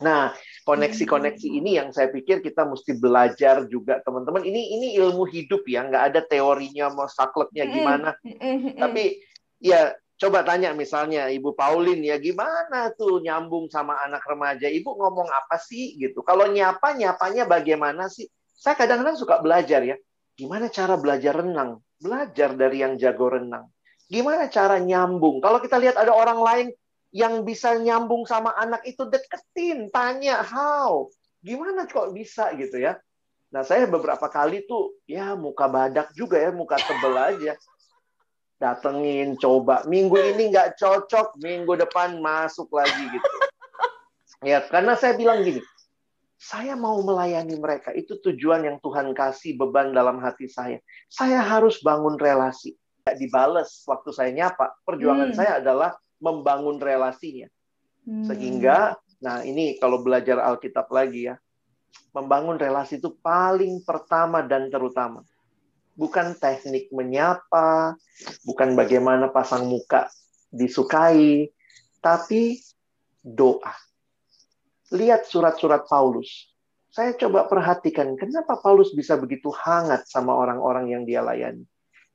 Nah, 0.00 0.32
koneksi-koneksi 0.64 1.46
hmm. 1.46 1.58
ini 1.60 1.70
yang 1.76 1.88
saya 1.92 2.08
pikir 2.08 2.40
kita 2.40 2.64
mesti 2.64 2.96
belajar 2.96 3.68
juga, 3.68 4.00
teman-teman. 4.00 4.40
Ini 4.40 4.80
ini 4.80 4.88
ilmu 4.96 5.28
hidup 5.28 5.68
ya, 5.68 5.84
nggak 5.84 6.04
ada 6.12 6.20
teorinya 6.24 6.88
mau 6.88 7.06
sakleknya 7.06 7.68
hmm. 7.68 7.72
gimana. 7.72 8.10
Hmm. 8.24 8.80
Tapi 8.80 9.20
ya 9.60 9.92
coba 10.20 10.44
tanya 10.44 10.72
misalnya 10.72 11.28
Ibu 11.32 11.52
Paulin 11.56 12.00
ya 12.04 12.16
gimana 12.16 12.92
tuh 12.96 13.20
nyambung 13.20 13.68
sama 13.68 14.00
anak 14.04 14.24
remaja. 14.24 14.68
Ibu 14.68 14.88
ngomong 14.88 15.28
apa 15.28 15.60
sih 15.60 15.96
gitu. 16.00 16.24
Kalau 16.24 16.48
nyapa 16.48 16.96
nyapanya 16.96 17.44
bagaimana 17.44 18.08
sih? 18.08 18.28
Saya 18.56 18.76
kadang-kadang 18.76 19.16
suka 19.16 19.40
belajar 19.40 19.84
ya. 19.84 19.96
Gimana 20.36 20.72
cara 20.72 20.96
belajar 20.96 21.44
renang? 21.44 21.80
Belajar 22.00 22.56
dari 22.56 22.80
yang 22.80 22.96
jago 22.96 23.32
renang. 23.32 23.68
Gimana 24.08 24.48
cara 24.48 24.80
nyambung? 24.80 25.40
Kalau 25.44 25.60
kita 25.60 25.76
lihat 25.76 25.96
ada 25.96 26.12
orang 26.12 26.40
lain 26.40 26.66
yang 27.10 27.42
bisa 27.42 27.74
nyambung 27.74 28.22
sama 28.26 28.54
anak 28.54 28.86
itu 28.86 29.06
deketin, 29.06 29.90
tanya 29.90 30.42
how. 30.46 31.10
Gimana 31.42 31.86
kok 31.90 32.14
bisa? 32.14 32.54
gitu 32.54 32.78
ya? 32.78 32.98
Nah, 33.50 33.66
saya 33.66 33.90
beberapa 33.90 34.30
kali 34.30 34.62
tuh 34.66 34.94
ya 35.10 35.34
muka 35.34 35.66
badak 35.66 36.14
juga 36.14 36.38
ya, 36.38 36.54
muka 36.54 36.78
tebel 36.78 37.14
aja. 37.18 37.52
Datengin 38.62 39.34
coba. 39.40 39.82
Minggu 39.90 40.14
ini 40.20 40.54
nggak 40.54 40.78
cocok 40.78 41.40
minggu 41.42 41.80
depan 41.80 42.20
masuk 42.22 42.70
lagi 42.70 43.08
gitu. 43.10 43.36
Ya 44.40 44.64
karena 44.64 44.96
saya 44.96 45.16
bilang 45.18 45.44
gini 45.44 45.60
saya 46.40 46.72
mau 46.72 46.96
melayani 47.04 47.52
mereka. 47.60 47.92
Itu 47.92 48.16
tujuan 48.24 48.64
yang 48.64 48.80
Tuhan 48.80 49.12
kasih 49.12 49.60
beban 49.60 49.92
dalam 49.92 50.24
hati 50.24 50.48
saya. 50.48 50.80
Saya 51.12 51.44
harus 51.44 51.84
bangun 51.84 52.16
relasi. 52.16 52.72
Tidak 53.04 53.20
dibales 53.20 53.84
waktu 53.84 54.10
saya 54.16 54.32
nyapa 54.32 54.72
perjuangan 54.88 55.30
hmm. 55.32 55.36
saya 55.36 55.60
adalah 55.60 55.92
membangun 56.20 56.78
relasinya 56.78 57.48
hmm. 58.06 58.28
sehingga 58.28 58.96
nah 59.20 59.44
ini 59.44 59.76
kalau 59.76 60.00
belajar 60.00 60.40
Alkitab 60.40 60.88
lagi 60.92 61.28
ya 61.32 61.36
membangun 62.14 62.56
relasi 62.56 62.96
itu 63.00 63.12
paling 63.20 63.82
pertama 63.82 64.40
dan 64.44 64.72
terutama 64.72 65.24
bukan 66.00 66.32
teknik 66.40 66.88
menyapa, 66.96 67.92
bukan 68.48 68.72
bagaimana 68.72 69.28
pasang 69.28 69.68
muka 69.68 70.08
disukai, 70.48 71.52
tapi 72.00 72.56
doa. 73.20 73.76
Lihat 74.96 75.28
surat-surat 75.28 75.84
Paulus. 75.84 76.48
Saya 76.90 77.14
coba 77.14 77.46
perhatikan 77.46 78.18
kenapa 78.18 78.58
Paulus 78.58 78.90
bisa 78.96 79.14
begitu 79.14 79.52
hangat 79.54 80.10
sama 80.10 80.34
orang-orang 80.34 80.90
yang 80.90 81.02
dia 81.06 81.22
layani. 81.22 81.62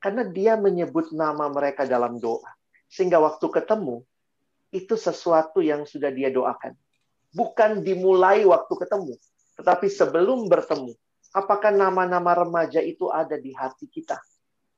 Karena 0.03 0.27
dia 0.27 0.59
menyebut 0.59 1.15
nama 1.15 1.47
mereka 1.47 1.87
dalam 1.87 2.19
doa. 2.19 2.51
Sehingga 2.91 3.19
waktu 3.21 3.45
ketemu, 3.49 4.05
itu 4.71 4.95
sesuatu 4.99 5.63
yang 5.63 5.87
sudah 5.87 6.11
dia 6.11 6.31
doakan. 6.31 6.75
Bukan 7.35 7.83
dimulai 7.83 8.47
waktu 8.47 8.73
ketemu, 8.79 9.19
tetapi 9.59 9.87
sebelum 9.91 10.47
bertemu, 10.47 10.95
Apakah 11.35 11.75
nama-nama 11.75 12.31
remaja 12.31 12.79
itu 12.79 13.11
ada 13.11 13.35
di 13.35 13.51
hati 13.51 13.91
kita? 13.91 14.15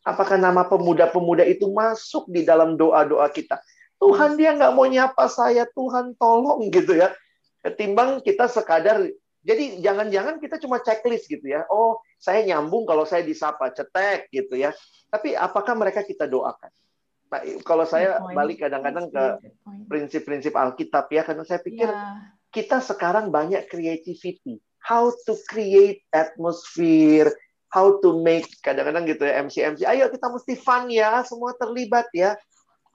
Apakah 0.01 0.41
nama 0.41 0.65
pemuda-pemuda 0.65 1.45
itu 1.45 1.69
masuk 1.69 2.25
di 2.33 2.41
dalam 2.41 2.73
doa-doa 2.73 3.29
kita? 3.29 3.61
Tuhan 4.01 4.41
dia 4.41 4.57
nggak 4.57 4.73
mau 4.73 4.89
nyapa 4.89 5.29
saya, 5.29 5.69
Tuhan 5.69 6.17
tolong 6.17 6.65
gitu 6.73 6.97
ya. 6.97 7.13
Ketimbang 7.61 8.25
kita 8.25 8.49
sekadar, 8.49 9.05
jadi 9.45 9.77
jangan-jangan 9.77 10.41
kita 10.41 10.57
cuma 10.57 10.81
checklist 10.81 11.29
gitu 11.29 11.45
ya. 11.45 11.61
Oh, 11.69 12.01
saya 12.17 12.41
nyambung 12.41 12.89
kalau 12.89 13.05
saya 13.05 13.21
disapa, 13.21 13.69
cetek 13.69 14.33
gitu 14.33 14.57
ya. 14.57 14.73
Tapi 15.13 15.37
apakah 15.37 15.77
mereka 15.77 16.01
kita 16.01 16.25
doakan? 16.25 16.73
Nah, 17.27 17.41
kalau 17.67 17.83
saya 17.83 18.23
balik 18.31 18.63
kadang-kadang 18.63 19.11
ke 19.11 19.23
prinsip-prinsip 19.91 20.55
Alkitab 20.55 21.11
ya, 21.11 21.27
karena 21.27 21.43
saya 21.43 21.59
pikir 21.59 21.87
yeah. 21.87 22.31
kita 22.55 22.79
sekarang 22.79 23.29
banyak 23.29 23.67
creativity. 23.67 24.63
How 24.79 25.11
to 25.27 25.35
create 25.51 26.07
atmosphere, 26.15 27.35
how 27.67 27.99
to 27.99 28.23
make 28.23 28.47
kadang-kadang 28.63 29.03
gitu 29.11 29.27
ya 29.27 29.43
MC 29.43 29.55
MC. 29.75 29.81
Ayo 29.83 30.07
kita 30.07 30.31
mesti 30.31 30.55
fun 30.55 30.87
ya, 30.87 31.19
semua 31.27 31.51
terlibat 31.59 32.07
ya. 32.15 32.39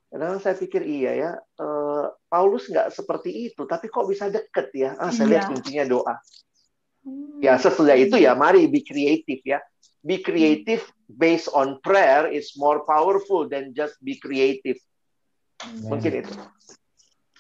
Kadang 0.09 0.41
saya 0.41 0.57
pikir 0.57 0.85
iya 0.85 1.13
ya, 1.17 1.31
uh, 1.61 2.13
Paulus 2.29 2.69
nggak 2.69 2.93
seperti 2.93 3.49
itu, 3.49 3.65
tapi 3.65 3.89
kok 3.89 4.05
bisa 4.09 4.29
deket 4.29 4.69
ya? 4.77 4.93
Ah, 5.01 5.09
saya 5.09 5.29
lihat 5.37 5.49
iya. 5.49 5.51
kuncinya 5.53 5.85
doa. 5.89 6.15
Hmm. 7.01 7.41
Ya 7.41 7.57
sesudah 7.57 7.97
itu 7.97 8.21
ya, 8.21 8.37
mari 8.37 8.69
be 8.69 8.85
creative 8.85 9.41
ya. 9.41 9.65
Be 10.03 10.19
creative 10.19 10.83
based 11.07 11.47
on 11.55 11.79
prayer 11.79 12.27
is 12.27 12.59
more 12.59 12.83
powerful 12.83 13.47
than 13.47 13.71
just 13.71 13.95
be 14.03 14.19
creative. 14.19 14.79
Hmm. 15.63 15.95
Mungkin 15.95 16.27
itu. 16.27 16.33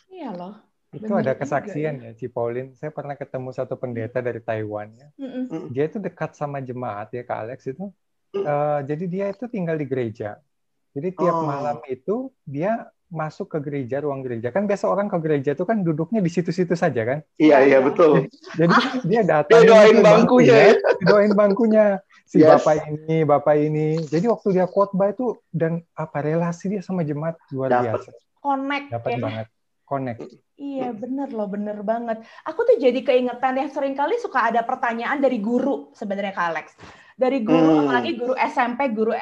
Iya 0.08 0.30
loh. 0.34 0.54
Itu 0.92 1.08
ada 1.16 1.32
kesaksian 1.32 2.04
ya, 2.04 2.10
Ci 2.12 2.28
Paulin. 2.28 2.76
Saya 2.76 2.92
pernah 2.92 3.16
ketemu 3.16 3.48
satu 3.50 3.80
pendeta 3.80 4.20
dari 4.20 4.44
Taiwan 4.44 4.92
ya. 4.92 5.08
Mm 5.16 5.72
Dia 5.72 5.88
itu 5.88 5.96
dekat 5.96 6.36
sama 6.36 6.60
jemaat 6.60 7.08
ya, 7.16 7.24
Kak 7.24 7.48
Alex 7.48 7.64
itu. 7.64 7.88
Uh, 8.32 8.80
jadi 8.84 9.04
dia 9.08 9.26
itu 9.32 9.44
tinggal 9.48 9.80
di 9.80 9.88
gereja. 9.88 10.36
Jadi 10.92 11.08
tiap 11.16 11.36
oh. 11.40 11.48
malam 11.48 11.80
itu 11.88 12.28
dia 12.44 12.92
masuk 13.12 13.52
ke 13.52 13.58
gereja, 13.60 14.00
ruang 14.00 14.24
gereja. 14.24 14.48
Kan 14.48 14.64
biasa 14.64 14.88
orang 14.88 15.12
ke 15.12 15.20
gereja 15.20 15.52
itu 15.52 15.68
kan 15.68 15.84
duduknya 15.84 16.24
di 16.24 16.32
situ-situ 16.32 16.72
saja 16.72 17.04
kan? 17.04 17.18
Iya, 17.36 17.62
iya 17.68 17.78
betul. 17.84 18.24
Jadi 18.58 18.72
dia 19.04 19.22
datang 19.22 19.62
dia 19.62 19.68
doain 19.68 20.00
bangkunya 20.00 20.56
ya. 20.56 20.74
Doain 21.04 21.32
bangkunya 21.36 21.84
si 22.24 22.40
yes. 22.40 22.48
bapak 22.56 22.88
ini, 22.88 23.16
bapak 23.28 23.56
ini. 23.60 23.88
Jadi 24.08 24.26
waktu 24.26 24.48
dia 24.56 24.66
khotbah 24.66 25.12
itu 25.12 25.36
dan 25.52 25.84
apa 25.92 26.24
relasi 26.24 26.72
dia 26.72 26.80
sama 26.80 27.04
jemaat 27.04 27.36
luar 27.52 27.68
Dapet. 27.68 27.84
biasa. 27.84 28.10
Connect 28.40 28.86
Dapat 28.88 29.10
ya. 29.12 29.20
banget. 29.20 29.46
Connect. 29.84 30.20
Iya 30.56 30.88
bener 30.96 31.28
loh, 31.28 31.48
bener 31.52 31.78
banget. 31.84 32.24
Aku 32.48 32.64
tuh 32.64 32.80
jadi 32.80 32.96
keingetan 33.04 33.60
ya 33.60 33.68
sering 33.68 33.92
kali 33.92 34.16
suka 34.16 34.48
ada 34.48 34.64
pertanyaan 34.64 35.20
dari 35.20 35.36
guru 35.36 35.92
sebenarnya 35.92 36.32
Kak 36.32 36.48
Alex 36.48 36.66
dari 37.16 37.44
guru 37.44 37.68
hmm. 37.76 37.80
apalagi 37.86 38.12
guru 38.16 38.34
SMP 38.36 38.80
guru 38.92 39.12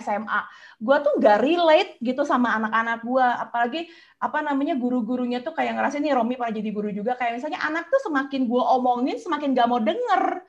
SMA 0.00 0.40
gue 0.80 0.96
tuh 1.02 1.12
nggak 1.18 1.38
relate 1.42 1.92
gitu 2.00 2.22
sama 2.22 2.56
anak-anak 2.56 3.00
gue 3.02 3.26
apalagi 3.26 3.82
apa 4.20 4.44
namanya 4.44 4.76
guru-gurunya 4.76 5.40
tuh 5.40 5.56
kayak 5.56 5.80
ngerasa 5.80 5.96
nih 5.96 6.12
Romi 6.12 6.36
pernah 6.36 6.52
jadi 6.52 6.70
guru 6.70 6.92
juga. 6.92 7.16
Kayak 7.16 7.40
misalnya 7.40 7.60
anak 7.64 7.88
tuh 7.88 8.04
semakin 8.04 8.44
gue 8.44 8.62
omongin 8.62 9.16
semakin 9.16 9.56
gak 9.56 9.68
mau 9.72 9.80
denger. 9.80 10.44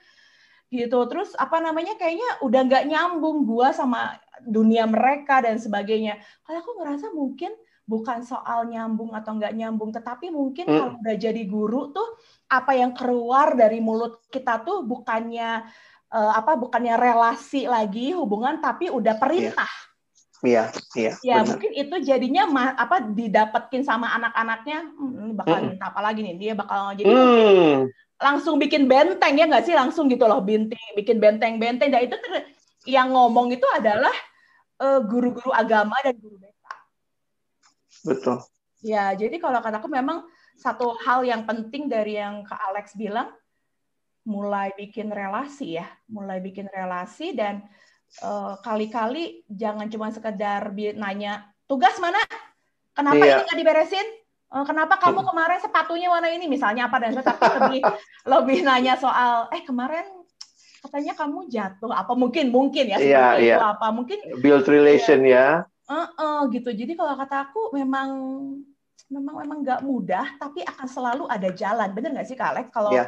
Gitu. 0.68 1.00
Terus 1.08 1.32
apa 1.40 1.64
namanya 1.64 1.96
kayaknya 1.96 2.44
udah 2.44 2.62
nggak 2.68 2.84
nyambung 2.92 3.48
gue 3.48 3.68
sama 3.72 4.20
dunia 4.44 4.84
mereka 4.92 5.40
dan 5.40 5.56
sebagainya. 5.56 6.20
Kalau 6.44 6.60
aku 6.60 6.72
ngerasa 6.84 7.16
mungkin 7.16 7.56
bukan 7.88 8.24
soal 8.24 8.72
nyambung 8.72 9.12
atau 9.12 9.36
nggak 9.36 9.52
nyambung 9.52 9.92
tetapi 9.92 10.32
mungkin 10.32 10.64
hmm. 10.64 10.76
kalau 10.80 10.94
udah 11.04 11.16
jadi 11.20 11.44
guru 11.44 11.92
tuh 11.92 12.08
apa 12.48 12.72
yang 12.72 12.96
keluar 12.96 13.52
dari 13.52 13.84
mulut 13.84 14.24
kita 14.32 14.64
tuh 14.64 14.88
bukannya 14.88 15.68
uh, 16.12 16.32
apa 16.36 16.60
bukannya 16.60 16.96
relasi 17.00 17.66
lagi 17.66 18.12
hubungan 18.12 18.60
tapi 18.60 18.92
udah 18.92 19.16
perintah. 19.18 19.72
Iya, 20.42 20.74
iya. 20.98 21.14
Ya 21.22 21.38
benar. 21.42 21.54
mungkin 21.54 21.72
itu 21.78 21.96
jadinya 22.02 22.44
ma 22.50 22.74
apa 22.74 23.06
didapetin 23.06 23.86
sama 23.86 24.10
anak-anaknya, 24.18 24.90
hmm, 24.90 25.38
bakal 25.38 25.58
minta 25.70 25.86
apa 25.94 26.02
lagi 26.02 26.26
nih? 26.26 26.36
Dia 26.38 26.54
bakal 26.58 26.98
jadi 26.98 27.14
hmm. 27.14 27.78
langsung 28.18 28.58
bikin 28.58 28.90
benteng 28.90 29.38
ya 29.38 29.46
nggak 29.46 29.66
sih? 29.70 29.78
Langsung 29.78 30.10
gitu 30.10 30.26
loh 30.26 30.42
benteng, 30.42 30.82
bikin 30.98 31.22
benteng-benteng. 31.22 31.94
Dan 31.94 32.10
itu 32.10 32.18
yang 32.90 33.14
ngomong 33.14 33.54
itu 33.54 33.66
adalah 33.70 34.14
eh, 34.82 35.00
guru-guru 35.06 35.54
uh, 35.54 35.62
agama 35.62 35.94
dan 36.02 36.18
guru 36.18 36.42
desa. 36.42 36.74
Betul. 38.02 38.42
Ya, 38.82 39.14
jadi 39.14 39.38
kalau 39.38 39.62
kataku 39.62 39.86
memang 39.94 40.26
satu 40.58 40.98
hal 41.06 41.22
yang 41.22 41.46
penting 41.46 41.86
dari 41.86 42.18
yang 42.18 42.42
Kak 42.42 42.58
Alex 42.74 42.98
bilang, 42.98 43.30
mulai 44.26 44.74
bikin 44.78 45.10
relasi 45.10 45.82
ya, 45.82 45.88
mulai 46.10 46.38
bikin 46.40 46.70
relasi 46.70 47.34
dan 47.34 47.66
eh, 48.22 48.54
kali-kali 48.62 49.46
jangan 49.50 49.90
cuma 49.90 50.14
sekedar 50.14 50.70
nanya 50.98 51.50
tugas 51.66 51.98
mana, 51.98 52.20
kenapa 52.92 53.24
iya. 53.24 53.40
ini 53.40 53.42
nggak 53.48 53.60
diberesin, 53.64 54.08
uh, 54.52 54.66
kenapa 54.68 55.00
kamu 55.00 55.24
kemarin 55.24 55.60
sepatunya 55.64 56.12
warna 56.12 56.28
ini? 56.28 56.46
Misalnya 56.52 56.92
apa 56.92 57.00
dan 57.00 57.16
tapi 57.16 57.48
lebih 57.48 57.82
lebih 58.28 58.58
nanya 58.68 59.00
soal 59.00 59.48
eh 59.56 59.64
kemarin 59.64 60.04
katanya 60.82 61.14
kamu 61.16 61.46
jatuh 61.48 61.94
apa 61.94 62.12
mungkin 62.18 62.50
mungkin 62.50 62.90
ya 62.90 62.98
iya, 62.98 63.38
seperti 63.38 63.44
iya, 63.48 63.56
itu 63.56 63.66
apa 63.70 63.88
mungkin 63.94 64.20
build 64.42 64.66
relation 64.68 65.22
ya, 65.24 65.32
ya. 65.32 65.48
Uh, 65.88 66.10
uh, 66.20 66.38
gitu. 66.52 66.76
Jadi 66.76 67.00
kalau 67.00 67.16
kata 67.16 67.48
aku 67.48 67.72
memang 67.72 68.10
memang 69.08 69.36
memang 69.44 69.58
nggak 69.64 69.82
mudah 69.88 70.26
tapi 70.36 70.68
akan 70.68 70.88
selalu 70.92 71.24
ada 71.32 71.50
jalan. 71.56 71.96
Bener 71.96 72.12
nggak 72.12 72.28
sih 72.28 72.36
kak 72.36 72.52
Alex? 72.52 72.68
Kalau 72.76 72.92
yeah 72.92 73.08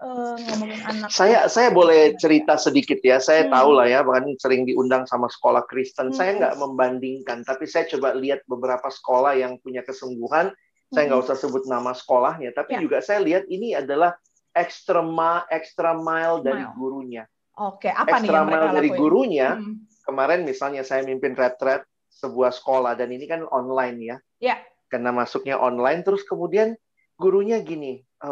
uh, 0.00 0.34
ngomongin 0.36 0.80
anak. 0.82 1.08
Saya 1.12 1.46
saya 1.46 1.68
boleh 1.70 2.16
cerita 2.16 2.56
sedikit 2.56 2.98
ya. 3.04 3.20
Saya 3.20 3.46
hmm. 3.46 3.52
tahu 3.52 3.70
lah 3.76 3.86
ya, 3.86 4.00
bahkan 4.02 4.32
sering 4.40 4.64
diundang 4.64 5.04
sama 5.06 5.28
sekolah 5.28 5.64
Kristen. 5.68 6.10
Hmm. 6.10 6.16
Saya 6.16 6.30
nggak 6.40 6.56
membandingkan, 6.58 7.44
tapi 7.44 7.68
saya 7.68 7.86
coba 7.86 8.16
lihat 8.16 8.42
beberapa 8.48 8.88
sekolah 8.88 9.36
yang 9.36 9.60
punya 9.60 9.84
kesungguhan. 9.84 10.50
Hmm. 10.50 10.92
Saya 10.92 11.02
nggak 11.12 11.20
hmm. 11.20 11.28
usah 11.28 11.36
sebut 11.38 11.62
nama 11.68 11.92
sekolahnya, 11.92 12.50
tapi 12.56 12.76
ya. 12.76 12.80
juga 12.82 12.98
saya 13.04 13.20
lihat 13.22 13.46
ini 13.46 13.76
adalah 13.76 14.16
extra 14.56 15.04
ma 15.04 15.46
extra 15.46 15.94
mile 15.94 16.42
dari 16.42 16.64
mile. 16.66 16.74
gurunya. 16.74 17.22
Oke, 17.60 17.92
apa 17.92 18.18
extra 18.18 18.42
nih 18.42 18.48
mile 18.48 18.68
dari 18.74 18.90
gurunya. 18.90 19.48
Hmm. 19.60 19.84
Kemarin 20.00 20.42
misalnya 20.42 20.82
saya 20.82 21.06
mimpin 21.06 21.36
retret 21.38 21.86
sebuah 22.10 22.50
sekolah 22.50 22.98
dan 22.98 23.14
ini 23.14 23.28
kan 23.30 23.46
online 23.46 23.98
ya. 24.02 24.16
Ya. 24.42 24.56
Karena 24.90 25.14
masuknya 25.14 25.54
online, 25.54 26.02
terus 26.02 26.26
kemudian 26.26 26.74
gurunya 27.14 27.62
gini, 27.62 28.02
e, 28.02 28.30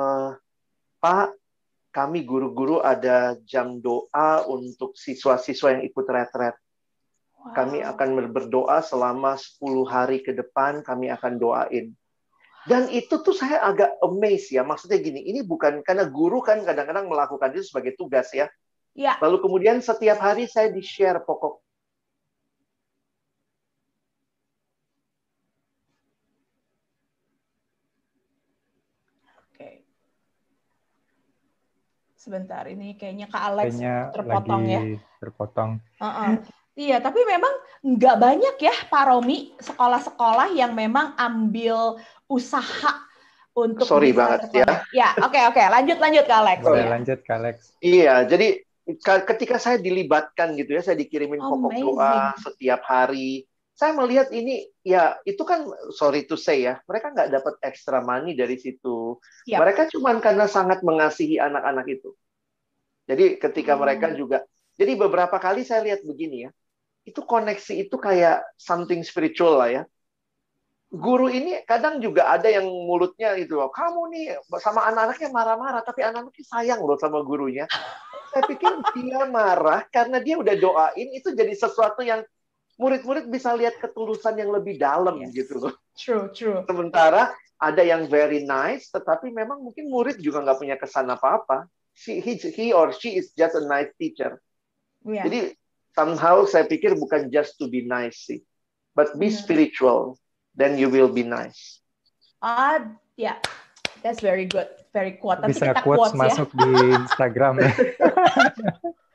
Pak, 0.98 1.38
kami 1.98 2.22
guru-guru 2.22 2.78
ada 2.78 3.34
jam 3.42 3.82
doa 3.82 4.46
untuk 4.46 4.94
siswa-siswa 4.94 5.74
yang 5.74 5.82
ikut 5.82 6.06
retret. 6.06 6.54
Wow. 7.34 7.58
Kami 7.58 7.82
akan 7.82 8.08
berdoa 8.30 8.78
selama 8.86 9.34
10 9.34 9.82
hari 9.82 10.22
ke 10.22 10.30
depan, 10.30 10.86
kami 10.86 11.10
akan 11.10 11.42
doain. 11.42 11.90
Dan 12.70 12.86
itu 12.94 13.18
tuh 13.18 13.34
saya 13.34 13.66
agak 13.66 13.98
amazed 13.98 14.54
ya. 14.54 14.62
Maksudnya 14.62 15.02
gini, 15.02 15.26
ini 15.26 15.42
bukan 15.42 15.82
karena 15.82 16.06
guru 16.06 16.38
kan 16.38 16.62
kadang-kadang 16.62 17.10
melakukan 17.10 17.50
itu 17.58 17.66
sebagai 17.66 17.98
tugas 17.98 18.30
ya. 18.30 18.46
ya. 18.94 19.18
Lalu 19.18 19.42
kemudian 19.42 19.82
setiap 19.82 20.22
hari 20.22 20.46
saya 20.46 20.70
di-share 20.70 21.26
pokok 21.26 21.66
sebentar 32.28 32.68
ini 32.68 32.92
kayaknya 33.00 33.32
Kak 33.32 33.42
Alex 33.48 33.72
kayaknya 33.72 34.12
terpotong 34.12 34.62
lagi 34.68 34.76
ya. 34.76 34.80
Terpotong. 35.16 35.70
Uh 35.96 36.04
-uh. 36.04 36.32
Iya, 36.78 37.02
tapi 37.02 37.24
memang 37.26 37.54
nggak 37.82 38.16
banyak 38.20 38.56
ya 38.60 38.74
Pak 38.86 39.04
Romi 39.08 39.56
sekolah-sekolah 39.58 40.54
yang 40.54 40.76
memang 40.76 41.16
ambil 41.18 41.98
usaha 42.30 42.92
untuk 43.56 43.88
Sorry 43.88 44.14
banget 44.14 44.52
ya. 44.52 44.68
Ya, 44.94 45.08
oke 45.18 45.34
okay, 45.34 45.42
oke, 45.48 45.58
okay. 45.58 45.66
lanjut 45.72 45.98
lanjut 45.98 46.24
Kak 46.28 46.38
Alex. 46.44 46.58
Boleh 46.62 46.86
ya. 46.86 46.92
lanjut 46.92 47.18
Kak 47.24 47.36
Alex. 47.40 47.56
Iya, 47.82 48.14
jadi 48.28 48.62
ketika 49.02 49.56
saya 49.58 49.80
dilibatkan 49.80 50.54
gitu 50.54 50.76
ya, 50.76 50.82
saya 50.84 50.94
dikirimin 51.00 51.40
pokok 51.42 51.72
doa 51.80 52.36
setiap 52.38 52.84
hari. 52.84 53.47
Saya 53.78 53.94
melihat 53.94 54.34
ini 54.34 54.66
ya 54.82 55.22
itu 55.22 55.38
kan 55.46 55.62
sorry 55.94 56.26
to 56.26 56.34
say 56.34 56.66
ya, 56.66 56.82
mereka 56.90 57.14
nggak 57.14 57.30
dapat 57.30 57.54
extra 57.62 58.02
money 58.02 58.34
dari 58.34 58.58
situ. 58.58 59.22
Yep. 59.46 59.58
Mereka 59.62 59.82
cuma 59.94 60.18
karena 60.18 60.50
sangat 60.50 60.82
mengasihi 60.82 61.38
anak-anak 61.38 61.86
itu. 61.86 62.10
Jadi 63.06 63.38
ketika 63.38 63.78
hmm. 63.78 63.80
mereka 63.86 64.06
juga, 64.18 64.42
jadi 64.74 64.98
beberapa 64.98 65.38
kali 65.38 65.62
saya 65.62 65.86
lihat 65.86 66.02
begini 66.02 66.44
ya, 66.44 66.50
itu 67.06 67.22
koneksi 67.22 67.86
itu 67.86 67.94
kayak 67.94 68.42
something 68.58 69.06
spiritual 69.06 69.62
lah 69.62 69.70
ya. 69.70 69.82
Guru 70.90 71.30
ini 71.30 71.62
kadang 71.62 72.02
juga 72.02 72.34
ada 72.34 72.50
yang 72.50 72.66
mulutnya 72.66 73.38
itu, 73.38 73.54
kamu 73.60 74.00
nih 74.10 74.24
sama 74.58 74.88
anak-anaknya 74.90 75.28
marah-marah, 75.30 75.82
tapi 75.86 76.00
anak-anaknya 76.02 76.44
sayang 76.48 76.80
loh 76.82 76.98
sama 76.98 77.22
gurunya. 77.22 77.68
Saya 78.32 78.42
pikir 78.42 78.72
dia 78.96 79.22
marah 79.28 79.84
karena 79.92 80.18
dia 80.18 80.34
udah 80.40 80.56
doain, 80.56 81.08
itu 81.14 81.30
jadi 81.36 81.52
sesuatu 81.52 82.02
yang 82.02 82.24
murid-murid 82.78 83.26
bisa 83.26 83.52
lihat 83.58 83.76
ketulusan 83.82 84.38
yang 84.38 84.54
lebih 84.54 84.78
dalam 84.78 85.18
yes. 85.20 85.34
gitu 85.34 85.54
loh. 85.58 85.74
True, 85.98 86.30
true. 86.30 86.62
Sementara 86.64 87.34
ada 87.58 87.82
yang 87.82 88.06
very 88.06 88.46
nice, 88.46 88.86
tetapi 88.94 89.34
memang 89.34 89.58
mungkin 89.58 89.90
murid 89.90 90.22
juga 90.22 90.46
nggak 90.46 90.58
punya 90.62 90.76
kesan 90.78 91.10
apa-apa. 91.10 91.66
She, 91.98 92.22
he, 92.22 92.38
he 92.38 92.70
or 92.70 92.94
she 92.94 93.18
is 93.18 93.34
just 93.34 93.58
a 93.58 93.66
nice 93.66 93.90
teacher. 93.98 94.38
Yeah. 95.02 95.26
Jadi 95.26 95.58
somehow 95.98 96.46
saya 96.46 96.70
pikir 96.70 96.94
bukan 96.94 97.34
just 97.34 97.58
to 97.58 97.66
be 97.66 97.82
nice 97.82 98.22
sih, 98.30 98.46
but 98.94 99.10
be 99.18 99.26
yeah. 99.26 99.42
spiritual, 99.42 100.14
then 100.54 100.78
you 100.78 100.86
will 100.86 101.10
be 101.10 101.26
nice. 101.26 101.82
Ah, 102.38 102.78
ya, 103.18 103.34
yeah. 103.34 103.36
that's 104.06 104.22
very 104.22 104.46
good, 104.46 104.70
very 104.94 105.18
quote. 105.18 105.42
Nanti 105.42 105.58
Bisa 105.58 105.74
kita 105.74 105.82
quotes, 105.82 106.14
quotes 106.14 106.14
ya. 106.14 106.20
masuk 106.22 106.48
di 106.54 106.70
Instagram 106.94 107.54
ya. 107.58 107.70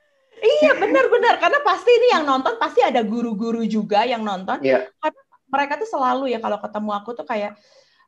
iya, 0.44 0.72
benar-benar 0.76 1.40
karena 1.40 1.60
pasti 1.64 1.92
ini 1.92 2.08
yang 2.20 2.24
nonton 2.28 2.60
pasti 2.60 2.84
ada 2.84 3.00
guru-guru 3.02 3.64
juga 3.64 4.04
yang 4.04 4.22
nonton. 4.22 4.60
Yeah. 4.60 4.92
Karena 5.00 5.22
mereka 5.48 5.74
tuh 5.80 5.90
selalu 5.90 6.34
ya 6.36 6.40
kalau 6.44 6.60
ketemu 6.60 6.92
aku 6.92 7.10
tuh 7.16 7.26
kayak 7.26 7.56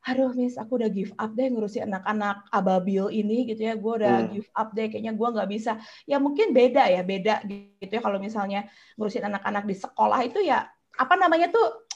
aduh 0.05 0.29
miss 0.37 0.53
aku 0.53 0.77
udah 0.77 0.89
give 0.93 1.09
up 1.17 1.33
deh 1.33 1.49
ngurusin 1.49 1.89
anak-anak 1.89 2.45
ababil 2.53 3.09
ini 3.09 3.49
gitu 3.49 3.65
ya 3.65 3.73
gue 3.73 3.93
udah 4.05 4.15
hmm. 4.21 4.29
give 4.37 4.49
up 4.53 4.69
deh 4.77 4.85
kayaknya 4.85 5.17
gue 5.17 5.27
nggak 5.33 5.49
bisa 5.49 5.81
ya 6.05 6.21
mungkin 6.21 6.53
beda 6.53 6.85
ya 6.93 7.01
beda 7.01 7.41
gitu 7.81 7.89
ya 7.89 8.01
kalau 8.05 8.21
misalnya 8.21 8.69
ngurusin 9.01 9.25
anak-anak 9.25 9.65
di 9.65 9.73
sekolah 9.73 10.21
itu 10.21 10.45
ya 10.45 10.61
apa 10.95 11.13
namanya 11.17 11.49
tuh 11.49 11.89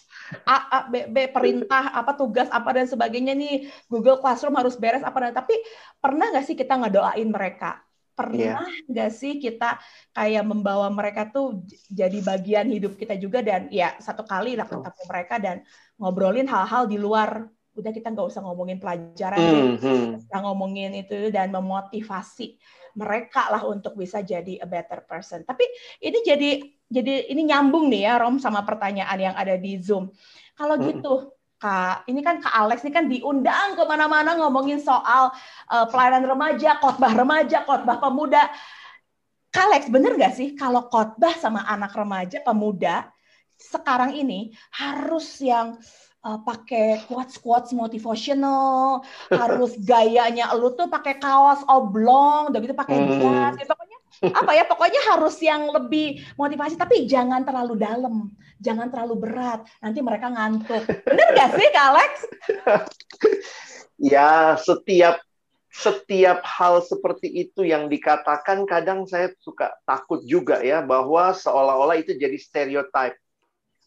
A, 0.46 0.58
A, 0.70 0.80
B, 0.90 1.06
B 1.10 1.30
perintah 1.30 1.94
apa 1.94 2.18
tugas 2.18 2.50
apa 2.50 2.70
dan 2.74 2.90
sebagainya 2.90 3.38
nih 3.38 3.70
Google 3.90 4.18
Classroom 4.18 4.58
harus 4.58 4.74
beres 4.78 5.06
apa 5.06 5.30
dan 5.30 5.34
tapi 5.34 5.54
pernah 6.02 6.34
nggak 6.34 6.46
sih 6.50 6.58
kita 6.58 6.82
ngedoain 6.82 7.30
mereka 7.30 7.78
pernah 8.20 8.60
iya. 8.68 8.84
nggak 8.92 9.10
yeah. 9.10 9.20
sih 9.24 9.40
kita 9.40 9.80
kayak 10.12 10.44
membawa 10.44 10.92
mereka 10.92 11.32
tuh 11.32 11.64
jadi 11.88 12.20
bagian 12.20 12.68
hidup 12.68 13.00
kita 13.00 13.16
juga 13.16 13.40
dan 13.40 13.72
ya 13.72 13.96
satu 14.04 14.28
kali 14.28 14.60
lah 14.60 14.68
ketemu 14.68 15.04
mereka 15.08 15.36
dan 15.40 15.64
ngobrolin 15.96 16.48
hal-hal 16.52 16.84
di 16.84 17.00
luar 17.00 17.48
udah 17.80 17.92
kita 17.96 18.12
nggak 18.12 18.28
usah 18.28 18.44
ngomongin 18.44 18.76
pelajaran 18.76 19.40
mm 19.40 19.76
-hmm. 19.80 20.04
kita 20.28 20.38
ngomongin 20.44 20.92
itu 21.00 21.32
dan 21.32 21.48
memotivasi 21.56 22.60
mereka 23.00 23.48
lah 23.48 23.64
untuk 23.64 23.96
bisa 23.96 24.20
jadi 24.20 24.60
a 24.60 24.68
better 24.68 25.06
person. 25.06 25.46
Tapi 25.48 25.64
ini 26.04 26.20
jadi 26.26 26.50
jadi 26.90 27.30
ini 27.32 27.48
nyambung 27.48 27.88
nih 27.88 28.10
ya 28.10 28.20
Rom 28.20 28.42
sama 28.42 28.66
pertanyaan 28.66 29.20
yang 29.20 29.36
ada 29.38 29.56
di 29.56 29.78
Zoom. 29.78 30.10
Kalau 30.58 30.76
gitu 30.82 31.39
Kak, 31.60 32.08
ini 32.08 32.24
kan 32.24 32.40
Kak 32.40 32.56
Alex 32.56 32.88
ini 32.88 32.94
kan 32.96 33.12
diundang 33.12 33.76
ke 33.76 33.84
mana-mana 33.84 34.40
ngomongin 34.40 34.80
soal 34.80 35.36
uh, 35.68 35.86
pelayanan 35.92 36.24
remaja, 36.24 36.80
khotbah 36.80 37.12
remaja, 37.12 37.68
khotbah 37.68 38.00
pemuda. 38.00 38.48
Kak 39.52 39.68
Alex, 39.68 39.92
bener 39.92 40.16
nggak 40.16 40.34
sih 40.40 40.56
kalau 40.56 40.88
khotbah 40.88 41.36
sama 41.36 41.68
anak 41.68 41.92
remaja, 41.92 42.40
pemuda 42.40 43.12
sekarang 43.60 44.16
ini 44.16 44.56
harus 44.72 45.44
yang 45.44 45.76
uh, 46.24 46.40
pakai 46.40 47.04
quotes 47.12 47.36
quotes 47.44 47.76
motivational 47.76 49.04
harus 49.28 49.76
gayanya 49.90 50.56
lu 50.56 50.72
tuh 50.72 50.88
pakai 50.88 51.20
kaos 51.20 51.68
oblong 51.68 52.56
udah 52.56 52.60
gitu 52.64 52.76
pakai 52.76 52.96
hmm. 52.96 53.20
jas 53.20 53.54
gitu 53.60 53.72
pokoknya 53.76 53.99
apa 54.20 54.52
ya 54.52 54.64
pokoknya 54.68 55.02
harus 55.16 55.40
yang 55.40 55.70
lebih 55.72 56.20
motivasi 56.36 56.76
tapi 56.76 57.08
jangan 57.08 57.46
terlalu 57.48 57.80
dalam 57.80 58.34
jangan 58.60 58.92
terlalu 58.92 59.16
berat 59.24 59.64
nanti 59.80 60.00
mereka 60.04 60.28
ngantuk. 60.30 60.84
Bener 61.08 61.28
gak 61.34 61.50
sih 61.56 61.68
Kak 61.72 61.86
Alex? 61.96 62.12
Ya 64.00 64.56
setiap 64.60 65.20
setiap 65.70 66.44
hal 66.44 66.84
seperti 66.84 67.32
itu 67.48 67.64
yang 67.64 67.88
dikatakan 67.88 68.68
kadang 68.68 69.08
saya 69.08 69.32
suka 69.40 69.72
takut 69.88 70.20
juga 70.28 70.60
ya 70.60 70.84
bahwa 70.84 71.32
seolah-olah 71.32 72.00
itu 72.00 72.16
jadi 72.20 72.36
stereotype. 72.36 73.16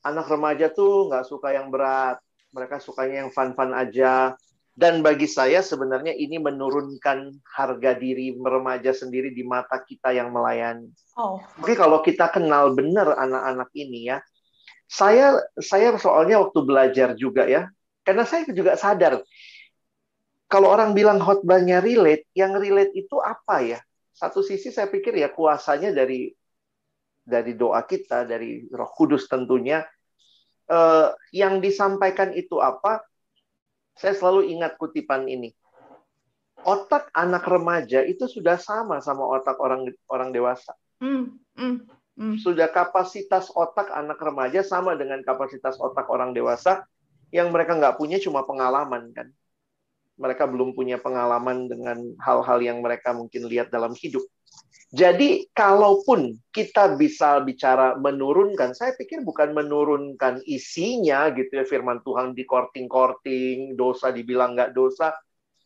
Anak 0.02 0.26
remaja 0.28 0.72
tuh 0.72 1.12
nggak 1.12 1.28
suka 1.28 1.54
yang 1.54 1.68
berat, 1.68 2.18
mereka 2.52 2.80
sukanya 2.80 3.26
yang 3.26 3.30
fun-fun 3.30 3.72
aja. 3.76 4.36
Dan 4.72 5.04
bagi 5.04 5.28
saya 5.28 5.60
sebenarnya 5.60 6.16
ini 6.16 6.40
menurunkan 6.40 7.44
harga 7.44 7.92
diri 7.92 8.32
remaja 8.32 8.96
sendiri 8.96 9.28
di 9.36 9.44
mata 9.44 9.84
kita 9.84 10.16
yang 10.16 10.32
melayani. 10.32 10.88
Oh. 11.20 11.36
Oke, 11.60 11.76
kalau 11.76 12.00
kita 12.00 12.32
kenal 12.32 12.72
benar 12.72 13.12
anak-anak 13.20 13.68
ini 13.76 14.08
ya, 14.08 14.24
saya 14.88 15.36
saya 15.60 15.92
soalnya 16.00 16.40
waktu 16.40 16.60
belajar 16.64 17.12
juga 17.20 17.44
ya, 17.44 17.68
karena 18.00 18.24
saya 18.24 18.48
juga 18.48 18.72
sadar 18.80 19.20
kalau 20.52 20.68
orang 20.68 20.92
bilang 20.92 21.16
khotbahnya 21.16 21.80
relate, 21.80 22.28
yang 22.36 22.52
relate 22.52 22.92
itu 22.92 23.16
apa 23.24 23.64
ya? 23.64 23.80
Satu 24.12 24.44
sisi 24.44 24.68
saya 24.68 24.84
pikir 24.92 25.16
ya 25.16 25.32
kuasanya 25.32 25.96
dari 25.96 26.28
dari 27.24 27.56
doa 27.56 27.80
kita, 27.88 28.28
dari 28.28 28.68
Roh 28.68 28.92
Kudus 28.92 29.24
tentunya, 29.32 29.80
eh, 30.68 31.08
yang 31.32 31.64
disampaikan 31.64 32.36
itu 32.36 32.60
apa? 32.60 33.00
Saya 33.96 34.16
selalu 34.16 34.48
ingat 34.52 34.80
kutipan 34.80 35.28
ini. 35.28 35.52
Otak 36.62 37.10
anak 37.10 37.42
remaja 37.44 38.06
itu 38.06 38.30
sudah 38.30 38.54
sama 38.54 39.02
sama 39.02 39.26
otak 39.26 39.58
orang 39.58 39.90
orang 40.06 40.30
dewasa. 40.30 40.72
Mm, 41.02 41.42
mm, 41.58 41.76
mm. 42.14 42.34
Sudah 42.38 42.70
kapasitas 42.70 43.50
otak 43.50 43.90
anak 43.90 44.22
remaja 44.22 44.62
sama 44.62 44.94
dengan 44.94 45.18
kapasitas 45.26 45.74
otak 45.82 46.06
orang 46.06 46.30
dewasa. 46.30 46.86
Yang 47.34 47.48
mereka 47.50 47.74
nggak 47.74 47.96
punya 47.98 48.22
cuma 48.22 48.46
pengalaman 48.46 49.10
kan. 49.10 49.28
Mereka 50.20 50.44
belum 50.46 50.76
punya 50.76 51.00
pengalaman 51.00 51.66
dengan 51.66 51.98
hal-hal 52.20 52.58
yang 52.62 52.78
mereka 52.84 53.10
mungkin 53.10 53.48
lihat 53.48 53.72
dalam 53.72 53.96
hidup. 53.96 54.22
Jadi 54.92 55.48
kalaupun 55.56 56.36
kita 56.52 56.96
bisa 57.00 57.40
bicara 57.40 57.96
menurunkan, 57.96 58.76
saya 58.76 58.92
pikir 58.92 59.24
bukan 59.24 59.56
menurunkan 59.56 60.44
isinya 60.44 61.32
gitu 61.32 61.60
ya 61.60 61.64
firman 61.64 62.04
Tuhan 62.04 62.36
di 62.36 62.44
korting-korting, 62.44 63.72
dosa 63.72 64.12
dibilang 64.12 64.52
nggak 64.52 64.76
dosa, 64.76 65.16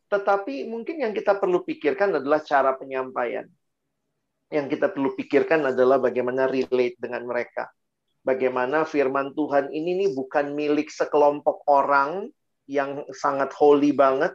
tetapi 0.07 0.71
mungkin 0.71 1.03
yang 1.03 1.11
kita 1.11 1.43
perlu 1.43 1.67
pikirkan 1.67 2.23
adalah 2.23 2.39
cara 2.47 2.79
penyampaian. 2.79 3.51
Yang 4.47 4.79
kita 4.79 4.95
perlu 4.95 5.19
pikirkan 5.19 5.75
adalah 5.75 5.99
bagaimana 5.99 6.47
relate 6.47 6.95
dengan 7.03 7.27
mereka. 7.27 7.67
Bagaimana 8.23 8.87
firman 8.87 9.35
Tuhan 9.35 9.75
ini 9.75 10.07
nih 10.07 10.11
bukan 10.15 10.55
milik 10.55 10.87
sekelompok 10.91 11.67
orang 11.67 12.31
yang 12.71 13.03
sangat 13.11 13.51
holy 13.59 13.91
banget, 13.91 14.35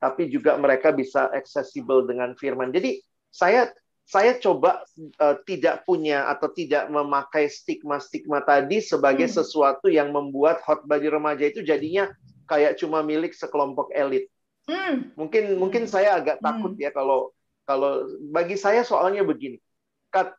tapi 0.00 0.32
juga 0.32 0.56
mereka 0.56 0.92
bisa 0.92 1.28
accessible 1.32 2.08
dengan 2.08 2.32
firman. 2.36 2.72
Jadi 2.72 3.00
saya 3.28 3.68
saya 4.04 4.36
coba 4.36 4.84
uh, 5.16 5.36
tidak 5.48 5.88
punya 5.88 6.28
atau 6.28 6.52
tidak 6.52 6.92
memakai 6.92 7.48
stigma-stigma 7.48 8.44
tadi 8.44 8.84
sebagai 8.84 9.32
hmm. 9.32 9.36
sesuatu 9.40 9.88
yang 9.88 10.12
membuat 10.12 10.60
hot 10.60 10.84
body 10.84 11.08
remaja 11.08 11.48
itu 11.48 11.64
jadinya 11.64 12.12
kayak 12.44 12.76
cuma 12.76 13.00
milik 13.00 13.32
sekelompok 13.32 13.88
elit. 13.96 14.28
Hmm. 14.68 15.12
Mungkin 15.16 15.56
mungkin 15.56 15.88
saya 15.88 16.20
agak 16.20 16.40
hmm. 16.40 16.44
takut 16.44 16.72
ya 16.76 16.92
kalau 16.92 17.32
kalau 17.64 18.04
bagi 18.28 18.60
saya 18.60 18.84
soalnya 18.84 19.24
begini. 19.24 19.56
Kat, 20.12 20.36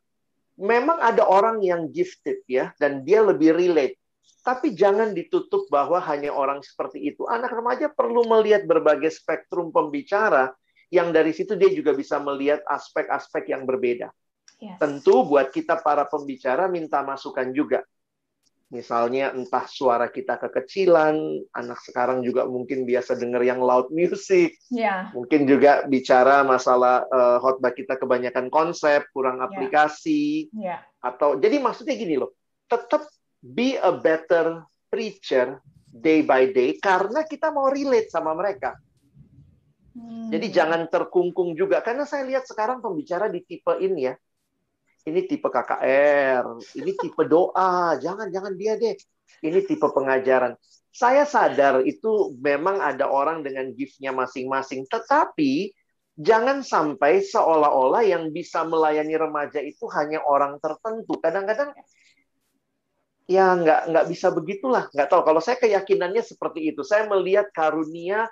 memang 0.61 1.01
ada 1.01 1.25
orang 1.25 1.59
yang 1.65 1.89
gifted 1.89 2.45
ya 2.45 2.69
dan 2.77 3.01
dia 3.01 3.25
lebih 3.25 3.57
relate. 3.57 3.97
Tapi 4.45 4.77
jangan 4.77 5.09
ditutup 5.17 5.65
bahwa 5.73 5.97
hanya 6.05 6.29
orang 6.29 6.61
seperti 6.61 7.01
itu. 7.01 7.25
Anak 7.25 7.49
remaja 7.49 7.89
perlu 7.89 8.29
melihat 8.29 8.69
berbagai 8.69 9.09
spektrum 9.09 9.73
pembicara 9.73 10.53
yang 10.93 11.09
dari 11.13 11.33
situ 11.33 11.57
dia 11.57 11.69
juga 11.71 11.93
bisa 11.93 12.21
melihat 12.21 12.61
aspek-aspek 12.67 13.51
yang 13.53 13.65
berbeda. 13.65 14.09
Yes. 14.59 14.79
Tentu 14.79 15.27
buat 15.27 15.51
kita 15.51 15.83
para 15.83 16.07
pembicara 16.07 16.71
minta 16.71 17.03
masukan 17.03 17.51
juga. 17.51 17.83
Misalnya 18.73 19.29
entah 19.29 19.69
suara 19.69 20.09
kita 20.09 20.41
kekecilan, 20.41 21.15
anak 21.53 21.79
sekarang 21.85 22.25
juga 22.25 22.49
mungkin 22.49 22.83
biasa 22.83 23.13
dengar 23.13 23.45
yang 23.45 23.61
loud 23.61 23.93
music. 23.93 24.57
Yeah. 24.73 25.13
Mungkin 25.13 25.45
juga 25.45 25.85
bicara 25.85 26.41
masalah 26.41 27.05
uh, 27.05 27.37
khotbah 27.39 27.71
kita 27.77 27.95
kebanyakan 28.01 28.49
konsep, 28.49 29.05
kurang 29.13 29.39
ya. 29.39 29.47
aplikasi. 29.47 30.49
Yeah. 30.49 30.81
Atau 30.97 31.37
jadi 31.37 31.61
maksudnya 31.61 31.93
gini 31.93 32.17
loh, 32.17 32.33
tetap 32.65 33.05
be 33.39 33.77
a 33.77 33.93
better 33.93 34.65
preacher 34.89 35.61
day 35.95 36.25
by 36.25 36.49
day 36.49 36.75
karena 36.81 37.23
kita 37.23 37.53
mau 37.53 37.69
relate 37.69 38.09
sama 38.09 38.33
mereka. 38.33 38.75
Hmm. 39.95 40.27
Jadi 40.27 40.51
jangan 40.51 40.91
terkungkung 40.91 41.55
juga 41.55 41.79
karena 41.79 42.03
saya 42.03 42.27
lihat 42.27 42.43
sekarang 42.43 42.83
pembicara 42.83 43.31
di 43.31 43.39
tipe 43.47 43.71
ini 43.79 44.11
ya. 44.11 44.15
Ini 45.05 45.21
tipe 45.29 45.47
KKR, 45.53 46.43
ini 46.81 46.91
tipe 46.97 47.23
doa, 47.29 47.93
jangan 48.01 48.27
jangan 48.33 48.57
dia 48.57 48.73
deh. 48.75 48.97
Ini 49.45 49.61
tipe 49.63 49.85
pengajaran. 49.85 50.57
Saya 50.89 51.23
sadar 51.29 51.85
itu 51.85 52.33
memang 52.41 52.81
ada 52.81 53.05
orang 53.05 53.45
dengan 53.45 53.69
gift-nya 53.71 54.09
masing-masing, 54.09 54.89
tetapi 54.89 55.69
jangan 56.17 56.63
sampai 56.65 57.21
seolah-olah 57.21 58.01
yang 58.01 58.31
bisa 58.31 58.63
melayani 58.65 59.13
remaja 59.13 59.61
itu 59.61 59.85
hanya 59.93 60.23
orang 60.25 60.57
tertentu. 60.57 61.19
Kadang-kadang 61.21 61.75
ya 63.29 63.53
nggak 63.53 63.93
nggak 63.93 64.05
bisa 64.09 64.33
begitulah. 64.33 64.89
Nggak 64.89 65.07
tahu. 65.11 65.21
Kalau 65.21 65.41
saya 65.43 65.57
keyakinannya 65.61 66.23
seperti 66.25 66.73
itu. 66.73 66.81
Saya 66.81 67.05
melihat 67.05 67.51
karunia 67.53 68.25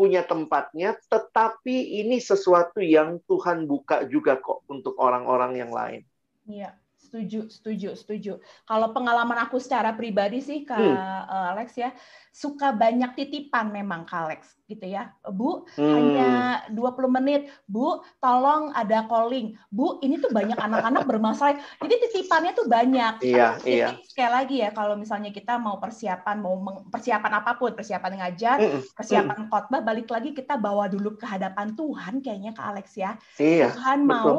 punya 0.00 0.24
tempatnya, 0.24 0.96
tetapi 1.12 2.00
ini 2.00 2.16
sesuatu 2.24 2.80
yang 2.80 3.20
Tuhan 3.28 3.68
buka 3.68 4.08
juga 4.08 4.40
kok 4.40 4.64
untuk 4.72 4.96
orang-orang 4.96 5.60
yang 5.60 5.68
lain. 5.76 6.00
Iya, 6.48 6.72
Setuju, 7.10 7.50
setuju, 7.50 7.90
setuju. 7.98 8.32
Kalau 8.70 8.94
pengalaman 8.94 9.34
aku 9.42 9.58
secara 9.58 9.90
pribadi 9.98 10.38
sih, 10.38 10.62
Kak 10.62 10.78
hmm. 10.78 10.94
Eh, 10.94 11.50
Alex 11.50 11.74
ya, 11.74 11.90
suka 12.30 12.70
banyak 12.70 13.18
titipan 13.18 13.74
memang 13.74 14.06
Kak 14.06 14.30
Alex 14.30 14.54
gitu 14.70 14.86
ya. 14.86 15.10
Bu, 15.26 15.66
hmm. 15.74 15.90
hanya 15.90 16.30
20 16.70 17.10
menit. 17.10 17.50
Bu, 17.66 17.98
tolong 18.22 18.70
ada 18.78 19.10
calling. 19.10 19.58
Bu, 19.74 19.98
ini 20.06 20.22
tuh 20.22 20.30
banyak 20.30 20.54
anak-anak 20.70 21.02
bermasalah. 21.02 21.58
Jadi 21.82 21.94
titipannya 22.06 22.54
tuh 22.54 22.70
banyak. 22.70 23.26
Iya, 23.26 23.58
Tapi, 23.58 23.66
iya. 23.74 23.88
Sekali 24.06 24.30
lagi 24.30 24.56
ya, 24.62 24.70
kalau 24.70 24.94
misalnya 24.94 25.34
kita 25.34 25.58
mau 25.58 25.82
persiapan, 25.82 26.36
mau 26.38 26.54
persiapan 26.94 27.42
apa 27.42 27.58
pun, 27.58 27.74
persiapan 27.74 28.22
ngajar, 28.22 28.56
hmm. 28.62 28.94
persiapan 28.94 29.34
hmm. 29.34 29.48
khotbah, 29.50 29.82
balik 29.82 30.06
lagi 30.06 30.30
kita 30.30 30.54
bawa 30.54 30.86
dulu 30.86 31.18
ke 31.18 31.26
hadapan 31.26 31.74
Tuhan 31.74 32.22
kayaknya 32.22 32.54
Kak 32.54 32.66
Alex 32.70 32.94
ya. 32.94 33.18
Iya, 33.34 33.74
Tuhan 33.74 34.06
betul. 34.06 34.14
mau 34.14 34.38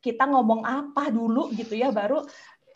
kita 0.00 0.24
ngomong 0.26 0.64
apa 0.64 1.12
dulu 1.12 1.52
gitu 1.52 1.76
ya 1.76 1.92
baru 1.92 2.24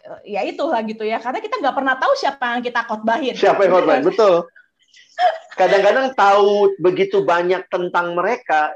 eh, 0.05 0.37
ya 0.37 0.41
itulah 0.45 0.81
gitu 0.85 1.03
ya. 1.03 1.18
Karena 1.18 1.41
kita 1.41 1.59
nggak 1.59 1.77
pernah 1.77 1.97
tahu 1.97 2.12
siapa 2.20 2.45
yang 2.57 2.62
kita 2.62 2.81
khotbahin. 2.85 3.35
Siapa 3.35 3.61
yang 3.64 3.72
khotbahin 3.72 4.05
betul. 4.12 4.45
Kadang-kadang 5.57 6.12
tahu 6.12 6.75
begitu 6.79 7.22
banyak 7.22 7.64
tentang 7.70 8.12
mereka 8.18 8.75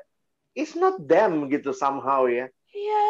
it's 0.57 0.74
not 0.74 0.96
them 0.99 1.46
gitu 1.53 1.70
somehow 1.76 2.24
ya. 2.26 2.49
Iya. 2.72 3.07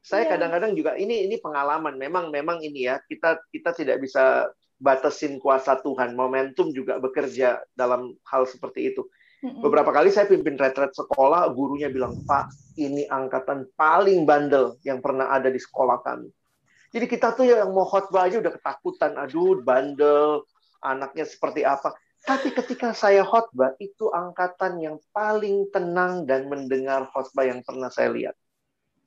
Saya 0.00 0.28
iya. 0.28 0.30
kadang-kadang 0.36 0.72
juga 0.76 0.94
ini 1.00 1.26
ini 1.26 1.40
pengalaman. 1.40 1.96
Memang 1.96 2.28
memang 2.28 2.60
ini 2.60 2.86
ya 2.86 3.00
kita 3.08 3.40
kita 3.50 3.72
tidak 3.72 3.96
bisa 4.04 4.52
batasin 4.76 5.40
kuasa 5.40 5.80
Tuhan. 5.80 6.12
Momentum 6.12 6.72
juga 6.76 7.00
bekerja 7.00 7.64
dalam 7.72 8.12
hal 8.28 8.44
seperti 8.44 8.92
itu 8.92 9.08
Beberapa 9.40 9.88
kali 9.88 10.12
saya 10.12 10.28
pimpin 10.28 10.60
retret 10.60 10.92
sekolah, 10.92 11.48
gurunya 11.56 11.88
bilang, 11.88 12.12
Pak, 12.28 12.76
ini 12.76 13.08
angkatan 13.08 13.64
paling 13.72 14.28
bandel 14.28 14.76
yang 14.84 15.00
pernah 15.00 15.32
ada 15.32 15.48
di 15.48 15.56
sekolah 15.56 16.04
kami. 16.04 16.28
Jadi 16.92 17.06
kita 17.08 17.32
tuh 17.32 17.48
yang 17.48 17.72
mau 17.72 17.88
khotbah 17.88 18.28
aja 18.28 18.36
udah 18.36 18.52
ketakutan, 18.52 19.16
aduh 19.16 19.64
bandel, 19.64 20.44
anaknya 20.84 21.24
seperti 21.24 21.64
apa. 21.64 21.96
Tapi 22.20 22.52
ketika 22.52 22.92
saya 22.92 23.24
khotbah, 23.24 23.72
itu 23.80 24.12
angkatan 24.12 24.76
yang 24.76 24.96
paling 25.08 25.72
tenang 25.72 26.28
dan 26.28 26.44
mendengar 26.52 27.08
khotbah 27.08 27.48
yang 27.48 27.64
pernah 27.64 27.88
saya 27.88 28.12
lihat. 28.12 28.36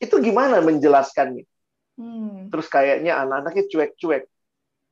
Itu 0.02 0.18
gimana 0.18 0.66
menjelaskannya? 0.66 1.46
Hmm. 1.94 2.50
Terus 2.50 2.68
kayaknya 2.74 3.22
anak-anaknya 3.22 3.70
cuek-cuek. 3.70 4.33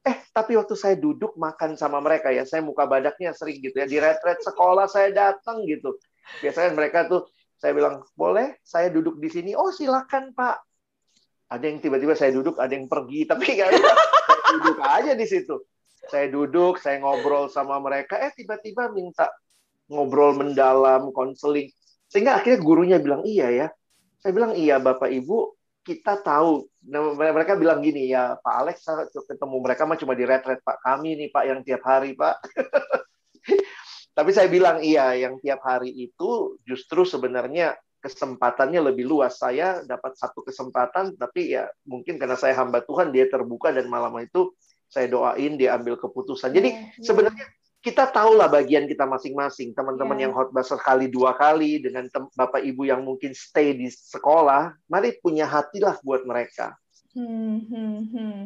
Eh, 0.02 0.18
tapi 0.34 0.58
waktu 0.58 0.74
saya 0.74 0.98
duduk 0.98 1.38
makan 1.38 1.78
sama 1.78 2.02
mereka 2.02 2.34
ya, 2.34 2.42
saya 2.42 2.66
muka 2.66 2.90
badaknya 2.90 3.38
sering 3.38 3.62
gitu 3.62 3.78
ya. 3.78 3.86
Di 3.86 4.02
retret 4.02 4.42
sekolah 4.42 4.90
saya 4.90 5.14
datang 5.14 5.62
gitu. 5.70 5.94
Biasanya 6.42 6.74
mereka 6.74 7.06
tuh, 7.06 7.30
saya 7.62 7.78
bilang, 7.78 8.02
boleh 8.18 8.58
saya 8.66 8.90
duduk 8.90 9.22
di 9.22 9.30
sini? 9.30 9.54
Oh, 9.54 9.70
silakan 9.70 10.34
Pak. 10.34 10.58
Ada 11.54 11.66
yang 11.70 11.78
tiba-tiba 11.84 12.18
saya 12.18 12.34
duduk, 12.34 12.58
ada 12.58 12.74
yang 12.74 12.90
pergi. 12.90 13.26
Tapi 13.30 13.46
nggak 13.46 13.70
saya 13.78 13.94
duduk 14.58 14.78
aja 14.82 15.14
di 15.14 15.26
situ. 15.30 15.56
Saya 16.10 16.26
duduk, 16.34 16.82
saya 16.82 16.98
ngobrol 16.98 17.46
sama 17.54 17.78
mereka. 17.78 18.18
Eh, 18.18 18.34
tiba-tiba 18.34 18.90
minta 18.90 19.30
ngobrol 19.86 20.34
mendalam, 20.34 21.14
konseling. 21.14 21.70
Sehingga 22.10 22.42
akhirnya 22.42 22.58
gurunya 22.58 22.98
bilang, 22.98 23.22
iya 23.22 23.54
ya. 23.54 23.68
Saya 24.18 24.34
bilang, 24.34 24.58
iya 24.58 24.82
Bapak 24.82 25.14
Ibu, 25.14 25.61
kita 25.82 26.22
tahu. 26.22 26.70
Nah, 26.90 27.14
mereka 27.18 27.58
bilang 27.58 27.82
gini 27.82 28.10
ya 28.10 28.38
Pak 28.38 28.56
Alex 28.66 28.86
ketemu 29.26 29.58
mereka 29.62 29.86
mah 29.90 29.98
cuma 29.98 30.14
di 30.14 30.26
retret 30.26 30.62
Pak. 30.62 30.82
Kami 30.82 31.18
nih 31.18 31.30
Pak 31.34 31.44
yang 31.46 31.60
tiap 31.66 31.82
hari 31.86 32.14
Pak. 32.14 32.38
Tapi 34.18 34.30
saya 34.36 34.52
bilang 34.52 34.84
iya 34.84 35.16
yang 35.16 35.40
tiap 35.40 35.64
hari 35.64 35.90
itu 35.90 36.60
justru 36.68 37.08
sebenarnya 37.08 37.80
kesempatannya 38.02 38.92
lebih 38.92 39.08
luas. 39.08 39.40
Saya 39.40 39.86
dapat 39.86 40.18
satu 40.18 40.42
kesempatan 40.44 41.16
tapi 41.16 41.56
ya 41.56 41.70
mungkin 41.88 42.18
karena 42.18 42.36
saya 42.36 42.58
hamba 42.60 42.82
Tuhan 42.84 43.14
dia 43.14 43.30
terbuka 43.30 43.72
dan 43.72 43.88
malam 43.88 44.12
itu 44.20 44.52
saya 44.92 45.08
doain 45.08 45.56
dia 45.56 45.80
ambil 45.80 45.96
keputusan. 45.96 46.52
Jadi 46.52 46.70
yeah, 46.76 46.84
yeah. 46.92 47.06
sebenarnya 47.06 47.46
kita 47.82 48.06
tahulah 48.14 48.46
bagian 48.46 48.86
kita 48.86 49.10
masing-masing. 49.10 49.74
Teman-teman 49.74 50.14
yeah. 50.16 50.24
yang 50.30 50.34
khotbah 50.38 50.62
sekali 50.62 51.10
dua 51.10 51.34
kali 51.34 51.82
dengan 51.82 52.06
bapak 52.38 52.62
ibu 52.62 52.86
yang 52.86 53.02
mungkin 53.02 53.34
stay 53.34 53.74
di 53.74 53.90
sekolah, 53.90 54.78
mari 54.86 55.18
punya 55.18 55.50
hatilah 55.50 55.98
buat 56.06 56.22
mereka. 56.24 56.78
Hmm, 57.18 57.66
hmm, 57.66 58.00
hmm. 58.14 58.40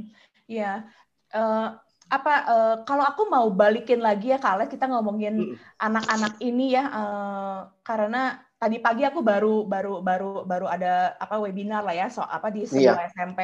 Ya, 0.47 0.87
uh, 1.35 1.75
apa 2.07 2.33
uh, 2.47 2.75
kalau 2.87 3.03
aku 3.03 3.27
mau 3.27 3.51
balikin 3.51 3.99
lagi 3.99 4.31
ya 4.31 4.39
kalau 4.39 4.63
kita 4.69 4.85
ngomongin 4.87 5.57
anak-anak 5.83 6.39
hmm. 6.39 6.47
ini 6.47 6.65
ya, 6.79 6.83
uh, 6.87 7.59
karena 7.83 8.39
tadi 8.55 8.79
pagi 8.79 9.03
aku 9.03 9.19
baru 9.19 9.67
baru 9.67 9.99
baru 9.99 10.47
baru 10.47 10.65
ada 10.71 11.19
apa 11.19 11.43
webinar 11.43 11.83
lah 11.83 11.93
ya 11.93 12.07
soal 12.07 12.31
apa 12.31 12.47
di 12.55 12.63
sebuah 12.63 13.03
yeah. 13.03 13.11
SMP. 13.11 13.39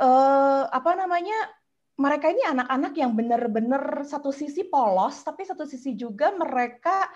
Uh, 0.00 0.64
apa 0.70 0.96
namanya 0.96 1.59
mereka 2.00 2.32
ini 2.32 2.40
anak-anak 2.40 2.96
yang 2.96 3.12
benar-benar 3.12 4.08
satu 4.08 4.32
sisi 4.32 4.64
polos, 4.64 5.20
tapi 5.20 5.44
satu 5.44 5.68
sisi 5.68 5.92
juga 5.92 6.32
mereka 6.32 7.12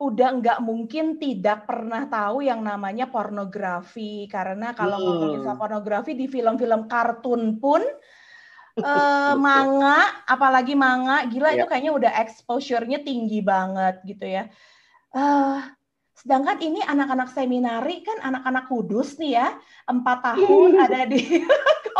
udah 0.00 0.28
nggak 0.40 0.58
mungkin 0.64 1.20
tidak 1.20 1.68
pernah 1.68 2.08
tahu 2.10 2.42
yang 2.42 2.58
namanya 2.64 3.06
pornografi 3.06 4.26
karena 4.26 4.74
kalau 4.74 4.98
hmm. 4.98 5.04
ngomongin 5.04 5.40
soal 5.46 5.58
pornografi 5.60 6.18
di 6.18 6.26
film-film 6.26 6.90
kartun 6.90 7.62
pun 7.62 7.84
eh, 8.82 9.34
manga 9.38 10.24
apalagi 10.26 10.74
manga 10.74 11.22
gila 11.30 11.54
ya. 11.54 11.62
itu 11.62 11.66
kayaknya 11.70 11.92
udah 11.94 12.12
exposure-nya 12.24 13.04
tinggi 13.06 13.44
banget 13.46 14.02
gitu 14.02 14.26
ya 14.26 14.50
uh, 15.14 15.60
sedangkan 16.18 16.58
ini 16.58 16.82
anak-anak 16.82 17.30
seminari 17.30 18.02
kan 18.02 18.18
anak-anak 18.26 18.64
kudus 18.66 19.22
nih 19.22 19.38
ya 19.38 19.54
empat 19.86 20.18
tahun 20.34 20.82
ada 20.82 21.06
di 21.06 21.20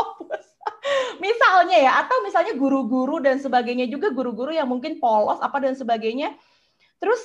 misalnya 1.22 1.78
ya 1.78 1.92
atau 2.02 2.18
misalnya 2.26 2.58
guru-guru 2.58 3.22
dan 3.22 3.38
sebagainya 3.38 3.86
juga 3.86 4.10
guru-guru 4.10 4.50
yang 4.50 4.66
mungkin 4.66 4.98
polos 4.98 5.38
apa 5.38 5.62
dan 5.62 5.78
sebagainya. 5.78 6.34
Terus 6.98 7.22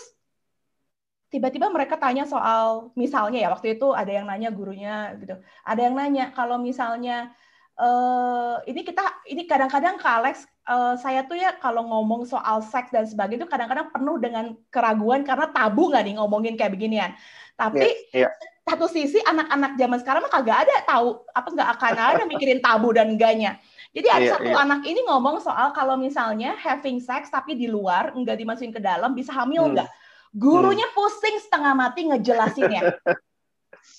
tiba-tiba 1.33 1.67
mereka 1.73 1.97
tanya 1.97 2.23
soal 2.29 2.93
misalnya 2.93 3.41
ya 3.41 3.49
waktu 3.49 3.75
itu 3.75 3.91
ada 3.97 4.11
yang 4.13 4.29
nanya 4.29 4.53
gurunya 4.53 5.17
gitu. 5.17 5.41
Ada 5.65 5.89
yang 5.89 5.95
nanya 5.97 6.29
kalau 6.29 6.61
misalnya 6.61 7.33
uh, 7.81 8.61
ini 8.69 8.85
kita 8.85 9.01
ini 9.33 9.49
kadang-kadang 9.49 9.97
ke 9.97 10.05
Alex 10.05 10.45
uh, 10.69 10.93
saya 11.01 11.25
tuh 11.25 11.41
ya 11.41 11.57
kalau 11.57 11.81
ngomong 11.89 12.29
soal 12.29 12.61
seks 12.61 12.93
dan 12.93 13.09
sebagainya 13.09 13.43
itu 13.43 13.49
kadang-kadang 13.49 13.89
penuh 13.89 14.21
dengan 14.21 14.45
keraguan 14.69 15.25
karena 15.25 15.49
tabu 15.49 15.89
nggak 15.89 16.05
nih 16.05 16.15
ngomongin 16.21 16.53
kayak 16.53 16.77
beginian. 16.77 17.11
Tapi 17.57 18.13
yeah, 18.13 18.29
yeah. 18.29 18.31
satu 18.61 18.85
sisi 18.85 19.17
anak-anak 19.25 19.73
zaman 19.73 19.97
sekarang 20.05 20.21
mah 20.21 20.31
kagak 20.37 20.69
ada 20.69 20.85
tahu 20.85 21.25
apa 21.33 21.47
nggak 21.49 21.69
akan 21.81 21.93
ada 21.97 22.23
mikirin 22.29 22.61
tabu 22.61 22.93
dan 22.93 23.17
enggaknya 23.17 23.57
jadi 23.97 24.13
ada 24.13 24.21
iya, 24.21 24.33
satu 24.37 24.49
iya. 24.53 24.61
anak 24.61 24.81
ini 24.85 25.01
ngomong 25.09 25.41
soal 25.41 25.73
kalau 25.73 25.97
misalnya 25.97 26.53
having 26.61 27.01
sex 27.01 27.33
tapi 27.33 27.57
di 27.57 27.65
luar 27.65 28.13
nggak 28.13 28.37
dimasukin 28.37 28.69
ke 28.69 28.77
dalam 28.77 29.17
bisa 29.17 29.33
hamil 29.33 29.65
hmm. 29.65 29.73
nggak? 29.73 29.89
Gurunya 30.37 30.85
hmm. 30.85 30.93
pusing 30.93 31.37
setengah 31.41 31.73
mati 31.73 32.05
ngejelasinnya. 32.05 32.83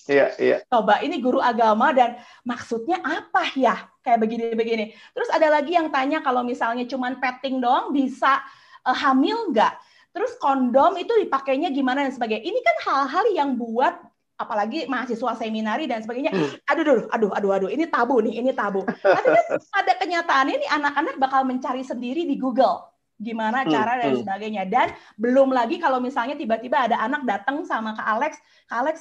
Iya, 0.09 0.32
iya. 0.40 0.57
Coba 0.68 1.05
ini 1.05 1.20
guru 1.20 1.36
agama 1.36 1.92
dan 1.92 2.16
maksudnya 2.40 2.96
apa 3.05 3.44
ya? 3.53 3.76
Kayak 4.01 4.24
begini-begini. 4.24 4.96
Terus 5.12 5.28
ada 5.28 5.53
lagi 5.53 5.76
yang 5.76 5.92
tanya 5.92 6.24
kalau 6.24 6.40
misalnya 6.40 6.88
cuman 6.88 7.20
petting 7.20 7.61
doang 7.61 7.92
bisa 7.92 8.40
uh, 8.88 8.96
hamil 8.96 9.53
nggak? 9.53 9.76
Terus 10.16 10.32
kondom 10.40 10.96
itu 10.96 11.12
dipakainya 11.12 11.68
gimana 11.68 12.09
dan 12.09 12.12
sebagainya. 12.16 12.40
Ini 12.40 12.61
kan 12.64 12.76
hal-hal 12.88 13.24
yang 13.36 13.51
buat 13.61 14.01
apalagi 14.39 14.86
mahasiswa 14.86 15.34
seminari 15.34 15.91
dan 15.91 16.01
sebagainya. 16.01 16.30
Hmm. 16.30 16.55
Aduh, 16.70 16.82
aduh, 16.86 17.07
aduh, 17.11 17.30
aduh, 17.34 17.51
aduh, 17.59 17.70
ini 17.74 17.91
tabu 17.91 18.22
nih, 18.22 18.39
ini 18.39 18.55
tabu. 18.55 18.86
Tapi 18.86 19.26
kan 19.26 19.59
pada 19.59 19.93
kenyataannya 19.99 20.57
nih 20.62 20.70
anak-anak 20.70 21.14
bakal 21.18 21.43
mencari 21.43 21.82
sendiri 21.82 22.22
di 22.22 22.39
Google 22.39 22.86
gimana 23.18 23.66
hmm, 23.66 23.70
cara 23.74 23.99
dan 23.99 24.14
hmm. 24.14 24.20
sebagainya. 24.22 24.62
Dan 24.70 24.95
belum 25.18 25.51
lagi 25.51 25.82
kalau 25.82 25.99
misalnya 25.99 26.39
tiba-tiba 26.39 26.86
ada 26.86 27.03
anak 27.03 27.26
datang 27.26 27.66
sama 27.66 27.99
Kak 27.99 28.07
Alex, 28.07 28.32
Kak 28.70 28.78
Alex, 28.86 28.97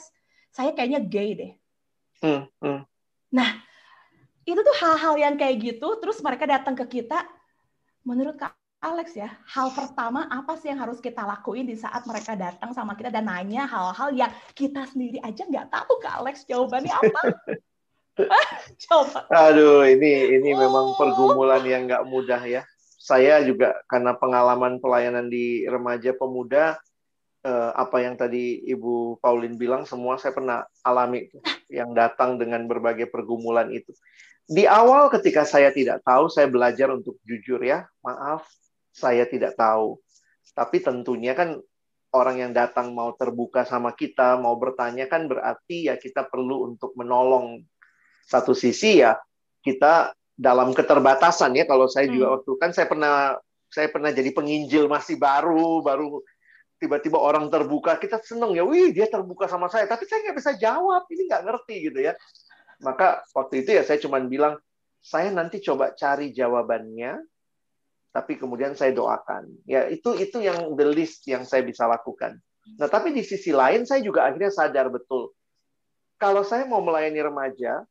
saya 0.50 0.74
kayaknya 0.74 1.06
gay 1.06 1.30
deh. 1.38 1.52
Nah, 3.30 3.50
itu 4.42 4.58
tuh 4.58 4.76
hal-hal 4.82 5.14
yang 5.22 5.36
kayak 5.38 5.62
gitu, 5.62 5.88
terus 6.02 6.18
mereka 6.26 6.50
datang 6.50 6.74
ke 6.74 6.98
kita, 6.98 7.22
menurut 8.02 8.42
Kak 8.42 8.58
Alex 8.78 9.18
ya, 9.18 9.34
hal 9.50 9.74
pertama 9.74 10.30
apa 10.30 10.54
sih 10.54 10.70
yang 10.70 10.78
harus 10.78 11.02
kita 11.02 11.26
lakuin 11.26 11.66
di 11.66 11.74
saat 11.74 12.06
mereka 12.06 12.38
datang 12.38 12.78
sama 12.78 12.94
kita 12.94 13.10
dan 13.10 13.26
nanya 13.26 13.66
hal-hal 13.66 14.14
yang 14.14 14.30
kita 14.54 14.86
sendiri 14.86 15.18
aja 15.26 15.50
nggak 15.50 15.74
tahu 15.74 15.98
Kak 15.98 16.22
Alex 16.22 16.46
jawabannya 16.46 16.94
apa? 16.94 17.22
Coba. 18.86 19.26
Aduh, 19.34 19.82
ini 19.82 20.30
ini 20.30 20.54
oh. 20.54 20.58
memang 20.62 20.86
pergumulan 20.94 21.66
yang 21.66 21.90
nggak 21.90 22.06
mudah 22.06 22.42
ya. 22.46 22.62
Saya 23.02 23.42
juga 23.42 23.82
karena 23.90 24.14
pengalaman 24.14 24.78
pelayanan 24.78 25.26
di 25.26 25.66
remaja 25.66 26.14
pemuda, 26.14 26.78
eh, 27.42 27.72
apa 27.74 27.98
yang 28.06 28.14
tadi 28.14 28.62
Ibu 28.62 29.18
Paulin 29.18 29.58
bilang 29.58 29.90
semua 29.90 30.22
saya 30.22 30.38
pernah 30.38 30.62
alami 30.86 31.26
yang 31.66 31.98
datang 31.98 32.38
dengan 32.38 32.70
berbagai 32.70 33.10
pergumulan 33.10 33.74
itu. 33.74 33.90
Di 34.48 34.70
awal 34.70 35.10
ketika 35.10 35.44
saya 35.50 35.74
tidak 35.74 36.06
tahu, 36.06 36.30
saya 36.30 36.46
belajar 36.46 36.94
untuk 36.94 37.20
jujur 37.28 37.60
ya, 37.60 37.84
maaf, 38.00 38.48
saya 38.98 39.30
tidak 39.30 39.54
tahu. 39.54 40.02
Tapi 40.58 40.82
tentunya 40.82 41.38
kan 41.38 41.62
orang 42.18 42.42
yang 42.42 42.52
datang 42.58 42.98
mau 42.98 43.14
terbuka 43.14 43.62
sama 43.62 43.94
kita, 43.94 44.42
mau 44.42 44.58
bertanya 44.58 45.06
kan 45.06 45.30
berarti 45.30 45.94
ya 45.94 46.02
kita 46.02 46.26
perlu 46.26 46.74
untuk 46.74 46.98
menolong. 46.98 47.62
Satu 48.28 48.52
sisi 48.52 49.00
ya 49.00 49.16
kita 49.64 50.12
dalam 50.38 50.76
keterbatasan 50.76 51.58
ya 51.58 51.66
kalau 51.66 51.90
saya 51.90 52.06
juga 52.12 52.30
hmm. 52.30 52.34
waktu 52.40 52.52
kan 52.62 52.70
saya 52.76 52.88
pernah 52.92 53.40
saya 53.68 53.90
pernah 53.90 54.14
jadi 54.14 54.30
penginjil 54.32 54.86
masih 54.86 55.18
baru 55.18 55.82
baru 55.82 56.22
tiba-tiba 56.78 57.18
orang 57.18 57.50
terbuka 57.50 57.98
kita 57.98 58.22
seneng 58.22 58.54
ya 58.54 58.62
wih 58.62 58.94
dia 58.94 59.10
terbuka 59.10 59.50
sama 59.50 59.66
saya 59.66 59.90
tapi 59.90 60.06
saya 60.06 60.30
nggak 60.30 60.38
bisa 60.38 60.52
jawab 60.56 61.10
ini 61.10 61.26
nggak 61.26 61.44
ngerti 61.44 61.76
gitu 61.90 62.00
ya 62.06 62.14
maka 62.86 63.26
waktu 63.34 63.66
itu 63.66 63.74
ya 63.74 63.82
saya 63.82 63.98
cuma 63.98 64.22
bilang 64.22 64.62
saya 65.02 65.34
nanti 65.34 65.58
coba 65.58 65.98
cari 65.98 66.30
jawabannya 66.30 67.18
tapi 68.18 68.42
kemudian 68.42 68.74
saya 68.74 68.90
doakan 68.98 69.46
ya 69.70 69.86
itu 69.86 70.18
itu 70.18 70.42
yang 70.42 70.74
the 70.74 70.88
list 70.90 71.22
yang 71.30 71.46
saya 71.46 71.62
bisa 71.62 71.86
lakukan 71.86 72.42
nah 72.82 72.90
tapi 72.90 73.14
di 73.14 73.22
sisi 73.22 73.54
lain 73.54 73.86
saya 73.86 74.02
juga 74.02 74.26
akhirnya 74.26 74.50
sadar 74.50 74.90
betul 74.90 75.38
kalau 76.18 76.42
saya 76.42 76.66
mau 76.66 76.82
melayani 76.82 77.22
remaja, 77.22 77.86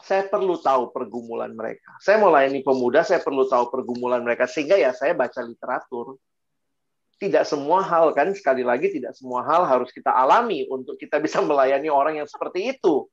saya 0.00 0.24
perlu 0.26 0.56
tahu 0.56 0.90
pergumulan 0.90 1.52
mereka. 1.52 1.92
Saya 2.00 2.16
mau 2.16 2.32
melayani 2.32 2.64
pemuda, 2.64 3.04
saya 3.04 3.20
perlu 3.20 3.44
tahu 3.44 3.68
pergumulan 3.68 4.24
mereka. 4.24 4.48
Sehingga 4.48 4.80
ya 4.80 4.96
saya 4.96 5.12
baca 5.12 5.44
literatur. 5.44 6.16
Tidak 7.14 7.46
semua 7.46 7.84
hal 7.84 8.10
kan, 8.10 8.34
sekali 8.34 8.66
lagi 8.66 8.90
tidak 8.90 9.14
semua 9.14 9.46
hal 9.46 9.64
harus 9.64 9.94
kita 9.94 10.10
alami 10.10 10.66
untuk 10.66 10.98
kita 10.98 11.22
bisa 11.22 11.38
melayani 11.44 11.86
orang 11.86 12.18
yang 12.18 12.28
seperti 12.28 12.74
itu. 12.74 13.06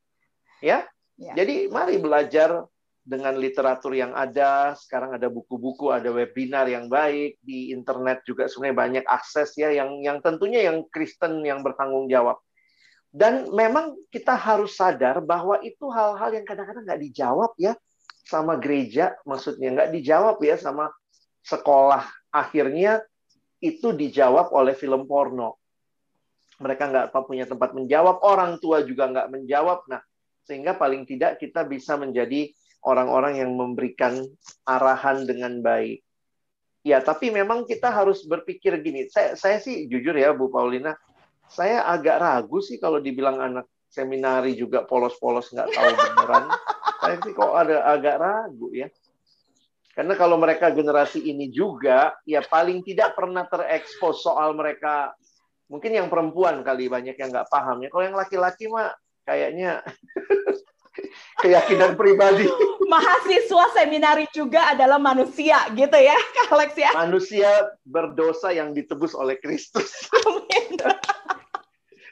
Ya, 0.58 0.90
ya. 1.22 1.38
Jadi 1.38 1.70
mari 1.70 2.02
belajar 2.02 2.66
dengan 3.02 3.34
literatur 3.36 3.98
yang 3.98 4.14
ada. 4.14 4.78
Sekarang 4.78 5.18
ada 5.18 5.28
buku-buku, 5.28 5.90
ada 5.90 6.14
webinar 6.14 6.70
yang 6.70 6.86
baik 6.88 7.42
di 7.42 7.74
internet 7.74 8.22
juga 8.24 8.46
sebenarnya 8.46 8.78
banyak 8.78 9.06
akses 9.10 9.58
ya 9.58 9.74
yang 9.74 10.02
yang 10.06 10.22
tentunya 10.22 10.70
yang 10.70 10.86
Kristen 10.94 11.42
yang 11.42 11.66
bertanggung 11.66 12.08
jawab. 12.08 12.38
Dan 13.12 13.52
memang 13.52 14.00
kita 14.08 14.40
harus 14.40 14.80
sadar 14.80 15.20
bahwa 15.20 15.60
itu 15.60 15.92
hal-hal 15.92 16.32
yang 16.32 16.46
kadang-kadang 16.48 16.88
nggak 16.88 17.02
dijawab 17.12 17.52
ya 17.60 17.76
sama 18.24 18.56
gereja, 18.56 19.20
maksudnya 19.28 19.68
nggak 19.76 19.92
dijawab 19.92 20.40
ya 20.40 20.56
sama 20.56 20.88
sekolah. 21.44 22.08
Akhirnya 22.32 23.04
itu 23.60 23.92
dijawab 23.92 24.56
oleh 24.56 24.72
film 24.80 25.04
porno. 25.04 25.60
Mereka 26.62 26.88
nggak 26.88 27.12
punya 27.28 27.44
tempat 27.50 27.76
menjawab, 27.76 28.24
orang 28.24 28.62
tua 28.64 28.86
juga 28.86 29.12
nggak 29.12 29.28
menjawab. 29.28 29.92
Nah, 29.92 30.00
sehingga 30.48 30.78
paling 30.80 31.04
tidak 31.04 31.42
kita 31.42 31.68
bisa 31.68 32.00
menjadi 32.00 32.48
orang-orang 32.86 33.42
yang 33.42 33.52
memberikan 33.54 34.26
arahan 34.66 35.26
dengan 35.26 35.62
baik. 35.62 36.02
Ya, 36.82 36.98
tapi 36.98 37.30
memang 37.30 37.70
kita 37.70 37.94
harus 37.94 38.26
berpikir 38.26 38.82
gini. 38.82 39.06
Saya, 39.06 39.38
saya 39.38 39.62
sih 39.62 39.86
jujur 39.86 40.18
ya, 40.18 40.34
Bu 40.34 40.50
Paulina, 40.50 40.98
saya 41.46 41.86
agak 41.86 42.18
ragu 42.18 42.58
sih 42.64 42.82
kalau 42.82 42.98
dibilang 42.98 43.38
anak 43.38 43.70
seminari 43.92 44.56
juga 44.56 44.88
polos-polos 44.88 45.52
nggak 45.52 45.68
tahu 45.68 45.92
beneran. 45.94 46.46
saya 47.04 47.16
sih 47.22 47.34
kok 47.36 47.54
ada 47.54 47.86
agak 47.86 48.16
ragu 48.18 48.72
ya. 48.74 48.88
Karena 49.92 50.16
kalau 50.16 50.40
mereka 50.40 50.72
generasi 50.72 51.20
ini 51.20 51.52
juga, 51.52 52.16
ya 52.24 52.40
paling 52.40 52.80
tidak 52.82 53.12
pernah 53.12 53.44
terekspos 53.44 54.24
soal 54.24 54.56
mereka. 54.56 55.12
Mungkin 55.68 55.92
yang 55.92 56.08
perempuan 56.08 56.64
kali 56.64 56.88
banyak 56.88 57.20
yang 57.20 57.30
nggak 57.30 57.52
paham 57.52 57.84
ya. 57.84 57.92
Kalau 57.92 58.04
yang 58.08 58.16
laki-laki 58.16 58.72
mah 58.72 58.96
kayaknya 59.28 59.84
keyakinan 61.40 61.96
pribadi. 61.96 62.48
Mahasiswa 62.92 63.66
seminari 63.72 64.28
juga 64.36 64.76
adalah 64.76 65.00
manusia 65.00 65.64
gitu 65.72 65.96
ya, 65.96 66.18
Alex 66.52 66.76
ya. 66.76 66.92
Manusia 66.92 67.50
berdosa 67.88 68.52
yang 68.52 68.76
ditebus 68.76 69.16
oleh 69.16 69.40
Kristus. 69.40 69.88
Amin. 70.28 70.76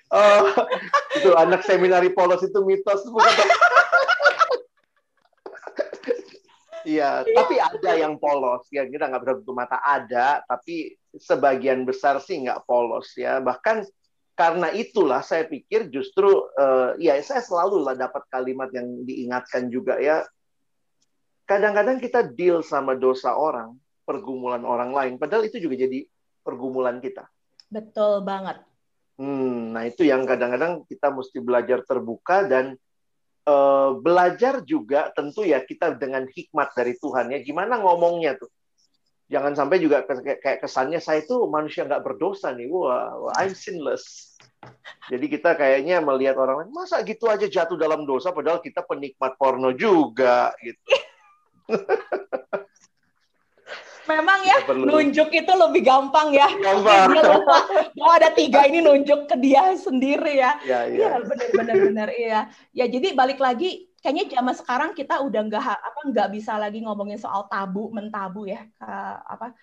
Oh, 0.09 0.49
itu 1.13 1.29
anak 1.37 1.61
seminari 1.67 2.09
polos 2.15 2.41
itu 2.41 2.63
mitos 2.65 3.05
bukan? 3.11 3.29
Iya, 6.87 7.21
tapi 7.27 7.61
ada 7.61 7.91
yang 7.93 8.17
polos 8.17 8.65
ya 8.73 8.87
kita 8.87 9.05
nggak 9.11 9.21
bisa 9.21 9.33
tutup 9.43 9.53
mata 9.53 9.77
ada, 9.83 10.41
tapi 10.47 10.97
sebagian 11.13 11.85
besar 11.85 12.17
sih 12.23 12.41
nggak 12.41 12.65
polos 12.65 13.13
ya. 13.19 13.37
Bahkan 13.37 13.85
karena 14.39 14.71
itulah 14.71 15.19
saya 15.19 15.43
pikir 15.43 15.91
justru 15.91 16.31
uh, 16.55 16.95
ya 16.95 17.19
saya 17.19 17.43
selalu 17.43 17.83
lah 17.83 17.99
dapat 17.99 18.23
kalimat 18.31 18.71
yang 18.71 19.03
diingatkan 19.03 19.67
juga 19.67 19.99
ya. 19.99 20.23
Kadang-kadang 21.43 21.99
kita 21.99 22.23
deal 22.23 22.63
sama 22.63 22.95
dosa 22.95 23.35
orang, 23.35 23.75
pergumulan 24.07 24.63
orang 24.63 24.95
lain, 24.95 25.13
padahal 25.19 25.43
itu 25.43 25.59
juga 25.59 25.83
jadi 25.83 26.07
pergumulan 26.39 27.03
kita. 27.03 27.27
Betul 27.67 28.23
banget. 28.23 28.63
Hmm, 29.19 29.75
nah 29.75 29.83
itu 29.83 30.07
yang 30.07 30.23
kadang-kadang 30.23 30.87
kita 30.87 31.11
mesti 31.11 31.43
belajar 31.43 31.83
terbuka 31.83 32.47
dan 32.47 32.79
uh, 33.43 33.99
belajar 33.99 34.63
juga 34.63 35.11
tentu 35.11 35.43
ya 35.43 35.59
kita 35.59 35.99
dengan 35.99 36.23
hikmat 36.23 36.71
dari 36.79 36.95
Tuhan 36.95 37.35
ya 37.35 37.43
gimana 37.43 37.75
ngomongnya 37.83 38.39
tuh. 38.39 38.47
Jangan 39.27 39.51
sampai 39.51 39.83
juga 39.83 40.07
kayak 40.07 40.63
kesannya 40.63 41.03
saya 41.03 41.27
itu 41.27 41.35
manusia 41.51 41.83
nggak 41.83 42.01
berdosa 42.01 42.55
nih, 42.55 42.71
wah 42.71 43.35
I'm 43.35 43.51
sinless. 43.51 44.28
Jadi 45.09 45.25
kita 45.25 45.57
kayaknya 45.57 46.03
melihat 46.03 46.37
orang 46.37 46.65
lain 46.65 46.75
masa 46.75 47.01
gitu 47.01 47.25
aja 47.31 47.49
jatuh 47.49 47.79
dalam 47.79 48.05
dosa 48.05 48.29
padahal 48.29 48.61
kita 48.61 48.85
penikmat 48.85 49.39
porno 49.39 49.73
juga 49.73 50.53
gitu. 50.61 50.93
memang 54.09 54.39
ya 54.41 54.57
nunjuk 54.73 55.29
itu 55.29 55.53
lebih 55.53 55.81
gampang 55.85 56.33
ya. 56.33 56.49
Gampang. 56.49 57.13
Dia 57.13 57.23
lupa 57.29 57.57
bahwa 57.93 58.13
ada 58.17 58.29
tiga 58.33 58.65
ini 58.65 58.81
nunjuk 58.81 59.29
ke 59.29 59.35
dia 59.37 59.77
sendiri 59.77 60.41
ya. 60.41 60.57
Iya, 60.65 60.79
ya, 60.89 61.09
benar-benar 61.21 61.75
benar 61.77 62.09
iya. 62.13 62.39
Ya 62.73 62.85
jadi 62.89 63.13
balik 63.13 63.37
lagi 63.37 63.89
kayaknya 64.01 64.39
zaman 64.39 64.55
sekarang 64.57 64.91
kita 64.97 65.21
udah 65.21 65.41
nggak 65.45 65.61
apa 65.61 65.99
nggak 66.09 66.29
bisa 66.33 66.57
lagi 66.57 66.81
ngomongin 66.81 67.21
soal 67.21 67.45
tabu 67.51 67.93
mentabu 67.93 68.49
ya 68.49 68.65
apa 69.29 69.53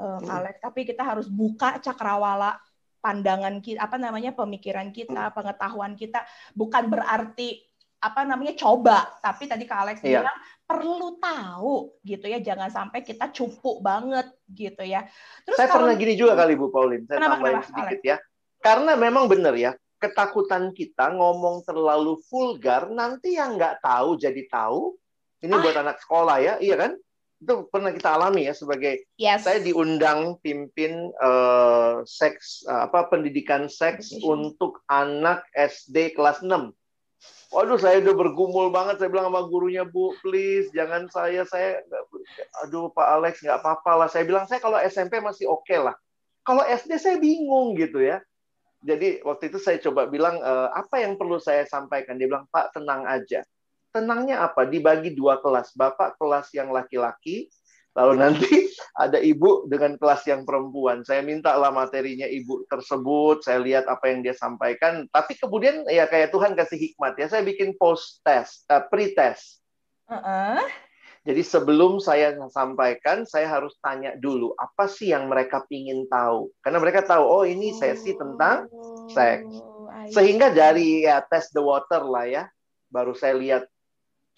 uh, 0.00 0.20
Alex. 0.24 0.64
Tapi 0.64 0.88
kita 0.88 1.04
harus 1.04 1.28
buka 1.28 1.76
cakrawala 1.80 2.56
pandangan 3.00 3.58
kita 3.64 3.80
apa 3.80 3.96
namanya 3.96 4.36
pemikiran 4.36 4.92
kita, 4.92 5.32
pengetahuan 5.32 5.96
kita 5.96 6.22
bukan 6.54 6.86
berarti 6.92 7.60
apa 8.00 8.24
namanya 8.24 8.56
coba. 8.56 9.08
Tapi 9.20 9.48
tadi 9.48 9.64
Kak 9.64 9.80
Alex 9.84 9.96
iya. 10.04 10.24
bilang 10.24 10.38
perlu 10.64 11.16
tahu 11.20 12.00
gitu 12.04 12.28
ya. 12.28 12.38
Jangan 12.40 12.70
sampai 12.70 13.00
kita 13.02 13.32
cupu 13.32 13.80
banget 13.80 14.30
gitu 14.52 14.84
ya. 14.84 15.08
Terus 15.44 15.56
saya 15.56 15.68
kalau, 15.68 15.88
pernah 15.88 15.94
gini 15.96 16.14
juga 16.16 16.32
kali 16.36 16.54
Bu 16.56 16.68
Paulin. 16.68 17.04
Saya 17.08 17.18
kenapa, 17.20 17.34
tambahin 17.36 17.56
kenapa, 17.58 17.68
sedikit 17.68 18.00
Alex? 18.00 18.08
ya. 18.08 18.16
Karena 18.60 18.92
memang 18.96 19.24
benar 19.28 19.56
ya 19.56 19.72
ketakutan 20.00 20.72
kita 20.72 21.12
ngomong 21.12 21.60
terlalu 21.62 22.16
vulgar 22.32 22.88
nanti 22.88 23.36
yang 23.36 23.60
nggak 23.60 23.84
tahu 23.84 24.16
jadi 24.16 24.42
tahu 24.48 24.96
ini 25.44 25.52
ah. 25.52 25.60
buat 25.60 25.76
anak 25.76 25.96
sekolah 26.00 26.36
ya 26.40 26.54
iya 26.56 26.76
kan 26.80 26.92
itu 27.40 27.54
pernah 27.72 27.88
kita 27.88 28.20
alami 28.20 28.44
ya 28.44 28.52
sebagai 28.52 29.08
yes. 29.16 29.48
saya 29.48 29.64
diundang 29.64 30.36
pimpin 30.44 31.08
uh, 31.24 32.04
seks 32.04 32.68
uh, 32.68 32.84
apa 32.84 33.08
pendidikan 33.08 33.64
seks 33.64 34.12
untuk 34.20 34.84
anak 34.92 35.48
SD 35.56 36.12
kelas 36.12 36.44
6 36.44 36.72
Waduh, 37.50 37.76
saya 37.82 37.98
udah 38.00 38.14
bergumul 38.14 38.70
banget. 38.70 39.02
Saya 39.02 39.10
bilang 39.10 39.28
sama 39.28 39.42
gurunya, 39.44 39.82
Bu, 39.82 40.14
please, 40.22 40.70
jangan 40.70 41.10
saya, 41.10 41.42
saya, 41.44 41.82
aduh 42.64 42.88
Pak 42.94 43.08
Alex, 43.10 43.42
nggak 43.42 43.58
apa-apa 43.60 43.92
lah. 43.98 44.08
Saya 44.08 44.22
bilang, 44.24 44.46
saya 44.46 44.62
kalau 44.62 44.78
SMP 44.78 45.18
masih 45.18 45.50
oke 45.50 45.66
okay 45.66 45.82
lah. 45.82 45.92
Kalau 46.46 46.62
SD 46.64 46.96
saya 46.96 47.16
bingung 47.18 47.76
gitu 47.76 48.00
ya. 48.00 48.22
Jadi 48.80 49.20
waktu 49.26 49.52
itu 49.52 49.58
saya 49.60 49.76
coba 49.82 50.08
bilang, 50.08 50.40
e, 50.40 50.52
apa 50.72 51.04
yang 51.04 51.20
perlu 51.20 51.36
saya 51.36 51.68
sampaikan? 51.68 52.16
Dia 52.16 52.30
bilang, 52.30 52.48
Pak, 52.48 52.72
tenang 52.72 53.04
aja. 53.04 53.44
Tenangnya 53.90 54.46
apa? 54.46 54.66
Dibagi 54.66 55.12
dua 55.12 55.42
kelas. 55.42 55.74
Bapak 55.74 56.16
kelas 56.18 56.50
yang 56.54 56.70
laki-laki, 56.70 57.50
Lalu 57.98 58.14
nanti 58.22 58.46
ada 59.02 59.18
ibu 59.18 59.66
dengan 59.66 59.98
kelas 59.98 60.22
yang 60.30 60.46
perempuan. 60.46 61.02
Saya 61.02 61.26
minta 61.26 61.58
lah 61.58 61.74
materinya 61.74 62.26
ibu 62.26 62.62
tersebut, 62.70 63.42
saya 63.42 63.58
lihat 63.58 63.90
apa 63.90 64.14
yang 64.14 64.22
dia 64.22 64.34
sampaikan. 64.34 65.10
Tapi 65.10 65.34
kemudian 65.34 65.82
ya 65.90 66.06
kayak 66.06 66.30
Tuhan 66.30 66.54
kasih 66.54 66.78
hikmat 66.78 67.18
ya, 67.18 67.26
saya 67.26 67.42
bikin 67.42 67.74
post 67.74 68.22
test, 68.22 68.62
uh, 68.70 68.82
pre-test. 68.86 69.58
Uh-uh. 70.06 70.62
Jadi 71.20 71.44
sebelum 71.44 72.00
saya 72.00 72.32
sampaikan, 72.48 73.28
saya 73.28 73.44
harus 73.44 73.76
tanya 73.84 74.16
dulu 74.16 74.56
apa 74.56 74.88
sih 74.88 75.12
yang 75.12 75.28
mereka 75.28 75.60
pingin 75.68 76.08
tahu. 76.08 76.48
Karena 76.64 76.80
mereka 76.80 77.04
tahu, 77.04 77.20
oh 77.20 77.44
ini 77.44 77.76
sesi 77.76 78.16
tentang 78.16 78.64
seks. 79.12 79.44
Oh, 79.44 79.84
Sehingga 80.08 80.48
dari 80.48 81.04
ya 81.04 81.20
test 81.20 81.52
the 81.52 81.60
water 81.60 82.00
lah 82.08 82.24
ya, 82.24 82.44
baru 82.88 83.12
saya 83.12 83.36
lihat. 83.36 83.64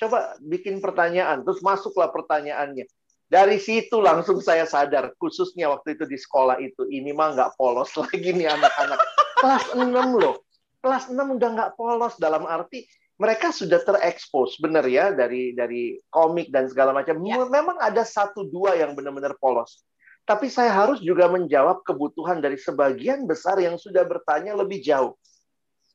Coba 0.03 0.35
bikin 0.43 0.83
pertanyaan, 0.83 1.47
terus 1.47 1.63
masuklah 1.63 2.11
pertanyaannya 2.11 2.91
dari 3.33 3.57
situ 3.57 3.97
langsung 3.97 4.45
saya 4.45 4.69
sadar, 4.69 5.17
khususnya 5.17 5.73
waktu 5.73 5.97
itu 5.97 6.05
di 6.05 6.21
sekolah 6.21 6.61
itu, 6.61 6.85
ini 6.93 7.17
mah 7.17 7.33
nggak 7.33 7.57
polos 7.57 7.89
lagi 8.03 8.29
nih 8.29 8.45
anak-anak. 8.45 9.01
Kelas 9.41 9.65
6 9.73 9.89
loh. 10.21 10.45
Kelas 10.85 11.09
6 11.09 11.17
udah 11.17 11.49
nggak 11.57 11.73
polos 11.81 12.21
dalam 12.21 12.45
arti 12.45 12.85
mereka 13.17 13.55
sudah 13.55 13.81
terekspos, 13.81 14.59
benar 14.59 14.83
ya, 14.85 15.15
dari 15.15 15.57
dari 15.57 15.97
komik 16.11 16.51
dan 16.51 16.67
segala 16.67 16.91
macam. 16.93 17.23
Ya. 17.23 17.39
Memang 17.41 17.79
ada 17.79 18.03
satu 18.03 18.51
dua 18.51 18.75
yang 18.77 18.99
benar-benar 18.99 19.39
polos. 19.39 19.87
Tapi 20.29 20.51
saya 20.51 20.75
harus 20.75 20.99
juga 21.01 21.31
menjawab 21.31 21.87
kebutuhan 21.87 22.43
dari 22.43 22.59
sebagian 22.59 23.25
besar 23.25 23.63
yang 23.63 23.79
sudah 23.79 24.03
bertanya 24.05 24.59
lebih 24.59 24.83
jauh. 24.83 25.15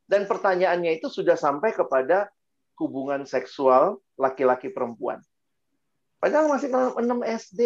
Dan 0.07 0.23
pertanyaannya 0.23 1.03
itu 1.03 1.11
sudah 1.11 1.35
sampai 1.35 1.75
kepada 1.75 2.31
hubungan 2.77 3.25
seksual 3.25 3.99
laki-laki 4.15 4.69
perempuan. 4.69 5.21
Padahal 6.17 6.49
masih 6.49 6.69
6 6.69 6.97
SD. 7.25 7.61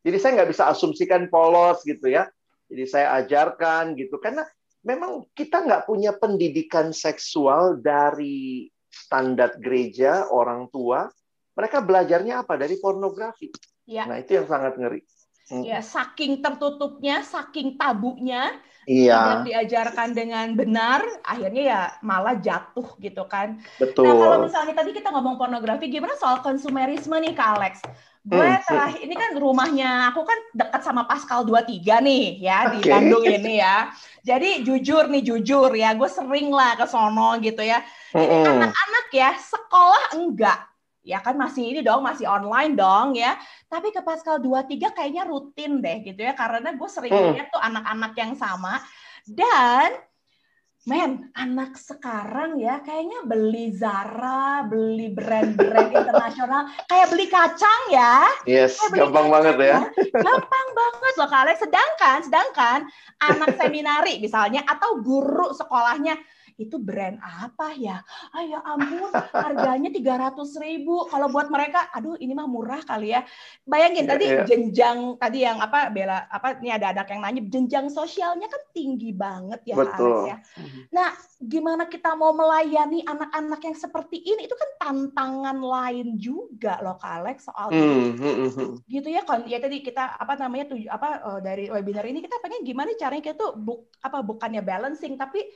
Jadi 0.00 0.16
saya 0.16 0.30
nggak 0.40 0.50
bisa 0.50 0.70
asumsikan 0.70 1.26
polos 1.30 1.82
gitu 1.82 2.06
ya. 2.10 2.30
Jadi 2.70 2.84
saya 2.86 3.18
ajarkan 3.18 3.98
gitu 3.98 4.22
karena 4.22 4.46
memang 4.86 5.26
kita 5.34 5.66
nggak 5.66 5.90
punya 5.90 6.14
pendidikan 6.14 6.94
seksual 6.94 7.82
dari 7.82 8.70
standar 8.86 9.58
gereja 9.58 10.30
orang 10.30 10.70
tua. 10.70 11.10
Mereka 11.58 11.82
belajarnya 11.82 12.46
apa 12.46 12.54
dari 12.56 12.78
pornografi. 12.78 13.50
Ya. 13.90 14.06
Nah 14.06 14.22
itu 14.22 14.38
yang 14.38 14.46
sangat 14.46 14.78
ngeri. 14.78 15.02
Hmm. 15.50 15.66
Ya 15.66 15.82
saking 15.82 16.38
tertutupnya, 16.38 17.26
saking 17.26 17.74
tabunya, 17.74 18.54
iya. 18.88 19.42
tidak 19.42 19.44
diajarkan 19.48 20.08
dengan 20.14 20.46
benar, 20.54 21.00
akhirnya 21.26 21.62
ya 21.62 21.82
malah 22.04 22.36
jatuh 22.38 22.86
gitu 23.00 23.24
kan. 23.26 23.60
Betul. 23.80 24.06
Nah 24.06 24.14
kalau 24.16 24.36
misalnya 24.44 24.74
tadi 24.76 24.90
kita 24.96 25.08
ngomong 25.10 25.36
pornografi, 25.40 25.88
gimana 25.90 26.16
soal 26.16 26.40
konsumerisme 26.40 27.16
nih 27.18 27.32
Kak 27.32 27.50
Alex? 27.58 27.74
gue 28.20 28.36
hmm. 28.36 28.64
terakhir 28.68 29.00
ini 29.00 29.14
kan 29.16 29.32
rumahnya 29.40 30.12
aku 30.12 30.28
kan 30.28 30.36
dekat 30.52 30.84
sama 30.84 31.08
Pascal 31.08 31.40
23 31.48 32.04
nih 32.04 32.24
ya 32.44 32.68
okay. 32.68 32.72
di 32.76 32.80
Bandung 32.84 33.24
ini 33.24 33.64
ya. 33.64 33.88
Jadi 34.20 34.60
jujur 34.60 35.08
nih 35.08 35.24
jujur 35.24 35.72
ya, 35.72 35.96
gue 35.96 36.04
sering 36.04 36.52
lah 36.52 36.76
ke 36.76 36.84
sono 36.84 37.40
gitu 37.40 37.64
ya. 37.64 37.80
Jadi 38.12 38.28
anak-anak 38.28 39.06
ya 39.16 39.32
sekolah 39.40 40.20
enggak. 40.20 40.69
Ya 41.10 41.18
kan 41.18 41.34
masih 41.34 41.74
ini 41.74 41.80
dong, 41.82 42.06
masih 42.06 42.30
online 42.30 42.78
dong 42.78 43.18
ya. 43.18 43.34
Tapi 43.66 43.90
ke 43.90 44.00
Pascal 44.06 44.38
23 44.38 44.94
kayaknya 44.94 45.26
rutin 45.26 45.82
deh 45.82 46.06
gitu 46.06 46.22
ya 46.22 46.38
karena 46.38 46.70
gue 46.70 46.88
sering 46.88 47.10
mm. 47.10 47.34
lihat 47.34 47.48
tuh 47.50 47.58
anak-anak 47.58 48.12
yang 48.14 48.32
sama 48.38 48.78
dan 49.26 49.90
Men, 50.88 51.28
anak 51.36 51.76
sekarang 51.76 52.56
ya 52.56 52.80
kayaknya 52.80 53.20
beli 53.28 53.68
Zara, 53.76 54.64
beli 54.64 55.12
brand-brand 55.12 55.92
internasional, 55.92 56.72
kayak 56.88 57.12
beli 57.12 57.28
kacang 57.28 57.82
ya. 57.92 58.24
Yes, 58.48 58.80
gampang 58.88 59.28
banget 59.28 59.60
ya. 59.60 59.76
ya. 59.76 59.78
Gampang 60.08 60.68
banget 60.72 61.14
loh 61.20 61.28
kalian. 61.28 61.58
Sedangkan, 61.60 62.18
sedangkan 62.24 62.78
anak 63.20 63.50
seminari 63.60 64.24
misalnya 64.24 64.64
atau 64.64 65.04
guru 65.04 65.52
sekolahnya 65.52 66.16
itu 66.60 66.76
brand 66.76 67.16
apa 67.24 67.72
ya? 67.74 68.04
Ah 68.36 68.44
ya 68.44 68.60
ampun, 68.60 69.08
harganya 69.32 69.88
tiga 69.88 70.20
ratus 70.20 70.60
ribu. 70.60 71.08
Kalau 71.08 71.32
buat 71.32 71.48
mereka, 71.48 71.88
aduh 71.96 72.20
ini 72.20 72.36
mah 72.36 72.44
murah 72.44 72.84
kali 72.84 73.16
ya. 73.16 73.24
Bayangin 73.64 74.04
yeah, 74.04 74.10
tadi 74.12 74.26
yeah. 74.28 74.44
jenjang 74.44 74.98
tadi 75.16 75.38
yang 75.48 75.58
apa 75.58 75.88
bela 75.88 76.28
apa 76.28 76.60
ini 76.60 76.70
ada 76.70 76.92
anak 76.92 77.08
yang 77.08 77.20
nanya 77.24 77.42
jenjang 77.48 77.86
sosialnya 77.88 78.46
kan 78.46 78.62
tinggi 78.76 79.10
banget 79.16 79.64
ya 79.64 79.74
Betul. 79.80 80.28
ya. 80.28 80.36
Mhm. 80.60 80.80
Nah, 80.92 81.08
gimana 81.40 81.88
kita 81.88 82.12
mau 82.12 82.36
melayani 82.36 83.02
anak-anak 83.08 83.60
yang 83.64 83.76
seperti 83.76 84.20
ini? 84.20 84.44
Itu 84.44 84.54
kan 84.54 84.70
tantangan 84.76 85.58
lain 85.58 86.20
juga 86.20 86.76
loh 86.84 87.00
Kak 87.00 87.12
Alex 87.24 87.48
soal 87.48 87.68
mm 87.72 88.08
-hmm. 88.16 88.70
gitu 88.86 89.08
ya 89.08 89.22
kan 89.24 89.44
ya 89.46 89.58
tadi 89.62 89.80
kita 89.80 90.18
apa 90.18 90.34
namanya 90.36 90.74
tuh 90.74 90.78
apa 90.88 91.08
eh, 91.20 91.40
dari 91.40 91.64
webinar 91.70 92.04
ini 92.06 92.20
kita 92.24 92.42
pengen 92.42 92.62
gimana 92.66 92.92
caranya 92.98 93.22
kita 93.24 93.36
tuh 93.38 93.52
buk, 93.56 93.88
apa 94.02 94.18
bukannya 94.20 94.62
balancing 94.64 95.14
tapi 95.16 95.46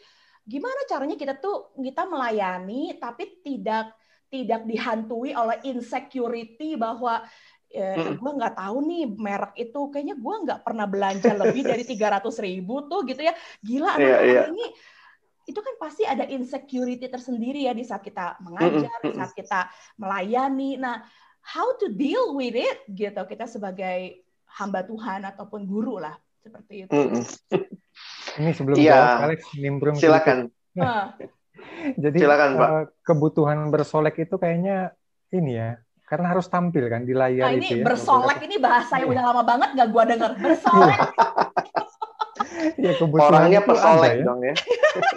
gimana 0.45 0.81
caranya 0.85 1.17
kita 1.17 1.41
tuh 1.41 1.73
kita 1.81 2.05
melayani 2.05 3.01
tapi 3.01 3.41
tidak 3.41 3.97
tidak 4.29 4.67
dihantui 4.69 5.33
oleh 5.33 5.57
insecurity 5.65 6.77
bahwa 6.77 7.25
eh, 7.73 7.97
hmm. 7.97 8.21
gue 8.21 8.33
nggak 8.39 8.55
tahu 8.61 8.77
nih 8.85 9.05
merek 9.15 9.55
itu 9.57 9.81
kayaknya 9.89 10.17
gue 10.21 10.35
nggak 10.45 10.61
pernah 10.61 10.87
belanja 10.87 11.33
lebih 11.33 11.63
dari 11.65 11.85
tiga 11.93 12.19
ratus 12.21 12.37
ribu 12.39 12.85
tuh 12.87 13.09
gitu 13.09 13.25
ya 13.25 13.33
gila 13.65 13.97
anak-anak 13.97 14.21
yeah, 14.21 14.45
yeah. 14.45 14.47
ini 14.53 14.67
itu 15.45 15.61
kan 15.61 15.75
pasti 15.77 16.09
ada 16.09 16.25
insecurity 16.25 17.05
tersendiri 17.05 17.69
ya 17.69 17.77
di 17.77 17.85
saat 17.85 18.01
kita 18.01 18.41
mengajar 18.41 18.97
di 19.05 19.13
saat 19.13 19.33
kita 19.37 19.69
melayani 20.01 20.81
nah 20.81 21.05
how 21.45 21.77
to 21.77 21.93
deal 21.93 22.33
with 22.33 22.57
it 22.57 22.85
gitu 22.89 23.21
kita 23.29 23.45
sebagai 23.45 24.25
hamba 24.57 24.81
Tuhan 24.89 25.29
ataupun 25.29 25.69
guru 25.69 26.01
lah 26.01 26.17
seperti 26.45 26.85
itu 26.85 26.93
ini 28.39 28.51
sebelum 28.51 28.77
ya, 28.79 28.91
jawab, 28.91 29.25
Alex 29.31 29.41
nimbrung. 29.55 29.97
Silakan. 29.97 30.51
Jadi 32.03 32.17
silakan, 32.19 32.51
Pak. 32.59 32.69
Uh, 32.69 32.85
kebutuhan 33.07 33.59
bersolek 33.71 34.27
itu 34.27 34.35
kayaknya 34.41 34.93
ini 35.31 35.59
ya, 35.59 35.79
karena 36.07 36.35
harus 36.35 36.51
tampil 36.51 36.91
kan 36.91 37.07
di 37.07 37.15
layar 37.15 37.51
nah, 37.51 37.55
ini 37.55 37.67
itu 37.67 37.77
ya. 37.81 37.85
Bersolek 37.87 38.39
ini 38.43 38.57
bahasa 38.59 38.99
yang 38.99 39.15
udah 39.15 39.25
lama 39.31 39.43
banget 39.47 39.71
gak 39.79 39.89
gua 39.95 40.05
denger. 40.09 40.31
Bersolek. 40.45 41.01
ya, 42.81 42.93
Orangnya 42.99 43.61
pesolek 43.63 44.13
ya. 44.21 44.25
dong 44.27 44.41
ya. 44.43 44.55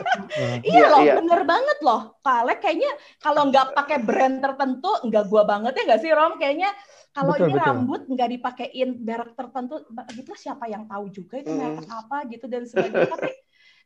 iya 0.73 0.85
loh, 0.93 1.01
iya. 1.01 1.13
bener 1.17 1.41
banget 1.47 1.77
loh. 1.81 2.01
Kalek 2.21 2.59
kayaknya 2.61 2.91
kalau 3.17 3.49
nggak 3.49 3.73
pakai 3.73 3.97
brand 4.03 4.37
tertentu, 4.43 4.91
nggak 5.09 5.25
gua 5.31 5.43
banget 5.47 5.73
ya 5.73 5.83
nggak 5.89 6.01
sih 6.05 6.11
Rom? 6.13 6.37
Kayaknya 6.37 6.69
kalau 7.18 7.34
ini 7.34 7.53
betul. 7.57 7.65
rambut 7.65 8.02
nggak 8.06 8.30
dipakein 8.38 8.89
merek 9.02 9.31
tertentu, 9.34 9.81
gitu 10.14 10.31
siapa 10.38 10.69
yang 10.69 10.85
tahu 10.85 11.10
juga 11.10 11.41
itu 11.41 11.49
merek 11.49 11.89
hmm. 11.89 11.99
apa 12.06 12.18
gitu 12.30 12.45
dan 12.45 12.64
sebagainya. 12.69 13.10
Tapi 13.18 13.31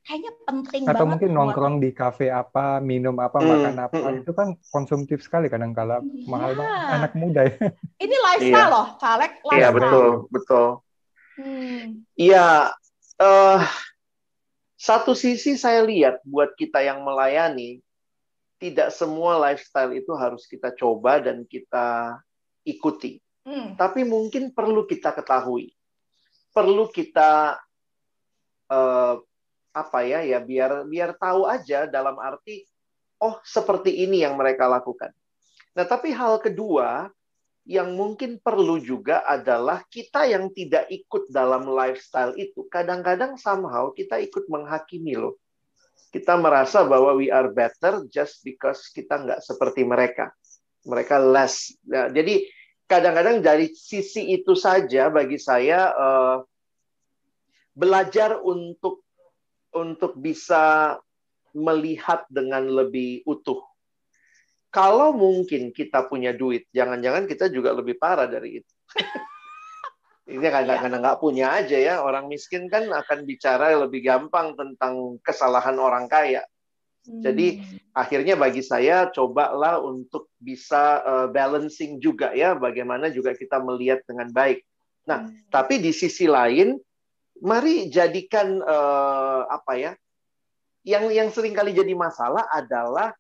kayaknya 0.03 0.31
penting 0.43 0.81
Atau 0.83 0.85
banget. 0.85 0.99
Atau 0.99 1.05
mungkin 1.07 1.31
nongkrong 1.31 1.75
di 1.79 1.89
kafe 1.95 2.27
apa, 2.27 2.83
minum 2.83 3.15
apa, 3.23 3.39
hmm. 3.39 3.47
makan 3.47 3.75
apa, 3.79 3.97
hmm. 4.03 4.19
itu 4.19 4.31
kan 4.35 4.47
konsumtif 4.67 5.23
sekali 5.23 5.47
kadang 5.47 5.71
kala 5.71 6.03
iya. 6.03 6.27
mahal 6.27 6.51
banget 6.59 6.75
anak 6.91 7.11
muda 7.15 7.41
ya. 7.47 7.55
Ini 8.03 8.15
lifestyle 8.19 8.67
iya. 8.67 8.75
loh, 8.75 8.87
Kalek. 8.99 9.33
Iya 9.47 9.69
betul, 9.71 10.07
betul. 10.27 10.67
Hmm. 11.39 11.83
Iya, 12.19 12.47
hmm. 12.67 13.23
uh, 13.23 13.61
satu 14.75 15.15
sisi 15.15 15.55
saya 15.55 15.87
lihat 15.87 16.19
buat 16.27 16.51
kita 16.59 16.83
yang 16.83 16.99
melayani, 17.05 17.79
tidak 18.59 18.91
semua 18.93 19.39
lifestyle 19.39 19.93
itu 19.95 20.11
harus 20.13 20.45
kita 20.45 20.73
coba 20.75 21.17
dan 21.21 21.45
kita 21.45 22.17
ikuti. 22.65 23.17
Hmm. 23.41 23.73
Tapi 23.73 24.05
mungkin 24.05 24.53
perlu 24.53 24.85
kita 24.85 25.17
ketahui, 25.17 25.73
perlu 26.53 26.85
kita 26.93 27.57
uh, 28.69 29.15
apa 29.71 29.99
ya 30.03 30.19
ya 30.21 30.37
biar 30.43 30.85
biar 30.85 31.15
tahu 31.15 31.47
aja 31.47 31.87
dalam 31.87 32.19
arti 32.19 32.67
oh 33.23 33.39
seperti 33.41 34.05
ini 34.05 34.21
yang 34.21 34.37
mereka 34.37 34.69
lakukan. 34.69 35.09
Nah 35.73 35.85
tapi 35.87 36.11
hal 36.13 36.37
kedua 36.43 37.09
yang 37.65 37.93
mungkin 37.93 38.41
perlu 38.41 38.81
juga 38.81 39.21
adalah 39.23 39.85
kita 39.87 40.25
yang 40.27 40.49
tidak 40.51 40.89
ikut 40.91 41.29
dalam 41.29 41.69
lifestyle 41.69 42.33
itu 42.35 42.65
kadang-kadang 42.67 43.37
somehow 43.37 43.93
kita 43.93 44.17
ikut 44.21 44.49
menghakimi 44.51 45.17
loh. 45.17 45.39
Kita 46.11 46.35
merasa 46.35 46.83
bahwa 46.83 47.15
we 47.15 47.31
are 47.31 47.47
better 47.47 48.03
just 48.11 48.43
because 48.43 48.91
kita 48.91 49.15
nggak 49.15 49.39
seperti 49.39 49.87
mereka 49.87 50.35
mereka 50.85 51.21
less. 51.21 51.73
Nah, 51.85 52.09
jadi 52.09 52.45
kadang-kadang 52.89 53.39
dari 53.39 53.71
sisi 53.71 54.33
itu 54.35 54.57
saja 54.57 55.07
bagi 55.07 55.37
saya 55.39 55.93
uh, 55.93 56.37
belajar 57.71 58.41
untuk 58.43 59.05
untuk 59.71 60.19
bisa 60.19 60.95
melihat 61.55 62.27
dengan 62.27 62.67
lebih 62.67 63.23
utuh. 63.23 63.63
Kalau 64.71 65.11
mungkin 65.11 65.75
kita 65.75 66.07
punya 66.07 66.31
duit, 66.31 66.67
jangan-jangan 66.71 67.27
kita 67.27 67.51
juga 67.51 67.75
lebih 67.75 67.99
parah 67.99 68.27
dari 68.27 68.63
itu. 68.63 68.73
Ini 70.31 70.47
karena 70.47 70.95
nggak 70.95 71.19
punya 71.19 71.59
aja 71.59 71.75
ya 71.75 71.99
orang 71.99 72.31
miskin 72.31 72.71
kan 72.71 72.87
akan 72.87 73.27
bicara 73.27 73.75
lebih 73.75 73.99
gampang 73.99 74.55
tentang 74.55 75.19
kesalahan 75.19 75.75
orang 75.75 76.07
kaya. 76.07 76.39
Jadi 77.01 77.57
hmm. 77.57 77.97
akhirnya 77.97 78.37
bagi 78.37 78.61
saya 78.61 79.09
cobalah 79.09 79.81
untuk 79.81 80.29
bisa 80.37 81.01
uh, 81.01 81.27
balancing 81.33 81.97
juga 81.97 82.29
ya 82.29 82.53
bagaimana 82.53 83.09
juga 83.09 83.33
kita 83.33 83.57
melihat 83.57 84.05
dengan 84.05 84.29
baik. 84.29 84.61
Nah, 85.09 85.25
hmm. 85.25 85.49
tapi 85.49 85.81
di 85.81 85.89
sisi 85.89 86.29
lain 86.29 86.77
mari 87.41 87.89
jadikan 87.89 88.61
uh, 88.61 89.49
apa 89.49 89.73
ya? 89.81 89.91
Yang 90.85 91.03
yang 91.13 91.29
sering 91.33 91.53
kali 91.57 91.73
jadi 91.73 91.93
masalah 91.93 92.45
adalah 92.53 93.13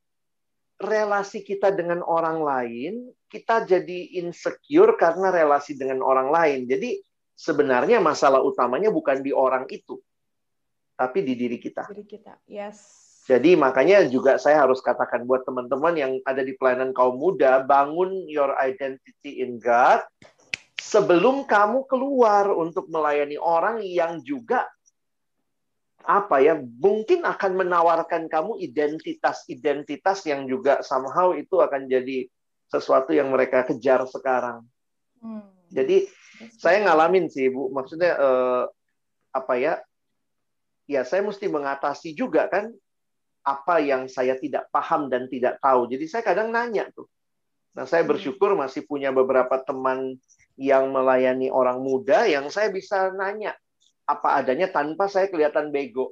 relasi 0.81 1.45
kita 1.45 1.69
dengan 1.73 2.01
orang 2.01 2.41
lain, 2.41 2.93
kita 3.29 3.65
jadi 3.65 4.17
insecure 4.17 4.97
karena 4.97 5.29
relasi 5.29 5.77
dengan 5.77 6.01
orang 6.01 6.33
lain. 6.33 6.65
Jadi 6.65 7.01
sebenarnya 7.37 8.01
masalah 8.01 8.41
utamanya 8.41 8.89
bukan 8.89 9.21
di 9.21 9.29
orang 9.29 9.69
itu, 9.69 10.01
tapi 10.97 11.21
di 11.21 11.33
diri 11.37 11.57
kita. 11.61 11.85
Diri 11.89 12.05
kita, 12.05 12.33
yes. 12.49 13.00
Jadi 13.31 13.55
makanya 13.55 14.03
juga 14.11 14.35
saya 14.35 14.67
harus 14.67 14.83
katakan 14.83 15.23
buat 15.23 15.47
teman-teman 15.47 15.95
yang 15.95 16.11
ada 16.27 16.43
di 16.43 16.51
pelayanan 16.59 16.91
kaum 16.91 17.15
muda, 17.15 17.63
bangun 17.63 18.27
your 18.27 18.51
identity 18.59 19.39
in 19.39 19.55
God 19.55 20.03
sebelum 20.75 21.47
kamu 21.47 21.87
keluar 21.87 22.51
untuk 22.51 22.91
melayani 22.91 23.39
orang 23.39 23.79
yang 23.87 24.19
juga 24.19 24.67
apa 26.03 26.43
ya 26.43 26.59
mungkin 26.59 27.23
akan 27.23 27.63
menawarkan 27.63 28.27
kamu 28.27 28.59
identitas-identitas 28.59 30.27
yang 30.27 30.43
juga 30.43 30.83
somehow 30.83 31.31
itu 31.31 31.55
akan 31.63 31.87
jadi 31.87 32.27
sesuatu 32.67 33.15
yang 33.15 33.31
mereka 33.31 33.63
kejar 33.63 34.03
sekarang. 34.11 34.67
Hmm. 35.23 35.47
Jadi 35.71 36.03
saya 36.59 36.83
ngalamin 36.83 37.31
sih 37.31 37.47
bu, 37.47 37.71
maksudnya 37.71 38.11
eh, 38.11 38.63
apa 39.31 39.53
ya? 39.55 39.79
Ya 40.83 41.07
saya 41.07 41.23
mesti 41.23 41.47
mengatasi 41.47 42.11
juga 42.11 42.51
kan 42.51 42.75
apa 43.41 43.81
yang 43.81 44.05
saya 44.05 44.37
tidak 44.37 44.69
paham 44.69 45.09
dan 45.09 45.25
tidak 45.25 45.57
tahu. 45.59 45.89
Jadi 45.89 46.05
saya 46.05 46.23
kadang 46.25 46.53
nanya 46.53 46.89
tuh, 46.93 47.09
Nah, 47.71 47.87
saya 47.87 48.03
bersyukur 48.03 48.51
masih 48.59 48.83
punya 48.83 49.15
beberapa 49.15 49.55
teman 49.63 50.19
yang 50.59 50.91
melayani 50.91 51.47
orang 51.47 51.79
muda 51.79 52.27
yang 52.27 52.51
saya 52.51 52.67
bisa 52.67 53.15
nanya 53.15 53.55
apa 54.03 54.43
adanya 54.43 54.67
tanpa 54.67 55.07
saya 55.07 55.31
kelihatan 55.31 55.71
bego. 55.71 56.11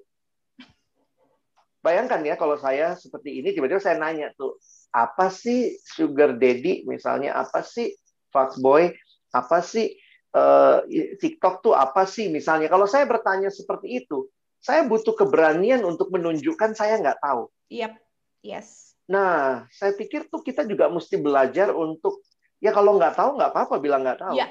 Bayangkan 1.84 2.23
ya 2.23 2.35
kalau 2.39 2.56
saya 2.56 2.95
seperti 2.95 3.39
ini 3.43 3.51
tiba-tiba 3.51 3.80
saya 3.80 3.99
nanya 3.99 4.31
tuh, 4.35 4.56
apa 4.91 5.31
sih 5.31 5.80
sugar 5.84 6.35
daddy 6.35 6.88
misalnya, 6.88 7.35
apa 7.35 7.64
sih 7.64 7.91
fuckboy, 8.31 8.91
apa 9.35 9.60
sih 9.64 9.95
uh, 10.35 10.84
TikTok 11.19 11.64
tuh 11.64 11.76
apa 11.76 12.07
sih 12.07 12.31
misalnya. 12.31 12.72
Kalau 12.72 12.88
saya 12.88 13.03
bertanya 13.03 13.51
seperti 13.51 14.03
itu, 14.03 14.27
saya 14.60 14.84
butuh 14.86 15.15
keberanian 15.15 15.81
untuk 15.88 16.11
menunjukkan 16.11 16.76
saya 16.76 16.99
nggak 16.99 17.19
tahu. 17.23 17.48
Yep. 17.72 17.94
Yes 18.40 18.90
Nah, 19.10 19.65
saya 19.73 19.98
pikir 19.98 20.30
tuh 20.30 20.45
kita 20.45 20.61
juga 20.69 20.86
mesti 20.86 21.18
belajar 21.18 21.73
untuk 21.73 22.22
ya 22.61 22.69
kalau 22.69 23.02
nggak 23.02 23.18
tahu 23.18 23.41
nggak 23.41 23.52
apa-apa 23.52 23.76
bilang 23.81 24.06
nggak 24.06 24.22
tahu. 24.22 24.38
Ya. 24.38 24.48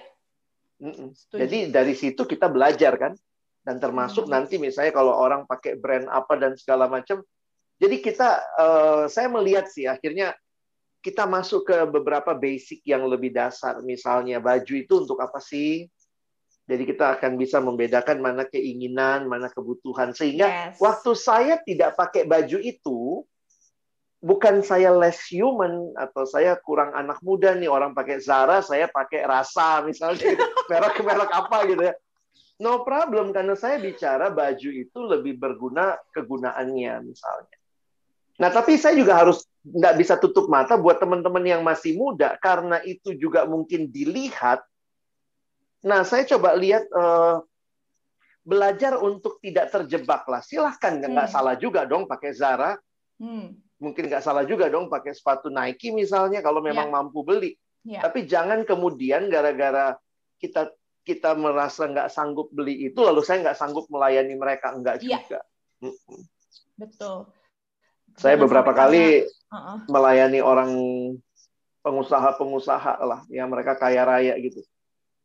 Jadi 1.31 1.71
dari 1.71 1.95
situ 1.95 2.27
kita 2.27 2.51
belajar 2.51 2.99
kan, 2.99 3.15
dan 3.63 3.79
termasuk 3.79 4.27
hmm. 4.27 4.35
nanti 4.35 4.59
misalnya 4.59 4.91
kalau 4.91 5.15
orang 5.15 5.47
pakai 5.47 5.79
brand 5.79 6.11
apa 6.11 6.35
dan 6.35 6.59
segala 6.59 6.91
macam. 6.91 7.23
Jadi 7.79 8.03
kita, 8.03 8.43
uh, 8.59 9.05
saya 9.07 9.31
melihat 9.31 9.71
sih 9.71 9.87
akhirnya 9.87 10.35
kita 10.99 11.31
masuk 11.31 11.63
ke 11.63 11.79
beberapa 11.87 12.35
basic 12.35 12.83
yang 12.83 13.07
lebih 13.07 13.31
dasar. 13.31 13.79
Misalnya 13.87 14.43
baju 14.43 14.75
itu 14.75 15.07
untuk 15.07 15.23
apa 15.23 15.39
sih? 15.39 15.87
Jadi 16.69 16.85
kita 16.85 17.17
akan 17.17 17.41
bisa 17.41 17.65
membedakan 17.65 18.21
mana 18.21 18.45
keinginan, 18.45 19.25
mana 19.25 19.49
kebutuhan. 19.49 20.13
Sehingga 20.13 20.47
yes. 20.47 20.77
waktu 20.77 21.17
saya 21.17 21.57
tidak 21.65 21.97
pakai 21.97 22.29
baju 22.29 22.61
itu, 22.61 23.25
bukan 24.19 24.67
saya 24.67 24.91
less 24.91 25.31
human 25.31 25.95
atau 25.95 26.27
saya 26.27 26.59
kurang 26.59 26.91
anak 26.91 27.23
muda 27.23 27.55
nih 27.55 27.71
orang 27.71 27.95
pakai 27.95 28.19
Zara 28.19 28.59
saya 28.67 28.91
pakai 28.91 29.23
rasa 29.23 29.87
misalnya 29.87 30.35
gitu. 30.35 30.43
merek 30.71 30.99
merek 31.07 31.31
apa 31.31 31.59
gitu 31.71 31.83
ya 31.87 31.95
no 32.59 32.83
problem 32.83 33.31
karena 33.31 33.55
saya 33.55 33.79
bicara 33.79 34.35
baju 34.35 34.71
itu 34.75 34.99
lebih 35.07 35.39
berguna 35.39 35.95
kegunaannya 36.11 36.95
misalnya 37.07 37.57
nah 38.43 38.51
tapi 38.51 38.75
saya 38.75 38.99
juga 38.99 39.23
harus 39.23 39.47
nggak 39.63 39.95
bisa 39.95 40.19
tutup 40.19 40.51
mata 40.51 40.75
buat 40.75 40.99
teman-teman 40.99 41.47
yang 41.47 41.63
masih 41.63 41.95
muda 41.95 42.35
karena 42.43 42.83
itu 42.83 43.15
juga 43.15 43.47
mungkin 43.47 43.87
dilihat 43.87 44.67
nah 45.85 46.03
saya 46.03 46.27
coba 46.27 46.59
lihat 46.59 46.87
uh, 46.91 47.43
belajar 48.43 48.99
untuk 48.99 49.39
tidak 49.45 49.71
terjebak 49.71 50.25
lah 50.27 50.43
silahkan 50.43 50.99
nggak 50.99 51.29
hmm. 51.29 51.35
salah 51.35 51.55
juga 51.55 51.85
dong 51.85 52.09
pakai 52.09 52.33
Zara 52.35 52.75
hmm 53.21 53.69
mungkin 53.79 54.11
nggak 54.11 54.23
salah 54.23 54.43
juga 54.43 54.67
dong 54.67 54.91
pakai 54.91 55.15
sepatu 55.15 55.49
Nike 55.49 55.95
misalnya 55.95 56.43
kalau 56.43 56.59
memang 56.59 56.91
yeah. 56.91 56.95
mampu 56.95 57.23
beli. 57.23 57.55
Yeah. 57.87 58.03
Tapi 58.05 58.27
jangan 58.27 58.67
kemudian 58.67 59.31
gara-gara 59.31 59.95
kita 60.43 60.75
kita 61.07 61.33
merasa 61.39 61.89
nggak 61.89 62.11
sanggup 62.13 62.53
beli 62.53 62.91
itu 62.93 63.01
lalu 63.01 63.25
saya 63.25 63.49
nggak 63.49 63.59
sanggup 63.59 63.89
melayani 63.89 64.35
mereka 64.35 64.75
enggak 64.75 65.01
yeah. 65.01 65.23
juga. 65.23 65.41
Betul. 66.75 67.31
Saya 68.19 68.35
Jangan 68.35 68.45
beberapa 68.51 68.73
kali 68.75 69.25
uh 69.31 69.55
-uh. 69.55 69.79
melayani 69.87 70.43
orang 70.43 70.71
pengusaha-pengusaha 71.87 72.99
lah, 73.07 73.23
yang 73.31 73.47
mereka 73.47 73.79
kaya 73.79 74.03
raya 74.03 74.35
gitu. 74.43 74.59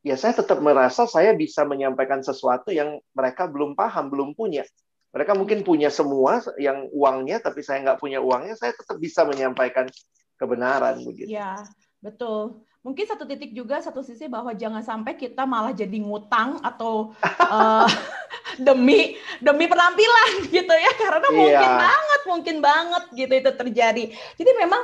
Ya 0.04 0.20
saya 0.20 0.36
tetap 0.36 0.60
merasa 0.60 1.08
saya 1.08 1.32
bisa 1.32 1.64
menyampaikan 1.64 2.20
sesuatu 2.20 2.76
yang 2.76 3.00
mereka 3.16 3.48
belum 3.48 3.72
paham, 3.72 4.12
belum 4.12 4.36
punya. 4.36 4.68
Mereka 5.16 5.32
mungkin 5.38 5.64
punya 5.64 5.88
semua 5.88 6.44
yang 6.60 6.92
uangnya, 6.92 7.40
tapi 7.40 7.64
saya 7.64 7.80
nggak 7.88 8.04
punya 8.04 8.20
uangnya, 8.20 8.60
saya 8.60 8.76
tetap 8.76 9.00
bisa 9.00 9.24
menyampaikan 9.24 9.88
kebenaran 10.36 11.00
begitu. 11.08 11.32
Ya, 11.32 11.56
betul. 12.04 12.66
Mungkin 12.84 13.08
satu 13.08 13.24
titik 13.24 13.56
juga 13.56 13.80
satu 13.80 14.04
sisi 14.04 14.28
bahwa 14.28 14.52
jangan 14.52 14.84
sampai 14.84 15.16
kita 15.16 15.48
malah 15.48 15.72
jadi 15.72 16.04
ngutang 16.04 16.60
atau 16.60 17.16
uh, 17.24 17.88
demi 18.68 19.16
demi 19.40 19.72
penampilan 19.72 20.30
gitu 20.60 20.74
ya, 20.76 20.92
karena 21.00 21.28
iya. 21.32 21.38
mungkin 21.40 21.72
banget, 21.80 22.22
mungkin 22.28 22.58
banget 22.60 23.04
gitu 23.16 23.34
itu 23.40 23.52
terjadi. 23.56 24.04
Jadi 24.36 24.52
memang 24.60 24.84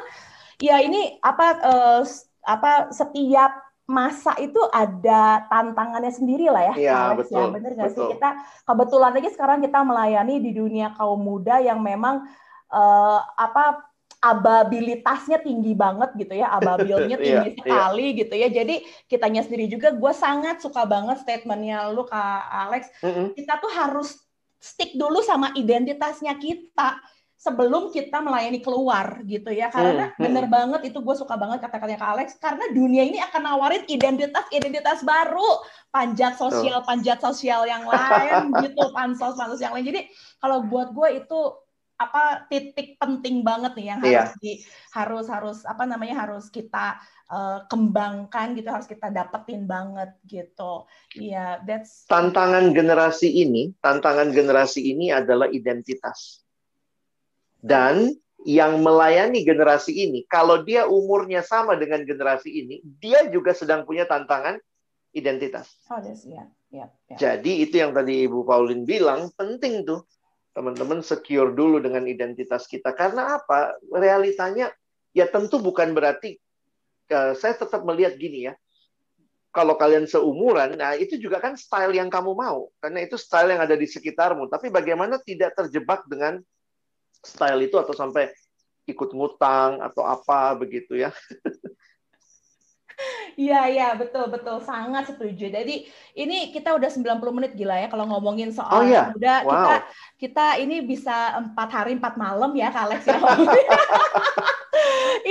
ya 0.64 0.80
ini 0.80 1.20
apa 1.20 1.48
uh, 1.60 2.02
apa 2.48 2.94
setiap 2.96 3.69
masa 3.90 4.38
itu 4.38 4.62
ada 4.70 5.50
tantangannya 5.50 6.14
sendiri 6.14 6.46
lah 6.54 6.70
ya, 6.70 6.76
iya, 6.78 6.94
ya, 6.94 7.18
betul, 7.18 7.42
ya 7.42 7.46
bener 7.50 7.72
nggak 7.74 7.90
sih 7.90 8.06
kita 8.14 8.30
kebetulan 8.70 9.18
aja 9.18 9.30
sekarang 9.34 9.60
kita 9.66 9.80
melayani 9.82 10.36
di 10.38 10.52
dunia 10.54 10.94
kaum 10.94 11.18
muda 11.18 11.58
yang 11.58 11.82
memang 11.82 12.22
uh, 12.70 13.20
apa 13.34 13.90
ababilitasnya 14.20 15.40
tinggi 15.40 15.72
banget 15.74 16.12
gitu 16.20 16.36
ya, 16.36 16.52
ababilnya 16.52 17.16
iya, 17.24 17.24
tinggi 17.24 17.50
yeah, 17.56 17.60
sekali 17.64 18.08
yeah. 18.12 18.18
gitu 18.20 18.34
ya. 18.36 18.48
Jadi 18.52 18.76
kitanya 19.08 19.42
sendiri 19.48 19.66
juga, 19.72 19.96
gue 19.96 20.12
sangat 20.12 20.60
suka 20.60 20.84
banget 20.84 21.24
statementnya 21.24 21.88
lu 21.88 22.04
kak 22.04 22.44
Alex. 22.52 22.92
Mm 23.00 23.12
-hmm. 23.16 23.26
Kita 23.40 23.54
tuh 23.64 23.72
harus 23.72 24.20
stick 24.60 25.00
dulu 25.00 25.24
sama 25.24 25.56
identitasnya 25.56 26.36
kita 26.36 27.00
sebelum 27.40 27.88
kita 27.96 28.20
melayani 28.20 28.60
keluar 28.60 29.24
gitu 29.24 29.48
ya. 29.56 29.72
Karena 29.72 30.12
hmm, 30.12 30.20
hmm. 30.20 30.24
bener 30.28 30.46
banget 30.52 30.82
itu 30.92 31.00
gue 31.00 31.16
suka 31.16 31.40
banget 31.40 31.64
kata-katanya 31.64 32.00
Kak 32.04 32.12
Alex. 32.20 32.28
Karena 32.36 32.68
dunia 32.76 33.08
ini 33.08 33.24
akan 33.24 33.42
nawarin 33.48 33.88
identitas 33.88 34.44
identitas 34.52 35.00
baru. 35.08 35.64
Panjat 35.90 36.38
sosial 36.38 36.84
panjat 36.84 37.18
sosial 37.24 37.66
yang 37.66 37.88
lain 37.88 38.52
gitu 38.68 38.92
pansos 38.92 39.40
pansos 39.40 39.64
yang 39.64 39.72
lain. 39.72 39.88
Jadi 39.88 40.02
kalau 40.44 40.68
buat 40.68 40.92
gue 40.92 41.24
itu 41.24 41.40
apa 42.00 42.48
titik 42.48 42.96
penting 42.96 43.44
banget 43.44 43.76
nih 43.76 43.88
yang 43.92 44.00
harus 44.00 44.32
yeah. 44.32 44.40
di 44.40 44.64
harus 44.96 45.28
harus 45.28 45.68
apa 45.68 45.84
namanya 45.84 46.24
harus 46.24 46.48
kita 46.48 46.96
uh, 47.28 47.68
kembangkan 47.68 48.56
gitu 48.56 48.72
harus 48.72 48.88
kita 48.88 49.12
dapetin 49.12 49.68
banget 49.68 50.16
gitu. 50.24 50.88
Iya 51.20 51.60
yeah, 51.60 51.68
that's 51.68 52.08
tantangan 52.08 52.72
generasi 52.72 53.28
ini 53.44 53.76
tantangan 53.84 54.32
generasi 54.32 54.96
ini 54.96 55.12
adalah 55.12 55.52
identitas 55.52 56.40
dan 57.60 58.16
yang 58.48 58.80
melayani 58.80 59.44
generasi 59.44 59.92
ini, 59.92 60.24
kalau 60.32 60.64
dia 60.64 60.88
umurnya 60.88 61.44
sama 61.44 61.76
dengan 61.76 62.08
generasi 62.08 62.48
ini, 62.48 62.80
dia 63.04 63.28
juga 63.28 63.52
sedang 63.52 63.84
punya 63.84 64.08
tantangan 64.08 64.56
identitas. 65.12 65.68
Oh, 65.92 66.00
ya. 66.00 66.48
Ya, 66.70 66.86
ya. 67.10 67.18
Jadi 67.18 67.66
itu 67.66 67.82
yang 67.82 67.98
tadi 67.98 68.30
Ibu 68.30 68.46
Paulin 68.46 68.86
bilang, 68.86 69.34
penting 69.34 69.84
tuh 69.84 70.06
teman-teman 70.54 71.02
secure 71.02 71.52
dulu 71.58 71.82
dengan 71.82 72.06
identitas 72.06 72.70
kita. 72.70 72.94
Karena 72.94 73.42
apa? 73.42 73.74
Realitanya 73.90 74.70
ya 75.10 75.26
tentu 75.26 75.58
bukan 75.58 75.98
berarti 75.98 76.38
uh, 77.10 77.34
saya 77.34 77.58
tetap 77.58 77.82
melihat 77.82 78.16
gini 78.16 78.50
ya. 78.50 78.54
Kalau 79.50 79.82
kalian 79.82 80.06
seumuran, 80.06 80.78
nah 80.78 80.94
itu 80.94 81.18
juga 81.18 81.42
kan 81.42 81.58
style 81.58 81.98
yang 81.98 82.14
kamu 82.14 82.38
mau. 82.38 82.70
Karena 82.78 83.02
itu 83.02 83.18
style 83.18 83.58
yang 83.58 83.66
ada 83.66 83.74
di 83.74 83.90
sekitarmu. 83.90 84.46
Tapi 84.46 84.70
bagaimana 84.70 85.18
tidak 85.26 85.58
terjebak 85.58 86.06
dengan 86.06 86.38
style 87.24 87.60
itu 87.64 87.76
atau 87.76 87.92
sampai 87.92 88.32
ikut 88.90 89.10
ngutang 89.14 89.84
atau 89.84 90.04
apa 90.08 90.58
begitu 90.58 90.98
ya. 90.98 91.14
Iya, 93.40 93.72
iya, 93.72 93.88
betul, 93.96 94.28
betul. 94.28 94.60
Sangat 94.60 95.16
setuju. 95.16 95.48
Jadi 95.48 95.88
ini 96.20 96.52
kita 96.52 96.76
udah 96.76 96.92
90 96.92 97.24
menit 97.32 97.56
gila 97.56 97.80
ya 97.80 97.88
kalau 97.88 98.04
ngomongin 98.12 98.52
soal 98.52 98.76
oh, 98.76 98.84
iya? 98.84 99.16
udah 99.16 99.38
wow. 99.48 99.48
kita 99.48 99.76
kita 100.20 100.46
ini 100.60 100.84
bisa 100.84 101.40
empat 101.40 101.70
hari 101.72 101.96
empat 101.96 102.20
malam 102.20 102.52
ya 102.52 102.68
Kak 102.68 102.92
Alex 102.92 103.08
ya. 103.08 103.16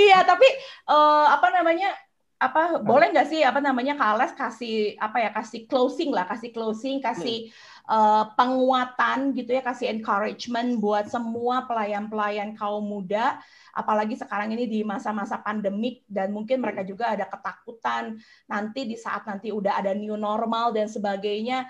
iya, 0.09 0.24
tapi 0.24 0.48
uh, 0.89 1.36
apa 1.36 1.52
namanya? 1.52 1.93
apa 2.39 2.78
boleh 2.78 3.10
nggak 3.10 3.35
sih 3.35 3.43
apa 3.43 3.59
namanya 3.59 3.98
Kak 3.98 4.10
Alex 4.15 4.31
kasih 4.39 4.94
apa 5.02 5.19
ya 5.19 5.31
kasih 5.35 5.66
closing 5.66 6.15
lah 6.15 6.23
kasih 6.23 6.55
closing 6.55 7.02
kasih 7.02 7.51
hmm 7.51 7.78
uh, 7.89 8.31
penguatan 8.36 9.32
gitu 9.32 9.56
ya, 9.56 9.65
kasih 9.65 9.90
encouragement 9.90 10.78
buat 10.78 11.09
semua 11.09 11.65
pelayan-pelayan 11.65 12.55
kaum 12.55 12.85
muda, 12.85 13.40
apalagi 13.73 14.15
sekarang 14.15 14.52
ini 14.52 14.69
di 14.69 14.81
masa-masa 14.85 15.40
pandemik 15.40 16.05
dan 16.06 16.31
mungkin 16.31 16.60
mereka 16.60 16.85
juga 16.85 17.16
ada 17.16 17.24
ketakutan 17.24 18.20
nanti 18.47 18.85
di 18.85 18.94
saat 18.94 19.24
nanti 19.24 19.51
udah 19.51 19.81
ada 19.81 19.97
new 19.97 20.15
normal 20.15 20.70
dan 20.77 20.86
sebagainya. 20.86 21.66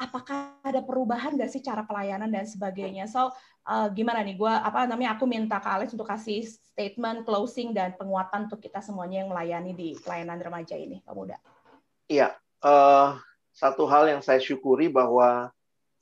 Apakah 0.00 0.56
ada 0.64 0.80
perubahan 0.80 1.36
nggak 1.36 1.52
sih 1.52 1.60
cara 1.60 1.84
pelayanan 1.84 2.32
dan 2.32 2.48
sebagainya? 2.48 3.04
So 3.04 3.28
uh, 3.68 3.88
gimana 3.92 4.24
nih? 4.24 4.40
Gue 4.40 4.48
apa 4.48 4.88
namanya? 4.88 5.20
Aku 5.20 5.28
minta 5.28 5.60
ke 5.60 5.68
Alex 5.68 5.92
untuk 5.92 6.08
kasih 6.08 6.40
statement 6.40 7.28
closing 7.28 7.76
dan 7.76 7.92
penguatan 8.00 8.48
untuk 8.48 8.64
kita 8.64 8.80
semuanya 8.80 9.20
yang 9.20 9.28
melayani 9.28 9.76
di 9.76 9.92
pelayanan 10.00 10.40
remaja 10.40 10.72
ini, 10.72 11.04
pemuda. 11.04 11.36
Iya, 12.08 12.32
uh, 12.64 13.20
satu 13.60 13.84
hal 13.84 14.08
yang 14.08 14.24
saya 14.24 14.40
syukuri 14.40 14.88
bahwa 14.88 15.52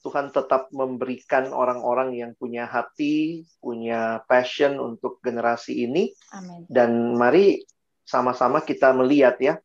Tuhan 0.06 0.30
tetap 0.30 0.70
memberikan 0.70 1.50
orang-orang 1.50 2.14
yang 2.14 2.30
punya 2.38 2.70
hati, 2.70 3.42
punya 3.58 4.22
passion 4.30 4.78
untuk 4.78 5.18
generasi 5.18 5.90
ini. 5.90 6.14
Amen. 6.30 6.70
Dan 6.70 7.18
mari 7.18 7.58
sama-sama 8.06 8.62
kita 8.62 8.94
melihat 8.94 9.34
ya, 9.42 9.58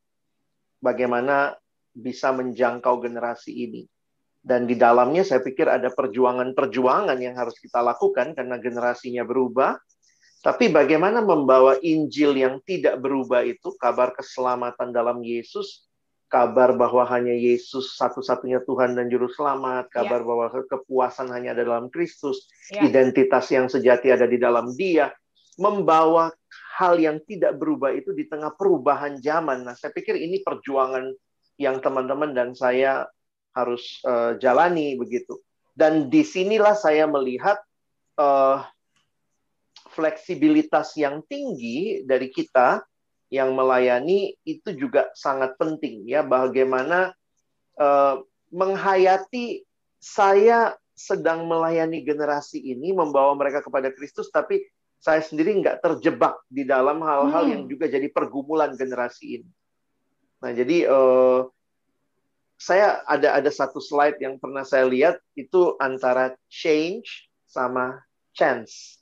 bagaimana 0.82 1.54
bisa 1.94 2.34
menjangkau 2.34 2.98
generasi 2.98 3.54
ini. 3.54 3.86
Dan 4.42 4.66
di 4.66 4.74
dalamnya 4.74 5.22
saya 5.22 5.46
pikir 5.46 5.70
ada 5.70 5.94
perjuangan-perjuangan 5.94 7.16
yang 7.22 7.38
harus 7.38 7.56
kita 7.62 7.80
lakukan 7.80 8.34
karena 8.34 8.58
generasinya 8.58 9.22
berubah. 9.24 9.78
Tapi 10.44 10.68
bagaimana 10.74 11.24
membawa 11.24 11.80
Injil 11.80 12.36
yang 12.36 12.60
tidak 12.68 13.00
berubah 13.00 13.48
itu, 13.48 13.72
kabar 13.80 14.12
keselamatan 14.12 14.92
dalam 14.92 15.24
Yesus, 15.24 15.88
kabar 16.34 16.74
bahwa 16.74 17.06
hanya 17.14 17.38
Yesus 17.38 17.94
satu-satunya 17.94 18.66
Tuhan 18.66 18.98
dan 18.98 19.06
Juru 19.06 19.30
Selamat, 19.30 19.86
kabar 19.94 20.26
ya. 20.26 20.26
bahwa 20.26 20.46
kepuasan 20.50 21.30
hanya 21.30 21.54
ada 21.54 21.62
dalam 21.62 21.94
Kristus, 21.94 22.50
ya. 22.74 22.82
identitas 22.82 23.46
yang 23.54 23.70
sejati 23.70 24.10
ada 24.10 24.26
di 24.26 24.42
dalam 24.42 24.74
Dia, 24.74 25.14
membawa 25.62 26.34
hal 26.82 26.98
yang 26.98 27.22
tidak 27.30 27.54
berubah 27.62 27.94
itu 27.94 28.18
di 28.18 28.26
tengah 28.26 28.58
perubahan 28.58 29.22
zaman. 29.22 29.62
Nah, 29.62 29.78
saya 29.78 29.94
pikir 29.94 30.18
ini 30.18 30.42
perjuangan 30.42 31.14
yang 31.62 31.78
teman-teman 31.78 32.34
dan 32.34 32.58
saya 32.58 33.06
harus 33.54 34.02
uh, 34.10 34.34
jalani 34.42 34.98
begitu. 34.98 35.38
Dan 35.70 36.10
di 36.10 36.26
sinilah 36.26 36.74
saya 36.74 37.06
melihat 37.06 37.62
uh, 38.18 38.66
fleksibilitas 39.94 40.98
yang 40.98 41.22
tinggi 41.30 42.02
dari 42.02 42.34
kita 42.34 42.82
yang 43.34 43.58
melayani 43.58 44.38
itu 44.46 44.70
juga 44.78 45.10
sangat 45.18 45.58
penting 45.58 46.06
ya 46.06 46.22
bagaimana 46.22 47.18
uh, 47.82 48.22
menghayati 48.54 49.66
saya 49.98 50.78
sedang 50.94 51.50
melayani 51.50 52.06
generasi 52.06 52.62
ini 52.62 52.94
membawa 52.94 53.34
mereka 53.34 53.66
kepada 53.66 53.90
Kristus 53.90 54.30
tapi 54.30 54.62
saya 55.02 55.26
sendiri 55.26 55.58
nggak 55.58 55.82
terjebak 55.82 56.38
di 56.46 56.62
dalam 56.64 57.02
hal-hal 57.02 57.50
hmm. 57.50 57.52
yang 57.58 57.64
juga 57.66 57.90
jadi 57.90 58.08
pergumulan 58.14 58.78
generasi 58.78 59.42
ini. 59.42 59.50
Nah 60.46 60.54
jadi 60.54 60.78
uh, 60.88 61.50
saya 62.56 63.02
ada 63.10 63.36
ada 63.36 63.52
satu 63.52 63.82
slide 63.82 64.22
yang 64.22 64.38
pernah 64.38 64.62
saya 64.62 64.86
lihat 64.86 65.18
itu 65.34 65.74
antara 65.82 66.38
change 66.48 67.28
sama 67.50 68.00
chance. 68.32 69.02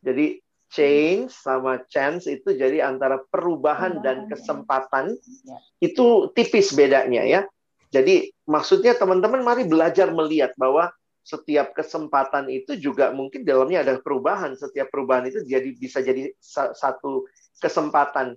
Jadi 0.00 0.40
change 0.68 1.32
sama 1.32 1.80
chance 1.88 2.28
itu 2.28 2.52
jadi 2.52 2.84
antara 2.84 3.24
perubahan 3.32 4.04
dan 4.04 4.28
kesempatan 4.28 5.16
ya. 5.44 5.58
itu 5.80 6.28
tipis 6.36 6.76
bedanya 6.76 7.24
ya. 7.24 7.40
Jadi 7.88 8.28
maksudnya 8.44 8.92
teman-teman 8.92 9.40
mari 9.40 9.64
belajar 9.64 10.12
melihat 10.12 10.52
bahwa 10.60 10.92
setiap 11.24 11.72
kesempatan 11.72 12.52
itu 12.52 12.76
juga 12.76 13.12
mungkin 13.16 13.48
dalamnya 13.48 13.80
ada 13.80 13.94
perubahan. 14.00 14.52
Setiap 14.56 14.92
perubahan 14.92 15.28
itu 15.28 15.40
jadi 15.48 15.72
bisa 15.72 16.04
jadi 16.04 16.28
satu 16.76 17.24
kesempatan. 17.64 18.36